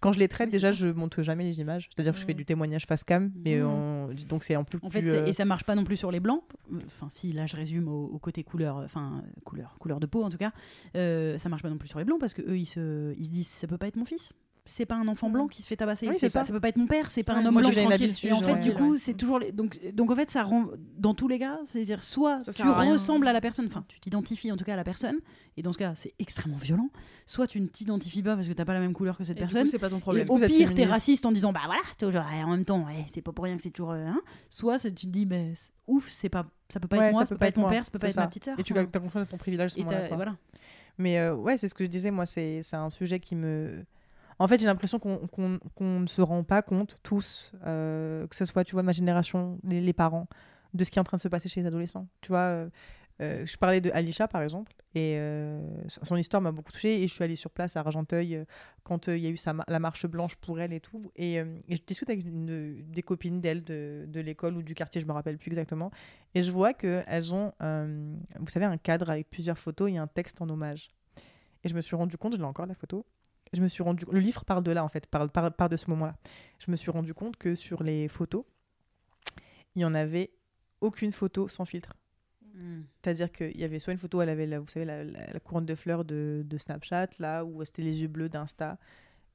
Quand 0.01 0.13
je 0.13 0.21
les 0.21 0.29
traite, 0.29 0.47
Oui, 0.47 0.53
déjà, 0.53 0.71
je 0.71 0.87
montre 0.87 1.21
jamais 1.21 1.43
les 1.43 1.59
images. 1.59 1.89
C'est-à-dire 1.93 2.13
que 2.13 2.21
je 2.21 2.25
fais 2.25 2.33
du 2.33 2.45
témoignage 2.45 2.87
face 2.87 3.03
cam, 3.03 3.33
mais 3.45 3.61
on- 3.61 4.09
donc 4.29 4.45
c'est 4.45 4.55
un 4.55 4.63
peu 4.63 4.79
En 4.83 4.89
fait, 4.91 5.01
plus. 5.03 5.11
euh, 5.11 5.27
et 5.27 5.33
ça 5.33 5.45
marche 5.45 5.65
pas 5.65 5.75
non 5.75 5.83
plus 5.83 5.97
sur 5.97 6.13
les 6.13 6.21
blancs. 6.21 6.45
Enfin, 6.87 7.09
si 7.11 7.33
là 7.33 7.47
je 7.47 7.57
résume 7.57 7.89
au, 7.89 8.05
au 8.05 8.19
côté 8.21 8.45
couleur, 8.45 8.77
enfin 8.77 9.21
euh, 9.27 9.41
couleur, 9.45 9.75
couleur 9.81 9.99
de 9.99 10.07
peau 10.07 10.23
en 10.23 10.29
tout 10.29 10.37
cas, 10.39 10.53
euh, 10.97 11.37
ça 11.39 11.49
marche 11.49 11.63
pas 11.65 11.71
non 11.71 11.77
plus 11.77 11.89
sur 11.89 11.99
les 11.99 12.05
blancs 12.05 12.21
parce 12.21 12.35
que 12.35 12.43
eux 12.43 12.57
ils 12.57 12.67
se, 12.67 13.13
ils 13.19 13.25
se 13.25 13.31
disent 13.31 13.49
ça 13.49 13.67
peut 13.67 13.79
pas 13.79 13.89
être 13.89 13.97
mon 13.97 14.05
fils. 14.05 14.33
C'est 14.73 14.87
pas 14.87 14.95
un 14.95 15.09
enfant 15.09 15.31
blanc 15.31 15.49
qui 15.49 15.63
se 15.63 15.67
fait 15.67 15.77
tabasser. 15.77 16.07
Oui, 16.07 16.15
c'est 16.15 16.29
c'est 16.29 16.39
pas, 16.39 16.45
ça. 16.45 16.45
ça 16.49 16.53
peut 16.53 16.61
pas 16.61 16.69
être 16.69 16.77
mon 16.77 16.87
père. 16.87 17.11
C'est 17.11 17.23
pas 17.25 17.35
Ouais, 17.35 17.43
un 17.43 17.47
homme 17.47 17.55
blanc. 17.57 17.71
tranquille. 17.71 18.15
Et 18.23 18.33
en 18.33 18.41
fait, 18.41 18.53
ouais. 18.53 18.59
du 18.61 18.73
coup, 18.73 18.97
c'est 18.99 19.15
toujours 19.15 19.39
les... 19.41 19.51
donc 19.53 19.79
donc 19.95 20.11
en 20.11 20.15
fait, 20.17 20.31
ça 20.31 20.43
rend 20.45 20.67
dans 20.97 21.13
tous 21.15 21.27
les 21.29 21.39
cas, 21.39 21.59
c'est-à-dire 21.67 22.03
soit 22.05 22.41
Ça 22.43 22.53
tu 22.53 22.63
ressembles 22.63 23.27
à 23.27 23.33
la 23.33 23.41
personne, 23.41 23.67
enfin 23.67 23.85
tu 23.89 23.99
t'identifies 23.99 24.53
en 24.53 24.57
tout 24.57 24.65
cas 24.65 24.75
à 24.75 24.77
la 24.77 24.85
personne, 24.85 25.17
et 25.57 25.63
dans 25.63 25.73
ce 25.73 25.79
cas, 25.79 25.95
c'est 25.97 26.15
extrêmement 26.19 26.57
violent. 26.59 26.89
Soit 27.27 27.47
tu 27.49 27.61
ne 27.61 27.67
t'identifies 27.67 28.23
pas 28.23 28.37
parce 28.37 28.47
que 28.49 28.53
t'as 28.53 28.65
pas 28.65 28.75
la 28.75 28.81
même 28.81 28.93
couleur 28.93 29.17
que 29.19 29.25
cette 29.25 29.37
Et 29.39 29.41
personne. 29.41 29.67
c'est 29.67 29.79
pas 29.79 29.91
ton 29.91 29.99
Et 29.99 30.01
problème. 30.01 30.27
au 30.31 30.37
Vous 30.39 30.47
pire, 30.47 30.75
t'es 30.75 30.85
raciste 30.85 31.27
en 31.27 31.33
disant 31.33 31.53
bah 31.53 31.63
voilà, 31.67 31.83
toujours 31.99 32.23
en 32.23 32.51
même 32.51 32.65
temps, 32.65 32.85
ouais, 32.87 33.05
c'est 33.13 33.23
pas 33.23 33.33
pour 33.33 33.45
rien 33.45 33.57
que 33.57 33.63
c'est 33.63 33.71
toujours. 33.71 33.91
euh, 33.93 34.07
hein. 34.07 34.21
Soit 34.49 34.79
tu 34.79 34.93
te 34.95 35.07
dis 35.07 35.27
bah, 35.27 35.37
ouf, 35.89 36.09
c'est 36.09 36.29
pas, 36.29 36.47
ça 36.69 36.79
peut 36.79 36.87
pas 36.89 36.99
Ouais, 36.99 37.07
être 37.09 37.13
moi, 37.15 37.23
ça 37.23 37.27
ça 37.27 37.35
peut 37.35 37.39
pas 37.41 37.49
être 37.49 37.57
mon 37.57 37.69
père, 37.69 37.85
ça 37.85 37.91
peut 37.91 37.99
pas 37.99 38.09
être 38.09 38.17
ma 38.17 38.23
ça. 38.23 38.29
petite 38.29 38.45
sœur. 38.45 38.59
Et 38.59 38.63
tu 38.63 38.73
as 38.79 38.85
conscience 38.85 39.25
de 39.27 39.31
ton 39.31 39.37
privilège 39.37 39.73
et 39.77 39.83
voilà. 40.15 40.37
Mais 40.99 41.19
euh, 41.19 41.35
ouais, 41.35 41.57
c'est 41.57 41.67
ce 41.67 41.75
que 41.75 41.85
je 41.85 41.89
disais, 41.91 42.11
moi, 42.11 42.27
c'est 42.27 42.63
un 42.73 42.91
sujet 42.91 43.19
qui 43.21 43.35
me. 43.35 43.85
En 44.41 44.49
fait, 44.49 44.59
j'ai 44.59 44.65
l'impression 44.65 44.99
qu'on 44.99 46.01
ne 46.01 46.07
se 46.07 46.23
rend 46.23 46.43
pas 46.45 46.63
compte, 46.63 46.99
tous, 47.03 47.53
euh, 47.67 48.27
que 48.27 48.35
ce 48.35 48.47
soit, 48.47 48.65
tu 48.65 48.73
vois, 48.73 48.83
ma 48.83 48.93
génération, 48.93 49.59
les, 49.65 49.93
parents, 49.93 50.29
de 50.73 50.83
ce 50.83 50.91
qui 50.91 50.99
est 50.99 51.01
en 51.01 51.05
train 51.05 51.19
de 51.19 51.23
se 51.23 51.29
passer 51.29 51.51
chez 51.51 51.61
les 51.61 51.67
adolescents. 51.67 52.09
Tu 52.23 52.29
vois, 52.29 52.39
euh, 52.39 52.71
euh, 53.21 53.45
je 53.45 53.59
parlais 53.59 53.83
de 53.83 53.91
Alisha, 53.93 54.29
par 54.29 54.41
exemple, 54.41 54.73
et 54.95 55.21
son 55.89 56.17
histoire 56.17 56.41
m'a 56.41 56.53
beaucoup 56.53 56.73
touchée, 56.73 57.03
et 57.03 57.07
je 57.07 57.13
suis 57.13 57.23
allée 57.23 57.37
sur 57.37 57.51
place 57.51 57.77
à 57.77 57.81
Argenteuil 57.81 58.47
quand 58.83 59.09
il 59.09 59.19
y 59.19 59.27
a 59.27 59.29
eu 59.29 59.37
la 59.69 59.79
marche 59.79 60.07
blanche 60.07 60.37
pour 60.37 60.59
elle 60.59 60.73
et 60.73 60.81
tout. 60.81 61.03
Et, 61.17 61.35
je 61.69 61.79
discute 61.87 62.09
avec 62.09 62.25
des 62.25 63.03
copines 63.03 63.43
d'elle 63.43 63.63
de, 63.63 64.21
l'école 64.21 64.57
ou 64.57 64.63
du 64.63 64.73
quartier, 64.73 65.03
je 65.03 65.07
me 65.07 65.13
rappelle 65.13 65.37
plus 65.37 65.51
exactement, 65.51 65.91
et 66.35 66.41
je 66.41 66.51
vois 66.51 66.73
qu'elles 66.73 67.35
ont, 67.35 67.53
vous 67.61 68.49
savez, 68.49 68.65
un 68.65 68.79
cadre 68.79 69.11
avec 69.11 69.29
plusieurs 69.29 69.59
photos 69.59 69.91
et 69.91 69.99
un 69.99 70.07
texte 70.07 70.41
en 70.41 70.49
hommage. 70.49 70.89
Et 71.63 71.69
je 71.69 71.75
me 71.75 71.83
suis 71.83 71.95
rendu 71.95 72.17
compte, 72.17 72.33
je 72.33 72.39
l'ai 72.39 72.45
encore 72.45 72.65
la 72.65 72.75
photo. 72.75 73.05
Je 73.53 73.61
me 73.63 73.69
suis 73.69 73.83
rendu, 73.83 74.05
le 74.11 74.21
livre 74.21 74.45
parle 74.45 74.63
de 74.63 74.71
là 74.71 74.85
en 74.85 74.89
fait, 74.89 75.07
parle, 75.09 75.29
parle, 75.29 75.51
parle 75.51 75.71
de 75.71 75.77
ce 75.77 75.91
moment-là. 75.91 76.17
Je 76.65 76.71
me 76.71 76.77
suis 76.77 76.91
rendu 76.91 77.15
compte 77.15 77.37
que 77.37 77.55
sur 77.57 77.83
les 77.83 78.07
photos, 78.09 78.45
il 79.75 79.83
y 79.83 79.85
en 79.85 79.95
avait 79.95 80.31
aucune 80.81 81.11
photo 81.13 81.49
sans 81.49 81.65
filtre. 81.65 81.95
Mm. 82.55 82.83
C'est-à-dire 83.03 83.33
qu'il 83.33 83.59
y 83.59 83.65
avait 83.65 83.79
soit 83.81 83.93
une 83.93 83.99
photo, 83.99 84.23
elle 84.23 84.29
avait, 84.29 84.47
la, 84.47 84.61
vous 84.61 84.69
savez, 84.69 84.85
la, 84.87 85.03
la- 85.05 85.33
la 85.33 85.41
couronne 85.41 85.67
de 85.67 85.75
fleurs 85.75 86.05
de, 86.05 86.43
de 86.45 86.59
Snapchat, 86.59 87.09
là, 87.19 87.45
où 87.45 87.65
c'était 87.65 87.83
les 87.83 88.03
yeux 88.03 88.09
bleus 88.09 88.29
d'Insta. 88.29 88.79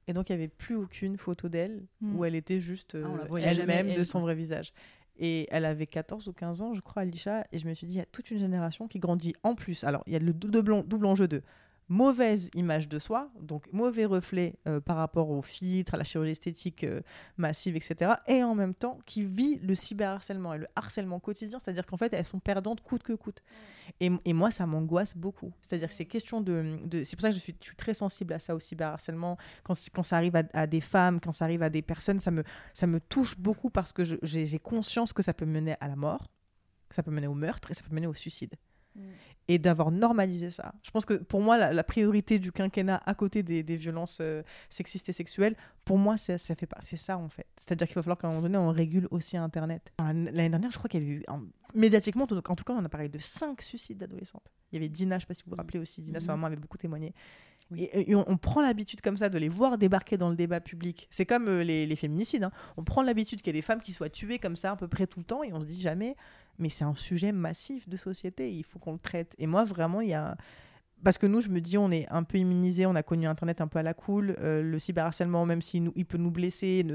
Et 0.08 0.12
donc, 0.12 0.28
il 0.28 0.32
n'y 0.32 0.38
avait 0.42 0.48
plus 0.48 0.76
aucune 0.76 1.16
photo 1.18 1.48
d'elle 1.48 1.84
Mm. 2.00 2.16
où 2.16 2.24
elle 2.24 2.34
était 2.36 2.60
juste 2.60 2.94
euh, 2.94 3.04
Ah, 3.22 3.26
voyait 3.28 3.54
jamais, 3.54 3.74
elle-même 3.74 3.96
de 3.96 4.02
son 4.02 4.20
vrai 4.20 4.34
visage. 4.34 4.72
Et 5.18 5.46
elle 5.50 5.64
avait 5.64 5.86
14 5.86 6.26
ou 6.28 6.32
15 6.32 6.60
ans, 6.62 6.74
je 6.74 6.80
crois, 6.80 7.02
Alisha. 7.02 7.44
Et 7.52 7.58
je 7.58 7.66
me 7.66 7.74
suis 7.74 7.86
dit, 7.86 7.94
il 7.94 7.98
y 7.98 8.02
a 8.02 8.06
toute 8.06 8.30
une 8.30 8.38
génération 8.38 8.86
qui 8.88 8.98
grandit 8.98 9.34
en 9.42 9.54
plus. 9.54 9.84
Alors, 9.84 10.02
il 10.06 10.12
y 10.12 10.16
a 10.16 10.20
le 10.20 10.32
dou- 10.34 10.50
double, 10.50 10.86
double 10.86 11.06
enjeu 11.06 11.26
de 11.28 11.42
mauvaise 11.88 12.50
image 12.54 12.88
de 12.88 12.98
soi, 12.98 13.30
donc 13.40 13.72
mauvais 13.72 14.04
reflet 14.06 14.56
euh, 14.66 14.80
par 14.80 14.96
rapport 14.96 15.30
aux 15.30 15.42
filtres, 15.42 15.94
à 15.94 15.96
la 15.96 16.04
chirurgie 16.04 16.32
esthétique 16.32 16.82
euh, 16.84 17.00
massive, 17.36 17.76
etc. 17.76 18.14
Et 18.26 18.42
en 18.42 18.54
même 18.54 18.74
temps, 18.74 18.98
qui 19.06 19.24
vit 19.24 19.58
le 19.60 19.74
cyberharcèlement 19.74 20.54
et 20.54 20.58
le 20.58 20.66
harcèlement 20.74 21.20
quotidien, 21.20 21.58
c'est-à-dire 21.60 21.86
qu'en 21.86 21.96
fait, 21.96 22.12
elles 22.12 22.24
sont 22.24 22.40
perdantes 22.40 22.80
coûte 22.80 23.02
que 23.04 23.12
coûte. 23.12 23.40
Et, 24.00 24.10
et 24.24 24.32
moi, 24.32 24.50
ça 24.50 24.66
m'angoisse 24.66 25.16
beaucoup. 25.16 25.52
C'est-à-dire 25.62 25.88
que 25.88 25.94
c'est 25.94 26.06
question 26.06 26.40
de... 26.40 26.78
de- 26.84 27.04
c'est 27.04 27.14
pour 27.14 27.22
ça 27.22 27.28
que 27.28 27.36
je 27.36 27.40
suis, 27.40 27.54
très 27.76 27.94
sensible 27.94 28.32
à 28.32 28.40
ça 28.40 28.54
au 28.54 28.60
cyberharcèlement. 28.60 29.36
Quand, 29.62 29.74
quand 29.92 30.02
ça 30.02 30.16
arrive 30.16 30.34
à, 30.52 30.66
des 30.66 30.80
femmes, 30.80 31.20
quand 31.20 31.32
ça 31.32 31.44
arrive 31.44 31.62
à 31.62 31.70
des 31.70 31.82
personnes, 31.82 32.18
ça 32.18 32.32
me, 32.32 32.42
ça 32.74 32.86
me 32.88 32.98
touche 33.00 33.38
beaucoup 33.38 33.70
parce 33.70 33.92
que 33.92 34.02
j'ai 34.22 34.58
conscience 34.58 35.12
que 35.12 35.22
ça 35.22 35.32
peut 35.34 35.46
mener 35.46 35.76
à 35.80 35.86
la 35.86 35.96
mort, 35.96 36.26
ça 36.90 37.02
peut 37.02 37.10
mener 37.12 37.28
au 37.28 37.34
meurtre 37.34 37.70
et 37.70 37.74
ça 37.74 37.84
peut 37.84 37.94
mener 37.94 38.06
au 38.08 38.14
suicide. 38.14 38.54
Et 39.48 39.58
d'avoir 39.60 39.92
normalisé 39.92 40.50
ça. 40.50 40.74
Je 40.82 40.90
pense 40.90 41.04
que 41.04 41.14
pour 41.14 41.40
moi, 41.40 41.56
la, 41.56 41.72
la 41.72 41.84
priorité 41.84 42.40
du 42.40 42.50
quinquennat 42.50 43.00
à 43.06 43.14
côté 43.14 43.44
des, 43.44 43.62
des 43.62 43.76
violences 43.76 44.18
euh, 44.20 44.42
sexistes 44.68 45.08
et 45.08 45.12
sexuelles, 45.12 45.54
pour 45.84 45.98
moi, 45.98 46.16
c'est 46.16 46.36
ça 46.36 46.56
fait 46.56 46.66
pas, 46.66 46.78
c'est 46.80 46.96
ça 46.96 47.16
en 47.16 47.28
fait. 47.28 47.46
C'est-à-dire 47.56 47.86
qu'il 47.86 47.94
va 47.94 48.02
falloir 48.02 48.18
qu'à 48.18 48.26
un 48.26 48.30
moment 48.30 48.42
donné, 48.42 48.58
on 48.58 48.70
régule 48.72 49.06
aussi 49.12 49.36
Internet. 49.36 49.92
L'année 50.00 50.48
dernière, 50.48 50.72
je 50.72 50.78
crois 50.78 50.88
qu'il 50.88 51.00
y 51.00 51.06
avait 51.06 51.12
eu, 51.20 51.24
en- 51.28 51.42
médiatiquement, 51.74 52.24
en 52.24 52.26
tout 52.56 52.64
cas, 52.64 52.72
on 52.72 52.84
a 52.84 52.88
parlé 52.88 53.08
de 53.08 53.18
5 53.20 53.62
suicides 53.62 53.98
d'adolescentes. 53.98 54.52
Il 54.72 54.76
y 54.76 54.78
avait 54.78 54.88
Dina, 54.88 55.16
je 55.18 55.20
sais 55.20 55.26
pas 55.28 55.34
si 55.34 55.44
vous 55.44 55.50
vous 55.50 55.56
rappelez 55.56 55.78
aussi, 55.78 56.02
Dina, 56.02 56.18
sa 56.18 56.32
Mhm. 56.32 56.38
maman 56.40 56.46
avait 56.48 56.56
beaucoup 56.60 56.78
témoigné. 56.78 57.14
Oui. 57.70 57.84
Et, 57.92 58.10
et 58.10 58.14
on, 58.16 58.24
on 58.28 58.36
prend 58.36 58.62
l'habitude 58.62 59.00
comme 59.00 59.16
ça 59.16 59.28
de 59.28 59.38
les 59.38 59.48
voir 59.48 59.78
débarquer 59.78 60.16
dans 60.16 60.28
le 60.30 60.36
débat 60.36 60.60
public. 60.60 61.06
C'est 61.10 61.26
comme 61.26 61.46
euh, 61.48 61.62
les, 61.62 61.86
les 61.86 61.96
féminicides. 61.96 62.42
hein. 62.44 62.52
On 62.76 62.82
prend 62.84 63.02
l'habitude 63.02 63.42
qu'il 63.42 63.48
y 63.54 63.56
ait 63.56 63.60
des 63.60 63.62
femmes 63.62 63.80
qui 63.80 63.92
soient 63.92 64.08
tuées 64.08 64.38
comme 64.40 64.56
ça 64.56 64.72
à 64.72 64.76
peu 64.76 64.86
près 64.88 65.06
tout 65.06 65.18
le 65.20 65.24
temps 65.24 65.42
et 65.44 65.52
on 65.52 65.60
se 65.60 65.66
dit 65.66 65.80
jamais, 65.80 66.16
mais 66.58 66.68
c'est 66.68 66.84
un 66.84 66.94
sujet 66.94 67.32
massif 67.32 67.88
de 67.88 67.96
société, 67.96 68.52
il 68.52 68.64
faut 68.64 68.78
qu'on 68.78 68.92
le 68.92 68.98
traite. 68.98 69.34
Et 69.38 69.46
moi, 69.46 69.64
vraiment, 69.64 70.00
il 70.00 70.10
y 70.10 70.14
a... 70.14 70.36
Parce 71.04 71.18
que 71.18 71.26
nous, 71.26 71.42
je 71.42 71.50
me 71.50 71.60
dis, 71.60 71.76
on 71.76 71.90
est 71.90 72.08
un 72.10 72.22
peu 72.22 72.38
immunisés, 72.38 72.86
on 72.86 72.94
a 72.94 73.02
connu 73.02 73.26
Internet 73.26 73.60
un 73.60 73.68
peu 73.68 73.78
à 73.78 73.82
la 73.82 73.92
cool, 73.92 74.34
euh, 74.40 74.62
le 74.62 74.78
cyberharcèlement, 74.78 75.44
même 75.44 75.60
s'il 75.60 75.90
il 75.94 76.06
peut 76.06 76.16
nous 76.16 76.30
blesser, 76.30 76.86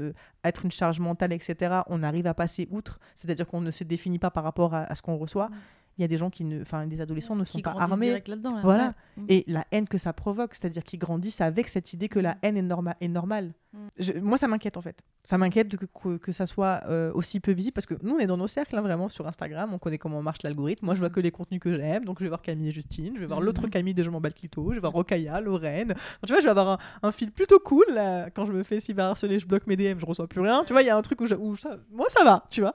être 0.44 0.64
une 0.64 0.72
charge 0.72 0.98
mentale, 0.98 1.32
etc., 1.32 1.82
on 1.86 2.02
arrive 2.02 2.26
à 2.26 2.34
passer 2.34 2.66
outre. 2.70 2.98
C'est-à-dire 3.14 3.46
qu'on 3.46 3.60
ne 3.60 3.70
se 3.70 3.84
définit 3.84 4.18
pas 4.18 4.30
par 4.30 4.42
rapport 4.42 4.74
à, 4.74 4.82
à 4.82 4.94
ce 4.96 5.02
qu'on 5.02 5.16
reçoit. 5.16 5.50
Il 5.98 6.02
y 6.02 6.04
a 6.04 6.08
des 6.08 6.16
gens 6.16 6.30
qui 6.30 6.44
ne... 6.44 6.62
Enfin, 6.62 6.86
des 6.86 7.00
adolescents 7.00 7.36
ne 7.36 7.44
sont 7.44 7.58
qui 7.58 7.62
pas 7.62 7.74
armés. 7.78 8.06
direct 8.06 8.28
là-dedans. 8.28 8.54
là. 8.54 8.60
Voilà. 8.62 8.94
Ouais. 9.18 9.24
Et 9.28 9.44
la 9.46 9.64
haine 9.72 9.86
que 9.86 9.98
ça 9.98 10.12
provoque, 10.12 10.54
c'est-à-dire 10.54 10.84
qu'ils 10.84 10.98
grandissent 10.98 11.40
avec 11.42 11.68
cette 11.68 11.92
idée 11.92 12.08
que 12.08 12.18
la 12.18 12.36
haine 12.42 12.56
est, 12.56 12.62
norma- 12.62 12.96
est 13.00 13.08
normale. 13.08 13.52
Mm. 13.74 13.78
Je- 13.98 14.12
moi, 14.14 14.38
ça 14.38 14.48
m'inquiète 14.48 14.76
en 14.76 14.80
fait. 14.80 15.02
Ça 15.24 15.36
m'inquiète 15.38 15.76
que, 15.76 15.84
que, 15.86 16.16
que 16.16 16.32
ça 16.32 16.46
soit 16.46 16.80
euh, 16.88 17.12
aussi 17.14 17.40
peu 17.40 17.52
visible 17.52 17.74
parce 17.74 17.86
que 17.86 17.94
nous, 18.02 18.14
on 18.14 18.18
est 18.18 18.26
dans 18.26 18.36
nos 18.38 18.46
cercles, 18.46 18.76
hein, 18.76 18.80
vraiment, 18.80 19.08
sur 19.08 19.26
Instagram. 19.28 19.70
On 19.72 19.78
connaît 19.78 19.98
comment 19.98 20.22
marche 20.22 20.42
l'algorithme. 20.42 20.86
Moi, 20.86 20.94
je 20.94 21.00
vois 21.00 21.10
que 21.10 21.20
les 21.20 21.30
contenus 21.30 21.60
que 21.60 21.76
j'aime. 21.76 22.04
Donc, 22.06 22.18
je 22.18 22.24
vais 22.24 22.28
voir 22.28 22.42
Camille 22.42 22.68
et 22.68 22.72
Justine. 22.72 23.12
Je 23.14 23.20
vais 23.20 23.26
voir 23.26 23.40
l'autre 23.40 23.66
Camille 23.68 23.94
de 23.94 24.02
Je 24.02 24.10
m'en 24.10 24.20
clito. 24.20 24.70
Je 24.70 24.74
vais 24.76 24.80
voir 24.80 24.92
Rokaya, 24.94 25.40
Lorraine. 25.40 25.88
Donc, 25.88 25.96
tu 26.26 26.32
vois, 26.32 26.38
je 26.40 26.44
vais 26.44 26.50
avoir 26.50 26.68
un, 26.70 26.78
un 27.02 27.12
fil 27.12 27.30
plutôt 27.30 27.58
cool. 27.60 27.84
là. 27.92 28.30
Quand 28.30 28.46
je 28.46 28.52
me 28.52 28.62
fais 28.62 28.80
cyberharceler, 28.80 29.38
je 29.38 29.46
bloque 29.46 29.66
mes 29.66 29.76
DM, 29.76 29.98
je 29.98 30.06
reçois 30.06 30.26
plus 30.26 30.40
rien. 30.40 30.64
Tu 30.66 30.72
vois, 30.72 30.82
il 30.82 30.86
y 30.86 30.90
a 30.90 30.96
un 30.96 31.02
truc 31.02 31.20
où, 31.20 31.26
je- 31.26 31.34
où 31.34 31.54
ça, 31.56 31.76
moi, 31.92 32.06
ça 32.08 32.24
va, 32.24 32.44
tu 32.50 32.62
vois. 32.62 32.74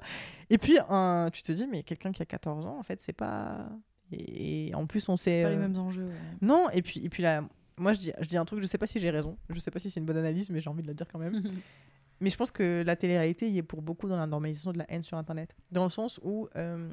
Et 0.50 0.58
puis, 0.58 0.78
un- 0.90 1.30
tu 1.32 1.42
te 1.44 1.52
dis, 1.52 1.68
mais 1.68 1.84
quelqu'un 1.84 2.12
qui 2.12 2.22
a 2.22 2.26
14 2.26 2.66
ans, 2.66 2.78
en 2.78 2.84
fait, 2.84 3.02
c'est 3.02 3.14
pas. 3.14 3.68
Et, 4.12 4.70
et 4.70 4.76
en 4.76 4.86
plus, 4.88 5.08
on 5.10 5.18
sait. 5.18 5.32
C'est 5.32 5.44
pas 5.44 5.50
les 5.50 5.56
euh, 5.56 5.60
mêmes 5.60 5.78
enjeux. 5.78 6.06
ouais. 6.06 6.14
non, 6.42 6.70
et 6.70 6.82
puis, 6.82 7.02
et 7.06 7.10
puis 7.10 7.22
là, 7.24 7.44
moi 7.78 7.94
je 7.94 8.00
dis, 8.00 8.12
je 8.20 8.28
dis 8.28 8.38
un 8.38 8.46
truc, 8.46 8.62
je 8.62 8.66
sais 8.68 8.78
pas 8.78 8.88
si 8.88 9.00
j'ai 9.00 9.10
raison, 9.10 9.38
je 9.50 9.60
sais 9.60 9.70
pas 9.72 9.80
si 9.80 9.90
c'est 9.90 10.00
une 10.00 10.06
bonne 10.06 10.18
analyse, 10.18 10.50
mais 10.50 10.60
j'ai 10.60 10.70
envie 10.70 10.82
de 10.82 10.88
la 10.88 10.94
dire 10.94 11.08
quand 11.12 11.20
même. 11.20 11.44
mais 12.22 12.30
je 12.30 12.38
pense 12.38 12.50
que 12.52 12.84
la 12.86 12.96
télé-réalité 12.96 13.50
y 13.50 13.58
est 13.58 13.64
pour 13.64 13.82
beaucoup 13.82 14.08
dans 14.08 14.18
la 14.18 14.26
normalisation 14.26 14.72
de 14.72 14.78
la 14.80 14.86
haine 14.90 15.02
sur 15.04 15.18
Internet. 15.18 15.54
Dans 15.72 15.84
le 15.84 15.90
sens 15.90 16.20
où, 16.24 16.48
euh, 16.56 16.90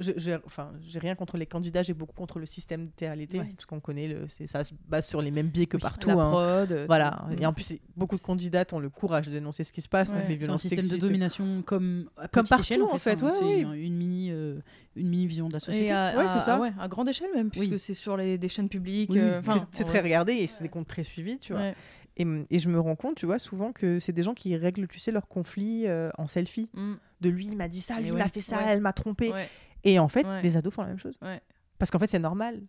je- 0.00 0.32
enfin, 0.46 0.72
j'ai 0.86 0.98
rien 0.98 1.14
contre 1.14 1.36
les 1.36 1.46
candidats, 1.46 1.82
j'ai 1.82 1.94
beaucoup 1.94 2.14
contre 2.14 2.38
le 2.38 2.46
système 2.46 2.84
de 2.84 2.90
Ouais. 3.06 3.26
parce 3.56 3.66
qu'on 3.66 3.80
connaît, 3.80 4.08
le, 4.08 4.26
c'est- 4.28 4.46
ça 4.46 4.64
se 4.64 4.72
base 4.88 5.06
sur 5.06 5.22
les 5.22 5.30
mêmes 5.30 5.48
biais 5.48 5.66
que 5.66 5.76
Oui, 5.76 5.82
partout. 5.82 6.08
La 6.08 6.14
hein. 6.14 6.30
prod. 6.30 6.72
euh, 6.72 6.84
Voilà, 6.86 7.26
et 7.38 7.46
en 7.46 7.52
plus, 7.52 7.76
beaucoup 7.96 8.16
de 8.16 8.22
candidates 8.22 8.72
ont 8.72 8.78
le 8.78 8.90
courage 8.90 9.26
de 9.28 9.32
dénoncer 9.32 9.62
ce 9.64 9.72
qui 9.72 9.80
se 9.80 9.88
passe, 9.88 10.08
donc 10.10 10.18
Ouais, 10.18 10.22
les 10.24 10.28
C'est 10.30 10.34
un 10.34 10.38
violences 10.38 10.62
système 10.62 10.88
de 10.88 10.96
domination 11.06 11.62
comme 11.62 12.08
à 12.16 12.28
Comme 12.28 12.46
partout, 12.46 12.62
échelle, 12.64 12.82
en 12.82 12.98
fait, 12.98 13.18
c'est 13.18 13.24
ouais. 13.24 13.60
une 13.60 13.96
mini 13.96 14.30
euh, 14.32 14.58
une 14.96 15.08
mini 15.08 15.26
vision 15.26 15.48
de 15.48 15.52
la 15.54 15.60
société. 15.60 15.86
Et 15.86 15.90
à, 15.92 16.14
Ouais, 16.16 16.24
à- 16.24 16.28
c'est 16.28 16.38
ça. 16.38 16.58
ouais, 16.60 16.72
à 16.78 16.86
grande 16.88 17.08
échelle 17.08 17.30
même, 17.34 17.50
puisque 17.50 17.72
Oui. 17.72 17.78
c'est 17.78 17.94
sur 17.94 18.16
les, 18.16 18.38
des 18.38 18.48
chaînes 18.48 18.68
publiques. 18.68 19.16
Euh, 19.16 19.40
C'est- 19.48 19.66
c'est 19.72 19.84
en 19.84 19.86
très 19.86 19.98
vrai. 19.98 20.02
regardé 20.08 20.32
et 20.34 20.46
c'est 20.46 20.62
des 20.62 20.68
comptes 20.68 20.86
très 20.88 21.02
suivis, 21.02 21.38
tu 21.38 21.52
vois. 21.52 21.72
Et, 22.16 22.24
et 22.50 22.58
je 22.60 22.68
me 22.68 22.78
rends 22.78 22.94
compte, 22.94 23.16
tu 23.16 23.26
vois, 23.26 23.40
souvent 23.40 23.72
que 23.72 23.98
c'est 23.98 24.12
des 24.12 24.22
gens 24.22 24.34
qui 24.34 24.56
règlent, 24.56 24.86
tu 24.86 25.00
sais, 25.00 25.10
leurs 25.10 25.26
conflits 25.26 25.88
euh, 25.88 26.10
en 26.16 26.28
selfie. 26.28 26.68
Mm. 26.74 26.92
De 27.20 27.28
lui, 27.28 27.46
il 27.46 27.56
m'a 27.56 27.66
dit 27.68 27.80
ça, 27.80 27.98
lui, 27.98 28.08
il 28.08 28.12
ouais. 28.12 28.18
m'a 28.18 28.28
fait 28.28 28.40
ça, 28.40 28.58
Ouais. 28.58 28.64
elle 28.68 28.80
m'a 28.80 28.92
trompé. 28.92 29.32
Ouais. 29.32 29.48
Et 29.84 29.98
en 29.98 30.08
fait, 30.08 30.26
Ouais. 30.26 30.42
les 30.42 30.56
ados 30.56 30.72
font 30.72 30.82
la 30.82 30.88
même 30.88 30.98
chose. 30.98 31.16
Ouais. 31.22 31.40
Parce 31.78 31.90
qu'en 31.90 31.98
fait, 31.98 32.06
c'est 32.08 32.18
normal. 32.18 32.62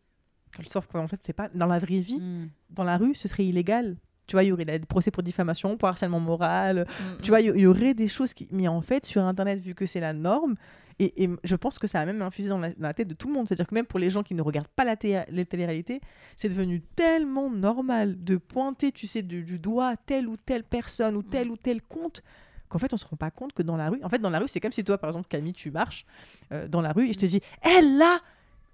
Sauf 0.69 0.87
qu'en 0.87 1.07
fait, 1.07 1.19
c'est 1.21 1.33
pas 1.33 1.49
dans 1.53 1.65
la 1.65 1.79
vraie 1.79 1.99
vie, 1.99 2.19
Mm. 2.21 2.49
dans 2.69 2.83
la 2.83 2.97
rue, 2.97 3.13
ce 3.15 3.27
serait 3.27 3.45
illégal. 3.45 3.97
Tu 4.27 4.35
vois, 4.35 4.43
il 4.43 4.47
y 4.47 4.51
aurait 4.51 4.65
des 4.65 4.79
procès 4.79 5.11
pour 5.11 5.21
diffamation, 5.21 5.77
pour 5.77 5.87
harcèlement 5.89 6.19
moral. 6.19 6.87
Mm, 6.99 7.21
Tu 7.21 7.29
vois, 7.29 7.41
il 7.41 7.57
y- 7.59 7.65
aurait 7.67 7.93
des 7.93 8.07
choses 8.07 8.33
qui. 8.33 8.47
Mais 8.51 8.67
en 8.67 8.81
fait, 8.81 9.05
sur 9.05 9.21
Internet, 9.23 9.59
vu 9.59 9.75
que 9.75 9.85
c'est 9.85 9.99
la 9.99 10.13
norme, 10.13 10.55
et, 10.97 11.23
et 11.25 11.29
je 11.43 11.55
pense 11.57 11.77
que 11.77 11.87
ça 11.87 11.99
a 11.99 12.05
même 12.05 12.21
infusé 12.21 12.47
dans 12.49 12.57
la, 12.57 12.69
dans 12.69 12.87
la 12.87 12.93
tête 12.93 13.09
de 13.09 13.13
tout 13.13 13.27
le 13.27 13.33
monde. 13.33 13.47
C'est-à-dire 13.47 13.67
que 13.67 13.75
même 13.75 13.85
pour 13.85 13.99
les 13.99 14.09
gens 14.09 14.23
qui 14.23 14.33
ne 14.33 14.41
regardent 14.41 14.69
pas 14.69 14.85
la, 14.85 14.95
té- 14.95 15.23
les 15.29 15.45
télé-réalités, 15.45 15.99
c'est 16.37 16.47
devenu 16.49 16.81
tellement 16.95 17.49
normal 17.51 18.23
de 18.23 18.37
pointer, 18.37 18.91
tu 18.93 19.05
sais, 19.05 19.21
du, 19.21 19.43
du 19.43 19.59
doigt 19.59 19.95
telle 19.97 20.27
ou 20.27 20.37
telle 20.37 20.63
personne 20.63 21.15
ou 21.17 21.21
tel 21.21 21.49
ou 21.51 21.57
tel 21.57 21.81
compte 21.81 22.23
qu'en 22.75 22.79
fait, 22.79 22.93
on 22.93 22.97
se 22.97 23.05
rend 23.05 23.15
pas 23.15 23.31
compte 23.31 23.53
que 23.53 23.63
dans 23.63 23.77
la 23.77 23.89
rue. 23.89 23.99
En 24.03 24.09
fait, 24.09 24.19
dans 24.19 24.29
la 24.29 24.39
rue, 24.39 24.47
c'est 24.47 24.59
comme 24.59 24.71
si 24.73 24.83
toi, 24.83 24.97
par 24.97 25.09
exemple, 25.09 25.27
Camille, 25.29 25.53
tu 25.53 25.71
marches 25.71 26.05
euh, 26.51 26.67
dans 26.67 26.81
la 26.81 26.91
rue 26.91 27.07
et 27.09 27.13
je 27.13 27.17
te 27.19 27.25
dis, 27.25 27.39
elle 27.61 27.97
là, 27.97 28.19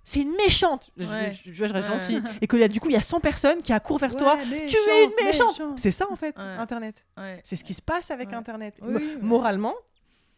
c'est 0.03 0.21
une 0.21 0.33
méchante. 0.35 0.89
Je- 0.97 1.05
Ouais. 1.07 1.31
Je, 1.45 1.51
je, 1.51 1.65
je 1.67 1.73
Ouais. 1.73 1.81
gentil. 1.81 2.19
Et 2.41 2.47
que 2.47 2.57
là, 2.57 2.67
du 2.67 2.79
coup, 2.79 2.89
il 2.89 2.93
y 2.93 2.97
a 2.97 3.01
100 3.01 3.19
personnes 3.19 3.61
qui 3.61 3.71
accourent 3.71 3.99
vers 3.99 4.15
toi. 4.15 4.35
Tu 4.67 4.75
es 4.75 5.03
une 5.05 5.25
méchante. 5.25 5.61
C'est 5.75 5.91
ça, 5.91 6.07
en 6.11 6.15
fait, 6.15 6.35
Ouais. 6.37 6.43
Internet. 6.43 7.05
Ouais. 7.17 7.39
C'est 7.43 7.55
ce 7.55 7.63
qui 7.63 7.75
se 7.75 7.83
passe 7.83 8.09
avec 8.09 8.29
Ouais. 8.29 8.35
Internet. 8.35 8.79
Oui, 8.81 8.93
Mo- 8.93 8.99
oui, 8.99 9.05
ouais. 9.05 9.17
Moralement, 9.21 9.75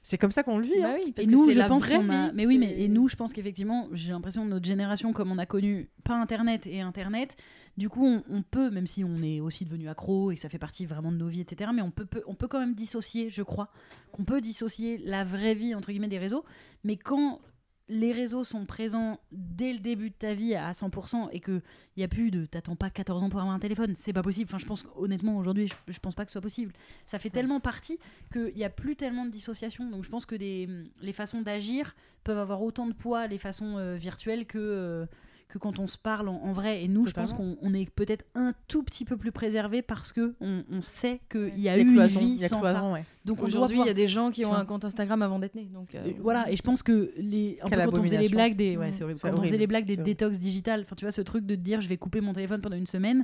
c'est 0.01 0.17
comme 0.17 0.33
ça 0.33 0.43
qu'on 0.43 0.57
le 0.57 0.65
vit. 0.65 0.81
Bah 0.81 0.89
hein. 0.89 0.95
oui, 1.01 1.13
parce 1.15 1.25
et 1.27 1.31
que 1.31 1.35
nous, 1.35 1.49
je 1.49 1.57
la 1.57 1.69
pense 1.69 1.87
qu'on 1.87 2.09
a. 2.09 2.33
Mais 2.33 2.45
oui, 2.45 2.57
mais 2.57 2.77
et 2.77 2.89
nous, 2.89 3.07
je 3.07 3.15
pense 3.15 3.31
qu'effectivement, 3.31 3.87
j'ai 3.93 4.11
l'impression 4.11 4.43
que 4.43 4.49
notre 4.49 4.65
génération, 4.65 5.13
comme 5.13 5.31
on 5.31 5.37
a 5.37 5.45
connu 5.45 5.89
pas 6.03 6.15
Internet 6.15 6.67
et 6.67 6.81
Internet, 6.81 7.37
du 7.77 7.89
coup, 7.89 8.05
on, 8.05 8.23
on 8.29 8.43
peut, 8.43 8.69
même 8.69 8.85
si 8.87 9.03
on 9.03 9.21
est 9.23 9.39
aussi 9.39 9.65
devenu 9.65 9.89
accro 9.89 10.31
et 10.31 10.35
que 10.35 10.41
ça 10.41 10.49
fait 10.49 10.59
partie 10.59 10.85
vraiment 10.85 11.11
de 11.11 11.17
nos 11.17 11.27
vies, 11.27 11.41
etc. 11.41 11.71
Mais 11.73 11.81
on 11.81 11.91
peut, 11.91 12.05
peut- 12.05 12.23
on 12.27 12.35
peut 12.35 12.47
quand 12.47 12.59
même 12.59 12.75
dissocier, 12.75 13.29
je 13.29 13.41
crois, 13.43 13.69
qu'on 14.11 14.25
peut 14.25 14.41
dissocier 14.41 14.99
la 14.99 15.23
vraie 15.23 15.55
vie 15.55 15.73
entre 15.75 15.89
guillemets 15.91 16.07
des 16.07 16.19
réseaux. 16.19 16.45
Mais 16.83 16.97
quand 16.97 17.41
les 17.89 18.13
réseaux 18.13 18.45
sont 18.45 18.65
présents 18.65 19.19
dès 19.33 19.73
le 19.73 19.79
début 19.79 20.09
de 20.09 20.15
ta 20.15 20.33
vie 20.33 20.55
à 20.55 20.71
100% 20.71 21.27
et 21.33 21.41
que 21.41 21.61
il 21.97 21.99
y 21.99 22.03
a 22.03 22.07
plus 22.07 22.31
de 22.31 22.45
t'attends 22.45 22.77
pas 22.77 22.89
14 22.89 23.23
ans 23.23 23.29
pour 23.29 23.41
avoir 23.41 23.53
un 23.53 23.59
téléphone, 23.59 23.93
c'est 23.95 24.13
pas 24.13 24.21
possible. 24.23 24.47
Enfin, 24.49 24.57
je 24.57 24.65
pense 24.65 24.85
honnêtement 24.95 25.35
aujourd'hui, 25.37 25.67
je, 25.67 25.73
je 25.89 25.99
pense 25.99 26.15
pas 26.15 26.23
que 26.23 26.31
ce 26.31 26.33
soit 26.33 26.41
possible. 26.41 26.71
Ça 27.05 27.19
fait 27.19 27.29
tellement 27.29 27.59
partie 27.59 27.99
qu'il 28.31 28.53
n'y 28.55 28.63
a 28.63 28.69
plus 28.69 28.95
tellement 28.95 29.25
de 29.25 29.31
dissociation. 29.31 29.89
Donc 29.89 30.05
je 30.05 30.09
pense 30.09 30.25
que 30.25 30.35
des, 30.35 30.69
les 31.01 31.11
façons 31.13 31.41
d'agir 31.41 31.93
peuvent 32.23 32.37
avoir 32.37 32.61
autant 32.61 32.87
de 32.87 32.93
poids, 32.93 33.27
les 33.27 33.37
façons 33.37 33.77
euh, 33.77 33.95
virtuelles, 33.97 34.45
que, 34.45 34.57
euh, 34.59 35.05
que 35.53 35.59
quand 35.59 35.77
on 35.77 35.85
se 35.87 35.97
parle 35.99 36.29
en, 36.29 36.35
en 36.43 36.51
vrai. 36.51 36.83
Et 36.83 36.87
nous, 36.87 37.05
je 37.05 37.11
pense 37.13 37.31
qu'on 37.31 37.57
on 37.61 37.73
est 37.73 37.89
peut-être 37.91 38.25
un 38.33 38.53
tout 38.67 38.81
petit 38.81 39.05
peu 39.05 39.17
plus 39.17 39.31
préservé 39.31 39.81
parce 39.83 40.11
que 40.11 40.33
on, 40.41 40.63
on 40.71 40.81
sait 40.81 41.21
qu'il 41.29 41.59
y 41.59 41.69
a 41.69 41.77
eu 41.77 41.81
une 41.81 41.93
cloisons, 41.93 42.19
vie 42.19 42.25
il 42.35 42.41
y 42.41 42.45
a 42.45 42.47
sans 42.47 42.59
cloisons, 42.59 42.79
ça. 42.79 42.91
ouais. 42.91 43.03
Donc 43.25 43.41
Aujourd'hui, 43.43 43.79
il 43.79 43.85
y 43.85 43.89
a 43.89 43.93
des 43.93 44.07
gens 44.07 44.31
qui 44.31 44.45
ont 44.45 44.53
un 44.53 44.65
compte 44.65 44.83
Instagram 44.83 45.21
avant 45.21 45.37
d'être 45.39 45.55
nés. 45.55 45.69
Donc, 45.71 45.93
euh, 45.95 46.07
euh, 46.07 46.11
voilà, 46.19 46.49
et 46.51 46.55
je 46.55 46.61
pense 46.63 46.81
que 46.81 47.11
les, 47.17 47.59
un 47.61 47.65
peu 47.65 47.75
Quelle 47.75 47.85
quand 47.85 47.99
on 47.99 48.01
faisait 48.01 48.17
les 48.21 48.29
blagues 48.29 48.55
des, 48.55 48.77
ouais, 48.77 48.91
horrible. 49.01 49.19
Quand 49.21 49.39
on 49.39 49.43
faisait 49.43 49.57
les 49.57 49.67
blagues 49.67 49.85
des 49.85 49.97
détox 49.97 50.39
digitales, 50.39 50.81
enfin 50.81 50.95
tu 50.95 51.05
vois 51.05 51.11
ce 51.11 51.21
truc 51.21 51.45
de 51.45 51.55
dire 51.55 51.81
je 51.81 51.87
vais 51.87 51.97
couper 51.97 52.19
mon 52.19 52.33
téléphone 52.33 52.61
pendant 52.61 52.75
une 52.77 52.87
semaine, 52.87 53.23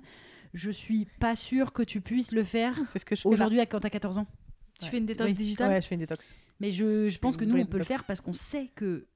je 0.53 0.69
suis 0.71 1.07
pas 1.19 1.35
sûre 1.35 1.73
que 1.73 1.81
tu 1.83 1.99
puisses 2.01 2.31
le 2.31 2.43
faire 2.43 2.75
C'est 2.89 2.99
ce 2.99 3.05
que 3.05 3.15
je 3.15 3.21
fais 3.21 3.29
là. 3.29 3.33
aujourd'hui 3.33 3.59
à- 3.59 3.65
quand 3.65 3.79
t'as 3.79 3.89
14 3.89 4.19
ans. 4.19 4.27
tu 4.81 4.87
fais 4.89 4.99
une 4.99 5.05
détox 5.05 5.29
Oui. 5.29 5.35
digitale 5.35 5.69
Ouais, 5.71 5.81
je 5.81 5.87
fais 5.87 5.95
une 5.95 6.01
détox. 6.01 6.37
Mais 6.59 6.71
je, 6.71 7.09
je 7.09 7.19
pense 7.19 7.37
que 7.37 7.45
nous, 7.45 7.57
on 7.57 7.65
peut 7.65 7.77
le 7.79 7.83
faire 7.83 8.03
parce 8.05 8.21
qu'on 8.21 8.33
sait 8.33 8.69
que. 8.75 9.07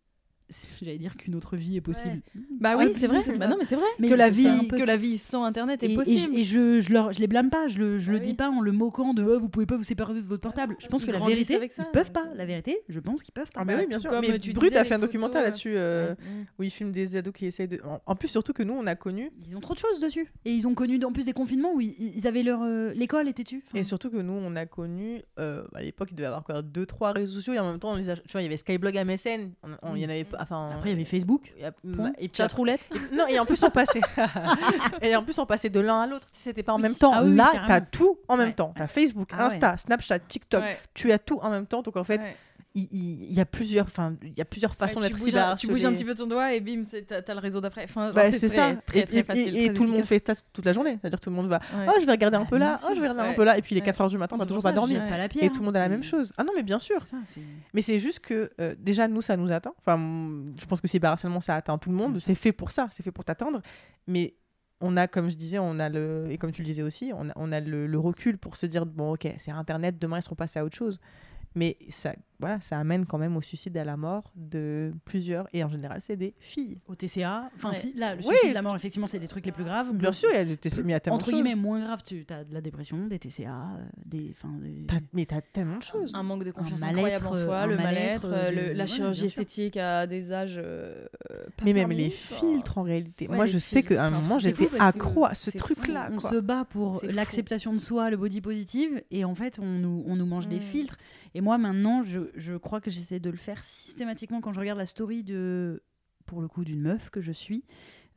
J'allais 0.82 0.97
dire 0.97 1.16
qu'une 1.18 1.36
autre 1.36 1.56
vie 1.58 1.78
est 1.78 1.82
possible. 1.82 2.22
Bah 2.60 2.76
Ouais, 2.78 2.86
oui, 2.88 2.93
c'est 2.95 3.08
vrai. 3.08 3.20
Bah 3.38 3.47
non, 3.47 3.56
mais 3.60 3.66
c'est 3.66 3.76
vrai. 3.76 3.86
Mais 3.99 4.10
que 4.10 4.14
la 4.14 4.30
vie, 4.30 4.68
que 4.68 4.84
la 4.84 4.97
vie 4.97 5.18
sans 5.18 5.43
Internet 5.43 5.84
est 5.84 5.88
Et, 5.88 5.91
et 5.93 5.95
possible. 5.95 6.34
je, 6.34 6.39
et 6.39 6.43
je, 6.43 6.82
je, 6.82 6.93
leur, 6.93 7.14
je 7.14 7.20
les 7.20 7.28
blâme 7.28 7.49
pas, 7.49 7.68
je 7.68 7.80
le, 7.80 7.97
je 7.99 8.08
Bah 8.08 8.14
le 8.14 8.20
dis 8.20 8.30
oui. 8.30 8.36
pas 8.36 8.49
en 8.49 8.62
le 8.62 8.72
moquant 8.72 9.14
de 9.14 9.24
oh, 9.24 9.39
vous 9.39 9.49
pouvez 9.49 9.66
pas 9.66 9.78
vous 9.78 9.84
séparer 9.84 10.14
de 10.14 10.20
votre 10.22 10.41
portable. 10.41 10.76
Je 10.80 10.88
pense 10.88 11.04
Ils 11.04 11.08
que 11.08 11.12
la 11.12 11.20
vérité, 11.20 11.56
avec 11.56 11.72
ça. 11.72 11.84
ils 11.88 11.91
peuvent 11.91 12.12
pas. 12.12 12.28
La 12.36 12.45
vérité, 12.45 12.80
je 12.89 12.99
pense 12.99 13.22
qu'ils 13.22 13.34
peuvent 13.34 13.51
pas. 13.51 13.62
Ah, 13.62 13.66
mais 13.66 13.74
Bah, 13.76 13.80
oui, 13.82 13.88
bien 13.88 13.99
sûr. 13.99 14.10
comme, 14.10 14.22
Mais 14.28 14.39
tu 14.39 14.54
Brut 14.54 14.76
a 14.76 14.84
fait 14.84 14.95
un 14.95 14.99
documentaire 14.99 15.41
là-dessus 15.43 15.74
euh, 15.76 16.10
Ouais. 16.12 16.16
où 16.60 16.64
il 16.64 16.70
filme 16.72 16.91
des 16.91 17.16
ados 17.16 17.34
qui 17.34 17.45
essayent 17.45 17.68
de. 17.68 17.80
En, 18.06 18.16
plus, 18.16 18.28
surtout 18.28 18.54
que 18.54 18.64
nous, 18.64 18.74
on 18.74 18.86
a 18.88 18.95
connu. 18.95 19.32
Ils 19.47 19.56
ont 19.58 19.62
trop 19.62 19.74
de 19.74 19.80
choses 19.80 19.99
dessus. 19.99 20.32
Et 20.45 20.54
ils 20.54 20.68
ont 20.68 20.74
connu 20.76 20.99
en 21.04 21.12
plus 21.12 21.26
des 21.26 21.34
confinements 21.34 21.74
où 21.74 21.82
ils, 21.82 21.95
ils 21.99 22.28
avaient 22.28 22.43
leur. 22.43 22.62
euh, 22.64 22.93
L'école 22.95 23.28
était 23.28 23.43
dessus. 23.43 23.64
Et 23.74 23.84
surtout 23.84 24.10
que 24.10 24.18
nous, 24.18 24.34
on 24.34 24.56
a 24.56 24.66
connu. 24.66 25.22
euh, 25.39 25.64
à 25.74 25.82
l'époque, 25.82 26.10
il 26.12 26.16
devait 26.16 26.24
y 26.26 26.28
avoir 26.28 26.43
quoi, 26.43 26.62
deux, 26.62 26.86
trois 26.86 27.12
réseaux 27.12 27.34
sociaux. 27.34 27.54
Et 27.54 27.60
en 27.60 27.70
même 27.72 27.80
temps, 27.80 27.95
tu 27.97 28.04
vois, 28.32 28.41
il 28.41 28.43
y 28.43 28.47
avait 28.47 28.58
Skyblog 28.58 28.95
MSN. 28.95 29.51
Il 29.95 30.01
y 30.01 30.06
en 30.06 30.10
avait 30.10 30.24
pas. 30.24 30.43
Enfin, 30.44 30.70
Après, 30.74 30.89
il 30.89 30.91
y 30.94 30.96
avait 30.96 31.06
Facebook. 31.06 31.52
y 31.60 31.64
a- 31.66 31.72
Point. 31.72 32.12
et 32.20 32.28
puis 32.28 32.38
Chat 32.38 32.44
après- 32.46 32.58
roulette. 32.58 32.88
Non, 33.12 33.26
et 33.28 33.39
en 33.39 33.46
plus, 33.46 33.62
on 33.64 33.70
passait. 33.70 34.02
et 35.02 35.16
en 35.16 35.24
plus, 35.24 35.38
on 35.39 35.46
passait 35.46 35.70
de 35.70 35.80
l'un 35.80 36.02
à 36.02 36.08
l'autre. 36.08 36.28
Si 36.32 36.44
c'était 36.44 36.64
pas 36.64 36.74
en 36.74 36.78
même 36.80 36.96
temps, 36.96 37.12
Ah 37.14 37.24
oui, 37.24 37.36
là, 37.36 37.52
t'as 37.68 37.82
tout 37.82 38.18
en 38.28 38.38
même 38.38 38.48
Ouais. 38.50 38.54
temps. 38.54 38.74
T'as 38.76 38.88
Facebook, 38.88 39.30
Ah 39.34 39.38
ouais. 39.38 39.44
Insta, 39.46 39.78
Snapchat, 39.78 40.20
TikTok. 40.20 40.62
Ouais. 40.62 40.80
Tu 40.94 41.12
as 41.12 41.20
tout 41.20 41.39
en 41.41 41.50
même 41.50 41.66
temps. 41.66 41.82
Donc 41.82 41.98
en 41.98 42.04
fait, 42.04 42.20
Ouais. 42.20 42.38
Il, 42.76 42.88
il- 42.91 43.24
il 43.30 43.34
y 43.34 43.39
a 43.39 43.45
plusieurs. 43.45 43.86
Enfin, 43.86 44.15
il 44.24 44.38
y 44.38 44.41
a 44.41 44.45
plusieurs 44.45 44.74
façons 44.76 44.99
Ouais, 44.99 45.09
d'être 45.09 45.55
Tu 45.57 45.67
bouges 45.67 45.86
un 45.86 45.93
petit 45.93 46.05
peu 46.05 46.15
ton 46.15 46.26
doigt 46.28 46.53
et 46.53 46.59
bim, 46.59 46.84
t'as 47.07 47.21
t'as 47.21 47.34
le 47.34 47.39
réseau 47.39 47.61
d'après. 47.61 47.84
Enfin, 47.84 48.11
Bah, 48.13 48.32
c'est 48.32 48.49
ça. 48.49 48.76
Très, 48.86 48.99
et 49.01 49.05
très 49.05 49.17
et- 49.19 49.24
facile. 49.24 49.57
et 49.57 49.74
tout 49.74 49.84
le 49.84 49.89
monde 49.89 50.05
fait 50.05 50.26
ça 50.26 50.34
toute 50.51 50.65
la 50.65 50.74
journée. 50.74 50.97
C'est-à-dire 50.99 51.19
tout 51.19 51.30
le 51.30 51.36
monde 51.36 51.47
va. 51.49 51.59
Ouais. 51.76 51.86
Oh, 51.88 51.93
je 51.99 52.05
vais 52.05 52.11
regarder 52.11 52.38
un 52.38 52.41
Bah, 52.41 52.47
peu 52.49 52.57
là. 52.57 52.76
Oh, 52.84 52.91
je 52.95 52.99
vais 52.99 53.07
regarder 53.07 53.32
un 53.32 53.36
peu 53.36 53.43
là. 53.43 53.57
Et 53.57 53.61
puis 53.61 53.76
est 53.78 53.82
Ouais. 53.82 53.86
4h 53.91 54.09
du 54.09 54.17
matin, 54.17 54.38
t'as 54.38 54.45
toujours 54.45 54.63
pas 54.63 54.71
dormi. 54.74 54.95
Et 55.41 55.49
tout 55.49 55.59
le 55.59 55.65
monde 55.65 55.76
a 55.76 55.80
la 55.82 55.89
même 55.89 56.03
chose. 56.03 56.34
Ah 56.38 56.43
non, 56.43 56.53
mais 56.55 56.63
bien 56.63 56.80
sûr. 56.80 56.99
Mais 57.74 57.82
c'est 57.82 57.99
juste 57.99 58.19
que 58.21 58.51
euh, 58.59 58.76
déjà, 58.80 59.07
nous, 59.07 59.21
ça 59.21 59.38
nous 59.38 59.51
atteint. 59.51 59.74
Enfin, 59.80 59.97
je 60.59 60.65
pense 60.65 60.82
que 60.82 60.88
cyberharcèlement, 60.88 61.41
ça 61.41 61.55
atteint 61.55 61.78
tout 61.78 61.89
le 61.89 61.95
monde. 61.95 62.19
C'est 62.19 62.36
fait 62.36 62.51
pour 62.51 62.71
ça, 62.71 62.88
c'est 62.91 63.03
fait 63.03 63.11
pour 63.11 63.24
t'atteindre. 63.26 63.61
Mais 64.07 64.34
on 64.82 64.97
a, 64.97 65.07
comme 65.07 65.30
je 65.30 65.36
disais, 65.36 65.59
on 65.59 65.80
a 65.80 65.88
le, 65.89 66.26
et 66.30 66.38
comme 66.38 66.51
tu 66.51 66.61
le 66.61 66.65
disais 66.65 66.82
aussi, 66.82 67.11
on 67.15 67.30
a, 67.30 67.34
on 67.36 67.51
a 67.53 67.59
le, 67.61 67.88
le 67.88 67.99
recul 67.99 68.38
pour 68.38 68.57
se 68.57 68.65
dire, 68.65 68.86
bon, 68.86 69.13
ok, 69.13 69.28
c'est 69.38 69.51
Internet, 69.51 69.97
demain, 69.99 70.17
ils 70.17 70.21
seront 70.24 70.36
passés 70.36 70.59
à 70.59 70.65
autre 70.65 70.76
chose. 70.76 70.99
Mais 71.55 71.78
ça, 71.89 72.13
voilà, 72.44 72.62
ça 72.62 72.78
amène 72.78 73.06
quand 73.06 73.18
même 73.18 73.36
au 73.38 73.41
suicide 73.41 73.76
et 73.76 73.80
à 73.80 73.86
la 73.86 73.98
mort 73.98 74.32
de 74.36 74.94
plusieurs, 75.06 75.48
et 75.54 75.64
en 75.64 75.70
général, 75.70 76.00
c'est 76.02 76.16
des 76.16 76.34
filles. 76.39 76.78
Au 76.88 76.96
TCA. 76.96 77.50
Enfin, 77.56 77.70
Ouais. 77.70 77.76
si, 77.76 77.94
là, 77.94 78.16
le 78.16 78.22
Oui. 78.26 78.36
suicide, 78.38 78.54
la 78.54 78.62
mort, 78.62 78.76
effectivement, 78.76 79.08
c'est 79.08 79.20
des 79.20 79.28
trucs 79.28 79.46
les 79.46 79.52
plus 79.52 79.64
graves. 79.64 79.94
Bien 79.94 80.12
sûr, 80.12 80.30
il 80.32 80.36
y 80.38 80.39
a, 80.39 80.46
des 80.46 80.58
TC 80.58 80.80
mais 80.84 80.89
il 80.89 80.91
y 80.91 80.94
a 80.96 81.00
tellement 81.00 81.16
Entre 81.16 81.26
de 81.28 81.32
choses. 81.32 81.41
guillemets, 81.41 81.56
moins 81.56 81.80
grave, 81.82 82.02
tu 82.06 82.26
as 82.30 82.44
de 82.44 82.54
la 82.54 82.62
dépression, 82.62 83.08
des 83.08 83.20
TCA, 83.20 83.50
euh, 83.78 83.84
des. 84.06 84.34
T'as- 84.88 84.96
mais 85.14 85.26
t'as 85.26 85.41
tellement 85.41 85.78
de 85.78 85.84
choses. 85.84 86.12
Un 86.14 86.24
manque 86.24 86.44
de 86.44 86.52
confiance 86.52 86.84
incroyable 86.84 87.28
en 87.28 87.36
euh, 87.36 87.46
soi, 87.46 87.60
un 87.62 87.68
le 87.68 87.78
mal-être, 87.78 88.28
euh, 88.32 88.74
la 88.74 88.86
chirurgie 88.86 89.26
esthétique 89.26 89.78
à 89.78 90.08
des 90.08 90.32
âges. 90.32 90.58
euh, 90.58 91.06
euh, 91.32 91.44
pas 91.58 91.66
Mais 91.66 91.74
même 91.74 91.91
les 91.91 92.10
filtres, 92.10 92.78
en 92.78 92.84
réalité. 92.84 93.28
Ouais, 93.28 93.36
Moi, 93.36 93.46
je 93.46 93.58
sais 93.58 93.84
qu'à 93.84 94.06
un 94.06 94.12
moment, 94.12 94.38
j'étais 94.39 94.70
accro 94.80 95.26
à 95.26 95.34
ce 95.36 95.52
truc-là. 95.52 96.10
on 96.12 96.18
quoi. 96.18 96.30
se 96.30 96.36
bat 96.36 96.66
pour 96.66 97.02
l'acceptation 97.10 97.74
de 97.74 97.80
soi, 97.80 98.10
le 98.10 98.18
body 98.18 98.41
positive, 98.41 99.02
et 99.12 99.26
en 99.26 99.36
fait, 99.36 99.60
on 99.62 99.66
nous, 99.80 100.04
on 100.08 100.16
nous 100.16 100.26
mange 100.26 100.48
des 100.48 100.58
Mm. 100.58 100.62
filtres. 100.62 100.96
Et 101.36 101.41
moi, 101.41 101.58
maintenant, 101.58 102.04
je, 102.04 102.20
je 102.36 102.55
crois 102.55 102.81
que 102.81 102.89
j'essaie 102.91 103.19
de 103.19 103.29
le 103.29 103.38
faire 103.38 103.63
systématiquement 103.63 104.41
quand 104.41 104.53
je 104.53 104.59
regarde 104.59 104.79
la 104.79 104.86
story 104.86 105.23
de, 105.23 105.84
pour 106.25 106.41
le 106.41 106.47
coup, 106.47 106.63
d'une 106.63 106.81
meuf 106.81 107.09
que 107.09 107.21
je 107.21 107.31
suis. 107.31 107.63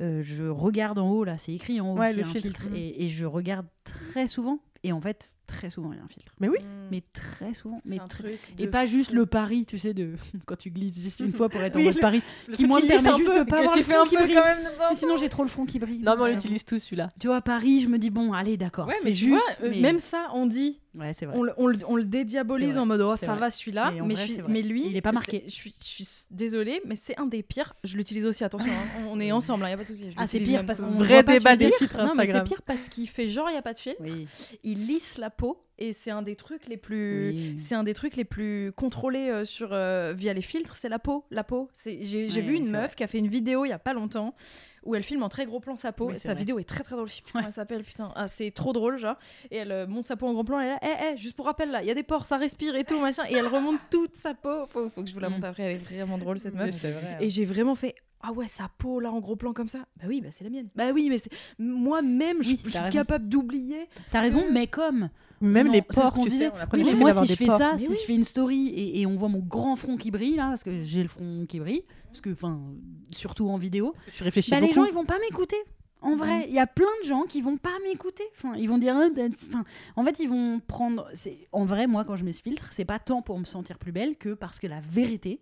Euh, 0.01 0.23
je 0.23 0.45
regarde 0.45 0.99
en 0.99 1.11
haut, 1.11 1.25
là, 1.25 1.39
c'est 1.39 1.55
écrit 1.55 1.81
en 1.81 1.95
haut, 1.95 1.99
Ouais, 1.99 2.13
le 2.13 2.21
un 2.23 2.25
filtre. 2.25 2.43
filtre, 2.61 2.69
Mm. 2.71 2.77
et, 2.77 3.05
et 3.05 3.09
je 3.09 3.25
regarde 3.25 3.67
très 3.85 4.29
souvent. 4.29 4.61
Et 4.83 4.93
en 4.93 5.01
fait, 5.01 5.33
très 5.47 5.71
souvent, 5.71 5.93
il 5.93 5.99
y 5.99 6.01
a 6.01 6.05
un 6.05 6.09
filtre. 6.09 6.33
Mais 6.41 6.49
oui. 6.49 6.59
Mm. 6.61 6.89
Mais 6.91 7.03
très 7.13 7.55
souvent. 7.55 7.81
Mais 7.85 7.99
truc 8.09 8.39
Et 8.59 8.67
pas 8.67 8.87
juste 8.87 9.13
le 9.13 9.27
pari, 9.27 9.65
tu 9.65 9.79
sais, 9.79 9.95
de 9.95 10.11
quand 10.47 10.57
tu 10.57 10.71
glisses 10.71 11.01
juste 11.01 11.21
une 11.21 11.33
fois 11.33 11.49
pour 11.49 11.61
être 11.63 11.77
en 11.77 11.79
Oui, 11.79 11.87
mode 11.87 12.01
pari, 12.01 12.23
qui 12.53 12.67
moi 12.67 12.81
me 12.81 12.87
permet 12.87 13.09
un 13.09 13.17
juste 13.17 13.31
peu. 13.33 13.39
de 13.39 13.45
pas 13.49 13.59
avoir 13.59 13.73
tu 13.73 13.79
le 13.81 13.85
fais 13.85 13.93
front 13.95 14.03
un 14.03 14.07
qui 14.07 14.17
peu 14.17 14.23
brille. 14.25 14.35
quand 14.35 14.45
même. 14.45 14.59
Mais 14.91 14.97
sinon, 14.97 15.17
j'ai 15.17 15.29
trop 15.29 15.43
le 15.43 15.49
front 15.49 15.65
qui 15.67 15.79
brille. 15.79 15.99
Non, 16.01 16.15
mais 16.17 16.23
on 16.23 16.27
l'utilise 16.27 16.65
tous 16.65 16.79
celui-là. 16.79 17.11
Tu 17.21 17.27
vois, 17.29 17.41
Paris, 17.43 17.81
je 17.83 17.89
me 17.89 17.99
dis, 17.99 18.11
bon, 18.11 18.33
allez, 18.33 18.57
d'accord. 18.57 18.87
Ouais, 18.89 18.95
c'est 18.99 19.05
mais 19.09 19.15
juste. 19.15 19.31
vois, 19.61 19.67
euh, 19.67 19.71
mais- 19.71 19.81
même 19.81 19.99
ça, 20.01 20.29
on 20.35 20.47
dit, 20.47 20.81
Ouais, 20.95 21.13
c'est 21.13 21.27
vrai. 21.27 21.37
on 21.37 21.43
le, 21.43 21.53
on 21.59 21.67
le- 21.67 21.79
on 21.89 21.97
le 21.97 22.05
dédiabolise 22.07 22.79
en 22.79 22.87
mode 22.87 23.03
oh 23.03 23.17
ça 23.17 23.27
vrai. 23.27 23.39
va 23.39 23.51
celui-là, 23.51 23.91
mais, 23.93 24.15
vrai, 24.15 24.27
suis- 24.29 24.63
lui, 24.63 24.87
Il 24.89 24.97
est 24.97 25.03
pas 25.03 25.13
marqué. 25.13 25.43
Je 25.47 25.51
suis, 25.53 25.75
je 25.79 25.85
suis 25.85 26.07
désolée, 26.31 26.81
mais 26.87 26.97
c'est 26.97 27.19
un 27.21 27.27
des 27.27 27.43
pires. 27.43 27.75
Je 27.85 27.99
l'utilise 27.99 28.25
aussi, 28.27 28.45
attention, 28.45 28.71
hein. 28.73 29.03
on 29.11 29.21
est 29.21 29.31
ensemble, 29.33 29.65
il 29.67 29.71
y 29.71 29.73
a 29.73 29.77
pas 29.77 29.83
de 29.83 29.89
souci. 29.89 30.11
je 30.11 30.15
Ah, 30.17 30.27
c'est 30.27 30.39
l'utilise 30.39 30.61
pire 30.61 30.67
parce 30.67 30.81
qu'on 30.81 30.93
Vrai 30.93 31.15
voit 31.15 31.23
pas 31.23 31.33
débat 31.35 31.55
des 31.57 31.71
filtres 31.73 31.99
Non, 31.99 32.05
mais 32.05 32.09
c'est 32.09 32.21
Instagram. 32.31 32.45
pire 32.45 32.63
parce 32.63 32.89
qu'il 32.89 33.09
fait 33.11 33.27
genre 33.29 33.51
il 33.51 33.55
y 33.55 33.59
a 33.59 33.63
pas 33.63 33.75
de 33.75 33.79
filtre. 33.79 33.99
Oui. 34.01 34.27
Il 34.65 34.87
lisse 34.87 35.19
la 35.19 35.29
peau 35.37 35.63
et 35.79 35.93
c'est 35.93 36.11
un 36.11 36.23
des 36.23 36.37
trucs 36.37 36.67
les 36.67 36.77
plus. 36.79 37.29
Oui. 37.31 37.55
C'est 37.59 37.75
un 37.75 37.85
des 37.85 37.93
trucs 37.95 38.17
les 38.17 38.25
plus 38.25 38.73
contrôlés 38.75 39.29
euh, 39.29 39.45
sur 39.45 39.69
euh, 39.73 40.15
via 40.17 40.33
les 40.33 40.43
filtres, 40.43 40.75
c'est 40.77 40.89
la 40.89 40.99
peau, 40.99 41.25
la 41.31 41.45
peau. 41.45 41.69
C'est 41.75 42.03
j'ai 42.03 42.25
Ouais, 42.27 42.41
vu 42.41 42.55
une 42.57 42.71
meuf 42.71 42.87
vrai. 42.87 42.95
qui 42.97 43.05
a 43.05 43.07
fait 43.07 43.19
une 43.19 43.29
vidéo 43.29 43.65
il 43.65 43.69
y 43.69 43.73
a 43.73 43.79
pas 43.79 43.93
longtemps 43.93 44.35
où 44.85 44.95
elle 44.95 45.03
filme 45.03 45.23
en 45.25 45.29
très 45.29 45.47
gros 45.47 45.59
plan 45.61 45.75
sa 45.77 45.93
peau. 45.93 46.11
Oui, 46.11 46.19
sa 46.19 46.31
vrai. 46.31 46.39
vidéo 46.39 46.59
est 46.61 46.65
très 46.65 46.83
très 46.85 46.95
drôle. 46.97 47.09
Ouais. 47.35 47.43
elle 47.45 47.53
s'appelle, 47.53 47.83
putain. 47.83 48.13
Ah, 48.15 48.29
c'est 48.29 48.53
trop 48.53 48.73
drôle, 48.73 48.99
genre. 48.99 49.17
Et 49.51 49.57
elle 49.57 49.73
euh, 49.73 49.87
monte 49.87 50.05
sa 50.07 50.17
peau 50.17 50.27
en 50.29 50.33
gros 50.33 50.45
plan. 50.45 50.61
Et 50.61 50.67
là, 50.67 50.79
eh, 50.83 51.13
eh, 51.13 51.17
juste 51.17 51.35
pour 51.37 51.45
rappel, 51.47 51.71
là, 51.73 51.83
il 51.83 51.89
y 51.89 51.91
a 51.91 51.95
des 51.95 52.05
pores, 52.05 52.25
ça 52.25 52.37
respire 52.37 52.75
et 52.77 52.85
tout, 52.85 52.99
machin. 53.01 53.25
Et 53.29 53.35
elle 53.35 53.49
remonte 53.49 53.81
toute 53.91 54.15
sa 54.17 54.33
peau. 54.35 54.67
Faut, 54.69 54.89
faut 54.91 55.03
que 55.03 55.09
je 55.09 55.15
vous 55.15 55.21
la 55.21 55.29
Mm. 55.29 55.33
montre 55.33 55.47
après. 55.49 55.63
Elle 55.65 55.73
est 55.77 55.79
vraiment 55.97 56.17
drôle 56.19 56.39
cette 56.39 56.55
meuf. 56.55 56.71
vrai. 56.83 57.19
Et 57.21 57.31
j'ai 57.31 57.45
vraiment 57.45 57.75
fait 57.75 57.95
ah 58.23 58.33
ouais 58.33 58.49
sa 58.49 58.69
peau 58.79 58.99
là 58.99 59.13
en 59.13 59.21
gros 59.21 59.37
plan 59.37 59.53
comme 59.53 59.69
ça. 59.69 59.81
Bah 59.99 60.05
oui, 60.09 60.21
bah 60.21 60.29
c'est 60.33 60.43
la 60.43 60.51
mienne. 60.51 60.69
Bah 60.75 60.91
oui, 60.95 61.09
mais 61.11 61.19
moi-même 61.59 62.43
je 62.43 62.51
Oui, 62.53 62.61
je 62.65 62.73
t'as 62.73 62.85
suis 62.91 62.99
capable 62.99 63.29
d'oublier. 63.29 63.89
T'as 64.11 64.21
raison, 64.21 64.45
mais 64.51 64.67
comme. 64.67 65.11
Même 65.41 65.67
Non, 65.67 65.73
les 65.73 65.83
c'est 65.91 65.97
ce 65.97 66.01
porcs, 66.03 66.13
qu'on 66.15 66.23
tu 66.23 66.31
disait. 66.31 66.47
sais, 66.47 66.53
on 66.55 66.57
a 66.59 66.63
Oui, 66.63 66.83
pris 66.83 66.95
mais 66.95 66.95
moi, 66.99 67.13
si 67.13 67.27
je 67.27 67.35
fais 67.35 67.47
porcs. 67.47 67.59
ça, 67.59 67.73
Mais 67.75 67.79
si 67.79 67.89
oui. 67.89 67.97
je 68.01 68.07
fais 68.07 68.15
une 68.15 68.25
story 68.25 68.69
et, 68.69 69.01
et 69.01 69.07
on 69.07 69.17
voit 69.17 69.29
mon 69.29 69.41
grand 69.41 69.77
front 69.77 69.97
qui 69.97 70.11
brille, 70.11 70.37
là, 70.37 70.49
parce 70.49 70.65
que 70.65 70.83
j'ai 70.83 71.03
le 71.03 71.09
front 71.09 71.45
qui 71.49 71.59
brille, 71.61 71.83
parce 72.09 72.21
que, 72.23 72.31
enfin, 72.31 72.61
surtout 73.11 73.49
en 73.49 73.59
vidéo, 73.59 73.95
Tu 74.17 74.23
réfléchis 74.23 74.51
bah, 74.51 74.61
les 74.61 74.73
gens, 74.73 74.85
ils 74.87 74.95
vont 74.95 75.05
pas 75.05 75.19
m'écouter. 75.19 75.57
En 76.03 76.15
vrai, 76.15 76.45
il 76.49 76.55
y 76.55 76.59
a 76.59 76.67
plein 76.67 76.87
de 77.03 77.09
gens 77.09 77.23
qui 77.25 77.41
vont 77.43 77.57
pas 77.57 77.73
m'écouter. 77.83 78.23
Enfin, 78.37 78.55
ils 78.57 78.69
vont 78.69 78.79
dire, 78.79 78.95
Ah, 78.97 79.09
enfin, 79.49 79.65
en 79.97 80.05
fait, 80.05 80.19
ils 80.21 80.29
vont 80.29 80.61
prendre. 80.61 81.09
En 81.53 81.65
vrai, 81.65 81.87
moi, 81.87 82.05
quand 82.05 82.17
je 82.17 82.25
mets 82.25 82.33
ce 82.35 82.43
filtre, 82.43 82.69
c'est 82.71 82.85
pas 82.85 82.99
tant 82.99 83.23
pour 83.23 83.39
me 83.39 83.45
sentir 83.45 83.79
plus 83.79 83.93
belle 83.93 84.17
que 84.17 84.35
parce 84.35 84.61
que 84.61 84.67
la 84.67 84.81
vérité, 84.81 85.41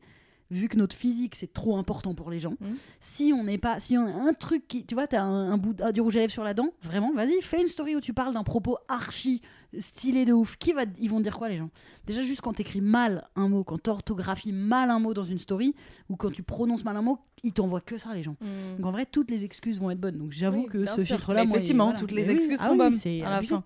vu 0.50 0.68
que 0.68 0.76
notre 0.76 0.94
physique 0.94 1.34
c'est 1.34 1.52
trop 1.52 1.76
important 1.76 2.14
pour 2.14 2.30
les 2.30 2.38
gens, 2.38 2.54
Mhm. 2.60 2.76
si 3.00 3.32
on 3.34 3.44
n'est 3.44 3.58
pas, 3.58 3.80
si 3.80 3.98
on 3.98 4.06
a 4.06 4.12
un 4.28 4.32
truc 4.32 4.68
qui, 4.68 4.84
tu 4.86 4.94
vois, 4.94 5.06
t'as 5.06 5.22
un, 5.22 5.52
un 5.52 5.58
bout 5.58 5.72
de- 5.74 5.90
du 5.90 6.00
rouge 6.00 6.16
à 6.16 6.20
lèvres 6.20 6.32
sur 6.32 6.44
la 6.44 6.54
dent, 6.54 6.68
vraiment, 6.82 7.12
vas-y, 7.12 7.40
fais 7.42 7.60
une 7.60 7.68
story 7.68 7.96
où 7.96 8.00
tu 8.00 8.12
parles 8.14 8.32
d'un 8.34 8.44
propos 8.44 8.76
archi 8.88 9.42
stylé 9.78 10.24
de 10.24 10.32
ouf. 10.32 10.56
Qui 10.56 10.72
va, 10.72 10.82
ils 10.98 11.10
vont 11.10 11.20
dire 11.20 11.36
quoi 11.36 11.48
les 11.48 11.56
gens? 11.58 11.70
Déjà 12.06 12.22
juste 12.22 12.40
quand 12.40 12.52
t'écris 12.52 12.80
mal 12.80 13.28
un 13.36 13.48
mot, 13.48 13.64
quand 13.64 13.78
t'orthographies 13.78 14.52
mal 14.52 14.90
un 14.90 14.98
mot 14.98 15.14
dans 15.14 15.24
une 15.24 15.38
story 15.38 15.74
ou 16.08 16.16
quand 16.16 16.30
tu 16.30 16.42
prononces 16.42 16.84
mal 16.84 16.96
un 16.96 17.02
mot, 17.02 17.18
ils 17.42 17.52
t'envoient 17.52 17.80
que 17.80 17.98
ça 17.98 18.14
les 18.14 18.22
gens. 18.22 18.36
Mm. 18.40 18.76
Donc 18.76 18.86
en 18.86 18.92
vrai, 18.92 19.06
toutes 19.06 19.30
les 19.30 19.44
excuses 19.44 19.80
vont 19.80 19.90
être 19.90 20.00
bonnes. 20.00 20.18
Donc 20.18 20.32
j'avoue 20.32 20.62
Oui, 20.62 20.66
que 20.66 20.86
ce 20.86 21.00
filtre-là, 21.02 21.44
effectivement, 21.44 21.84
voilà. 21.84 21.98
toutes 21.98 22.12
les 22.12 22.24
oui, 22.24 22.30
excuses 22.34 22.58
ah 22.60 22.66
sont 22.66 22.72
oui, 22.72 22.78
bonnes 22.78 22.94
c'est 22.94 23.22
à 23.22 23.30
la 23.30 23.42
fin. 23.42 23.64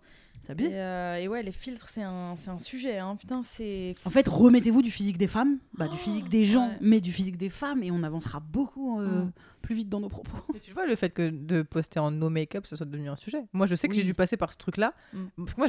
Et, 0.51 0.55
euh, 0.73 1.17
et 1.17 1.29
ouais, 1.29 1.43
les 1.43 1.53
filtres, 1.53 1.89
c'est 1.89 2.03
un, 2.03 2.35
un 2.47 2.59
sujet. 2.59 2.99
Hein. 2.99 3.17
Putain, 3.17 3.43
c'est. 3.43 3.95
En 4.07 4.11
fait, 4.11 4.27
remettez-vous 4.29 4.81
du 4.81 4.91
physique 4.91 5.19
des 5.19 5.27
femmes, 5.27 5.59
bah, 5.77 5.89
du 5.89 5.97
physique 5.99 6.31
des 6.31 6.45
gens, 6.45 6.69
ouais. 6.69 6.79
mais 6.81 7.01
du 7.01 7.13
physique 7.13 7.37
des 7.37 7.51
femmes, 7.51 7.83
et 7.83 7.91
on 7.91 8.03
avancera 8.03 8.41
beaucoup 8.41 8.99
euh, 9.01 9.25
Mm. 9.25 9.33
Plus 9.69 9.75
vite 9.75 9.91
dans 9.91 10.01
nos 10.01 10.09
propos. 10.09 10.31
Mais 10.55 10.61
tu 10.61 10.73
vois 10.73 10.87
le 10.87 10.97
fait 10.97 11.13
que 11.13 11.29
de 11.29 11.61
poster 11.61 11.99
en 12.01 12.11
no 12.11 12.31
make-up, 12.31 12.65
ça 12.67 12.75
soit 12.75 12.87
devenu 12.87 13.11
un 13.11 13.17
sujet. 13.17 13.45
Moi, 13.53 13.67
je 13.67 13.75
sais 13.75 13.87
que 13.87 13.93
j'ai 13.95 14.03
dû 14.03 14.15
passer 14.15 14.39
par 14.39 14.51
ce 14.51 14.57
truc-là. 14.57 14.95
Mm. 15.13 15.25
Parce 15.37 15.55
que 15.55 15.61
moi, 15.61 15.67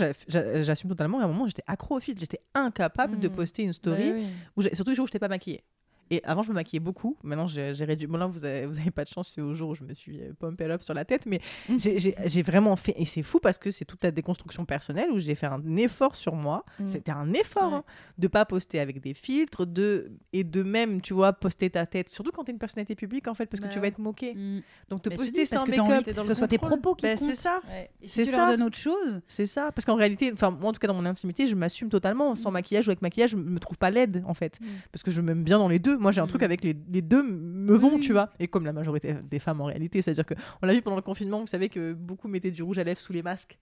j'assume 0.63 0.89
totalement. 0.89 1.19
À 1.19 1.25
un 1.25 1.27
moment, 1.27 1.47
j'étais 1.47 1.63
accro 1.67 1.97
au 1.97 1.99
filtre. 1.99 2.21
J'étais 2.21 2.39
incapable 2.55 3.19
de 3.19 3.27
Mm. 3.27 3.31
poster 3.35 3.63
une 3.63 3.73
story, 3.73 4.11
Ouais, 4.11 4.25
où 4.55 4.61
surtout 4.61 4.91
les 4.91 4.95
jours 4.95 5.03
où 5.03 5.07
j'étais 5.07 5.19
pas 5.19 5.27
maquillée. 5.27 5.63
Et 6.11 6.21
avant, 6.23 6.41
je 6.43 6.49
me 6.49 6.55
maquillais 6.55 6.79
beaucoup. 6.79 7.17
Maintenant, 7.23 7.47
j'ai 7.47 7.71
réduit. 7.85 8.07
Bon, 8.07 8.17
là, 8.17 8.25
vous 8.27 8.43
avez, 8.45 8.65
vous 8.65 8.79
avez 8.79 8.91
pas 8.91 9.03
de 9.03 9.09
chance, 9.09 9.31
c'est 9.35 9.41
au 9.41 9.53
jour 9.53 9.69
où 9.69 9.75
je 9.75 9.83
me 9.83 9.93
suis 9.93 10.19
euh, 10.21 10.33
pumped 10.39 10.69
up 10.71 10.81
sur 10.81 10.93
la 10.93 11.05
tête. 11.05 11.25
Mais 11.25 11.39
Mm. 11.67 11.77
j'ai- 11.77 12.41
vraiment 12.41 12.75
fait. 12.75 12.95
Et 12.97 13.05
c'est 13.05 13.21
fou 13.21 13.39
parce 13.39 13.57
que 13.57 13.69
c'est 13.71 13.85
toute 13.85 14.03
la 14.03 14.11
déconstruction 14.11 14.65
personnelle 14.65 15.11
où 15.11 15.19
j'ai 15.19 15.35
fait 15.35 15.45
un 15.45 15.75
effort 15.75 16.15
sur 16.15 16.33
moi. 16.35 16.65
Mm. 16.79 16.87
C'était 16.87 17.11
un 17.11 17.31
effort 17.33 17.71
Ouais. 17.71 17.77
hein, 17.77 17.83
de 18.17 18.27
pas 18.27 18.45
poster 18.45 18.79
avec 18.79 19.01
des 19.01 19.13
filtres 19.13 19.65
de, 19.67 20.11
et 20.33 20.43
de 20.43 20.63
même, 20.63 21.01
tu 21.01 21.13
vois, 21.13 21.33
poster 21.33 21.69
ta 21.69 21.85
tête. 21.85 22.09
Surtout 22.11 22.31
quand 22.31 22.43
t'es 22.45 22.51
une 22.51 22.57
personnalité 22.59 22.95
publique, 22.95 23.27
en 23.27 23.33
fait, 23.33 23.45
parce 23.45 23.59
que 23.59 23.65
Bah 23.67 23.71
tu 23.71 23.77
vas 23.79 23.83
ouais. 23.83 23.87
être 23.89 23.99
moqué. 23.99 24.33
Mm. 24.33 24.61
Donc, 24.89 25.01
te 25.03 25.09
Bah, 25.09 25.15
tu 25.15 25.21
poster 25.21 25.41
dis, 25.41 25.45
sans 25.45 25.65
make-up. 25.65 26.05
que 26.05 26.13
ce 26.13 26.33
soit 26.33 26.47
tes 26.47 26.57
propos 26.57 26.95
qui 26.95 27.05
Bah, 27.05 27.17
c'est 27.17 27.35
ça. 27.35 27.61
Ouais. 27.69 27.89
Et 28.01 28.07
si 28.07 28.13
C'est 28.15 28.23
tu 28.25 28.29
ça. 28.31 28.55
leur 28.55 28.65
autre 28.65 28.77
chose, 28.77 29.21
C'est 29.27 29.45
ça, 29.45 29.71
parce 29.73 29.85
qu'en 29.85 29.95
réalité, 29.95 30.31
enfin 30.33 30.49
moi 30.51 30.69
en 30.69 30.73
tout 30.73 30.79
cas 30.79 30.87
dans 30.87 30.93
mon 30.93 31.05
intimité, 31.05 31.45
je 31.47 31.55
m'assume 31.55 31.89
totalement 31.89 32.35
sans 32.35 32.51
maquillage 32.51 32.87
ou 32.87 32.91
avec 32.91 33.01
maquillage, 33.01 33.31
je 33.31 33.37
me 33.37 33.59
trouve 33.59 33.77
pas 33.77 33.89
laide 33.91 34.23
en 34.25 34.33
fait, 34.33 34.59
parce 34.91 35.03
que 35.03 35.11
je 35.11 35.21
m'aime 35.21 35.43
bien 35.43 35.59
dans 35.59 35.67
les 35.67 35.79
deux. 35.79 35.97
Moi 35.99 36.11
j'ai 36.11 36.21
un 36.21 36.27
truc 36.27 36.41
Mm. 36.41 36.45
avec 36.45 36.63
les, 36.63 36.75
les 36.91 37.01
deux 37.01 37.21
me 37.23 37.75
vont, 37.75 37.95
Oui, 37.95 37.99
tu 37.99 38.13
vois. 38.13 38.29
Et 38.39 38.47
comme 38.47 38.65
la 38.65 38.73
majorité 38.73 39.15
des 39.29 39.39
femmes 39.39 39.61
en 39.61 39.65
réalité, 39.65 40.01
c'est-à-dire 40.01 40.25
que 40.25 40.33
on 40.61 40.65
l'a 40.67 40.73
vu 40.73 40.81
pendant 40.81 40.95
le 40.95 41.01
confinement, 41.01 41.39
vous 41.41 41.47
savez 41.47 41.69
que 41.69 41.93
beaucoup 41.93 42.27
mettaient 42.27 42.51
du 42.51 42.63
rouge 42.63 42.79
à 42.79 42.83
lèvres 42.83 42.99
sous 42.99 43.13
les 43.13 43.21
masques. 43.23 43.59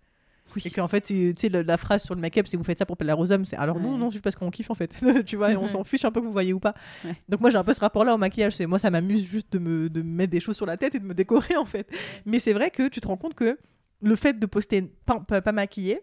oui. 0.56 0.62
Et 0.66 0.70
qu'en 0.70 0.88
fait, 0.88 1.02
tu 1.02 1.34
sais, 1.38 1.50
la 1.50 1.76
phrase 1.78 2.04
sur 2.04 2.16
le 2.16 2.22
make-up, 2.22 2.48
c'est 2.48 2.56
vous 2.56 2.64
faites 2.64 2.78
ça 2.78 2.86
pour 2.86 2.96
plaire 2.96 3.20
aux 3.20 3.32
hommes. 3.34 3.44
C'est 3.44 3.58
alors 3.58 3.80
non, 3.80 3.92
Ouais. 3.94 3.98
non, 3.98 4.10
juste 4.10 4.24
parce 4.24 4.36
qu'on 4.38 4.50
kiffe 4.50 4.70
en 4.72 4.76
fait. 4.76 4.96
tu 5.26 5.36
vois, 5.36 5.52
et 5.52 5.58
on 5.58 5.64
Ouais. 5.64 5.68
s'en 5.68 5.84
fiche 5.84 6.06
un 6.06 6.12
peu 6.12 6.22
que 6.22 6.26
vous 6.26 6.32
voyez 6.32 6.54
ou 6.54 6.60
pas. 6.60 6.74
Ouais. 7.04 7.16
Donc 7.28 7.42
moi, 7.42 7.50
j'ai 7.52 7.58
un 7.58 7.64
peu 7.66 7.74
ce 7.74 7.82
rapport-là 7.82 8.14
au 8.16 8.18
maquillage. 8.18 8.54
C'est 8.56 8.66
moi, 8.66 8.80
ça 8.80 8.90
m'amuse 8.90 9.26
juste 9.26 9.52
de 9.54 9.60
me, 9.60 9.90
de 9.90 10.02
me 10.02 10.10
mettre 10.10 10.32
des 10.32 10.40
choses 10.40 10.56
sur 10.56 10.66
la 10.66 10.78
tête 10.78 10.96
et 10.96 11.00
de 11.00 11.06
me 11.06 11.14
décorer 11.14 11.58
en 11.58 11.66
fait. 11.66 11.90
Mais 12.26 12.40
c'est 12.40 12.54
vrai 12.54 12.72
que 12.72 12.88
tu 12.88 13.02
te 13.02 13.08
rends 13.08 13.18
compte 13.18 13.34
que 13.34 13.58
le 14.02 14.16
fait 14.16 14.40
de 14.40 14.46
poster 14.46 14.84
pas, 15.06 15.20
pas, 15.20 15.42
pas 15.42 15.52
maquillée, 15.52 16.00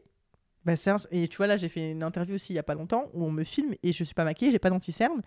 bah, 0.65 0.73
un- 0.87 0.97
et 1.11 1.29
tu 1.29 1.37
vois, 1.39 1.47
là, 1.47 1.57
j'ai 1.57 1.69
fait 1.69 1.93
une 1.93 2.03
interview 2.03 2.35
aussi 2.35 2.53
il 2.53 2.57
y 2.57 2.59
a 2.59 2.63
pas 2.63 2.75
longtemps 2.75 3.09
où 3.15 3.25
on 3.25 3.31
me 3.31 3.45
filme 3.45 3.75
et 3.83 3.93
je 3.93 4.03
suis 4.05 4.15
pas 4.15 4.25
maquillée, 4.25 4.51
j'ai 4.51 4.59
pas 4.59 4.71
d'anti-cerne. 4.71 5.23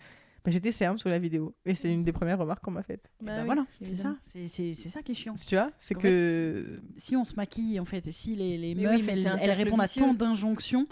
Bah, 0.45 0.51
j'étais 0.51 0.71
cerne 0.71 0.97
sur 0.97 1.09
la 1.09 1.19
vidéo. 1.19 1.55
Et 1.65 1.75
c'est 1.75 1.91
une 1.91 2.03
des 2.03 2.11
premières 2.13 2.37
remarques 2.39 2.63
qu'on 2.63 2.71
m'a 2.71 2.83
faites. 2.83 3.09
Bah 3.21 3.33
Bah 3.33 3.37
oui, 3.39 3.45
voilà, 3.45 3.65
c'est 3.81 3.95
ça, 3.95 4.15
c'est 4.27 4.47
c'est- 4.47 4.73
c'est 4.73 4.89
ça 4.89 5.01
qui 5.01 5.11
est 5.11 5.15
chiant. 5.15 5.33
Tu 5.33 5.55
vois, 5.55 5.71
c'est 5.77 5.95
En 5.97 5.99
que. 5.99 6.79
Si 6.97 7.15
on 7.15 7.25
se 7.25 7.35
maquille 7.35 7.79
en 7.79 7.85
fait, 7.85 8.07
et 8.07 8.11
si 8.11 8.35
les, 8.35 8.57
les 8.57 8.75
meufs 8.75 9.05
oui, 9.07 9.09
elles, 9.41 9.51
répondent 9.51 9.81
à 9.81 9.87
tant 9.87 10.13
d'injonctions, 10.13 10.87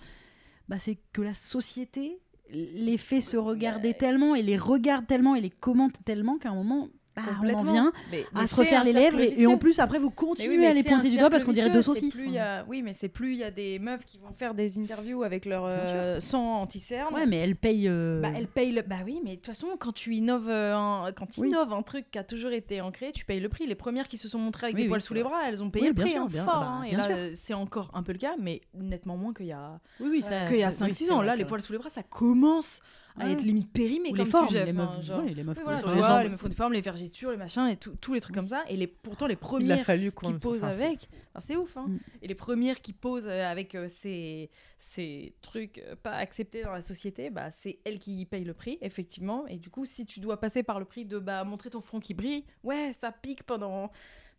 bah 0.67 0.79
c'est 0.79 0.97
que 1.13 1.21
la 1.21 1.33
société 1.33 2.19
les 2.51 2.97
fait 2.97 3.21
se 3.21 3.37
regarder 3.37 3.93
tellement 3.93 4.35
et 4.35 4.43
les 4.43 4.57
regarde 4.57 5.07
tellement 5.07 5.35
et 5.35 5.41
les 5.41 5.49
commente 5.49 6.03
tellement 6.05 6.37
qu'à 6.37 6.49
un 6.51 6.55
moment 6.55 6.89
bah, 7.15 7.21
on 7.43 7.53
en 7.53 7.63
vient 7.63 7.91
Mais- 8.11 8.25
à 8.35 8.41
mais 8.41 8.47
se 8.47 8.55
refaire 8.55 8.83
les 8.83 8.91
lèvres 8.93 9.19
et, 9.19 9.45
en 9.47 9.57
plus 9.57 9.79
après 9.79 9.99
vous 9.99 10.07
oui, 10.09 10.13
continuez 10.15 10.65
à 10.67 10.73
les 10.73 10.83
pointer 10.83 11.09
du 11.09 11.17
doigt 11.17 11.29
parce 11.29 11.43
qu'on 11.43 11.51
dirait 11.53 11.69
deux 11.69 11.81
saucisses. 11.81 12.15
plus 12.19 12.29
y 12.29 12.37
a- 12.39 12.65
Oui, 12.67 12.81
mais 12.81 12.93
c'est 12.93 13.07
plus 13.09 13.31
il 13.33 13.37
y 13.39 13.43
a 13.43 13.51
des 13.51 13.79
meufs 13.79 14.03
qui 14.05 14.17
vont 14.19 14.33
faire 14.33 14.53
des 14.53 14.77
interviews 14.79 15.23
avec 15.23 15.45
leur 15.45 15.63
euh, 15.65 16.19
sang 16.19 16.61
anti-cerne. 16.61 17.13
Ouais 17.13 17.25
mais 17.25 17.37
elles 17.37 17.55
payent. 17.55 17.87
euh, 17.87 18.21
Bah, 18.21 18.29
elle 18.35 18.47
paye 18.47 18.71
le... 18.71 18.81
Bah 18.81 18.97
oui, 19.05 19.19
mais 19.23 19.31
de 19.31 19.35
toute 19.35 19.45
façon, 19.47 19.67
quand 19.79 19.93
tu 19.93 20.13
innoves, 20.15 20.49
euh, 20.49 20.75
un... 20.75 21.11
quand 21.13 21.27
Oui. 21.37 21.47
innoves 21.49 21.71
un 21.73 21.81
truc 21.81 22.09
qui 22.11 22.17
a 22.17 22.23
toujours 22.23 22.51
été 22.51 22.81
ancré, 22.81 23.11
tu 23.13 23.25
payes 23.25 23.39
le 23.39 23.49
prix. 23.49 23.65
Les 23.65 23.75
premières 23.75 24.07
qui 24.07 24.17
se 24.17 24.27
sont 24.27 24.39
montrées 24.39 24.67
avec 24.67 24.75
Oui, 24.75 24.83
des 24.83 24.87
poils 24.89 25.01
sous 25.01 25.13
les 25.13 25.23
bras, 25.23 25.39
elles 25.47 25.63
ont 25.63 25.69
payé 25.69 25.87
le 25.87 25.93
prix 25.93 26.09
sûr, 26.09 26.23
hein, 26.23 26.27
bien- 26.29 26.43
fort. 26.45 26.59
bah, 26.59 26.67
hein. 26.67 26.83
Et 26.83 26.95
là, 26.95 27.07
euh, 27.09 27.31
c'est 27.33 27.53
encore 27.53 27.89
un 27.93 28.03
peu 28.03 28.11
le 28.11 28.17
cas, 28.19 28.33
mais 28.39 28.61
nettement 28.73 29.15
moins 29.17 29.33
qu'il 29.33 29.45
y 29.47 29.51
a, 29.51 29.79
Oui 29.99 30.07
oui 30.11 30.21
ça. 30.21 30.45
qu'il 30.45 30.57
y 30.57 30.63
a 30.63 30.71
ça- 30.71 30.85
oui, 30.85 30.91
5-6 30.91 31.05
c'est 31.05 31.11
ans. 31.11 31.21
Là, 31.21 31.35
les 31.35 31.45
poils 31.45 31.61
sous 31.61 31.71
les 31.73 31.79
bras, 31.79 31.89
ça 31.89 32.03
commence 32.03 32.81
à 33.17 33.25
Ouais. 33.25 33.31
être 33.31 33.43
limite 33.43 33.71
périmé 33.71 34.09
Ou 34.09 34.15
comme 34.15 34.25
les 34.25 34.31
formes, 34.31 34.47
sujet. 34.47 34.65
les 34.65 34.71
enfin, 34.73 34.95
meufs, 34.97 35.05
genre- 35.05 35.19
ouais, 35.23 35.33
les 35.33 35.43
meufs 35.43 35.57
Oui, 35.57 35.63
voilà, 35.63 35.79
les 35.79 35.85
vois, 35.93 36.07
jambes. 36.07 36.23
les 36.23 36.29
meufs 36.29 36.49
des 36.49 36.55
formes, 36.55 36.73
les 36.73 36.81
vergetures, 36.81 37.31
les 37.31 37.37
machins, 37.37 37.67
et 37.67 37.77
tout- 37.77 37.95
tous 38.01 38.13
les 38.13 38.19
trucs 38.21 38.35
comme 38.35 38.47
ça. 38.47 38.63
Et 38.67 38.75
les, 38.75 38.87
pourtant, 38.87 39.25
les 39.27 39.35
premières 39.37 39.83
fallu 39.85 40.11
qui 40.11 40.33
posent 40.33 40.57
enfin, 40.63 40.71
c'est- 40.73 40.85
avec. 40.85 41.07
Enfin, 41.33 41.39
c'est 41.47 41.55
ouf, 41.55 41.77
hein. 41.77 41.85
Mm. 41.87 41.99
Et 42.23 42.27
les 42.27 42.35
premières 42.35 42.81
qui 42.81 42.91
posent 42.93 43.27
euh, 43.27 43.45
avec 43.49 43.73
euh, 43.75 43.87
ces, 43.89 44.49
ces 44.77 45.33
trucs 45.41 45.77
euh, 45.79 45.95
pas 45.95 46.11
acceptés 46.13 46.63
dans 46.63 46.73
la 46.73 46.81
société, 46.81 47.29
bah, 47.29 47.51
c'est 47.51 47.79
elles 47.85 47.99
qui 47.99 48.25
payent 48.25 48.43
le 48.43 48.53
prix, 48.53 48.77
effectivement. 48.81 49.47
Et 49.47 49.57
du 49.57 49.69
coup, 49.69 49.85
si 49.85 50.05
tu 50.05 50.19
dois 50.19 50.39
passer 50.39 50.61
par 50.63 50.79
le 50.79 50.85
prix 50.85 51.05
de 51.05 51.17
bah, 51.19 51.43
montrer 51.45 51.69
ton 51.69 51.81
front 51.81 51.99
qui 51.99 52.13
brille, 52.13 52.43
ouais, 52.63 52.91
ça 52.93 53.11
pique 53.13 53.43
pendant, 53.43 53.91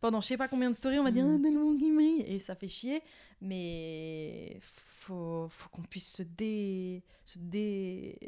pendant 0.02 0.20
je 0.20 0.26
sais 0.26 0.36
pas 0.36 0.48
combien 0.48 0.70
de 0.70 0.76
stories, 0.76 0.98
on 0.98 1.04
va 1.04 1.10
dire, 1.12 1.24
Mm. 1.24 1.42
ah, 1.46 1.78
qui 1.78 1.92
brille, 1.94 2.24
et 2.26 2.38
ça 2.40 2.54
fait 2.54 2.68
chier. 2.68 3.00
Mais 3.40 4.58
faut, 5.06 5.48
faut 5.50 5.68
qu'on 5.70 5.82
puisse 5.82 6.12
se 6.16 6.22
dé. 6.22 7.02
se 7.24 7.38
dé. 7.38 8.18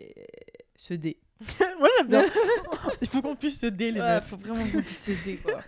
se 0.76 0.94
dé. 0.94 1.18
Moi 1.78 1.88
j'aime 1.98 2.08
bien. 2.08 2.24
Il 3.02 3.08
faut 3.08 3.22
qu'on 3.22 3.36
puisse 3.36 3.60
se 3.60 3.66
dé 3.66 3.92
les 3.92 4.00
Ouais, 4.00 4.14
meufs. 4.16 4.26
faut 4.28 4.36
vraiment 4.36 4.64
qu'on 4.72 4.82
puisse 4.82 5.04
se 5.04 5.12
dé, 5.24 5.36
quoi. 5.36 5.62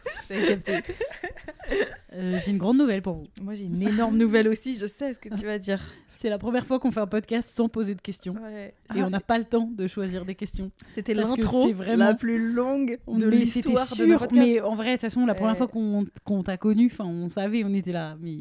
Euh, 2.12 2.38
J'ai 2.44 2.50
une 2.50 2.58
grande 2.58 2.78
nouvelle 2.78 3.02
pour 3.02 3.14
vous. 3.14 3.26
Moi, 3.42 3.54
j'ai 3.54 3.64
une 3.64 3.80
énorme 3.80 4.16
nouvelle 4.18 4.48
aussi, 4.48 4.74
je 4.74 4.86
sais 4.86 5.14
ce 5.14 5.20
que 5.20 5.28
tu 5.28 5.44
vas 5.46 5.58
dire. 5.58 5.80
C'est 6.10 6.28
la 6.28 6.38
première 6.38 6.66
fois 6.66 6.80
qu'on 6.80 6.90
fait 6.90 7.00
un 7.00 7.06
podcast 7.06 7.54
sans 7.54 7.68
poser 7.68 7.94
de 7.94 8.00
questions. 8.00 8.34
Ouais. 8.34 8.74
Et 8.96 9.02
on 9.02 9.10
n'a 9.10 9.20
pas 9.20 9.38
le 9.38 9.44
temps 9.44 9.70
de 9.72 9.86
choisir 9.86 10.24
des 10.24 10.34
questions. 10.34 10.72
C'était 10.92 11.14
l'intro 11.14 11.72
vraiment- 11.72 12.06
la 12.06 12.14
plus 12.14 12.52
longue 12.52 12.98
de 13.06 13.28
l'histoire 13.28 13.86
de 13.96 14.06
podcasts. 14.16 14.32
Mais 14.32 14.60
en 14.60 14.74
vrai, 14.74 14.86
de 14.86 14.92
toute 14.94 15.00
façon, 15.02 15.24
la 15.24 15.34
première 15.34 15.52
Ouais. 15.52 15.58
fois 15.58 15.68
qu'on 15.68 16.04
qu'on 16.24 16.42
t'a 16.42 16.56
connu, 16.56 16.90
on 16.98 17.28
savait, 17.28 17.62
on 17.64 17.72
était 17.72 17.92
là. 17.92 18.16
Mais 18.20 18.38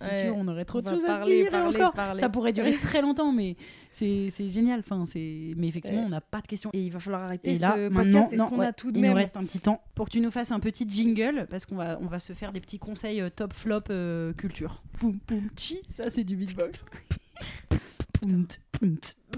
c'est 0.00 0.26
sûr, 0.26 0.36
on 0.36 0.46
aurait 0.46 0.64
trop 0.64 0.78
On 0.78 0.82
de 0.82 0.90
choses 0.90 1.04
à 1.04 1.20
se 1.24 1.26
dire 1.26 1.48
parler, 1.50 1.76
encore. 1.76 1.92
parler. 1.94 2.20
Ça 2.20 2.28
pourrait 2.28 2.52
durer 2.52 2.74
très 2.74 3.02
longtemps, 3.02 3.32
mais 3.32 3.56
c'est 3.90 4.48
génial. 4.48 4.80
Enfin. 4.80 5.04
Mais 5.14 5.68
effectivement, 5.68 6.02
on 6.02 6.08
n'a 6.08 6.20
pas 6.20 6.40
de 6.40 6.46
questions. 6.46 6.70
Et 6.72 6.82
il 6.82 6.90
va 6.90 7.00
falloir 7.00 7.22
arrêter 7.22 7.52
Et 7.52 7.58
là, 7.58 7.74
ce 7.74 7.88
maintenant, 7.88 8.22
podcast. 8.22 8.32
Est-ce 8.32 8.48
qu'on 8.48 8.58
ouais, 8.58 8.66
a 8.66 8.72
tout 8.72 8.92
de 8.92 8.98
il 8.98 9.02
même 9.02 9.10
nous 9.12 9.16
reste 9.16 9.36
un 9.36 9.44
petit 9.44 9.60
temps 9.60 9.82
pour 9.94 10.06
que 10.06 10.10
tu 10.10 10.20
nous 10.20 10.30
fasses 10.30 10.52
un 10.52 10.60
petit 10.60 10.88
jingle 10.88 11.46
parce 11.50 11.66
qu'on 11.66 11.76
va, 11.76 11.98
on 12.00 12.06
va 12.06 12.20
se 12.20 12.32
faire 12.32 12.52
des 12.52 12.60
petits 12.60 12.78
conseils 12.78 13.20
euh, 13.20 13.30
top 13.30 13.52
flop 13.52 13.82
euh, 13.90 14.32
culture. 14.32 14.82
Poum 14.98 15.18
poum 15.20 15.48
chi, 15.56 15.80
ça 15.88 16.10
c'est 16.10 16.24
du 16.24 16.36
beatbox. 16.36 16.84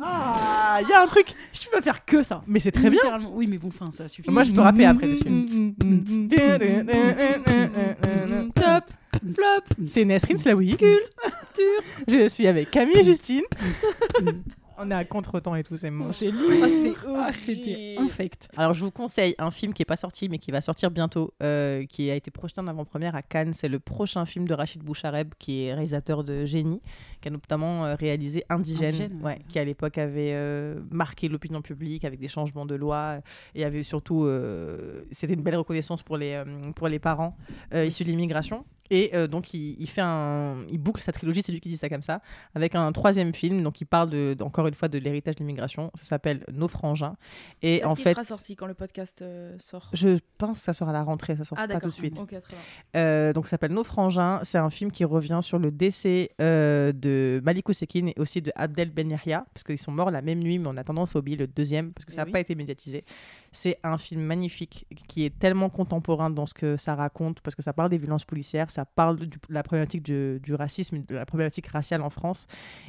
Ah, 0.00 0.78
il 0.82 0.88
y 0.88 0.92
a 0.92 1.02
un 1.02 1.06
truc. 1.06 1.34
Je 1.52 1.68
peux 1.68 1.80
faire 1.80 2.04
que 2.04 2.22
ça. 2.22 2.42
Mais 2.46 2.60
c'est 2.60 2.72
très 2.72 2.90
bien. 2.90 3.00
Oui, 3.32 3.46
mais 3.46 3.58
bon, 3.58 3.68
enfin, 3.68 3.90
ça 3.90 4.08
suffit. 4.08 4.30
Moi 4.30 4.42
je 4.42 4.52
peux 4.52 4.60
rapper 4.60 4.86
après 4.86 5.08
dessus. 5.08 5.74
Top, 8.54 8.84
flop, 9.20 9.86
C'est 9.86 10.04
Nesrine 10.04 10.38
Slaoui. 10.38 10.76
culture. 10.76 10.96
Je 12.08 12.28
suis 12.28 12.46
avec 12.46 12.70
Camille 12.70 12.98
et 12.98 13.02
Justine. 13.04 13.42
On 14.82 14.90
est 14.90 14.94
à 14.94 15.04
contre-temps 15.04 15.54
et 15.56 15.62
tout, 15.62 15.76
c'est 15.76 15.90
bon. 15.90 16.10
C'est 16.10 16.30
lui. 16.30 16.62
Ah, 16.62 16.68
c'est 16.70 16.94
Ah, 17.14 17.32
c'était 17.34 17.96
infect. 17.98 18.48
Alors 18.56 18.72
je 18.72 18.82
vous 18.82 18.90
conseille 18.90 19.34
un 19.38 19.50
film 19.50 19.74
qui 19.74 19.82
est 19.82 19.84
pas 19.84 19.96
sorti 19.96 20.30
mais 20.30 20.38
qui 20.38 20.50
va 20.52 20.62
sortir 20.62 20.90
bientôt, 20.90 21.34
euh, 21.42 21.84
qui 21.84 22.10
a 22.10 22.14
été 22.14 22.30
projeté 22.30 22.62
en 22.62 22.66
avant-première 22.66 23.14
à 23.14 23.20
Cannes. 23.20 23.52
C'est 23.52 23.68
le 23.68 23.78
prochain 23.78 24.24
film 24.24 24.48
de 24.48 24.54
Rachid 24.54 24.82
Bouchareb, 24.82 25.34
qui 25.38 25.64
est 25.64 25.74
réalisateur 25.74 26.24
de 26.24 26.46
Génie, 26.46 26.80
qui 27.20 27.28
a 27.28 27.30
notamment 27.30 27.84
euh, 27.84 27.94
réalisé 27.94 28.42
Indigène, 28.48 29.20
ouais, 29.22 29.38
qui 29.50 29.58
à 29.58 29.64
l'époque 29.66 29.98
avait 29.98 30.30
euh, 30.32 30.80
marqué 30.90 31.28
l'opinion 31.28 31.60
publique 31.60 32.06
avec 32.06 32.18
des 32.18 32.28
changements 32.28 32.64
de 32.64 32.74
loi 32.74 33.18
et 33.54 33.66
avait 33.66 33.82
surtout, 33.82 34.24
euh, 34.24 35.02
c'était 35.10 35.34
une 35.34 35.42
belle 35.42 35.56
reconnaissance 35.56 36.02
pour 36.02 36.16
les 36.16 36.32
euh, 36.32 36.72
pour 36.74 36.88
les 36.88 36.98
parents 36.98 37.36
euh, 37.74 37.84
issus 37.84 38.04
de 38.04 38.08
l'immigration. 38.08 38.64
Et 38.90 39.10
euh, 39.14 39.26
donc 39.26 39.54
il, 39.54 39.76
il 39.80 39.88
fait 39.88 40.00
un, 40.00 40.56
il 40.70 40.78
boucle 40.78 41.00
sa 41.00 41.12
trilogie, 41.12 41.42
c'est 41.42 41.52
lui 41.52 41.60
qui 41.60 41.68
dit 41.68 41.76
ça 41.76 41.88
comme 41.88 42.02
ça, 42.02 42.20
avec 42.54 42.74
un 42.74 42.90
troisième 42.92 43.32
film. 43.32 43.62
Donc 43.62 43.80
il 43.80 43.84
parle 43.86 44.10
de, 44.10 44.36
encore 44.40 44.66
une 44.66 44.74
fois 44.74 44.88
de 44.88 44.98
l'héritage 44.98 45.36
de 45.36 45.40
l'immigration. 45.40 45.90
Ça 45.94 46.04
s'appelle 46.04 46.44
Nos 46.52 46.68
frangins. 46.68 47.16
Et 47.62 47.84
en 47.84 47.94
fait, 47.94 48.10
sera 48.14 48.24
sorti 48.24 48.56
quand 48.56 48.66
le 48.66 48.74
podcast 48.74 49.22
euh, 49.22 49.56
sort. 49.58 49.90
je 49.92 50.18
pense 50.38 50.58
que 50.58 50.64
ça 50.64 50.72
sort 50.72 50.88
à 50.88 50.92
la 50.92 51.02
rentrée, 51.02 51.36
ça 51.36 51.44
sort 51.44 51.58
Ah 51.60 51.68
pas 51.68 51.80
tout 51.80 51.88
de 51.88 51.92
suite. 51.92 52.18
Ok, 52.18 52.28
très 52.28 52.40
bien. 52.40 52.58
Euh, 52.96 53.32
donc 53.32 53.46
ça 53.46 53.50
s'appelle 53.50 53.72
Nos 53.72 53.84
frangins. 53.84 54.40
C'est 54.42 54.58
un 54.58 54.70
film 54.70 54.90
qui 54.90 55.04
revient 55.04 55.38
sur 55.42 55.58
le 55.58 55.70
décès 55.70 56.30
euh, 56.40 56.92
de 56.92 57.40
Malik 57.44 57.68
Ousekine 57.68 58.08
et 58.08 58.14
aussi 58.18 58.42
de 58.42 58.50
Abdel 58.56 58.90
Ben 58.90 59.10
Yahya, 59.10 59.46
parce 59.54 59.64
qu'ils 59.64 59.78
sont 59.78 59.92
morts 59.92 60.10
la 60.10 60.22
même 60.22 60.40
nuit, 60.40 60.58
mais 60.58 60.68
on 60.68 60.76
a 60.76 60.84
tendance 60.84 61.14
à 61.14 61.18
oublier 61.20 61.36
le 61.36 61.46
deuxième 61.46 61.92
parce 61.92 62.04
que 62.04 62.10
Eh 62.12 62.14
ça 62.16 62.22
n'a 62.22 62.26
oui. 62.26 62.32
pas 62.32 62.40
été 62.40 62.54
médiatisé. 62.54 63.04
C'est 63.52 63.78
un 63.82 63.98
film 63.98 64.22
magnifique 64.22 64.86
qui 65.08 65.24
est 65.24 65.36
tellement 65.38 65.68
contemporain 65.68 66.30
dans 66.30 66.46
ce 66.46 66.54
que 66.54 66.76
ça 66.76 66.94
raconte, 66.94 67.40
parce 67.40 67.54
que 67.54 67.62
ça 67.62 67.72
parle 67.72 67.90
des 67.90 67.98
violences 67.98 68.24
policières, 68.24 68.70
ça 68.70 68.84
parle 68.84 69.16
de, 69.18 69.28
la 69.48 69.62
problématique 69.62 70.02
du, 70.02 70.54
racisme, 70.54 71.02
de 71.04 71.14
la 71.14 71.26
problématique 71.26 71.66
raciale 71.66 72.02
en 72.02 72.10
France. 72.10 72.46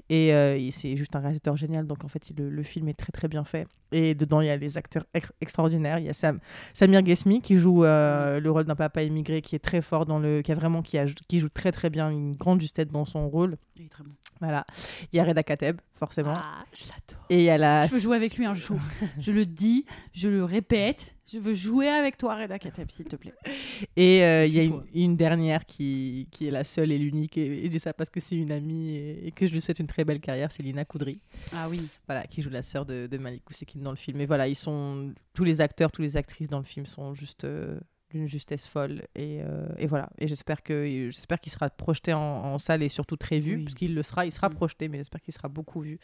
Et, 0.10 0.34
euh, 0.34 0.70
c'est 0.72 0.96
juste 0.96 1.16
un 1.16 1.20
réalisateur 1.20 1.58
génial, 1.58 1.88
donc 1.88 2.04
en 2.04 2.08
fait, 2.08 2.32
le, 2.38 2.64
film 2.64 2.88
est 2.90 2.94
très 2.94 3.12
très 3.12 3.28
bien 3.28 3.44
fait. 3.44 3.68
Et 3.92 4.16
dedans, 4.16 4.42
il 4.42 4.48
y 4.48 4.50
a 4.50 4.58
les 4.58 4.78
acteurs 4.78 5.06
extraordinaires. 5.42 6.00
Il 6.00 6.06
y 6.06 6.10
a 6.10 6.14
Sam, 6.14 6.40
Samir 6.74 7.02
Ghesmi 7.02 7.42
qui 7.42 7.58
joue 7.58 7.84
euh, 7.84 8.40
le 8.40 8.52
rôle 8.52 8.66
d'un 8.66 8.76
papa 8.76 9.04
immigré 9.04 9.42
qui 9.42 9.56
est 9.56 9.60
très 9.60 9.82
fort 9.82 10.06
dans 10.06 10.20
le. 10.20 10.42
qui 10.42 10.52
a 10.52 10.56
vraiment. 10.56 10.82
qui, 10.82 10.98
a, 10.98 11.06
qui 11.06 11.40
joue 11.40 11.50
très 11.50 11.72
très 11.72 11.90
bien, 11.90 12.10
une 12.10 12.36
grande 12.36 12.62
justesse 12.62 12.88
dans 12.88 13.06
son 13.06 13.30
rôle. 13.30 13.58
Il 13.78 13.86
est 13.86 13.90
très 13.90 14.04
bon. 14.04 14.12
Voilà. 14.40 14.66
Il 15.12 15.18
y 15.18 15.20
a 15.20 15.24
Reda 15.24 15.44
Kateb, 15.44 15.80
forcément. 15.94 16.34
Ah, 16.36 16.64
je 16.74 16.84
l'adore. 16.86 17.26
Et 17.30 17.40
il 17.40 17.44
y 17.44 17.50
a 17.50 17.58
la. 17.58 17.88
Je 17.88 17.94
veux 17.94 18.00
jouer 18.00 18.16
avec 18.16 18.38
lui 18.38 18.46
un 18.46 18.54
jour. 18.54 18.80
je 19.20 19.32
le 19.32 19.46
dis, 19.46 19.86
je 20.14 20.30
le 20.30 20.44
répète. 20.44 21.16
Je 21.32 21.40
veux 21.40 21.54
jouer 21.54 21.88
avec 21.88 22.18
toi, 22.18 22.36
Reda 22.36 22.60
Kateb, 22.60 22.92
s'il 22.92 23.06
te 23.06 23.16
plaît. 23.16 23.34
Et 23.96 24.24
euh, 24.24 24.46
il 24.46 24.54
y 24.54 24.60
a 24.60 24.82
une, 24.94 25.16
dernière 25.16 25.66
qui, 25.66 26.28
qui, 26.32 26.48
est 26.48 26.52
la 26.52 26.64
seule 26.64 26.92
et 26.92 26.98
l'unique. 26.98 27.38
Et, 27.38 27.66
je 27.66 27.68
dis 27.70 27.80
ça 27.80 27.94
parce 27.94 28.10
que 28.10 28.20
c'est 28.20 28.36
une 28.36 28.52
amie 28.52 28.96
et, 28.98 29.32
que 29.34 29.46
je 29.46 29.54
lui 29.54 29.62
souhaite 29.62 29.80
une 29.80 29.88
très 29.88 30.04
belle 30.04 30.20
carrière. 30.20 30.52
C'est 30.52 30.64
Lina 30.64 30.84
Koudry. 30.84 31.22
Ah 31.54 31.70
oui. 31.70 31.88
Voilà, 32.06 32.28
qui 32.28 32.42
joue 32.42 32.50
la 32.50 32.62
sœur 32.62 32.86
de, 32.86 33.08
de 33.10 33.18
Malik 33.18 33.50
Ousekine 33.50 33.82
dans 33.82 33.92
le 33.92 33.98
film. 33.98 34.20
Et 34.20 34.26
voilà, 34.26 34.48
ils 34.48 34.56
sont. 34.56 35.14
Tous 35.34 35.46
les 35.46 35.62
acteurs, 35.62 35.92
toutes 35.92 36.04
les 36.04 36.18
actrices 36.18 36.50
dans 36.50 36.60
le 36.60 36.66
film 36.66 36.86
sont 36.86 37.14
juste. 37.14 37.46
Euh, 37.46 37.80
d'une 38.10 38.28
justesse 38.28 38.68
folle. 38.68 39.04
Et, 39.16 39.40
euh, 39.42 39.70
et, 39.78 39.88
voilà. 39.88 40.10
Et 40.18 40.28
j'espère 40.28 40.64
que 40.64 41.10
j'espère 41.10 41.40
qu'il 41.40 41.52
sera 41.52 41.70
projeté 41.70 42.12
en, 42.12 42.58
salle 42.58 42.84
et 42.84 42.90
surtout 42.90 43.16
très 43.16 43.40
vu, 43.40 43.64
parce 43.64 43.74
qu'il 43.74 43.96
le 43.96 44.04
sera. 44.04 44.26
Il 44.26 44.34
sera 44.34 44.50
mm. 44.50 44.54
projeté, 44.54 44.90
mais 44.90 44.98
j'espère 44.98 45.22
qu'il 45.22 45.34
sera 45.34 45.48
beaucoup 45.48 45.80
vu 45.80 45.98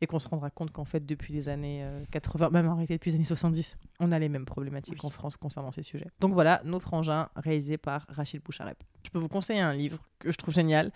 et 0.00 0.06
qu'on 0.06 0.18
se 0.18 0.28
rendra 0.28 0.50
compte 0.50 0.70
qu'en 0.70 0.84
fait, 0.84 1.04
depuis 1.04 1.32
les 1.32 1.48
années 1.48 1.84
80, 2.10 2.46
euh, 2.46 2.50
même 2.50 2.68
en 2.68 2.74
réalité 2.74 2.94
depuis 2.94 3.10
les 3.10 3.16
années 3.16 3.24
70, 3.24 3.76
on 4.00 4.12
a 4.12 4.18
les 4.18 4.28
mêmes 4.28 4.44
problématiques 4.44 5.04
en 5.04 5.10
France 5.10 5.36
concernant 5.36 5.72
ces 5.72 5.82
sujets. 5.82 6.08
Donc 6.20 6.32
voilà, 6.32 6.60
Nos 6.64 6.80
Frangins, 6.80 7.28
réalisé 7.36 7.78
par 7.78 8.06
Rachid 8.08 8.42
Bouchareb. 8.42 8.76
Je 9.04 9.10
peux 9.10 9.18
vous 9.18 9.28
conseiller 9.28 9.60
un 9.60 9.74
livre 9.74 9.98
que 10.18 10.30
je 10.30 10.36
trouve 10.36 10.54
génial. 10.54 10.92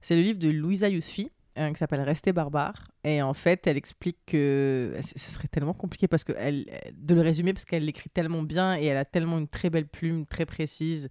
C'est 0.00 0.16
le 0.16 0.22
livre 0.22 0.38
de 0.38 0.48
Louisa 0.48 0.88
Yousfi, 0.88 1.30
qui 1.56 1.74
s'appelle 1.76 2.00
Rester 2.00 2.32
barbare. 2.32 2.90
Et 3.04 3.22
en 3.22 3.34
fait, 3.34 3.66
elle 3.66 3.76
explique 3.76 4.18
que 4.26 4.94
ce 5.00 5.30
serait 5.30 5.48
tellement 5.48 5.72
compliqué 5.72 6.06
parce 6.06 6.24
que 6.24 6.32
elle, 6.36 6.66
de 6.92 7.14
le 7.14 7.20
résumer 7.20 7.52
parce 7.52 7.64
qu'elle 7.64 7.84
l'écrit 7.84 8.10
tellement 8.10 8.42
bien 8.42 8.76
et 8.76 8.84
elle 8.86 8.96
a 8.96 9.04
tellement 9.04 9.38
une 9.38 9.48
très 9.48 9.70
belle 9.70 9.86
plume, 9.86 10.26
très 10.26 10.44
précise. 10.44 11.08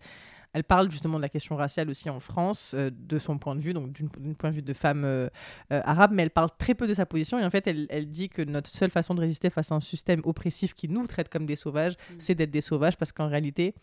Elle 0.55 0.63
parle 0.63 0.89
justement 0.89 1.17
de 1.17 1.21
la 1.21 1.27
question 1.27 1.57
raciale 1.57 1.89
aussi 1.89 2.09
en 2.09 2.21
France, 2.21 2.71
euh, 2.75 2.89
de 2.89 3.19
son 3.19 3.37
point 3.37 3.55
de 3.55 3.59
vue, 3.59 3.73
donc 3.73 3.91
d'un 3.91 4.33
point 4.35 4.51
de 4.51 4.55
vue 4.55 4.61
de 4.61 4.71
femme 4.71 5.03
euh, 5.03 5.27
euh, 5.73 5.81
arabe, 5.83 6.11
mais 6.13 6.23
elle 6.23 6.29
parle 6.29 6.47
très 6.57 6.73
peu 6.73 6.87
de 6.87 6.93
sa 6.93 7.05
position. 7.05 7.37
Et 7.37 7.43
en 7.43 7.49
fait, 7.49 7.67
elle, 7.67 7.87
elle, 7.89 8.09
dit 8.09 8.29
que 8.29 8.41
notre 8.41 8.69
seule 8.69 8.89
façon 8.89 9.13
de 9.15 9.19
résister 9.19 9.49
face 9.49 9.73
à 9.73 9.75
un 9.75 9.81
système 9.81 10.21
oppressif 10.23 10.73
qui 10.73 10.87
nous 10.87 11.07
traite 11.07 11.27
comme 11.27 11.45
des 11.45 11.57
sauvages, 11.57 11.95
mmh. 11.95 12.13
c'est 12.19 12.35
d'être 12.35 12.51
des 12.51 12.61
sauvages, 12.61 12.95
parce 12.95 13.11
qu'en 13.11 13.27
réalité, 13.27 13.75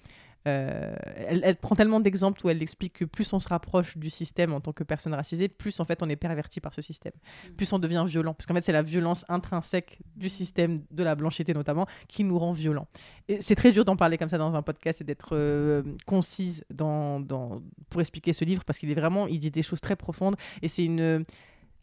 euh, 0.49 0.95
elle, 1.17 1.57
prend 1.57 1.77
tellement 1.77 2.01
d'exemples 2.01 2.45
où 2.45 2.51
elle 2.51 2.63
explique 2.63 2.95
que 2.95 3.05
plus 3.05 3.33
on 3.33 3.39
se 3.39 3.49
rapproche 3.49 3.97
du 3.97 4.11
système 4.11 4.53
en 4.53 4.61
tant 4.61 4.73
que 4.73 4.83
personne 4.83 5.15
racisée, 5.15 5.49
plus 5.49 5.79
en 5.79 5.85
fait 5.85 6.03
on 6.03 6.09
est 6.09 6.17
perverti 6.17 6.61
par 6.61 6.75
ce 6.75 6.83
système, 6.83 7.13
mm. 7.49 7.53
plus 7.53 7.73
on 7.73 7.79
devient 7.79 8.05
violent. 8.07 8.35
Parce 8.35 8.47
qu'en 8.47 8.55
fait 8.55 8.65
c'est 8.65 8.73
la 8.73 8.83
violence 8.83 9.25
intrinsèque 9.29 9.99
du 10.17 10.29
système, 10.29 10.83
de 10.91 11.03
la 11.03 11.15
blanchité 11.15 11.55
notamment, 11.55 11.87
qui 12.09 12.25
nous 12.25 12.39
rend 12.39 12.53
violents. 12.53 12.89
Et 13.29 13.41
c'est 13.41 13.55
très 13.55 13.71
dur 13.71 13.85
d'en 13.85 13.97
parler 13.97 14.19
comme 14.19 14.29
ça 14.29 14.39
dans 14.39 14.57
un 14.57 14.63
podcast 14.63 15.01
et 15.01 15.05
d'être 15.05 15.37
euh, 15.37 15.83
concise 16.07 16.65
dans, 16.71 17.21
dans, 17.21 17.63
pour 17.91 18.01
expliquer 18.01 18.33
ce 18.33 18.45
livre 18.45 18.65
parce 18.65 18.79
qu'il 18.79 18.91
est 18.91 18.95
vraiment, 18.95 19.29
il 19.29 19.39
dit 19.39 19.51
des 19.51 19.63
choses 19.63 19.81
très 19.81 19.97
profondes 19.97 20.37
et 20.61 20.69
c'est 20.69 20.85
une... 20.85 21.25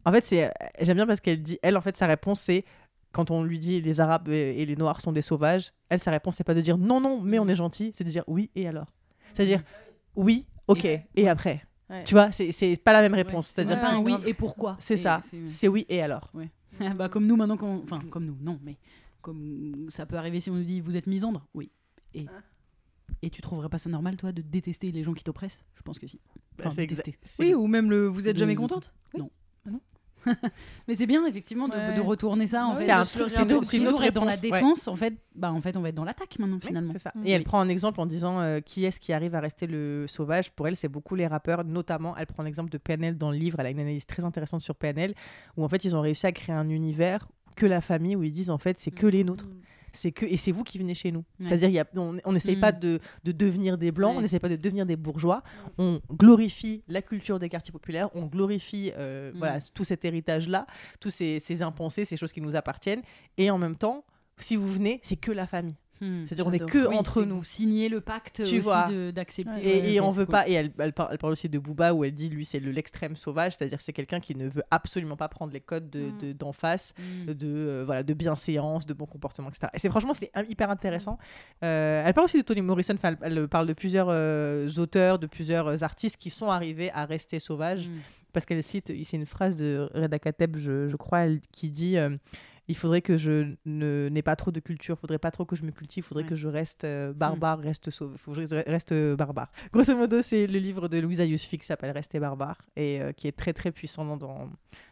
En 0.05 0.14
fait, 0.14 0.24
c'est, 0.24 0.49
j'aime 0.80 0.95
bien 0.95 1.05
parce 1.05 1.20
qu'elle 1.20 1.43
dit, 1.43 1.60
elle, 1.62 1.76
en 1.76 1.82
fait, 1.82 1.97
sa 1.97 2.07
réponse, 2.07 2.39
c'est 2.39 2.64
quand 3.12 3.32
on 3.32 3.43
lui 3.43 3.60
dit 3.60 3.82
les 3.82 3.99
Arabes 4.01 4.30
et 4.30 4.66
les 4.66 4.76
Noirs 4.76 5.01
sont 5.01 5.12
des 5.12 5.22
sauvages, 5.22 5.74
elle, 5.89 5.99
sa 5.99 6.12
réponse, 6.12 6.36
c'est 6.36 6.43
pas 6.43 6.53
de 6.53 6.62
dire 6.62 6.78
non, 6.78 7.01
non, 7.01 7.22
mais 7.22 7.39
on 7.39 7.47
est 7.47 7.55
gentil, 7.55 7.91
c'est 7.93 8.03
de 8.03 8.10
dire 8.10 8.24
oui 8.28 8.49
et 8.55 8.68
alors? 8.68 8.93
C'est-à-dire 9.34 9.64
oui, 10.16 10.45
ok, 10.68 10.86
et, 10.86 11.30
après? 11.30 11.66
Tu 12.05 12.14
vois, 12.14 12.32
c'est 12.32 12.78
pas 12.84 12.93
la 12.93 13.01
même 13.01 13.14
réponse. 13.14 13.47
C'est-à-dire 13.47 13.80
pas 13.80 13.89
un 13.89 13.99
oui 13.99 14.14
et 14.26 14.34
pourquoi? 14.34 14.78
C'est 14.80 14.97
ça, 14.97 15.22
c'est 15.45 15.68
oui 15.68 15.86
et 15.89 16.01
alors? 16.01 16.32
bah, 16.95 17.10
comme 17.10 17.26
nous 17.26 17.36
maintenant, 17.36 17.57
enfin, 17.84 17.99
comme 18.10 18.26
nous, 18.26 18.38
non, 18.41 18.60
mais 18.64 18.78
comme 19.22 19.88
ça 19.89 20.05
peut 20.05 20.16
arriver 20.16 20.39
si 20.39 20.49
on 20.49 20.55
nous 20.55 20.64
dit 20.64 20.82
vous 20.82 20.95
êtes 20.95 21.07
misandre, 21.07 21.45
oui. 21.53 21.72
Et, 22.14 22.26
ah. 22.28 22.41
et 23.22 23.30
tu 23.30 23.41
trouverais 23.41 23.70
pas 23.70 23.78
ça 23.78 23.89
normal, 23.89 24.16
toi, 24.18 24.32
de 24.32 24.41
détester 24.41 24.91
les 24.91 25.03
gens 25.03 25.14
qui 25.14 25.24
t'oppressent? 25.24 25.64
Je 25.76 25.82
pense 25.82 25.99
que 25.99 26.07
si. 26.07 26.20
Bah, 26.57 26.66
enfin, 26.68 26.76
détester. 26.76 27.18
Oui, 27.39 27.53
ou 27.53 27.68
même 27.68 27.89
le 27.89 28.07
vous 28.07 28.28
êtes 28.28 28.38
jamais 28.38 28.55
contente? 28.55 28.93
Non. 29.18 29.30
mais 30.88 30.95
c'est 30.95 31.05
bien 31.05 31.26
effectivement 31.26 31.67
de, 31.67 32.01
retourner 32.01 32.47
ça 32.47 32.65
en 32.65 32.76
fait. 32.76 32.86
C'est 32.86 32.91
un 32.91 33.05
truc, 33.05 33.30
c'est 33.30 33.78
toujours 33.78 34.03
être 34.03 34.13
dans 34.13 34.26
la 34.26 34.38
défense. 34.38 34.88
En 34.88 34.95
fait, 34.95 35.13
bah 35.36 35.51
en 35.51 35.61
fait, 35.61 35.78
on 35.78 35.82
va 35.82 35.89
être 35.89 35.95
dans 35.95 36.03
l'attaque 36.03 36.38
maintenant 36.39 36.59
finalement. 36.59 36.91
c'est 36.91 36.97
ça. 36.97 37.11
Mm. 37.15 37.26
Et 37.26 37.32
elle 37.32 37.43
prend 37.43 37.59
un 37.59 37.70
exemple 37.70 37.99
en 38.01 38.05
disant 38.05 38.39
euh, 38.39 38.59
qui 38.59 38.86
est-ce 38.86 38.99
qui 38.99 39.13
arrive 39.13 39.36
à 39.36 39.39
rester 39.39 39.67
le 39.67 40.05
sauvage? 40.07 40.51
Pour 40.51 40.67
elle, 40.67 40.76
c'est 40.76 40.88
beaucoup 40.88 41.15
les 41.15 41.28
rappeurs. 41.28 41.63
Notamment, 41.63 42.15
elle 42.17 42.28
prend 42.28 42.43
l'exemple 42.43 42.70
de 42.70 42.78
PNL 42.78 43.17
dans 43.17 43.32
le 43.32 43.38
livre. 43.38 43.59
Elle 43.59 43.67
a 43.67 43.72
une 43.72 43.80
analyse 43.80 44.05
très 44.05 44.26
intéressante 44.26 44.61
sur 44.61 44.76
PNL 44.76 45.13
où 45.57 45.63
en 45.63 45.70
fait 45.70 45.84
ils 45.86 45.95
ont 45.95 46.01
réussi 46.01 46.26
à 46.28 46.32
créer 46.32 46.55
un 46.55 46.70
univers 46.70 47.28
que 47.55 47.65
la 47.65 47.82
famille 47.82 48.15
où 48.15 48.24
ils 48.24 48.32
disent 48.32 48.51
en 48.51 48.57
fait 48.57 48.80
c'est 48.80 48.91
que 48.91 49.07
les 49.07 49.24
nôtres. 49.24 49.45
Mm 49.45 49.61
c'est 49.94 50.12
que 50.12 50.26
et 50.26 50.38
c'est 50.38 50.52
vous 50.52 50.64
qui 50.64 50.78
venez 50.78 50.94
chez 50.94 51.12
nous. 51.12 51.24
C'est-à-dire 51.42 51.86
on 51.96 52.32
n'essaye 52.32 52.58
pas 52.58 52.72
mm. 52.72 52.80
de, 52.80 53.00
de, 53.24 53.32
devenir 53.32 53.78
des 53.78 53.92
blancs, 53.92 54.16
on 54.18 54.22
n'essaye 54.22 54.40
pas 54.40 54.50
de 54.50 54.56
devenir 54.56 54.86
des 54.86 54.96
bourgeois. 54.96 55.44
On 55.78 56.02
glorifie 56.12 56.84
la 56.88 57.02
culture 57.02 57.40
des 57.40 57.50
quartiers 57.50 57.72
populaires, 57.72 58.10
on 58.16 58.26
glorifie 58.26 58.92
euh, 58.98 59.32
mm. 59.32 59.38
voilà 59.38 59.58
tout 59.74 59.84
cet 59.84 60.06
héritage 60.06 60.48
là, 60.48 60.68
tous 61.00 61.10
ces, 61.10 61.40
ces 61.40 61.62
impensés, 61.62 62.06
ces 62.06 62.18
choses 62.18 62.34
qui 62.34 62.42
nous 62.42 62.56
appartiennent. 62.56 63.02
Et 63.38 63.50
en 63.50 63.58
même 63.58 63.76
temps, 63.76 64.06
si 64.38 64.56
vous 64.56 64.68
venez, 64.68 65.00
c'est 65.04 65.18
que 65.18 65.32
la 65.32 65.46
famille. 65.46 65.76
Hmm, 66.02 66.26
C'est-à-dire 66.26 66.47
on 66.47 66.52
n'est 66.52 66.60
que 66.60 66.88
entre 66.88 67.24
nous. 67.24 67.43
Signer 67.43 67.89
le 67.89 68.02
pacte 68.02 68.43
tu 68.43 68.62
d'accepter. 69.12 69.60
Et, 69.62 69.93
et 69.93 70.02
on 70.02 70.10
veut 70.10 70.26
pas. 70.26 70.47
Et 70.47 70.54
elle, 70.54 70.72
elle, 70.80 70.93
parle, 70.93 71.18
aussi 71.24 71.50
de 71.50 71.60
Booba 71.60 71.93
où 71.93 72.04
elle 72.04 72.14
dit 72.14 72.30
lui 72.30 72.45
c'est 72.45 72.60
l'extrême 72.60 73.16
sauvage, 73.16 73.56
c'est-à-dire 73.56 73.82
c'est 73.82 73.93
quelqu'un 73.93 74.20
qui 74.20 74.36
ne 74.36 74.47
veut 74.47 74.64
absolument 74.72 75.18
pas 75.18 75.28
prendre 75.28 75.52
les 75.52 75.60
codes 75.60 75.89
d'en 75.89 76.00
de, 76.00 76.28
hmm. 76.28 76.34
d'en 76.34 76.52
face, 76.54 76.93
hmm. 76.97 77.34
de 77.34 77.47
euh, 77.47 77.84
voilà 77.86 78.04
de 78.04 78.14
bienséance, 78.14 78.86
de 78.86 78.93
bon 78.93 79.06
comportement, 79.06 79.50
etc. 79.50 79.68
Et 79.74 79.80
c'est 79.80 79.89
franchement 79.89 80.14
c'est 80.14 80.32
hyper 80.47 80.70
intéressant. 80.70 81.18
Euh, 81.64 82.04
elle 82.06 82.14
parle 82.14 82.26
aussi 82.26 82.38
de 82.38 82.43
Toni 82.43 82.62
Morrison. 82.62 82.95
Elle, 83.22 83.47
parle 83.47 83.68
de 83.68 83.74
plusieurs 83.74 84.08
euh, 84.10 84.68
auteurs, 84.78 85.20
de 85.20 85.28
plusieurs 85.28 85.84
artistes 85.84 86.18
qui 86.18 86.30
sont 86.30 86.50
arrivés 86.50 86.91
à 86.91 87.06
rester 87.06 87.39
sauvages. 87.39 87.89
Parce 88.32 88.45
qu'elle 88.45 88.62
cite 88.62 88.89
ici 88.89 89.16
une 89.16 89.26
phrase 89.26 89.56
de 89.56 89.89
Reda 89.95 90.20
Kateb, 90.20 90.56
je, 90.58 90.88
je 90.88 90.95
crois, 90.95 91.26
qui 91.52 91.72
dit 91.72 91.97
il 92.70 92.76
faudrait 92.76 93.01
que 93.01 93.17
je 93.17 93.55
n'ai 93.65 94.22
pas 94.22 94.36
trop 94.36 94.51
de 94.51 94.59
culture, 94.59 94.95
il 94.95 95.01
faudrait 95.01 95.17
pas 95.17 95.32
trop 95.32 95.43
que 95.43 95.55
je 95.55 95.63
me 95.63 95.72
cultive, 95.72 96.03
il 96.03 96.07
faudrait 96.07 96.24
que 96.24 96.36
je 96.36 96.47
reste 96.47 96.84
euh, 96.84 97.11
barbare, 97.13 97.59
reste 97.59 97.89
sauve, 97.89 98.15
faut 98.15 98.32
que 98.32 98.45
je 98.45 98.55
reste 98.55 98.91
euh, 98.91 99.15
barbare. 99.15 99.51
Grosso 99.74 99.95
modo, 99.95 100.22
c'est 100.22 100.45
le 100.45 100.59
livre 100.59 100.88
de 100.88 100.99
Louisa 100.99 101.26
Yousfi 101.26 101.57
qui 101.57 101.65
s'appelle 101.65 101.89
Rester 101.89 102.20
barbare 102.20 102.61
et 102.76 103.01
euh, 103.01 103.11
qui 103.11 103.28
est 103.28 103.32
très 103.32 103.53
très 103.53 103.72
puissant 103.72 104.15
dans, 104.15 104.49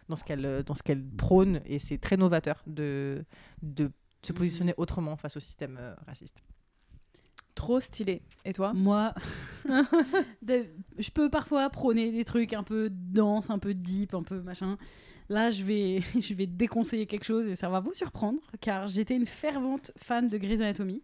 dans 0.09 0.15
ce 0.15 0.23
qu'elle 0.23 0.63
dans 0.65 0.73
ce 0.73 0.81
qu'elle 0.81 1.03
prône 1.03 1.61
et 1.67 1.77
c'est 1.77 1.99
très 1.99 2.17
novateur 2.17 2.63
de, 2.65 3.23
de 3.61 3.91
se 4.23 4.33
mm, 4.33 4.35
positionner 4.35 4.73
autrement 4.77 5.15
face 5.15 5.37
au 5.37 5.39
système 5.39 5.79
raciste. 6.07 6.41
Trop 7.57 7.79
stylé. 7.79 8.21
Et 8.45 8.53
toi? 8.53 8.71
Moi, 8.73 9.15
je 9.67 11.09
peux 11.11 11.27
parfois 11.27 11.67
prôner 11.71 12.11
des 12.11 12.23
trucs 12.23 12.53
un 12.53 12.61
peu 12.61 12.89
dense, 12.91 13.49
un 13.49 13.57
peu 13.57 13.73
deep, 13.73 14.13
un 14.13 14.21
peu 14.21 14.39
machin. 14.41 14.77
Là, 15.27 15.49
je 15.49 15.63
vais, 15.63 16.03
je 16.19 16.35
vais 16.35 16.45
déconseiller 16.45 17.07
quelque 17.07 17.25
chose 17.25 17.47
et 17.47 17.55
ça 17.55 17.67
va 17.67 17.79
vous 17.79 17.95
surprendre, 17.95 18.39
car 18.61 18.87
j'étais 18.87 19.15
une 19.15 19.25
fervente 19.25 19.91
fan 19.97 20.29
de 20.29 20.37
Grey's 20.37 20.61
Anatomy. 20.61 21.01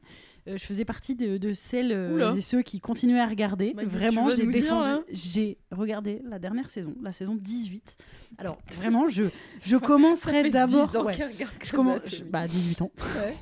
Euh, 0.47 0.57
je 0.57 0.65
faisais 0.65 0.83
partie 0.83 1.15
de, 1.15 1.53
celles 1.53 1.93
euh, 1.93 2.35
et 2.35 2.41
ceux 2.41 2.61
qui 2.63 2.81
continuaient 2.81 3.21
à 3.21 3.27
regarder. 3.27 3.73
Bah, 3.73 3.83
vraiment, 3.85 4.29
j'ai 4.29 4.45
défendu. 4.45 5.01
J'ai 5.11 5.57
regardé 5.71 6.21
la 6.29 6.37
dernière 6.37 6.69
saison, 6.69 6.95
la 7.01 7.13
saison 7.13 7.37
18. 7.39 7.97
Alors, 8.37 8.57
vraiment, 8.75 9.07
je, 9.07 9.25
je 9.63 9.77
commencerai 9.77 10.49
d'abord. 10.49 10.91
Je 11.63 11.71
commence. 11.71 12.21
bah, 12.29 12.47
18 12.47 12.81
ans. 12.81 12.91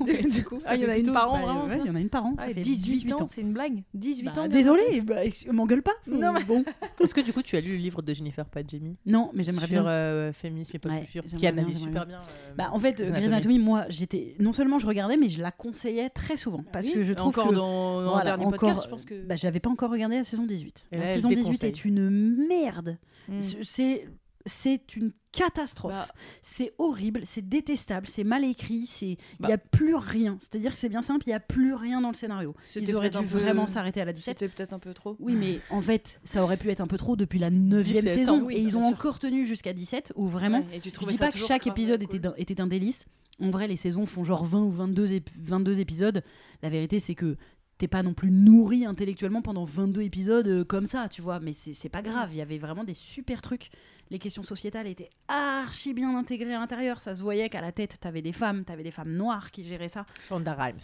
du 0.30 0.44
coup, 0.44 0.58
il 0.72 0.80
y 0.80 0.86
en 0.86 0.90
a 0.90 0.96
une 0.96 1.12
par 1.12 1.32
an, 1.32 1.68
Il 1.70 1.86
y 1.86 1.90
en 1.90 1.96
a 1.96 2.00
une 2.00 2.08
par 2.08 2.24
an. 2.24 2.36
18, 2.54 3.12
ans, 3.14 3.26
c'est 3.28 3.40
une 3.40 3.52
blague. 3.52 3.82
18 3.94 4.24
bah, 4.24 4.42
ans. 4.42 4.48
Désolé, 4.48 5.00
bah, 5.00 5.22
m'engueule 5.50 5.82
pas. 5.82 5.94
Non, 6.06 6.34
bon. 6.46 6.64
Est-ce 7.00 7.14
que 7.14 7.20
du 7.20 7.32
coup, 7.32 7.42
tu 7.42 7.56
as 7.56 7.60
lu 7.60 7.72
le 7.72 7.78
livre 7.78 8.02
de 8.02 8.14
Jennifer 8.14 8.46
Padjemi 8.46 8.96
Non, 9.06 9.30
mais 9.34 9.42
j'aimerais 9.42 9.66
bien. 9.66 9.82
Sur 9.82 9.88
euh, 9.88 10.32
féminisme 10.32 10.76
et 10.76 10.78
pop 10.78 10.92
culture, 10.92 11.24
qui 11.24 11.46
analyse 11.48 11.80
super 11.80 12.06
bien. 12.06 12.22
Bah, 12.56 12.70
en 12.72 12.78
fait, 12.78 13.02
Grey's 13.02 13.32
Anatomy, 13.32 13.58
moi, 13.58 13.86
j'étais. 13.88 14.36
Non 14.38 14.52
seulement 14.52 14.78
je 14.78 14.86
regardais, 14.86 15.16
mais 15.16 15.28
je 15.28 15.40
la 15.40 15.50
conseillais 15.50 16.08
très 16.10 16.36
souvent. 16.36 16.62
Parce 16.72 16.91
que 16.92 17.02
je 17.02 17.12
trouve 17.12 17.28
encore 17.28 17.50
que 17.50 17.54
dans, 17.54 18.02
dans 18.02 18.22
dernier 18.22 18.44
podcast, 18.44 18.82
je 18.84 18.88
pense 18.88 19.04
que 19.04 19.22
bah, 19.22 19.36
j'avais 19.36 19.60
pas 19.60 19.70
encore 19.70 19.90
regardé 19.90 20.16
la 20.16 20.24
saison 20.24 20.44
18. 20.44 20.86
la 20.92 21.06
saison 21.06 21.28
18 21.28 21.64
est 21.64 21.84
une 21.84 22.46
merde. 22.48 22.98
Mm. 23.28 23.40
C'est 23.62 24.08
c'est 24.46 24.96
une 24.96 25.12
catastrophe. 25.30 25.92
Bah. 25.92 26.08
C'est 26.42 26.72
horrible, 26.78 27.22
c'est 27.24 27.48
détestable, 27.48 28.06
c'est 28.06 28.24
mal 28.24 28.44
écrit, 28.44 28.86
c'est 28.86 29.16
il 29.40 29.46
n'y 29.46 29.52
a 29.52 29.56
bah. 29.56 29.62
plus 29.70 29.94
rien. 29.94 30.38
C'est-à-dire 30.40 30.72
que 30.72 30.78
c'est 30.78 30.88
bien 30.88 31.02
simple, 31.02 31.24
il 31.26 31.30
n'y 31.30 31.34
a 31.34 31.40
plus 31.40 31.74
rien 31.74 32.00
dans 32.00 32.10
le 32.10 32.14
scénario. 32.14 32.54
Ils 32.76 32.94
auraient 32.94 33.10
dû 33.10 33.24
vraiment 33.24 33.66
s'arrêter 33.66 34.00
à 34.00 34.04
la 34.04 34.12
17. 34.12 34.38
C'était 34.38 34.52
peut-être 34.52 34.72
un 34.72 34.78
peu 34.78 34.94
trop. 34.94 35.16
Oui, 35.20 35.34
mais 35.34 35.60
en 35.70 35.80
fait, 35.80 36.20
ça 36.24 36.42
aurait 36.42 36.56
pu 36.56 36.70
être 36.70 36.80
un 36.80 36.86
peu 36.86 36.98
trop 36.98 37.16
depuis 37.16 37.38
la 37.38 37.50
9 37.50 37.86
saison. 37.86 38.48
et 38.50 38.60
ils 38.60 38.76
ont 38.76 38.82
encore 38.82 39.18
tenu 39.18 39.46
jusqu'à 39.46 39.72
17, 39.72 40.12
où 40.16 40.26
vraiment, 40.26 40.64
je 40.72 41.06
dis 41.06 41.18
pas 41.18 41.30
que 41.30 41.38
chaque 41.38 41.66
épisode 41.66 42.02
était, 42.02 42.20
était 42.36 42.60
un 42.60 42.66
délice, 42.66 43.06
En 43.40 43.50
vrai, 43.50 43.66
les 43.68 43.76
saisons 43.76 44.06
font 44.06 44.24
genre 44.24 44.44
20 44.44 44.60
ou 44.62 44.70
22, 44.70 45.06
ép- 45.08 45.26
22 45.38 45.80
épisodes. 45.80 46.22
La 46.62 46.70
vérité, 46.70 47.00
c'est 47.00 47.14
que 47.14 47.36
t'es 47.78 47.88
pas 47.88 48.02
non 48.04 48.14
plus 48.14 48.30
nourri 48.30 48.84
intellectuellement 48.84 49.42
pendant 49.42 49.64
22 49.64 50.02
épisodes 50.02 50.46
euh, 50.46 50.64
comme 50.64 50.86
ça, 50.86 51.08
tu 51.08 51.22
vois. 51.22 51.40
Mais 51.40 51.52
c'est 51.54 51.88
pas 51.88 52.02
grave. 52.02 52.28
Il 52.32 52.36
y 52.36 52.42
avait 52.42 52.58
vraiment 52.58 52.84
des 52.84 52.94
super 52.94 53.42
trucs. 53.42 53.70
Les 54.10 54.18
questions 54.18 54.42
sociétales 54.42 54.86
étaient 54.86 55.10
archi 55.26 55.94
bien 55.94 56.16
intégrées 56.16 56.54
à 56.54 56.60
l'intérieur. 56.60 57.00
Ça 57.00 57.14
se 57.16 57.22
voyait 57.22 57.48
qu'à 57.48 57.60
la 57.62 57.72
tête, 57.72 57.96
t'avais 58.00 58.22
des 58.22 58.32
femmes, 58.32 58.64
t'avais 58.64 58.82
des 58.84 58.90
femmes 58.90 59.12
noires 59.14 59.50
qui 59.50 59.64
géraient 59.64 59.88
ça. 59.88 60.06
Shonda 60.20 60.52
Rhimes. 60.54 60.76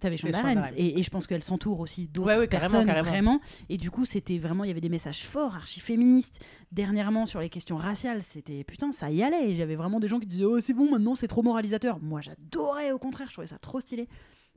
T'avais 0.00 0.16
C'est 0.16 0.32
Shonda 0.32 0.42
Rhimes. 0.42 0.62
Et, 0.76 0.98
et 0.98 1.02
je 1.02 1.10
pense 1.10 1.26
qu'elle 1.26 1.42
s'entoure 1.42 1.80
aussi 1.80 2.06
d'autres 2.08 2.28
Ouais, 2.28 2.38
ouais, 2.38 2.48
carrément, 2.48 2.70
personnes, 2.70 2.86
carrément. 2.86 3.08
vraiment. 3.10 3.40
Et 3.68 3.76
du 3.76 3.90
coup, 3.90 4.04
c'était 4.04 4.38
vraiment, 4.38 4.64
il 4.64 4.68
y 4.68 4.70
avait 4.70 4.80
des 4.80 4.88
messages 4.88 5.24
forts, 5.24 5.56
archi 5.56 5.80
féministes. 5.80 6.44
Dernièrement, 6.72 7.26
sur 7.26 7.40
les 7.40 7.48
questions 7.48 7.76
raciales, 7.76 8.22
c'était 8.22 8.64
putain, 8.64 8.92
ça 8.92 9.10
y 9.10 9.22
allait. 9.22 9.50
Il 9.50 9.56
y 9.56 9.62
avait 9.62 9.76
vraiment 9.76 10.00
des 10.00 10.08
gens 10.08 10.20
qui 10.20 10.26
disaient, 10.26 10.44
oh, 10.44 10.60
c'est 10.60 10.74
bon, 10.74 10.90
maintenant 10.90 11.14
c'est 11.14 11.28
trop 11.28 11.42
moralisateur. 11.42 12.00
Moi, 12.00 12.20
j'adorais, 12.20 12.92
au 12.92 12.98
contraire, 12.98 13.28
je 13.28 13.34
trouvais 13.34 13.46
ça 13.46 13.58
trop 13.58 13.80
stylé. 13.80 14.08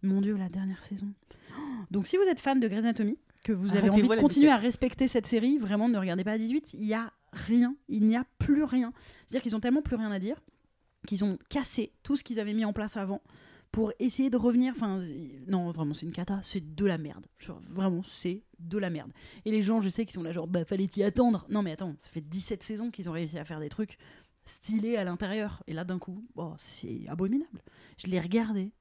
Mon 0.03 0.21
Dieu, 0.21 0.35
la 0.37 0.49
dernière 0.49 0.83
saison. 0.83 1.07
Donc, 1.91 2.07
si 2.07 2.17
vous 2.17 2.23
êtes 2.23 2.39
fan 2.39 2.59
de 2.59 2.67
Grey's 2.67 2.83
Anatomy, 2.83 3.17
que 3.43 3.53
vous 3.53 3.75
avez 3.75 3.89
envie 3.89 4.01
de 4.01 4.07
continuer 4.07 4.47
17. 4.47 4.49
à 4.49 4.57
respecter 4.57 5.07
cette 5.07 5.25
série, 5.25 5.57
vraiment, 5.57 5.87
ne 5.87 5.97
regardez 5.97 6.23
pas 6.23 6.33
à 6.33 6.37
18. 6.37 6.73
Il 6.73 6.85
y 6.85 6.93
a 6.93 7.11
rien. 7.31 7.75
Il 7.87 8.05
n'y 8.05 8.15
a 8.15 8.25
plus 8.39 8.63
rien. 8.63 8.91
C'est-à-dire 9.27 9.41
qu'ils 9.41 9.55
ont 9.55 9.59
tellement 9.59 9.81
plus 9.81 9.95
rien 9.95 10.11
à 10.11 10.19
dire 10.19 10.41
qu'ils 11.07 11.23
ont 11.23 11.37
cassé 11.49 11.93
tout 12.03 12.15
ce 12.17 12.23
qu'ils 12.23 12.39
avaient 12.39 12.53
mis 12.53 12.65
en 12.65 12.73
place 12.73 12.97
avant 12.97 13.21
pour 13.77 13.93
essayer 13.99 14.31
de 14.31 14.37
revenir. 14.37 14.73
Enfin, 14.75 15.03
non, 15.45 15.69
vraiment, 15.69 15.93
c'est 15.93 16.07
une 16.07 16.11
cata, 16.11 16.39
c'est 16.41 16.73
de 16.73 16.83
la 16.83 16.97
merde. 16.97 17.27
Vraiment, 17.69 18.01
c'est 18.01 18.41
de 18.57 18.79
la 18.79 18.89
merde. 18.89 19.11
Et 19.45 19.51
les 19.51 19.61
gens, 19.61 19.81
je 19.81 19.89
sais 19.89 20.03
qu'ils 20.03 20.15
sont 20.15 20.23
là, 20.23 20.31
genre, 20.31 20.47
bah, 20.47 20.65
fallait 20.65 20.89
y 20.95 21.03
attendre. 21.03 21.45
Non, 21.47 21.61
mais 21.61 21.73
attends, 21.73 21.93
ça 21.99 22.09
fait 22.09 22.27
17 22.27 22.63
saisons 22.63 22.89
qu'ils 22.89 23.07
ont 23.07 23.11
réussi 23.11 23.37
à 23.37 23.45
faire 23.45 23.59
des 23.59 23.69
trucs 23.69 23.99
stylés 24.47 24.97
à 24.97 25.03
l'intérieur. 25.03 25.61
Et 25.67 25.73
là, 25.73 25.83
d'un 25.83 25.99
coup, 25.99 26.25
oh, 26.37 26.55
c'est 26.57 27.07
abominable. 27.07 27.61
Je 27.99 28.07
l'ai 28.07 28.19
regardé, 28.19 28.71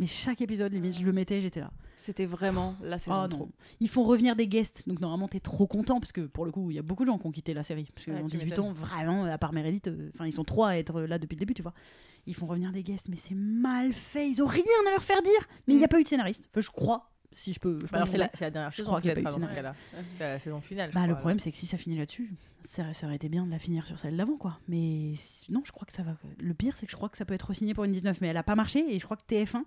mais 0.00 0.06
chaque 0.06 0.40
épisode, 0.40 0.72
limite, 0.72 0.94
je 0.98 1.04
le 1.04 1.12
mettais, 1.12 1.40
j'étais 1.40 1.60
là. 1.60 1.70
C'était 1.94 2.24
vraiment 2.26 2.74
la 2.82 2.98
saison 2.98 3.16
Ah 3.20 3.28
trop. 3.28 3.50
Ils 3.78 3.88
font 3.88 4.02
revenir 4.02 4.34
des 4.34 4.48
guests, 4.48 4.88
donc 4.88 5.00
normalement 5.00 5.28
t'es 5.28 5.38
trop 5.38 5.66
content 5.66 6.00
parce 6.00 6.10
que 6.12 6.22
pour 6.22 6.46
le 6.46 6.50
coup 6.50 6.70
il 6.70 6.76
y 6.76 6.78
a 6.78 6.82
beaucoup 6.82 7.04
de 7.04 7.08
gens 7.10 7.18
qui 7.18 7.26
ont 7.26 7.30
quitté 7.30 7.52
la 7.54 7.62
série 7.62 7.86
parce 7.94 8.06
que 8.06 8.10
Ouais, 8.10 8.20
en 8.22 8.26
tu 8.26 8.38
18 8.38 8.44
m'étonnes. 8.46 8.64
ans 8.64 8.72
vraiment 8.72 9.24
à 9.26 9.36
part 9.38 9.52
Meredith, 9.52 9.86
euh, 9.88 10.10
enfin 10.14 10.26
ils 10.26 10.32
sont 10.32 10.42
trois 10.44 10.70
à 10.70 10.76
être 10.76 11.02
là 11.02 11.18
depuis 11.18 11.36
le 11.36 11.40
début 11.40 11.52
tu 11.54 11.60
vois. 11.62 11.74
Ils 12.26 12.34
font 12.34 12.46
revenir 12.46 12.72
des 12.72 12.82
guests 12.82 13.08
mais 13.08 13.16
c'est 13.16 13.34
mal 13.34 13.92
fait, 13.92 14.28
ils 14.28 14.42
ont 14.42 14.46
rien 14.46 14.64
à 14.88 14.90
leur 14.92 15.02
faire 15.04 15.20
dire. 15.22 15.46
Mais 15.68 15.74
il 15.74 15.76
n'y 15.76 15.84
a 15.84 15.88
pas 15.88 16.00
eu 16.00 16.02
de 16.04 16.08
scénariste. 16.08 16.46
Enfin 16.50 16.62
je 16.62 16.70
crois 16.70 17.10
si 17.32 17.52
je 17.52 17.60
peux. 17.60 17.78
je 17.80 17.84
Bah 17.86 17.90
alors 17.94 18.08
c'est 18.08 18.18
la, 18.18 18.30
la 18.40 18.50
dernière 18.50 18.72
saison 18.72 19.00
qu'il 19.00 19.10
ce 19.10 19.54
cas-là. 19.54 19.74
C'est 20.08 20.20
la 20.24 20.38
saison 20.38 20.60
finale. 20.60 20.90
je 20.90 20.94
Bah, 20.94 21.06
le 21.06 21.14
problème, 21.14 21.38
c'est 21.38 21.50
que 21.50 21.56
si 21.56 21.66
ça 21.66 21.76
finit 21.76 21.96
là-dessus, 21.98 22.32
ça, 22.64 22.92
ça 22.92 23.06
aurait 23.06 23.16
été 23.16 23.28
bien 23.28 23.46
de 23.46 23.50
la 23.50 23.58
finir 23.58 23.86
sur 23.86 23.98
celle 23.98 24.16
d'avant, 24.16 24.36
quoi. 24.36 24.58
Mais 24.68 25.12
si- 25.14 25.50
non, 25.52 25.62
je 25.64 25.72
crois 25.72 25.86
que 25.86 25.92
ça 25.92 26.02
va. 26.02 26.16
Le 26.38 26.54
pire, 26.54 26.76
c'est 26.76 26.86
que 26.86 26.92
je 26.92 26.96
crois 26.96 27.08
que 27.08 27.16
ça 27.16 27.24
peut 27.24 27.34
être 27.34 27.52
signé 27.54 27.72
pour 27.74 27.84
une 27.84 27.92
19, 27.92 28.20
mais 28.20 28.28
elle 28.28 28.36
a 28.36 28.42
pas 28.42 28.56
marché 28.56 28.84
et 28.94 28.98
je 28.98 29.04
crois 29.04 29.16
que 29.16 29.22
TF1 29.32 29.62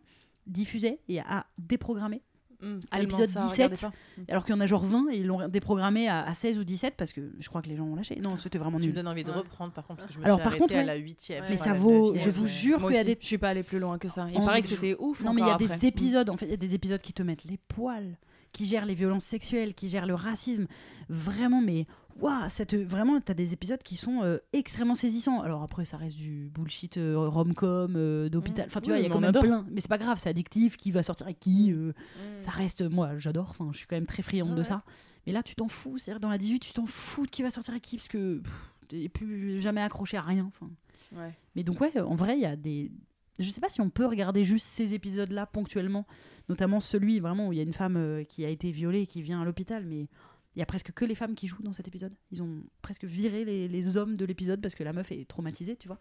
diffusait 0.47 0.99
et 1.07 1.19
a 1.21 1.45
déprogrammé. 1.57 2.21
Hum, 2.63 2.79
À 2.91 2.99
l'épisode 2.99 3.25
ça, 3.25 3.45
regardez 3.47 3.75
17, 3.75 3.91
pas. 3.91 4.23
Alors 4.31 4.45
qu'il 4.45 4.55
y 4.55 4.57
en 4.57 4.61
a 4.61 4.67
genre 4.67 4.85
20 4.85 5.09
et 5.11 5.17
ils 5.17 5.25
l'ont 5.27 5.47
déprogrammé 5.49 6.07
à, 6.07 6.23
à 6.23 6.33
16 6.33 6.57
ou 6.59 6.63
17 6.63 6.95
parce 6.97 7.11
que 7.13 7.33
je 7.39 7.49
crois 7.49 7.61
que 7.61 7.67
les 7.67 7.75
gens 7.75 7.83
ont 7.85 7.95
lâché. 7.95 8.15
Non, 8.23 8.37
c'était 8.37 8.57
vraiment 8.57 8.77
Tu 8.77 8.83
me 8.83 8.87
nul. 8.87 8.95
donnes 8.95 9.07
envie 9.07 9.23
de 9.23 9.31
Ouais. 9.31 9.37
reprendre 9.37 9.73
par 9.73 9.85
contre 9.85 9.99
parce 9.99 10.07
que 10.07 10.13
je 10.13 10.19
me 10.19 10.25
Alors, 10.25 10.39
suis 10.39 10.43
par 10.49 10.57
contre, 10.57 10.73
à 10.73 10.77
ouais. 10.77 10.83
la 10.85 10.95
huitième. 10.95 11.43
Mais 11.49 11.55
enfin, 11.55 11.63
ça 11.65 11.73
vaut- 11.73 12.15
je 12.15 12.29
vous 12.29 12.43
ouais. 12.43 12.47
jure 12.47 12.85
qu'il 12.85 12.95
y 12.95 12.99
a 12.99 13.03
des 13.03 13.17
je 13.19 13.25
suis 13.25 13.37
pas 13.37 13.49
allée 13.49 13.63
plus 13.63 13.79
loin 13.79 13.97
que 13.97 14.07
ça. 14.07 14.27
Il 14.31 14.37
En- 14.37 14.45
paraît 14.45 14.61
que 14.61 14.67
c'était 14.69 14.95
ouf. 14.99 15.21
Non, 15.23 15.33
mais 15.33 15.41
il 15.41 15.47
y 15.47 15.51
a 15.51 15.57
des 15.57 15.71
après. 15.71 15.87
épisodes, 15.87 16.29
en 16.29 16.37
fait, 16.37 16.45
il 16.45 16.51
y 16.51 16.53
a 16.53 16.57
des 16.57 16.73
épisodes 16.75 17.01
qui 17.01 17.11
te 17.13 17.21
mettent 17.23 17.43
les 17.45 17.57
poils, 17.57 18.17
qui 18.53 18.65
gèrent 18.65 18.85
les 18.85 18.93
violences 18.93 19.25
sexuelles, 19.25 19.73
qui 19.73 19.89
gèrent 19.89 20.05
le 20.05 20.15
racisme. 20.15 20.67
Vraiment, 21.09 21.61
mais 21.61 21.85
waouh, 22.19 22.47
vraiment, 22.87 23.19
t'as 23.19 23.33
des 23.33 23.51
épisodes 23.53 23.81
qui 23.83 23.95
sont 23.97 24.21
euh, 24.23 24.37
extrêmement 24.53 24.95
saisissants. 24.95 25.41
Alors 25.41 25.63
après, 25.63 25.83
ça 25.83 25.97
reste 25.97 26.15
du 26.15 26.49
bullshit 26.53 26.97
euh, 26.97 27.17
rom-com, 27.27 27.95
euh, 27.97 28.29
d'hôpital. 28.29 28.65
Enfin, 28.67 28.79
tu 28.79 28.91
Oui, 28.91 28.97
vois, 28.97 28.99
il 28.99 29.03
y 29.03 29.05
a 29.07 29.13
quand 29.13 29.19
même 29.19 29.29
adore. 29.29 29.43
plein. 29.43 29.65
Mais 29.71 29.81
c'est 29.81 29.89
pas 29.89 29.97
grave, 29.97 30.19
c'est 30.19 30.29
addictif. 30.29 30.77
Qui 30.77 30.91
va 30.91 31.03
sortir 31.03 31.25
avec 31.25 31.39
qui 31.39 31.73
euh, 31.73 31.87
Hum. 31.89 31.93
Ça 32.39 32.51
reste, 32.51 32.81
moi, 32.83 33.17
j'adore. 33.17 33.47
Enfin, 33.49 33.69
je 33.73 33.77
suis 33.79 33.87
quand 33.87 33.95
même 33.97 34.05
très 34.05 34.23
friande 34.23 34.55
de 34.55 34.63
ça. 34.63 34.83
Mais 35.25 35.33
là, 35.33 35.41
tu 35.43 35.55
t'en 35.55 35.67
fous. 35.67 35.97
C'est-à-dire, 35.97 36.19
dans 36.19 36.29
la 36.29 36.37
18, 36.37 36.59
tu 36.59 36.73
t'en 36.73 36.85
fous 36.85 37.25
de 37.25 37.31
qui 37.31 37.41
va 37.41 37.49
sortir 37.51 37.73
avec 37.73 37.83
qui 37.83 37.97
parce 37.97 38.07
que 38.09 38.41
t'es 38.87 39.09
plus 39.09 39.61
jamais 39.61 39.81
accroché 39.81 40.17
à 40.17 40.21
rien. 40.21 40.45
Enfin. 40.47 40.69
Ouais. 41.15 41.33
Mais 41.55 41.63
donc 41.63 41.79
ouais, 41.81 41.99
en 41.99 42.15
vrai, 42.15 42.35
il 42.37 42.41
y 42.41 42.45
a 42.45 42.55
des... 42.55 42.91
Je 43.39 43.49
sais 43.49 43.61
pas 43.61 43.69
si 43.69 43.81
on 43.81 43.89
peut 43.89 44.05
regarder 44.05 44.43
juste 44.43 44.67
ces 44.67 44.93
épisodes-là 44.93 45.45
ponctuellement, 45.47 46.05
notamment 46.49 46.79
celui 46.79 47.19
vraiment 47.19 47.47
où 47.47 47.53
il 47.53 47.57
y 47.57 47.59
a 47.59 47.63
une 47.63 47.73
femme 47.73 47.97
euh, 47.97 48.23
qui 48.23 48.45
a 48.45 48.49
été 48.49 48.71
violée 48.71 49.01
et 49.01 49.07
qui 49.07 49.21
vient 49.21 49.41
à 49.41 49.45
l'hôpital, 49.45 49.85
mais 49.85 50.07
il 50.55 50.59
y 50.59 50.61
a 50.61 50.65
presque 50.65 50.91
que 50.91 51.03
les 51.03 51.15
femmes 51.15 51.33
qui 51.33 51.47
jouent 51.47 51.63
dans 51.63 51.73
cet 51.73 51.87
épisode. 51.87 52.13
Ils 52.31 52.43
ont 52.43 52.63
presque 52.81 53.05
viré 53.05 53.43
les, 53.43 53.67
les 53.67 53.97
hommes 53.97 54.15
de 54.15 54.25
l'épisode 54.25 54.61
parce 54.61 54.75
que 54.75 54.83
la 54.83 54.93
meuf 54.93 55.11
est 55.11 55.27
traumatisée, 55.27 55.75
tu 55.75 55.87
vois. 55.87 55.97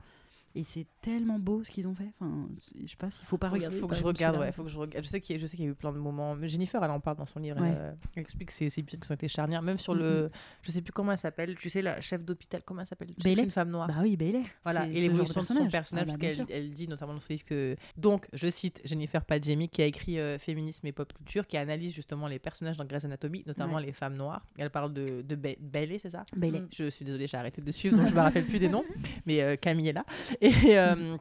Et 0.54 0.64
c'est 0.64 0.86
tellement 1.00 1.38
beau 1.38 1.64
ce 1.64 1.70
qu'ils 1.70 1.88
ont 1.88 1.94
fait. 1.94 2.10
Enfin, 2.20 2.48
je 2.82 2.86
sais 2.90 2.96
pas 2.96 3.10
s'il 3.10 3.24
faut 3.26 3.38
pas 3.38 3.48
Faut 3.48 3.54
regarder. 3.54 3.76
faut 3.78 3.86
que 3.88 3.94
je 3.94 4.04
regarde, 4.04 4.36
ouais, 4.38 4.52
faut 4.52 4.62
que 4.64 4.68
je 4.68 4.78
regarde. 4.78 5.04
Je 5.04 5.08
sais 5.08 5.20
qu'il 5.20 5.34
y, 5.34 5.38
a- 5.38 5.40
je 5.42 5.46
sais 5.46 5.56
qu'il 5.56 5.64
y 5.64 5.68
a 5.68 5.70
eu 5.70 5.74
plein 5.74 5.92
de 5.92 5.98
moments. 5.98 6.36
Jennifer, 6.42 6.82
elle 6.84 6.90
en 6.90 7.00
parle 7.00 7.16
dans 7.16 7.24
son 7.26 7.40
livre. 7.40 7.58
Ouais. 7.60 7.68
Elle, 7.70 7.76
euh, 7.78 7.92
elle 8.16 8.22
explique 8.22 8.50
ces, 8.50 8.68
ces 8.68 8.80
épisodes 8.82 9.00
qui 9.02 9.10
ont 9.10 9.14
été 9.14 9.28
charnières, 9.28 9.62
même 9.62 9.78
sur 9.78 9.94
le. 9.94 10.30
Je 10.62 10.70
sais 10.70 10.82
plus 10.82 10.92
comment 10.92 11.12
elle 11.12 11.18
s'appelle. 11.18 11.56
Tu 11.56 11.70
sais, 11.70 11.80
la 11.82 12.00
chef 12.00 12.22
d'hôpital, 12.24 12.62
comment 12.64 12.80
elle 12.82 12.86
s'appelle? 12.86 13.08
C'est 13.18 13.32
une 13.32 13.50
femme 13.50 13.70
noire. 13.70 13.88
Bah 13.88 13.94
oui, 14.02 14.16
Bailey. 14.16 14.42
Voilà, 14.62 14.86
et 14.88 15.00
l'évolution 15.00 15.40
de 15.40 15.46
son 15.46 15.68
personnage, 15.68 16.04
Ah 16.08 16.16
bah, 16.16 16.16
parce 16.20 16.46
qu'elle 16.48 16.70
dit 16.70 16.88
notamment 16.88 17.14
dans 17.14 17.20
son 17.20 17.32
livre 17.32 17.44
que. 17.44 17.76
Donc, 17.96 18.28
je 18.32 18.48
cite 18.48 18.80
Jennifer 18.84 19.24
Padjemi, 19.24 19.68
qui 19.68 19.80
a 19.82 19.86
écrit 19.86 20.18
euh, 20.18 20.38
Féminisme 20.38 20.86
et 20.86 20.92
Pop 20.92 21.12
Culture, 21.14 21.46
qui 21.46 21.56
analyse 21.56 21.94
justement 21.94 22.26
les 22.28 22.38
personnages 22.38 22.76
dans 22.76 22.84
Grey's 22.84 23.04
Anatomy, 23.04 23.42
notamment 23.46 23.76
Ouais. 23.76 23.86
les 23.86 23.92
femmes 23.92 24.16
noires. 24.16 24.44
Elle 24.58 24.70
parle 24.70 24.92
de, 24.92 25.22
de 25.22 25.34
Ba- 25.34 25.56
Bailey, 25.58 25.98
c'est 25.98 26.10
ça? 26.10 26.24
Bailey. 26.36 26.60
Mm. 26.60 26.68
Je 26.76 26.90
suis 26.90 27.04
désolée, 27.04 27.26
j'ai 27.26 27.36
arrêté 27.38 27.62
de 27.62 27.70
suivre, 27.70 27.96
donc 27.96 28.08
je 28.08 28.14
me 28.14 28.20
rappelle 28.20 28.44
plus 28.44 28.58
des 28.58 28.68
noms. 28.68 28.84
Mais 29.26 29.40
euh, 29.42 29.56
Camille 29.56 29.88
est 29.88 29.92
là. 29.92 30.04
Et 30.42 30.76
euh, 30.78 31.16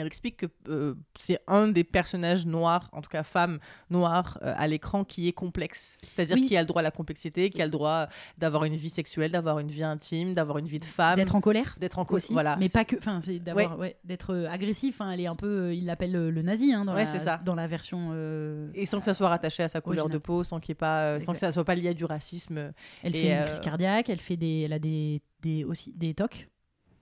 elle 0.00 0.06
explique 0.06 0.38
que 0.38 0.46
euh, 0.68 0.94
c'est 1.18 1.38
un 1.46 1.68
des 1.68 1.84
personnages 1.84 2.46
noirs, 2.46 2.88
en 2.92 3.02
tout 3.02 3.10
cas 3.10 3.22
femme 3.22 3.58
noire, 3.90 4.38
euh, 4.42 4.54
à 4.56 4.66
l'écran 4.66 5.04
qui 5.04 5.28
est 5.28 5.32
complexe. 5.34 5.98
C'est-à-dire 6.06 6.36
Oui. 6.36 6.46
qui 6.46 6.56
a 6.56 6.62
le 6.62 6.66
droit 6.66 6.80
à 6.80 6.82
la 6.82 6.90
complexité, 6.90 7.50
qui 7.50 7.60
a 7.60 7.66
le 7.66 7.70
droit 7.70 8.06
d'avoir 8.38 8.64
une 8.64 8.74
vie 8.74 8.88
sexuelle, 8.88 9.30
d'avoir 9.32 9.58
une 9.58 9.66
vie 9.68 9.82
intime, 9.82 10.32
d'avoir 10.32 10.56
une 10.56 10.64
vie 10.64 10.78
de 10.78 10.86
femme. 10.86 11.16
D'être 11.16 11.34
en 11.34 11.42
colère 11.42 11.76
D'être 11.78 11.98
en 11.98 12.06
aussi, 12.08 12.32
voilà. 12.32 12.56
mais 12.56 12.70
pas 12.70 12.86
que, 12.86 12.96
enfin, 12.96 13.20
c'est 13.22 13.38
d'avoir, 13.38 13.78
ouais, 13.78 13.98
d'être 14.04 14.34
agressif. 14.48 15.02
Hein, 15.02 15.10
elle 15.12 15.20
est 15.20 15.26
un 15.26 15.36
peu, 15.36 15.74
il 15.74 15.84
l'appelle 15.84 16.12
le 16.12 16.40
nazi 16.42 16.72
hein, 16.72 16.86
dans, 16.86 16.94
Ouais, 16.94 17.00
la, 17.00 17.06
c'est 17.06 17.18
ça. 17.20 17.36
dans 17.44 17.54
la 17.54 17.68
version. 17.68 18.12
euh, 18.14 18.70
Et 18.74 18.86
sans 18.86 18.98
que 18.98 19.04
ça 19.04 19.12
soit 19.12 19.28
rattaché 19.28 19.62
à 19.62 19.68
sa 19.68 19.82
couleur 19.82 20.08
de 20.08 20.16
peau, 20.16 20.42
sans 20.42 20.58
qu'il 20.58 20.74
pas, 20.74 21.20
sans 21.20 21.34
que 21.34 21.38
ça 21.38 21.52
soit 21.52 21.64
pas 21.64 21.74
lié 21.74 21.88
à 21.90 21.94
du 21.94 22.06
racisme. 22.06 22.72
Elle 23.02 23.14
Et, 23.14 23.20
fait 23.24 23.36
une 23.36 23.44
crise 23.44 23.60
cardiaque, 23.60 24.08
elle 24.08 24.20
fait 24.20 24.38
des, 24.38 24.60
elle 24.62 24.72
a 24.72 24.78
des, 24.78 25.20
des 25.42 25.64
aussi 25.64 25.92
des 25.92 26.14
tocs. 26.14 26.48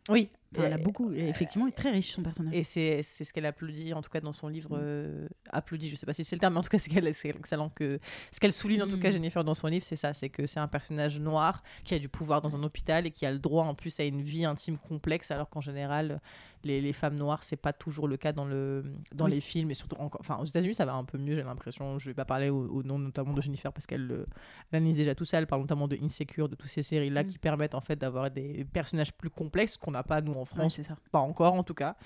Oui. 0.09 0.29
Enfin, 0.57 0.65
elle 0.67 0.73
a 0.73 0.79
beaucoup. 0.79 1.13
Et 1.13 1.29
effectivement, 1.29 1.67
est 1.69 1.73
très 1.77 1.91
riche 1.91 2.13
son 2.13 2.23
personnage. 2.23 2.53
Et 2.55 2.63
c'est 2.65 3.03
c'est 3.03 3.25
ce 3.25 3.33
qu'elle 3.33 3.47
applaudit, 3.47 3.93
en 3.95 4.03
tout 4.03 4.11
cas 4.11 4.21
dans 4.21 4.33
son 4.33 4.49
livre. 4.49 4.71
euh, 4.73 5.29
applaudit, 5.51 5.89
je 5.89 5.97
sais 5.97 6.07
pas 6.07 6.13
si 6.13 6.25
c'est 6.25 6.35
le 6.37 6.41
terme, 6.41 6.55
mais 6.55 6.59
en 6.59 6.63
tout 6.63 6.69
cas, 6.71 6.79
c'est 6.79 6.91
qu'elle- 6.91 7.15
c'est 7.15 7.29
excellent. 7.29 7.69
Que, 7.71 8.01
ce 8.33 8.41
qu'elle 8.41 8.53
souligne, 8.53 8.83
en 8.83 8.89
tout 8.89 8.99
cas, 8.99 9.09
Mm. 9.11 9.13
Jennifer, 9.13 9.45
dans 9.45 9.55
son 9.55 9.69
livre, 9.69 9.85
c'est 9.85 9.97
ça 9.97 10.13
c'est 10.13 10.29
que 10.29 10.47
c'est 10.47 10.61
un 10.61 10.69
personnage 10.69 11.21
noir 11.21 11.63
qui 11.85 11.95
a 11.95 11.99
du 11.99 12.09
pouvoir 12.09 12.41
dans 12.43 12.57
un 12.57 12.63
hôpital 12.65 13.07
et 13.07 13.11
qui 13.11 13.27
a 13.27 13.31
le 13.33 13.39
droit, 13.39 13.65
en 13.65 13.75
plus, 13.75 13.99
à 14.01 14.05
une 14.05 14.23
vie 14.23 14.45
intime 14.45 14.77
complexe, 14.79 15.31
alors 15.31 15.49
qu'en 15.49 15.61
général, 15.61 16.21
les, 16.65 16.81
les 16.83 16.93
femmes 16.93 17.17
noires, 17.17 17.43
c'est 17.43 17.57
pas 17.57 17.73
toujours 17.73 18.07
le 18.07 18.17
cas 18.19 18.33
dans, 18.33 18.45
le, 18.45 18.85
dans 19.15 19.25
Oui. 19.27 19.31
les 19.33 19.41
films. 19.41 19.71
Et 19.71 19.75
surtout, 19.75 19.97
enfin, 19.99 20.37
aux 20.39 20.45
États-Unis, 20.45 20.75
ça 20.75 20.85
va 20.85 20.93
un 20.95 21.05
peu 21.05 21.17
mieux, 21.17 21.35
j'ai 21.37 21.43
l'impression. 21.43 21.99
Je 21.99 22.11
vais 22.11 22.15
pas 22.15 22.27
parler 22.27 22.51
au, 22.51 22.67
au 22.69 22.83
nom 22.83 22.99
notamment 22.99 23.33
de 23.33 23.41
Jennifer 23.41 23.73
parce 23.73 23.87
qu'elle 23.87 24.07
le- 24.07 24.27
elle 24.71 24.79
analyse 24.79 24.99
déjà 24.99 25.15
tout 25.15 25.25
ça. 25.25 25.39
Elle 25.39 25.47
parle 25.47 25.63
notamment 25.63 25.89
de 25.89 25.97
Insecure, 26.03 26.49
de 26.51 26.57
toutes 26.57 26.69
ces 26.69 26.83
séries-là 26.83 27.23
Mm. 27.23 27.29
qui 27.29 27.39
permettent, 27.39 27.75
en 27.75 27.81
fait, 27.81 27.97
d'avoir 27.97 28.31
des 28.31 28.67
personnages 28.71 29.13
plus 29.15 29.31
complexes 29.31 29.79
qu'on 29.79 29.93
n'a 29.93 30.03
pas, 30.03 30.21
nous, 30.21 30.35
en 30.41 30.45
France 30.45 30.81
ça. 30.83 30.97
pas 31.13 31.19
encore 31.21 31.55
en 31.55 31.63
tout 31.63 31.75
cas. 31.75 31.97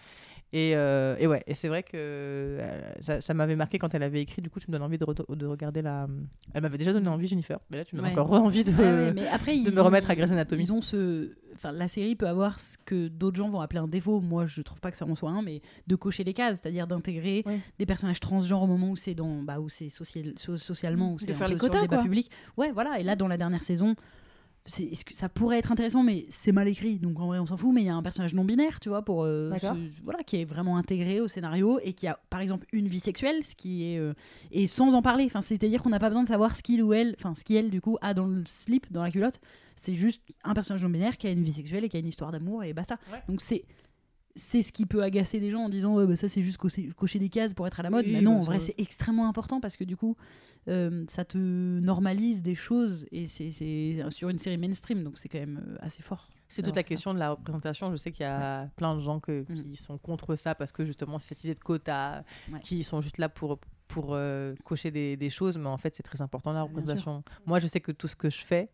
Et, 0.52 0.77
euh, 0.77 1.16
et 1.19 1.27
ouais, 1.27 1.43
et 1.48 1.55
c'est 1.55 1.66
vrai 1.66 1.82
que 1.82 1.97
euh, 1.97 2.93
ça, 3.01 3.20
ça 3.20 3.35
m'avait 3.35 3.56
marqué 3.56 3.81
quand 3.81 3.93
elle 3.93 4.05
avait 4.05 4.20
écrit. 4.23 4.40
Du 4.40 4.51
coup, 4.51 4.61
tu 4.61 4.66
me 4.69 4.73
donnes 4.73 4.82
envie 4.85 4.98
de, 4.98 5.05
re- 5.05 5.36
de 5.36 5.47
regarder 5.47 5.82
la. 5.82 6.06
Elle 6.52 6.62
m'avait 6.62 6.78
déjà 6.78 6.93
donné 6.93 7.09
envie, 7.09 7.27
Jennifer. 7.27 7.59
Mais 7.70 7.78
là, 7.78 7.85
tu 7.85 7.97
me 7.97 8.01
donnes 8.01 8.11
Ouais. 8.12 8.16
encore 8.20 8.32
envie 8.40 8.62
de, 8.62 8.70
Ouais, 8.70 9.12
mais 9.12 9.27
après, 9.27 9.59
de 9.59 9.69
me 9.69 9.81
ont- 9.81 9.85
remettre 9.85 10.11
à 10.11 10.15
Grey's 10.15 10.31
Anatomy. 10.31 10.62
Ils 10.62 10.73
ont 10.73 10.81
ce, 10.81 11.32
enfin, 11.55 11.73
la 11.73 11.89
série 11.89 12.15
peut 12.15 12.28
avoir 12.28 12.61
ce 12.61 12.77
que 12.85 13.09
d'autres 13.09 13.36
gens 13.36 13.48
vont 13.51 13.59
appeler 13.62 13.81
un 13.81 13.89
défaut. 13.89 14.20
Moi, 14.20 14.47
je 14.47 14.62
trouve 14.62 14.78
pas 14.81 14.93
que 14.93 14.97
ça 14.97 15.06
en 15.06 15.16
soit 15.16 15.31
un, 15.31 15.43
mais 15.43 15.61
de 15.89 15.97
cocher 15.97 16.23
les 16.23 16.35
cases, 16.35 16.61
c'est-à-dire 16.62 16.86
d'intégrer 16.86 17.43
des 17.81 17.86
personnages 17.86 18.20
transgenres 18.20 18.62
au 18.62 18.69
moment 18.69 18.90
où 18.90 18.97
c'est 18.97 19.15
dans, 19.15 19.43
bah, 19.43 19.59
où 19.59 19.69
c'est 19.69 19.89
social, 19.89 20.35
so- 20.36 20.56
socialement, 20.56 21.15
où 21.15 21.19
c'est 21.19 21.32
un 21.32 21.35
faire 21.35 21.48
peu 21.48 21.55
les 21.55 21.59
sur 21.59 21.65
le 21.66 21.70
quotas, 21.73 21.82
débat 21.82 21.97
quoi. 21.97 22.05
public. 22.05 22.31
Ouais, 22.56 22.70
voilà. 22.70 23.01
Et 23.01 23.02
là, 23.02 23.16
dans 23.16 23.27
la 23.27 23.39
dernière 23.39 23.65
saison. 23.65 23.97
C'est- 24.66 24.85
est-ce 24.85 25.05
que 25.05 25.12
ça 25.15 25.28
pourrait 25.28 25.59
être 25.59 25.73
intéressant, 25.73 26.03
mais 26.03 26.24
c'est 26.31 26.53
mal 26.53 26.69
écrit, 26.69 26.99
donc 26.99 27.20
en 27.20 27.27
vrai 27.27 27.39
on 27.39 27.47
s'en 27.47 27.57
fout. 27.57 27.73
Mais 27.74 27.82
il 27.82 27.86
y 27.86 27.91
a 27.91 27.95
un 27.95 28.03
personnage 28.03 28.35
non 28.35 28.45
binaire, 28.45 28.81
tu 28.81 28.89
vois, 28.89 29.03
pour 29.05 29.24
euh, 29.24 29.51
ce- 29.74 30.03
voilà, 30.03 30.23
qui 30.24 30.36
est 30.41 30.45
vraiment 30.45 30.77
intégré 30.77 31.20
au 31.20 31.28
scénario 31.28 31.78
et 31.82 31.93
qui 31.93 32.07
a 32.07 32.19
par 32.31 32.41
exemple 32.41 32.66
une 32.73 32.89
vie 32.89 33.01
sexuelle, 33.01 33.45
ce 33.45 33.55
qui 33.55 33.85
est 33.93 33.99
euh, 33.99 34.15
et 34.53 34.66
sans 34.66 34.95
en 34.95 35.03
parler. 35.03 35.24
Enfin, 35.27 35.43
c'est-à-dire 35.43 35.82
qu'on 35.82 35.91
n'a 35.91 35.99
pas 35.99 36.09
besoin 36.09 36.23
de 36.23 36.28
savoir 36.28 36.57
ce 36.57 36.62
qu'il 36.62 36.82
ou 36.82 36.93
elle, 36.95 37.15
enfin 37.19 37.35
ce 37.35 37.45
qu'elle 37.45 37.70
du 37.70 37.81
coup 37.81 37.99
a 38.01 38.15
dans 38.15 38.27
le 38.27 38.43
slip, 38.47 38.91
dans 38.91 39.03
la 39.03 39.11
culotte. 39.11 39.39
C'est 39.77 39.95
juste 39.95 40.23
un 40.45 40.55
personnage 40.55 40.82
non 40.82 40.89
binaire 40.91 41.16
qui 41.19 41.27
a 41.27 41.31
une 41.31 41.43
vie 41.45 41.53
sexuelle 41.53 41.85
et 41.85 41.89
qui 41.89 41.97
a 41.97 42.01
une 42.01 42.07
histoire 42.09 42.32
d'amour 42.32 42.65
et 42.65 42.73
basta. 42.73 42.97
Ouais. 43.12 43.19
Donc 43.28 43.41
c'est 43.41 43.65
c'est 44.36 44.62
ce 44.62 44.73
qui 44.73 44.85
peut 44.86 45.02
agacer 45.02 45.39
des 45.40 45.51
gens 45.51 45.61
en 45.65 45.69
disant 45.69 45.94
bah, 46.06 46.16
ça 46.16 46.28
c'est 46.28 46.43
juste 46.43 46.56
cocher, 46.56 46.89
cocher 46.97 47.19
des 47.19 47.28
cases 47.28 47.55
pour 47.55 47.66
être 47.66 47.78
à 47.81 47.82
la 47.82 47.90
mode. 47.90 48.05
Oui, 48.06 48.12
mais 48.15 48.20
non, 48.23 48.32
bah, 48.35 48.39
en 48.39 48.43
vrai 48.43 48.59
c'est 48.61 48.74
extrêmement 48.78 49.28
important 49.28 49.61
parce 49.61 49.77
que 49.77 49.85
du 49.85 49.97
coup 49.97 50.16
euh, 50.66 51.05
ça 51.09 51.24
te 51.24 51.36
normalise 51.39 52.43
des 52.43 52.55
choses 52.55 53.06
et 53.12 53.27
c'est 53.27 53.51
sur 54.11 54.28
une 54.31 54.39
série 54.39 54.56
mainstream 54.56 55.05
donc 55.05 55.19
c'est 55.19 55.28
quand 55.28 55.39
même 55.39 55.62
euh, 55.69 55.77
assez 55.81 56.02
fort. 56.02 56.28
C'est 56.48 56.62
toute 56.62 56.74
la 56.77 56.81
ça. 56.81 56.85
question 56.85 57.12
de 57.15 57.19
la 57.19 57.31
représentation. 57.31 57.90
Je 57.90 57.97
sais 57.97 58.12
qu'il 58.12 58.23
y 58.23 58.28
a 58.28 58.69
plein 58.77 58.94
de 58.94 59.01
gens 59.01 59.19
que- 59.20 59.44
Mhm. 59.48 59.62
qui 59.70 59.77
sont 59.77 59.98
contre 59.98 60.36
ça 60.36 60.55
parce 60.55 60.73
que 60.73 60.85
justement, 60.85 61.19
c'est 61.19 61.28
cette 61.31 61.44
idée 61.44 61.55
de 61.55 61.61
quota, 61.61 62.23
Ouais. 62.52 62.61
qui 62.61 62.85
sont 62.85 63.01
juste 63.01 63.19
là 63.19 63.28
pour, 63.28 63.59
pour 63.89 64.11
euh, 64.15 64.55
cocher 64.62 64.90
des, 64.90 65.16
des 65.16 65.31
choses, 65.31 65.59
mais 65.59 65.66
en 65.69 65.78
fait, 65.78 65.97
c'est 65.97 66.02
très 66.02 66.23
important 66.23 66.52
la 66.52 66.62
représentation. 66.62 67.24
Moi, 67.47 67.59
je 67.61 67.66
sais 67.66 67.81
que 67.81 67.90
tout 67.93 68.06
ce 68.09 68.15
que 68.15 68.31
je 68.31 68.44
fais 68.44 68.69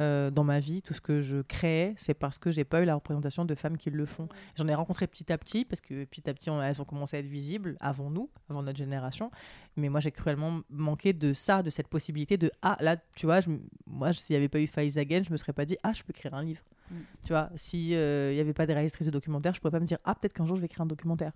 euh, 0.00 0.30
dans 0.30 0.44
ma 0.44 0.58
vie, 0.58 0.82
tout 0.82 0.92
ce 0.94 1.00
que 1.00 1.20
je 1.20 1.40
crée, 1.42 1.94
c'est 1.96 2.14
parce 2.14 2.38
que 2.38 2.50
j'ai 2.50 2.64
pas 2.64 2.82
eu 2.82 2.84
la 2.84 2.94
représentation 2.94 3.44
de 3.44 3.54
femmes 3.54 3.76
qui 3.76 3.90
le 3.90 4.06
font. 4.06 4.28
J'en 4.56 4.66
ai 4.66 4.74
rencontré 4.74 5.06
petit 5.06 5.32
à 5.32 5.38
petit 5.38 5.64
parce 5.64 5.80
que 5.80 6.04
petit 6.04 6.28
à 6.28 6.34
petit, 6.34 6.50
on- 6.50 6.60
elles 6.60 6.82
ont 6.82 6.84
commencé 6.84 7.16
à 7.16 7.20
être 7.20 7.26
visibles 7.26 7.76
avant 7.80 8.10
nous, 8.10 8.28
avant 8.50 8.62
notre 8.62 8.78
génération. 8.78 9.30
Mais 9.76 9.88
moi, 9.88 10.00
j'ai 10.00 10.10
cruellement 10.10 10.60
manqué 10.70 11.12
de 11.12 11.32
ça, 11.32 11.62
de 11.62 11.70
cette 11.70 11.88
possibilité 11.88 12.36
de 12.36 12.50
ah 12.62 12.76
là, 12.80 12.96
tu 13.16 13.26
vois, 13.26 13.40
je 13.40 13.50
moi, 13.86 14.12
s'il 14.12 14.34
n'y 14.34 14.38
avait 14.38 14.48
pas 14.48 14.58
eu 14.60 14.66
Faiz 14.66 14.98
Again, 14.98 15.22
je 15.24 15.30
me 15.32 15.36
serais 15.36 15.52
pas 15.52 15.64
dit 15.64 15.76
ah, 15.82 15.92
je 15.92 16.02
peux 16.02 16.10
écrire 16.10 16.34
un 16.34 16.42
livre. 16.42 16.62
Mm. 16.90 16.94
Tu 17.24 17.28
vois, 17.28 17.50
s'il 17.54 17.88
n'y 17.88 17.94
avait 18.40 18.52
pas 18.52 18.66
des 18.66 18.72
réalisatrices 18.74 19.06
de 19.06 19.12
documentaires, 19.12 19.54
je 19.54 19.60
pourrais 19.60 19.70
pas 19.72 19.80
me 19.80 19.86
dire 19.86 19.98
ah, 20.04 20.14
peut-être 20.14 20.32
qu'un 20.32 20.46
jour 20.46 20.56
je 20.56 20.60
vais 20.60 20.66
écrire 20.66 20.82
un 20.82 20.86
documentaire. 20.86 21.32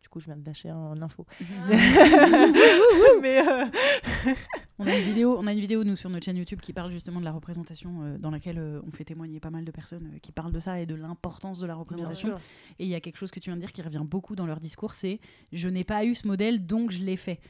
Du 0.00 0.08
coup, 0.08 0.20
je 0.20 0.26
viens 0.26 0.36
de 0.36 0.46
lâcher 0.46 0.68
un 0.68 1.02
info. 1.02 1.26
Mais 3.20 3.40
euh, 3.40 3.64
On 4.78 4.86
a 4.86 4.94
une 4.94 5.04
vidéo, 5.04 5.36
on 5.38 5.46
a 5.46 5.52
une 5.52 5.60
vidéo 5.60 5.84
nous 5.84 5.96
sur 5.96 6.10
notre 6.10 6.24
chaîne 6.26 6.36
YouTube 6.36 6.60
qui 6.60 6.72
parle 6.74 6.90
justement 6.90 7.18
de 7.20 7.24
la 7.24 7.32
représentation, 7.32 8.02
euh, 8.02 8.18
dans 8.18 8.30
laquelle 8.30 8.58
euh, 8.58 8.80
on 8.86 8.90
fait 8.90 9.04
témoigner 9.04 9.40
pas 9.40 9.48
mal 9.50 9.64
de 9.64 9.70
personnes 9.70 10.10
euh, 10.14 10.18
qui 10.18 10.32
parlent 10.32 10.52
de 10.52 10.60
ça 10.60 10.78
et 10.80 10.84
de 10.86 10.94
l'importance 10.94 11.60
de 11.60 11.66
la 11.66 11.74
représentation. 11.74 12.36
Et 12.78 12.84
il 12.84 12.88
y 12.90 12.94
a 12.94 13.00
quelque 13.00 13.16
chose 13.16 13.30
que 13.30 13.40
tu 13.40 13.48
viens 13.48 13.56
de 13.56 13.60
dire 13.62 13.72
qui 13.72 13.80
revient 13.80 14.04
beaucoup 14.04 14.36
dans 14.36 14.44
leur 14.46 14.60
discours, 14.60 14.92
c'est 14.94 15.18
je 15.52 15.68
n'ai 15.70 15.84
pas 15.84 16.04
eu 16.04 16.14
ce 16.14 16.26
modèle 16.26 16.66
donc 16.66 16.90
je 16.90 17.02
l'ai 17.02 17.16
fait. 17.16 17.40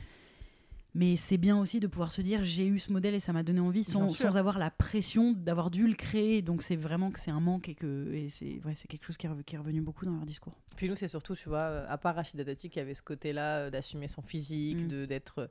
Mais 0.94 1.16
c'est 1.16 1.36
bien 1.36 1.58
aussi 1.58 1.78
de 1.78 1.88
pouvoir 1.88 2.10
se 2.10 2.22
dire 2.22 2.42
j'ai 2.42 2.66
eu 2.66 2.78
ce 2.78 2.90
modèle 2.90 3.12
et 3.14 3.20
ça 3.20 3.34
m'a 3.34 3.42
donné 3.42 3.60
envie 3.60 3.84
sans, 3.84 4.08
sans 4.08 4.36
avoir 4.38 4.58
la 4.58 4.70
pression 4.70 5.32
d'avoir 5.32 5.70
dû 5.70 5.86
le 5.86 5.94
créer. 5.94 6.40
Donc 6.40 6.62
c'est 6.62 6.76
vraiment 6.76 7.10
que 7.10 7.18
c'est 7.18 7.30
un 7.30 7.40
manque 7.40 7.68
et 7.68 7.74
que 7.74 8.14
et 8.14 8.30
c'est 8.30 8.60
ouais, 8.64 8.74
quelque 8.88 9.04
chose 9.04 9.18
qui 9.18 9.26
est, 9.26 9.28
rev- 9.30 9.42
qui 9.44 9.56
est 9.56 9.58
revenu 9.58 9.82
beaucoup 9.82 10.06
dans 10.06 10.14
leur 10.14 10.24
discours. 10.24 10.54
Puis 10.76 10.88
nous, 10.88 10.94
c'est 10.96 11.08
surtout, 11.08 11.34
tu 11.34 11.50
vois, 11.50 11.84
à 11.88 11.98
part 11.98 12.14
Rachida 12.14 12.44
Dati 12.44 12.70
qui 12.70 12.80
avait 12.80 12.94
ce 12.94 13.02
côté-là 13.02 13.68
d'assumer 13.68 14.08
son 14.08 14.22
physique, 14.22 14.84
Mm. 14.84 14.88
de 14.88 15.04
d'être. 15.04 15.50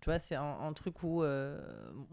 Tu 0.00 0.08
vois, 0.10 0.20
c'est 0.20 0.36
un, 0.36 0.56
un 0.62 0.72
truc 0.72 1.02
où, 1.02 1.22
euh, 1.24 1.58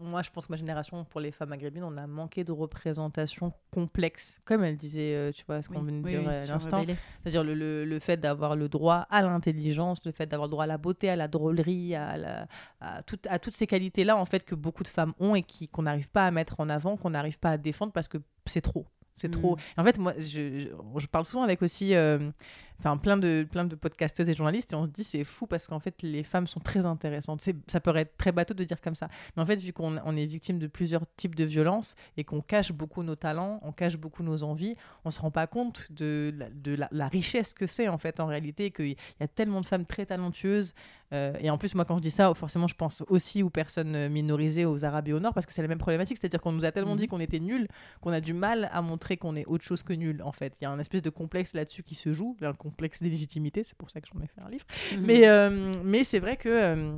moi, 0.00 0.20
je 0.22 0.30
pense 0.30 0.46
que 0.46 0.52
ma 0.52 0.56
génération, 0.56 1.04
pour 1.04 1.20
les 1.20 1.30
femmes 1.30 1.50
maghrébines, 1.50 1.84
on 1.84 1.96
a 1.96 2.06
manqué 2.08 2.42
de 2.42 2.50
représentation 2.50 3.52
complexe. 3.70 4.40
Comme 4.44 4.64
elle 4.64 4.76
disait, 4.76 5.14
euh, 5.14 5.30
tu 5.32 5.44
vois, 5.46 5.62
ce 5.62 5.68
qu'on 5.68 5.80
Oui, 5.80 5.90
vient 5.92 6.00
de 6.00 6.04
oui, 6.04 6.10
dire 6.10 6.20
oui, 6.20 6.26
à 6.34 6.46
l'instant. 6.46 6.84
C'est-à-dire 7.22 7.44
le, 7.44 7.54
le- 7.54 7.84
le 7.84 7.98
fait 8.00 8.16
d'avoir 8.16 8.56
le 8.56 8.68
droit 8.68 9.06
à 9.10 9.22
l'intelligence, 9.22 10.00
le 10.04 10.10
fait 10.12 10.26
d'avoir 10.26 10.48
le 10.48 10.50
droit 10.50 10.64
à 10.64 10.66
la 10.66 10.78
beauté, 10.78 11.08
à 11.08 11.14
la 11.16 11.28
drôlerie, 11.28 11.94
à, 11.94 12.16
la- 12.16 12.46
à, 12.80 13.02
tout- 13.02 13.20
à 13.28 13.38
toutes 13.38 13.54
ces 13.54 13.68
qualités-là, 13.68 14.16
en 14.16 14.24
fait, 14.24 14.44
que 14.44 14.56
beaucoup 14.56 14.82
de 14.82 14.88
femmes 14.88 15.12
ont 15.20 15.36
et 15.36 15.42
qui- 15.44 15.68
qu'on 15.68 15.82
n'arrive 15.82 16.08
pas 16.08 16.26
à 16.26 16.30
mettre 16.32 16.58
en 16.58 16.68
avant, 16.68 16.96
qu'on 16.96 17.10
n'arrive 17.10 17.38
pas 17.38 17.52
à 17.52 17.56
défendre 17.58 17.92
parce 17.92 18.08
que 18.08 18.18
c'est 18.46 18.62
trop. 18.62 18.86
C'est 19.14 19.30
trop. 19.30 19.56
Mm. 19.56 19.80
En 19.80 19.84
fait, 19.84 19.98
moi, 19.98 20.12
je, 20.18 20.58
je, 20.58 20.68
je 20.98 21.06
parle 21.06 21.24
souvent 21.24 21.42
avec 21.44 21.62
aussi 21.62 21.94
euh, 21.94 22.30
enfin, 22.78 22.96
plein, 22.96 23.16
de, 23.16 23.46
plein 23.50 23.64
de 23.64 23.74
podcasteuses 23.74 24.28
et 24.28 24.34
journalistes 24.34 24.72
et 24.72 24.76
on 24.76 24.84
se 24.84 24.90
dit 24.90 25.04
c'est 25.04 25.24
fou 25.24 25.46
parce 25.46 25.66
qu'en 25.66 25.80
fait, 25.80 26.02
les 26.02 26.22
femmes 26.22 26.46
sont 26.46 26.60
très 26.60 26.86
intéressantes. 26.86 27.42
Ça 27.66 27.80
peut 27.80 27.96
être 27.96 28.16
très 28.16 28.32
bateau 28.32 28.54
de 28.54 28.64
dire 28.64 28.80
comme 28.80 28.94
ça. 28.94 29.08
Mais 29.36 29.42
en 29.42 29.46
fait, 29.46 29.56
vu 29.60 29.72
qu'on 29.72 29.96
on 30.04 30.16
est 30.16 30.26
victime 30.26 30.58
de 30.58 30.66
plusieurs 30.66 31.02
types 31.16 31.34
de 31.34 31.44
violences 31.44 31.94
et 32.16 32.24
qu'on 32.24 32.40
cache 32.40 32.72
beaucoup 32.72 33.02
nos 33.02 33.16
talents, 33.16 33.60
on 33.62 33.72
cache 33.72 33.96
beaucoup 33.96 34.22
nos 34.22 34.42
envies, 34.42 34.76
on 35.04 35.10
se 35.10 35.20
rend 35.20 35.30
pas 35.30 35.46
compte 35.46 35.90
de 35.92 36.32
la, 36.36 36.50
de 36.50 36.74
la, 36.74 36.88
la 36.92 37.08
richesse 37.08 37.54
que 37.54 37.66
c'est 37.66 37.88
en 37.88 37.98
fait 37.98 38.20
en 38.20 38.26
réalité, 38.26 38.70
qu'il 38.70 38.88
y 38.90 38.96
a 39.22 39.28
tellement 39.28 39.60
de 39.60 39.66
femmes 39.66 39.86
très 39.86 40.06
talentueuses. 40.06 40.74
euh, 41.12 41.34
et 41.40 41.50
en 41.50 41.58
plus, 41.58 41.74
moi, 41.74 41.84
quand 41.84 41.96
je 41.98 42.02
dis 42.02 42.10
ça, 42.10 42.32
forcément, 42.34 42.66
je 42.66 42.74
pense 42.74 43.04
aussi 43.08 43.42
aux 43.42 43.50
personnes 43.50 44.08
minorisées, 44.08 44.64
aux 44.64 44.84
Arabes 44.84 45.08
et 45.08 45.12
au 45.12 45.20
Nord, 45.20 45.34
parce 45.34 45.46
que 45.46 45.52
c'est 45.52 45.62
la 45.62 45.68
même 45.68 45.78
problématique. 45.78 46.18
C'est-à-dire 46.18 46.40
qu'on 46.40 46.52
nous 46.52 46.64
a 46.64 46.72
tellement 46.72 46.92
Mhm. 46.92 46.98
dit 46.98 47.06
qu'on 47.06 47.20
était 47.20 47.38
nuls 47.40 47.68
qu'on 48.00 48.12
a 48.12 48.20
du 48.20 48.32
mal 48.34 48.68
à 48.72 48.82
montrer 48.82 49.16
qu'on 49.16 49.36
est 49.36 49.44
autre 49.46 49.64
chose 49.64 49.82
que 49.82 49.92
nul. 49.92 50.20
En 50.22 50.32
fait, 50.32 50.56
il 50.60 50.64
y 50.64 50.66
a 50.66 50.70
un 50.70 50.78
espèce 50.78 51.02
de 51.02 51.10
complexe 51.10 51.54
là-dessus 51.54 51.82
qui 51.82 51.94
se 51.94 52.12
joue, 52.12 52.36
un 52.42 52.52
complexe 52.66 53.02
d'illégitimité. 53.02 53.62
C'est 53.64 53.76
pour 53.78 53.90
ça 53.90 54.00
que 54.00 54.08
j'en 54.12 54.20
ai 54.22 54.26
fait 54.26 54.40
un 54.40 54.50
livre. 54.50 54.66
Mhm. 54.92 55.02
Mais, 55.06 55.26
euh, 55.28 55.72
mais 55.84 56.04
c'est 56.04 56.18
vrai 56.20 56.36
que 56.36 56.48
euh, 56.48 56.96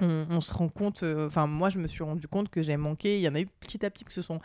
on, 0.00 0.26
on 0.30 0.40
se 0.40 0.52
rend 0.54 0.68
compte. 0.68 1.02
euh, 1.02 1.26
Enfin, 1.26 1.46
moi, 1.46 1.68
je 1.70 1.78
me 1.78 1.86
suis 1.86 2.04
rendu 2.04 2.26
compte 2.28 2.48
que 2.50 2.62
j'ai 2.62 2.76
manqué. 2.76 3.18
Il 3.18 3.22
y 3.22 3.28
en 3.28 3.34
a 3.34 3.40
eu 3.40 3.46
petit 3.60 3.84
à 3.84 3.90
petit 3.90 4.04
que 4.04 4.12
ce 4.12 4.22
sont 4.22 4.40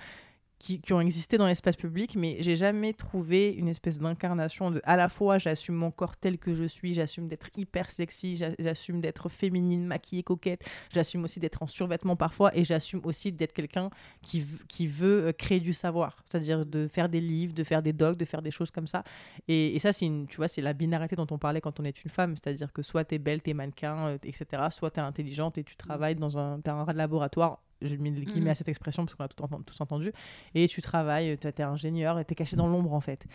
qui, 0.64 0.94
ont 0.94 1.02
existé 1.02 1.38
dans 1.38 1.48
l'espace 1.48 1.76
public, 1.76 2.15
mais 2.15 2.38
j'ai 2.40 2.56
jamais 2.56 2.94
trouvé 2.94 3.49
une 3.49 3.68
espèce 3.68 3.99
d'incarnation 3.99 4.72
de 4.72 4.81
à 4.85 4.95
la 4.95 5.10
fois 5.10 5.38
j'assume 5.38 5.76
mon 5.76 5.91
corps 5.91 6.15
tel 6.15 6.38
que 6.38 6.53
je 6.53 6.64
suis, 6.64 6.94
j'assume 6.94 7.27
d'être 7.27 7.49
hyper 7.57 7.91
sexy, 7.91 8.38
j'a- 8.38 8.56
j'assume 8.57 9.02
d'être 9.02 9.27
féminine, 9.27 9.85
maquillée, 9.85 10.23
coquette, 10.23 10.64
j'assume 10.90 11.26
aussi 11.26 11.41
d'être 11.41 11.61
en 11.61 11.68
survêtement 11.68 12.15
parfois, 12.15 12.56
et 12.56 12.64
j'assume 12.64 13.02
aussi 13.03 13.34
d'être 13.34 13.52
quelqu'un 13.52 13.90
qui, 14.22 14.45
qui 14.69 14.88
veut 14.88 15.27
euh, 15.27 15.31
créer 15.34 15.60
du 15.60 15.73
savoir, 15.73 16.23
c'est-à-dire 16.30 16.65
de 16.65 16.88
faire 16.88 17.10
des 17.10 17.19
livres, 17.19 17.53
de 17.53 17.64
faire 17.65 17.81
des 17.81 17.91
docs, 17.91 18.15
de 18.15 18.26
faire 18.26 18.41
des 18.41 18.52
choses 18.52 18.72
comme 18.72 18.88
ça. 18.88 19.03
Et, 19.49 19.77
ça, 19.80 19.91
c'est 19.91 20.10
tu 20.30 20.38
vois, 20.38 20.48
c'est 20.48 20.61
la 20.61 20.72
binarité 20.72 21.18
dont 21.18 21.27
on 21.31 21.38
parlait 21.38 21.60
quand 21.60 21.81
on 21.81 21.84
est 21.84 22.03
une 22.06 22.10
femme, 22.10 22.35
c'est-à-dire 22.38 22.72
que 22.72 22.81
soit 22.81 23.03
tu 23.03 23.15
es 23.15 23.19
belle, 23.19 23.41
tu 23.41 23.49
es 23.49 23.53
mannequin, 23.53 24.07
euh, 24.07 24.18
etc., 24.23 24.64
soit 24.69 24.91
tu 24.91 25.02
es 25.02 25.03
intelligente 25.03 25.57
et 25.57 25.64
tu 25.65 25.76
travailles 25.76 26.15
dans 26.15 26.38
un, 26.38 26.61
un 26.65 26.94
laboratoire. 26.94 27.60
Je 27.85 27.95
mets 27.97 28.11
les 28.11 28.26
guillemets 28.26 28.49
à 28.51 28.55
cette 28.55 28.69
expression 28.69 29.05
parce 29.05 29.15
qu'on 29.15 29.23
a 29.23 29.27
tout 29.27 29.64
tous 29.65 29.81
entendu. 29.81 30.11
Et 30.55 30.68
tu 30.68 30.81
travailles, 30.81 31.38
tu 31.38 31.47
es 31.47 31.61
ingénieur 31.61 32.19
et 32.19 32.26
tu 32.26 32.34
es 32.34 32.35
caché 32.35 32.55
dans 32.55 32.68
l'ombre 32.68 32.93
en 32.93 33.01
fait. 33.01 33.26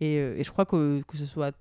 Et, 0.00 0.16
euh, 0.18 0.36
et 0.38 0.44
je 0.44 0.50
crois 0.50 0.64
que, 0.66 1.02
que 1.06 1.16
ce 1.16 1.26
soit 1.26 1.54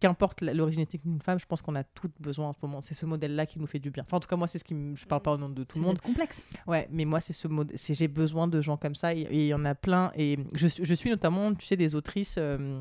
qu'importe 0.00 0.40
l'origine 0.40 0.80
ethnique 0.80 1.02
d'une 1.04 1.20
femme, 1.20 1.38
je 1.38 1.44
pense 1.44 1.60
qu'on 1.60 1.74
a 1.74 1.84
toutes 1.84 2.14
besoin 2.20 2.48
en 2.48 2.52
ce 2.54 2.58
moment. 2.62 2.80
C'est 2.80 2.94
ce 2.94 3.04
modèle-là 3.04 3.44
qui 3.44 3.58
nous 3.58 3.66
fait 3.66 3.78
du 3.78 3.90
bien. 3.90 4.02
Enfin, 4.06 4.16
en 4.16 4.20
tout 4.20 4.28
cas, 4.28 4.36
moi, 4.36 4.46
c'est 4.46 4.56
ce 4.58 4.64
qui 4.64 4.72
me... 4.74 4.94
Je 4.96 5.04
parle 5.04 5.20
pas 5.20 5.32
au 5.32 5.36
nom 5.36 5.50
de 5.50 5.62
tout 5.62 5.76
le 5.78 5.84
monde. 5.84 6.00
complexe. 6.00 6.42
Ouais, 6.66 6.88
mais 6.90 7.04
moi, 7.04 7.20
c'est 7.20 7.34
ce 7.34 7.46
mode. 7.48 7.70
c'est 7.74 7.92
J'ai 7.92 8.08
besoin 8.08 8.48
de 8.48 8.62
gens 8.62 8.78
comme 8.78 8.94
ça 8.94 9.12
et 9.12 9.28
il 9.30 9.46
y 9.48 9.52
en 9.52 9.64
a 9.66 9.74
plein. 9.74 10.10
Et 10.16 10.38
je, 10.54 10.68
suis- 10.68 10.86
je 10.86 10.94
suis 10.94 11.10
notamment, 11.10 11.54
tu 11.54 11.66
sais, 11.66 11.76
des 11.76 11.94
autrices 11.94 12.36
euh, 12.38 12.80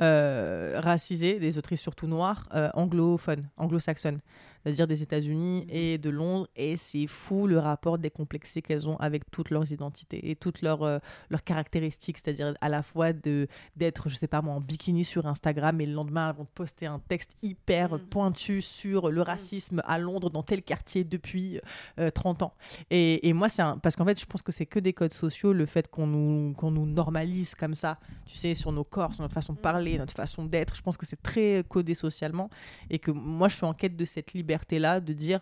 euh, 0.00 0.80
racisées, 0.82 1.38
des 1.38 1.58
autrices 1.58 1.80
surtout 1.80 2.06
noires, 2.06 2.48
euh, 2.54 2.68
anglophones, 2.74 3.48
anglo-saxonnes, 3.56 4.20
c'est-à-dire 4.64 4.86
des 4.86 5.02
États-Unis 5.02 5.66
et 5.68 5.98
de 5.98 6.10
Londres. 6.10 6.48
Et 6.56 6.76
c'est 6.76 7.06
fou 7.06 7.46
le 7.46 7.58
rapport 7.58 7.98
décomplexé 7.98 8.62
qu'elles 8.62 8.88
ont 8.88 8.96
avec 8.96 9.30
toutes 9.30 9.50
leurs 9.50 9.72
identités 9.72 10.30
et 10.30 10.36
toutes 10.36 10.62
leurs, 10.62 10.82
euh, 10.82 10.98
leurs 11.30 11.44
caractéristiques, 11.44 12.18
c'est-à-dire 12.18 12.54
à 12.60 12.68
la 12.68 12.82
fois 12.82 13.12
de 13.12 13.46
d'être, 13.76 14.08
je 14.08 14.16
sais 14.16 14.28
pas 14.28 14.42
moi, 14.42 14.54
en 14.54 14.60
bikini 14.60 15.04
sur 15.04 15.26
Instagram 15.26 15.80
et 15.80 15.86
le 15.86 15.94
lendemain, 15.94 16.30
elles 16.30 16.36
vont 16.36 16.44
te 16.44 16.54
poster 16.54 16.86
un 16.86 16.98
texte 16.98 17.36
hyper 17.42 17.92
Mm. 17.98 17.98
pointu 18.08 18.62
sur 18.62 19.10
le 19.10 19.22
racisme 19.22 19.82
à 19.84 19.98
Londres 19.98 20.30
dans 20.30 20.42
tel 20.42 20.62
quartier 20.62 21.04
depuis 21.04 21.60
euh, 21.98 22.10
30 22.10 22.42
ans. 22.42 22.54
Et, 22.90 23.28
et 23.28 23.32
moi, 23.32 23.48
c'est 23.48 23.62
un... 23.62 23.78
parce 23.78 23.96
qu'en 23.96 24.04
fait, 24.04 24.18
je 24.18 24.26
pense 24.26 24.42
que 24.42 24.52
c'est 24.52 24.66
que 24.66 24.78
des 24.78 24.92
codes 24.92 25.12
sociaux, 25.12 25.52
le 25.52 25.66
fait 25.66 25.88
qu'on 25.88 26.06
nous, 26.06 26.54
qu'on 26.54 26.70
nous 26.70 26.86
normalise 26.86 27.54
comme 27.54 27.74
ça, 27.74 27.98
tu 28.26 28.36
sais, 28.36 28.54
sur 28.54 28.72
nos 28.72 28.84
corps, 28.84 29.14
sur 29.14 29.22
notre 29.22 29.34
façon 29.34 29.52
de 29.52 29.58
parler, 29.58 29.98
notre 29.98 30.14
façon 30.14 30.44
d'être. 30.44 30.74
Je 30.76 30.82
pense 30.82 30.96
que 30.96 31.06
c'est 31.06 31.20
très 31.20 31.64
codé 31.68 31.94
socialement 31.94 32.50
et 32.90 32.98
que 32.98 33.10
moi, 33.10 33.48
je 33.48 33.56
suis 33.56 33.66
en 33.66 33.74
quête 33.74 33.96
de 33.96 34.04
cette 34.04 34.32
liberté-là, 34.52 35.00
de 35.00 35.12
dire. 35.12 35.40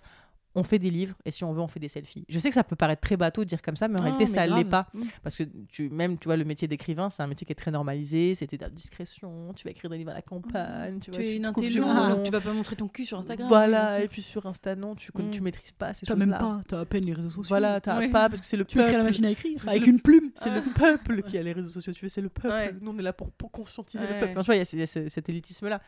On 0.57 0.65
fait 0.65 0.81
des 0.81 0.91
livres 0.91 1.15
et 1.25 1.31
si 1.31 1.45
on 1.45 1.53
veut, 1.53 1.61
on 1.61 1.69
fait 1.69 1.79
des 1.79 1.87
selfies. 1.89 2.25
Je 2.29 2.39
sais 2.41 2.49
que 2.49 2.55
ça 2.57 2.65
peut 2.65 2.75
paraître 2.75 3.01
très 3.01 3.17
bateau 3.17 3.45
de 3.45 3.49
dire 3.49 3.63
comme 3.63 3.77
ça, 3.77 3.87
mais 3.87 3.95
en 3.95 3.99
Non, 3.99 4.11
réalité, 4.11 4.25
mais 4.25 4.31
ça 4.31 4.47
l'est 4.47 4.65
pas. 4.65 4.89
Parce 5.23 5.37
que 5.37 5.45
tu, 5.69 5.89
même, 5.91 6.19
tu 6.19 6.27
vois, 6.27 6.37
le 6.37 6.45
métier 6.45 6.67
d'écrivain, 6.67 7.09
c'est 7.09 7.23
un 7.23 7.29
métier 7.29 7.45
qui 7.47 7.53
est 7.53 7.57
très 7.57 7.71
normalisé. 7.71 8.35
C'était 8.35 8.57
de 8.57 8.63
la 8.63 8.69
discrétion. 8.69 9.53
Tu 9.55 9.65
vas 9.65 9.71
écrire 9.71 9.91
des 9.91 9.99
livres 9.99 10.11
à 10.11 10.15
la 10.15 10.23
campagne. 10.23 10.95
Tu, 10.99 11.11
Tu 11.11 11.11
vois, 11.13 11.21
es 11.21 11.31
tu 11.31 11.37
une 11.37 11.47
intello, 11.47 11.85
donc 11.85 12.23
tu 12.25 12.33
vas 12.33 12.41
pas 12.41 12.53
montrer 12.53 12.75
ton 12.75 12.89
cul 12.89 13.07
sur 13.07 13.19
Instagram. 13.19 13.49
Voilà, 13.49 14.03
et 14.03 14.09
puis 14.09 14.23
sur 14.23 14.45
Insta, 14.47 14.75
non, 14.75 14.95
tu, 14.97 15.11
Mm. 15.15 15.31
tu 15.31 15.41
maîtrises 15.41 15.71
pas 15.73 15.93
ces 15.93 16.05
choses-là. 16.07 16.27
même 16.27 16.37
pas, 16.39 16.63
t'as 16.67 16.81
à 16.81 16.85
peine 16.85 17.05
les 17.05 17.13
réseaux 17.13 17.29
sociaux. 17.31 17.49
Voilà, 17.49 17.81
t'as 17.81 17.99
Ouais. 17.99 18.09
pas, 18.09 18.29
parce 18.29 18.41
que 18.41 18.47
c'est 18.47 18.57
le 18.57 18.65
Tu 18.65 18.79
écris 18.81 18.89
à 18.89 18.93
la 18.93 18.99
peuple. 18.99 19.11
machine 19.11 19.25
à 19.27 19.31
écrire 19.31 19.61
C'est 19.61 19.69
avec 19.71 19.83
le- 19.83 19.89
une 19.89 20.01
plume. 20.01 20.31
C'est 20.35 20.51
le 20.51 20.63
peuple 20.63 21.23
qui 21.23 21.39
a 21.39 21.43
les 21.45 21.53
réseaux 21.53 21.71
sociaux, 21.71 21.93
tu 21.93 22.05
veux, 22.05 22.09
c'est 22.09 22.21
le 22.21 22.29
peuple. 22.29 22.49
Ouais. 22.49 22.75
Nous, 22.81 22.91
on 22.91 22.99
est 22.99 23.03
là 23.03 23.13
pour, 23.13 23.31
pour 23.31 23.51
conscientiser 23.53 24.05
le 24.07 24.19
peuple. 24.19 24.33
Enfin, 24.33 24.41
tu 24.41 24.47
vois, 24.47 24.57
il 24.57 24.59
y 24.59 24.81
a 24.83 24.83
y 24.83 24.87
cet 25.11 25.29
élitisme-là. 25.29 25.81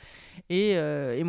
Et, 0.50 0.74
euh, 0.76 1.16
et 1.16 1.24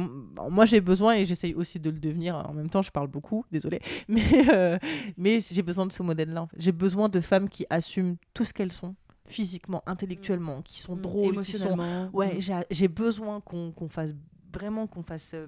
moi, 0.49 0.65
j'ai 0.65 0.81
besoin, 0.81 1.15
et 1.15 1.25
j'essaye 1.25 1.53
aussi 1.55 1.79
de 1.79 1.89
le 1.89 1.97
devenir. 1.99 2.35
En 2.35 2.53
même 2.53 2.69
temps, 2.69 2.81
je 2.81 2.91
parle 2.91 3.07
beaucoup, 3.07 3.22
désolé. 3.51 3.79
Mais, 4.07 4.49
euh, 4.49 4.77
mais 5.17 5.39
j'ai 5.39 5.61
besoin 5.61 5.85
de 5.85 5.91
ce 5.93 6.03
modèle-là. 6.03 6.43
en 6.43 6.47
fait. 6.47 6.57
J'ai 6.59 6.71
besoin 6.71 7.09
de 7.09 7.19
femmes 7.21 7.49
qui 7.49 7.65
assument 7.69 8.15
tout 8.33 8.45
ce 8.45 8.53
qu'elles 8.53 8.71
sont, 8.71 8.95
physiquement, 9.25 9.81
intellectuellement, 9.85 10.61
qui 10.61 10.79
sont 10.79 10.95
Mm. 10.95 11.01
drôles, 11.01 11.41
qui 11.43 11.53
sont. 11.53 11.65
émotionnellement. 11.67 12.09
Ouais, 12.13 12.37
Mm. 12.37 12.63
j'ai 12.71 12.87
besoin 12.87 13.39
qu'on 13.41 13.71
qu'on 13.71 13.89
fasse 13.89 14.13
vraiment 14.53 14.85
qu'on 14.87 15.03
fasse. 15.03 15.31
euh, 15.33 15.47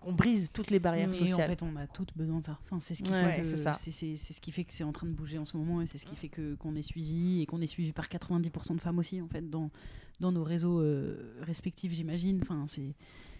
qu'on 0.00 0.12
brise 0.12 0.50
toutes 0.52 0.70
les 0.70 0.78
barrières 0.80 1.08
Mm. 1.08 1.12
Et 1.12 1.22
en 1.22 1.26
sociales. 1.28 1.48
fait, 1.48 1.62
on 1.62 1.76
a 1.76 1.86
toutes 1.86 2.14
besoin 2.14 2.38
de 2.40 2.44
ça. 2.44 2.58
Enfin, 2.64 2.78
c'est 2.78 2.92
ce 2.94 3.02
qui 3.02 3.10
Ouais, 3.10 3.32
fait 3.36 3.40
que 3.40 3.46
c'est 3.46 3.56
ça. 3.56 3.72
c'est 3.72 3.90
c'est- 3.90 4.16
c'est 4.16 4.34
ce 4.34 4.40
qui 4.42 4.52
fait 4.52 4.64
que 4.64 4.72
c'est 4.74 4.84
en 4.84 4.92
train 4.92 5.06
de 5.06 5.12
bouger 5.12 5.38
en 5.38 5.46
ce 5.46 5.56
moment 5.56 5.80
et 5.80 5.86
c'est 5.86 5.96
ce 5.96 6.04
qui 6.04 6.14
fait 6.14 6.28
que 6.28 6.56
qu'on 6.56 6.74
est 6.76 6.82
suivi 6.82 7.40
et 7.40 7.46
qu'on 7.46 7.62
est 7.62 7.66
suivi 7.66 7.92
par 7.92 8.08
90% 8.10 8.74
de 8.74 8.80
femmes 8.82 8.98
aussi 8.98 9.22
en 9.22 9.28
fait 9.28 9.48
dans 9.48 9.70
dans 10.20 10.30
nos 10.30 10.44
réseaux 10.44 10.80
euh, 10.80 11.34
respectifs, 11.40 11.92
j'imagine. 11.92 12.38
Enfin, 12.42 12.66
c'est 12.68 12.94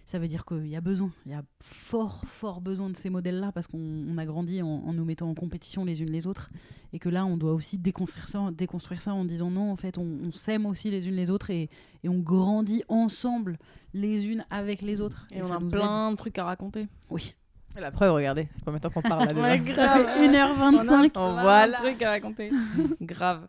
ça 0.07 0.19
veut 0.19 0.29
dire 0.29 0.45
qu'il 0.45 0.67
y 0.67 0.77
a 0.77 0.81
besoin, 0.81 1.11
il 1.25 1.33
y 1.33 1.35
a 1.35 1.43
fort 1.63 2.23
fort 2.27 2.61
besoin 2.61 2.91
de 2.91 2.97
ces 2.97 3.09
modèles-là 3.11 3.53
parce 3.53 3.67
qu'on 3.67 3.79
on 3.79 4.19
a 4.19 4.27
grandi 4.27 4.61
en, 4.63 4.69
en 4.69 4.93
nous 4.93 5.05
mettant 5.05 5.29
en 5.31 5.35
compétition 5.35 5.85
les 5.85 6.03
unes 6.03 6.11
les 6.11 6.27
autres 6.27 6.51
et 6.93 6.99
que 6.99 7.09
là, 7.09 7.25
on 7.27 7.37
doit 7.37 7.55
aussi 7.55 7.79
déconstruire 7.79 8.29
ça, 8.29 8.51
déconstruire 8.53 9.01
ça 9.03 9.15
en 9.15 9.25
disant 9.25 9.51
non, 9.51 9.73
en 9.73 9.77
fait, 9.77 9.99
on, 9.99 10.07
on 10.25 10.33
s'aime 10.33 10.67
aussi 10.67 10.91
les 10.91 11.09
unes 11.09 11.17
les 11.17 11.31
autres 11.31 11.51
et, 11.51 11.71
et 12.03 12.09
on 12.09 12.19
grandit 12.19 12.83
ensemble 12.89 13.59
les 13.95 14.27
unes 14.27 14.45
avec 14.51 14.83
les 14.83 15.01
autres. 15.01 15.27
Et 15.33 15.41
on 15.41 15.45
ça 15.45 15.57
a 15.57 15.59
nous 15.59 15.69
aide. 15.69 15.73
plein 15.75 16.11
de 16.11 16.17
trucs 16.17 16.39
à 16.39 16.45
raconter. 16.45 16.87
Oui. 17.11 17.35
La 17.81 17.91
preuve, 17.91 18.13
regardez, 18.15 18.49
combien 18.65 18.79
de 18.79 18.83
temps 18.83 18.91
qu'on 18.91 19.03
parle 19.03 19.27
là 19.27 19.33
déjà. 19.35 19.43
Ouais, 19.43 19.73
Ça 19.73 19.87
grave. 19.87 20.07
fait 20.17 20.29
1h25. 20.29 21.11
Oh, 21.17 21.19
On 21.21 21.33
voilà. 21.43 21.79
Un 21.79 21.83
truc 21.83 22.03
à 22.03 22.11
raconter. 22.11 22.51
grave. 23.01 23.47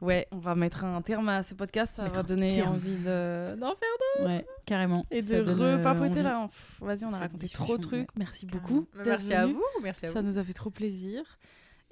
Ouais, 0.00 0.26
on 0.30 0.38
va 0.38 0.54
mettre 0.54 0.84
un 0.84 1.00
terme 1.02 1.28
à 1.28 1.42
ce 1.42 1.54
podcast. 1.54 1.94
Ça 1.96 2.04
Mettre 2.04 2.16
va 2.16 2.22
donner 2.22 2.62
envie 2.62 2.96
de- 2.98 3.56
d'en 3.56 3.74
faire 3.74 4.26
Ouais, 4.26 4.46
carrément. 4.66 5.04
et 5.10 5.20
Ça 5.20 5.40
de 5.42 5.50
euh, 5.50 5.76
repapoter 5.76 6.22
là. 6.22 6.48
Vas-y, 6.80 7.04
on 7.04 7.12
a 7.12 7.18
raconté 7.18 7.48
trop 7.48 7.76
de 7.76 7.82
trucs. 7.82 8.00
ouais. 8.02 8.06
Merci 8.16 8.46
beaucoup. 8.46 8.86
d'être 8.96 9.06
Merci 9.06 9.34
à 9.34 9.46
vous. 9.46 9.62
Merci 9.82 10.06
à 10.06 10.10
Ça 10.10 10.20
vous. 10.20 10.26
nous 10.26 10.38
a 10.38 10.44
fait 10.44 10.52
trop 10.52 10.70
plaisir. 10.70 11.22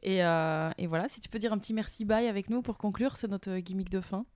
Et, 0.03 0.25
euh, 0.25 0.71
et 0.79 0.87
voilà, 0.87 1.09
si 1.09 1.21
tu 1.21 1.29
peux 1.29 1.39
dire 1.41 1.53
un 1.53 1.59
petit 1.59 1.75
merci 1.75 2.05
bye 2.05 2.29
avec 2.29 2.49
nous 2.51 2.63
pour 2.63 2.79
conclure, 2.79 3.17
c'est 3.17 3.29
notre 3.29 3.57
gimmick 3.59 3.91
de 3.91 4.01
fin. 4.01 4.25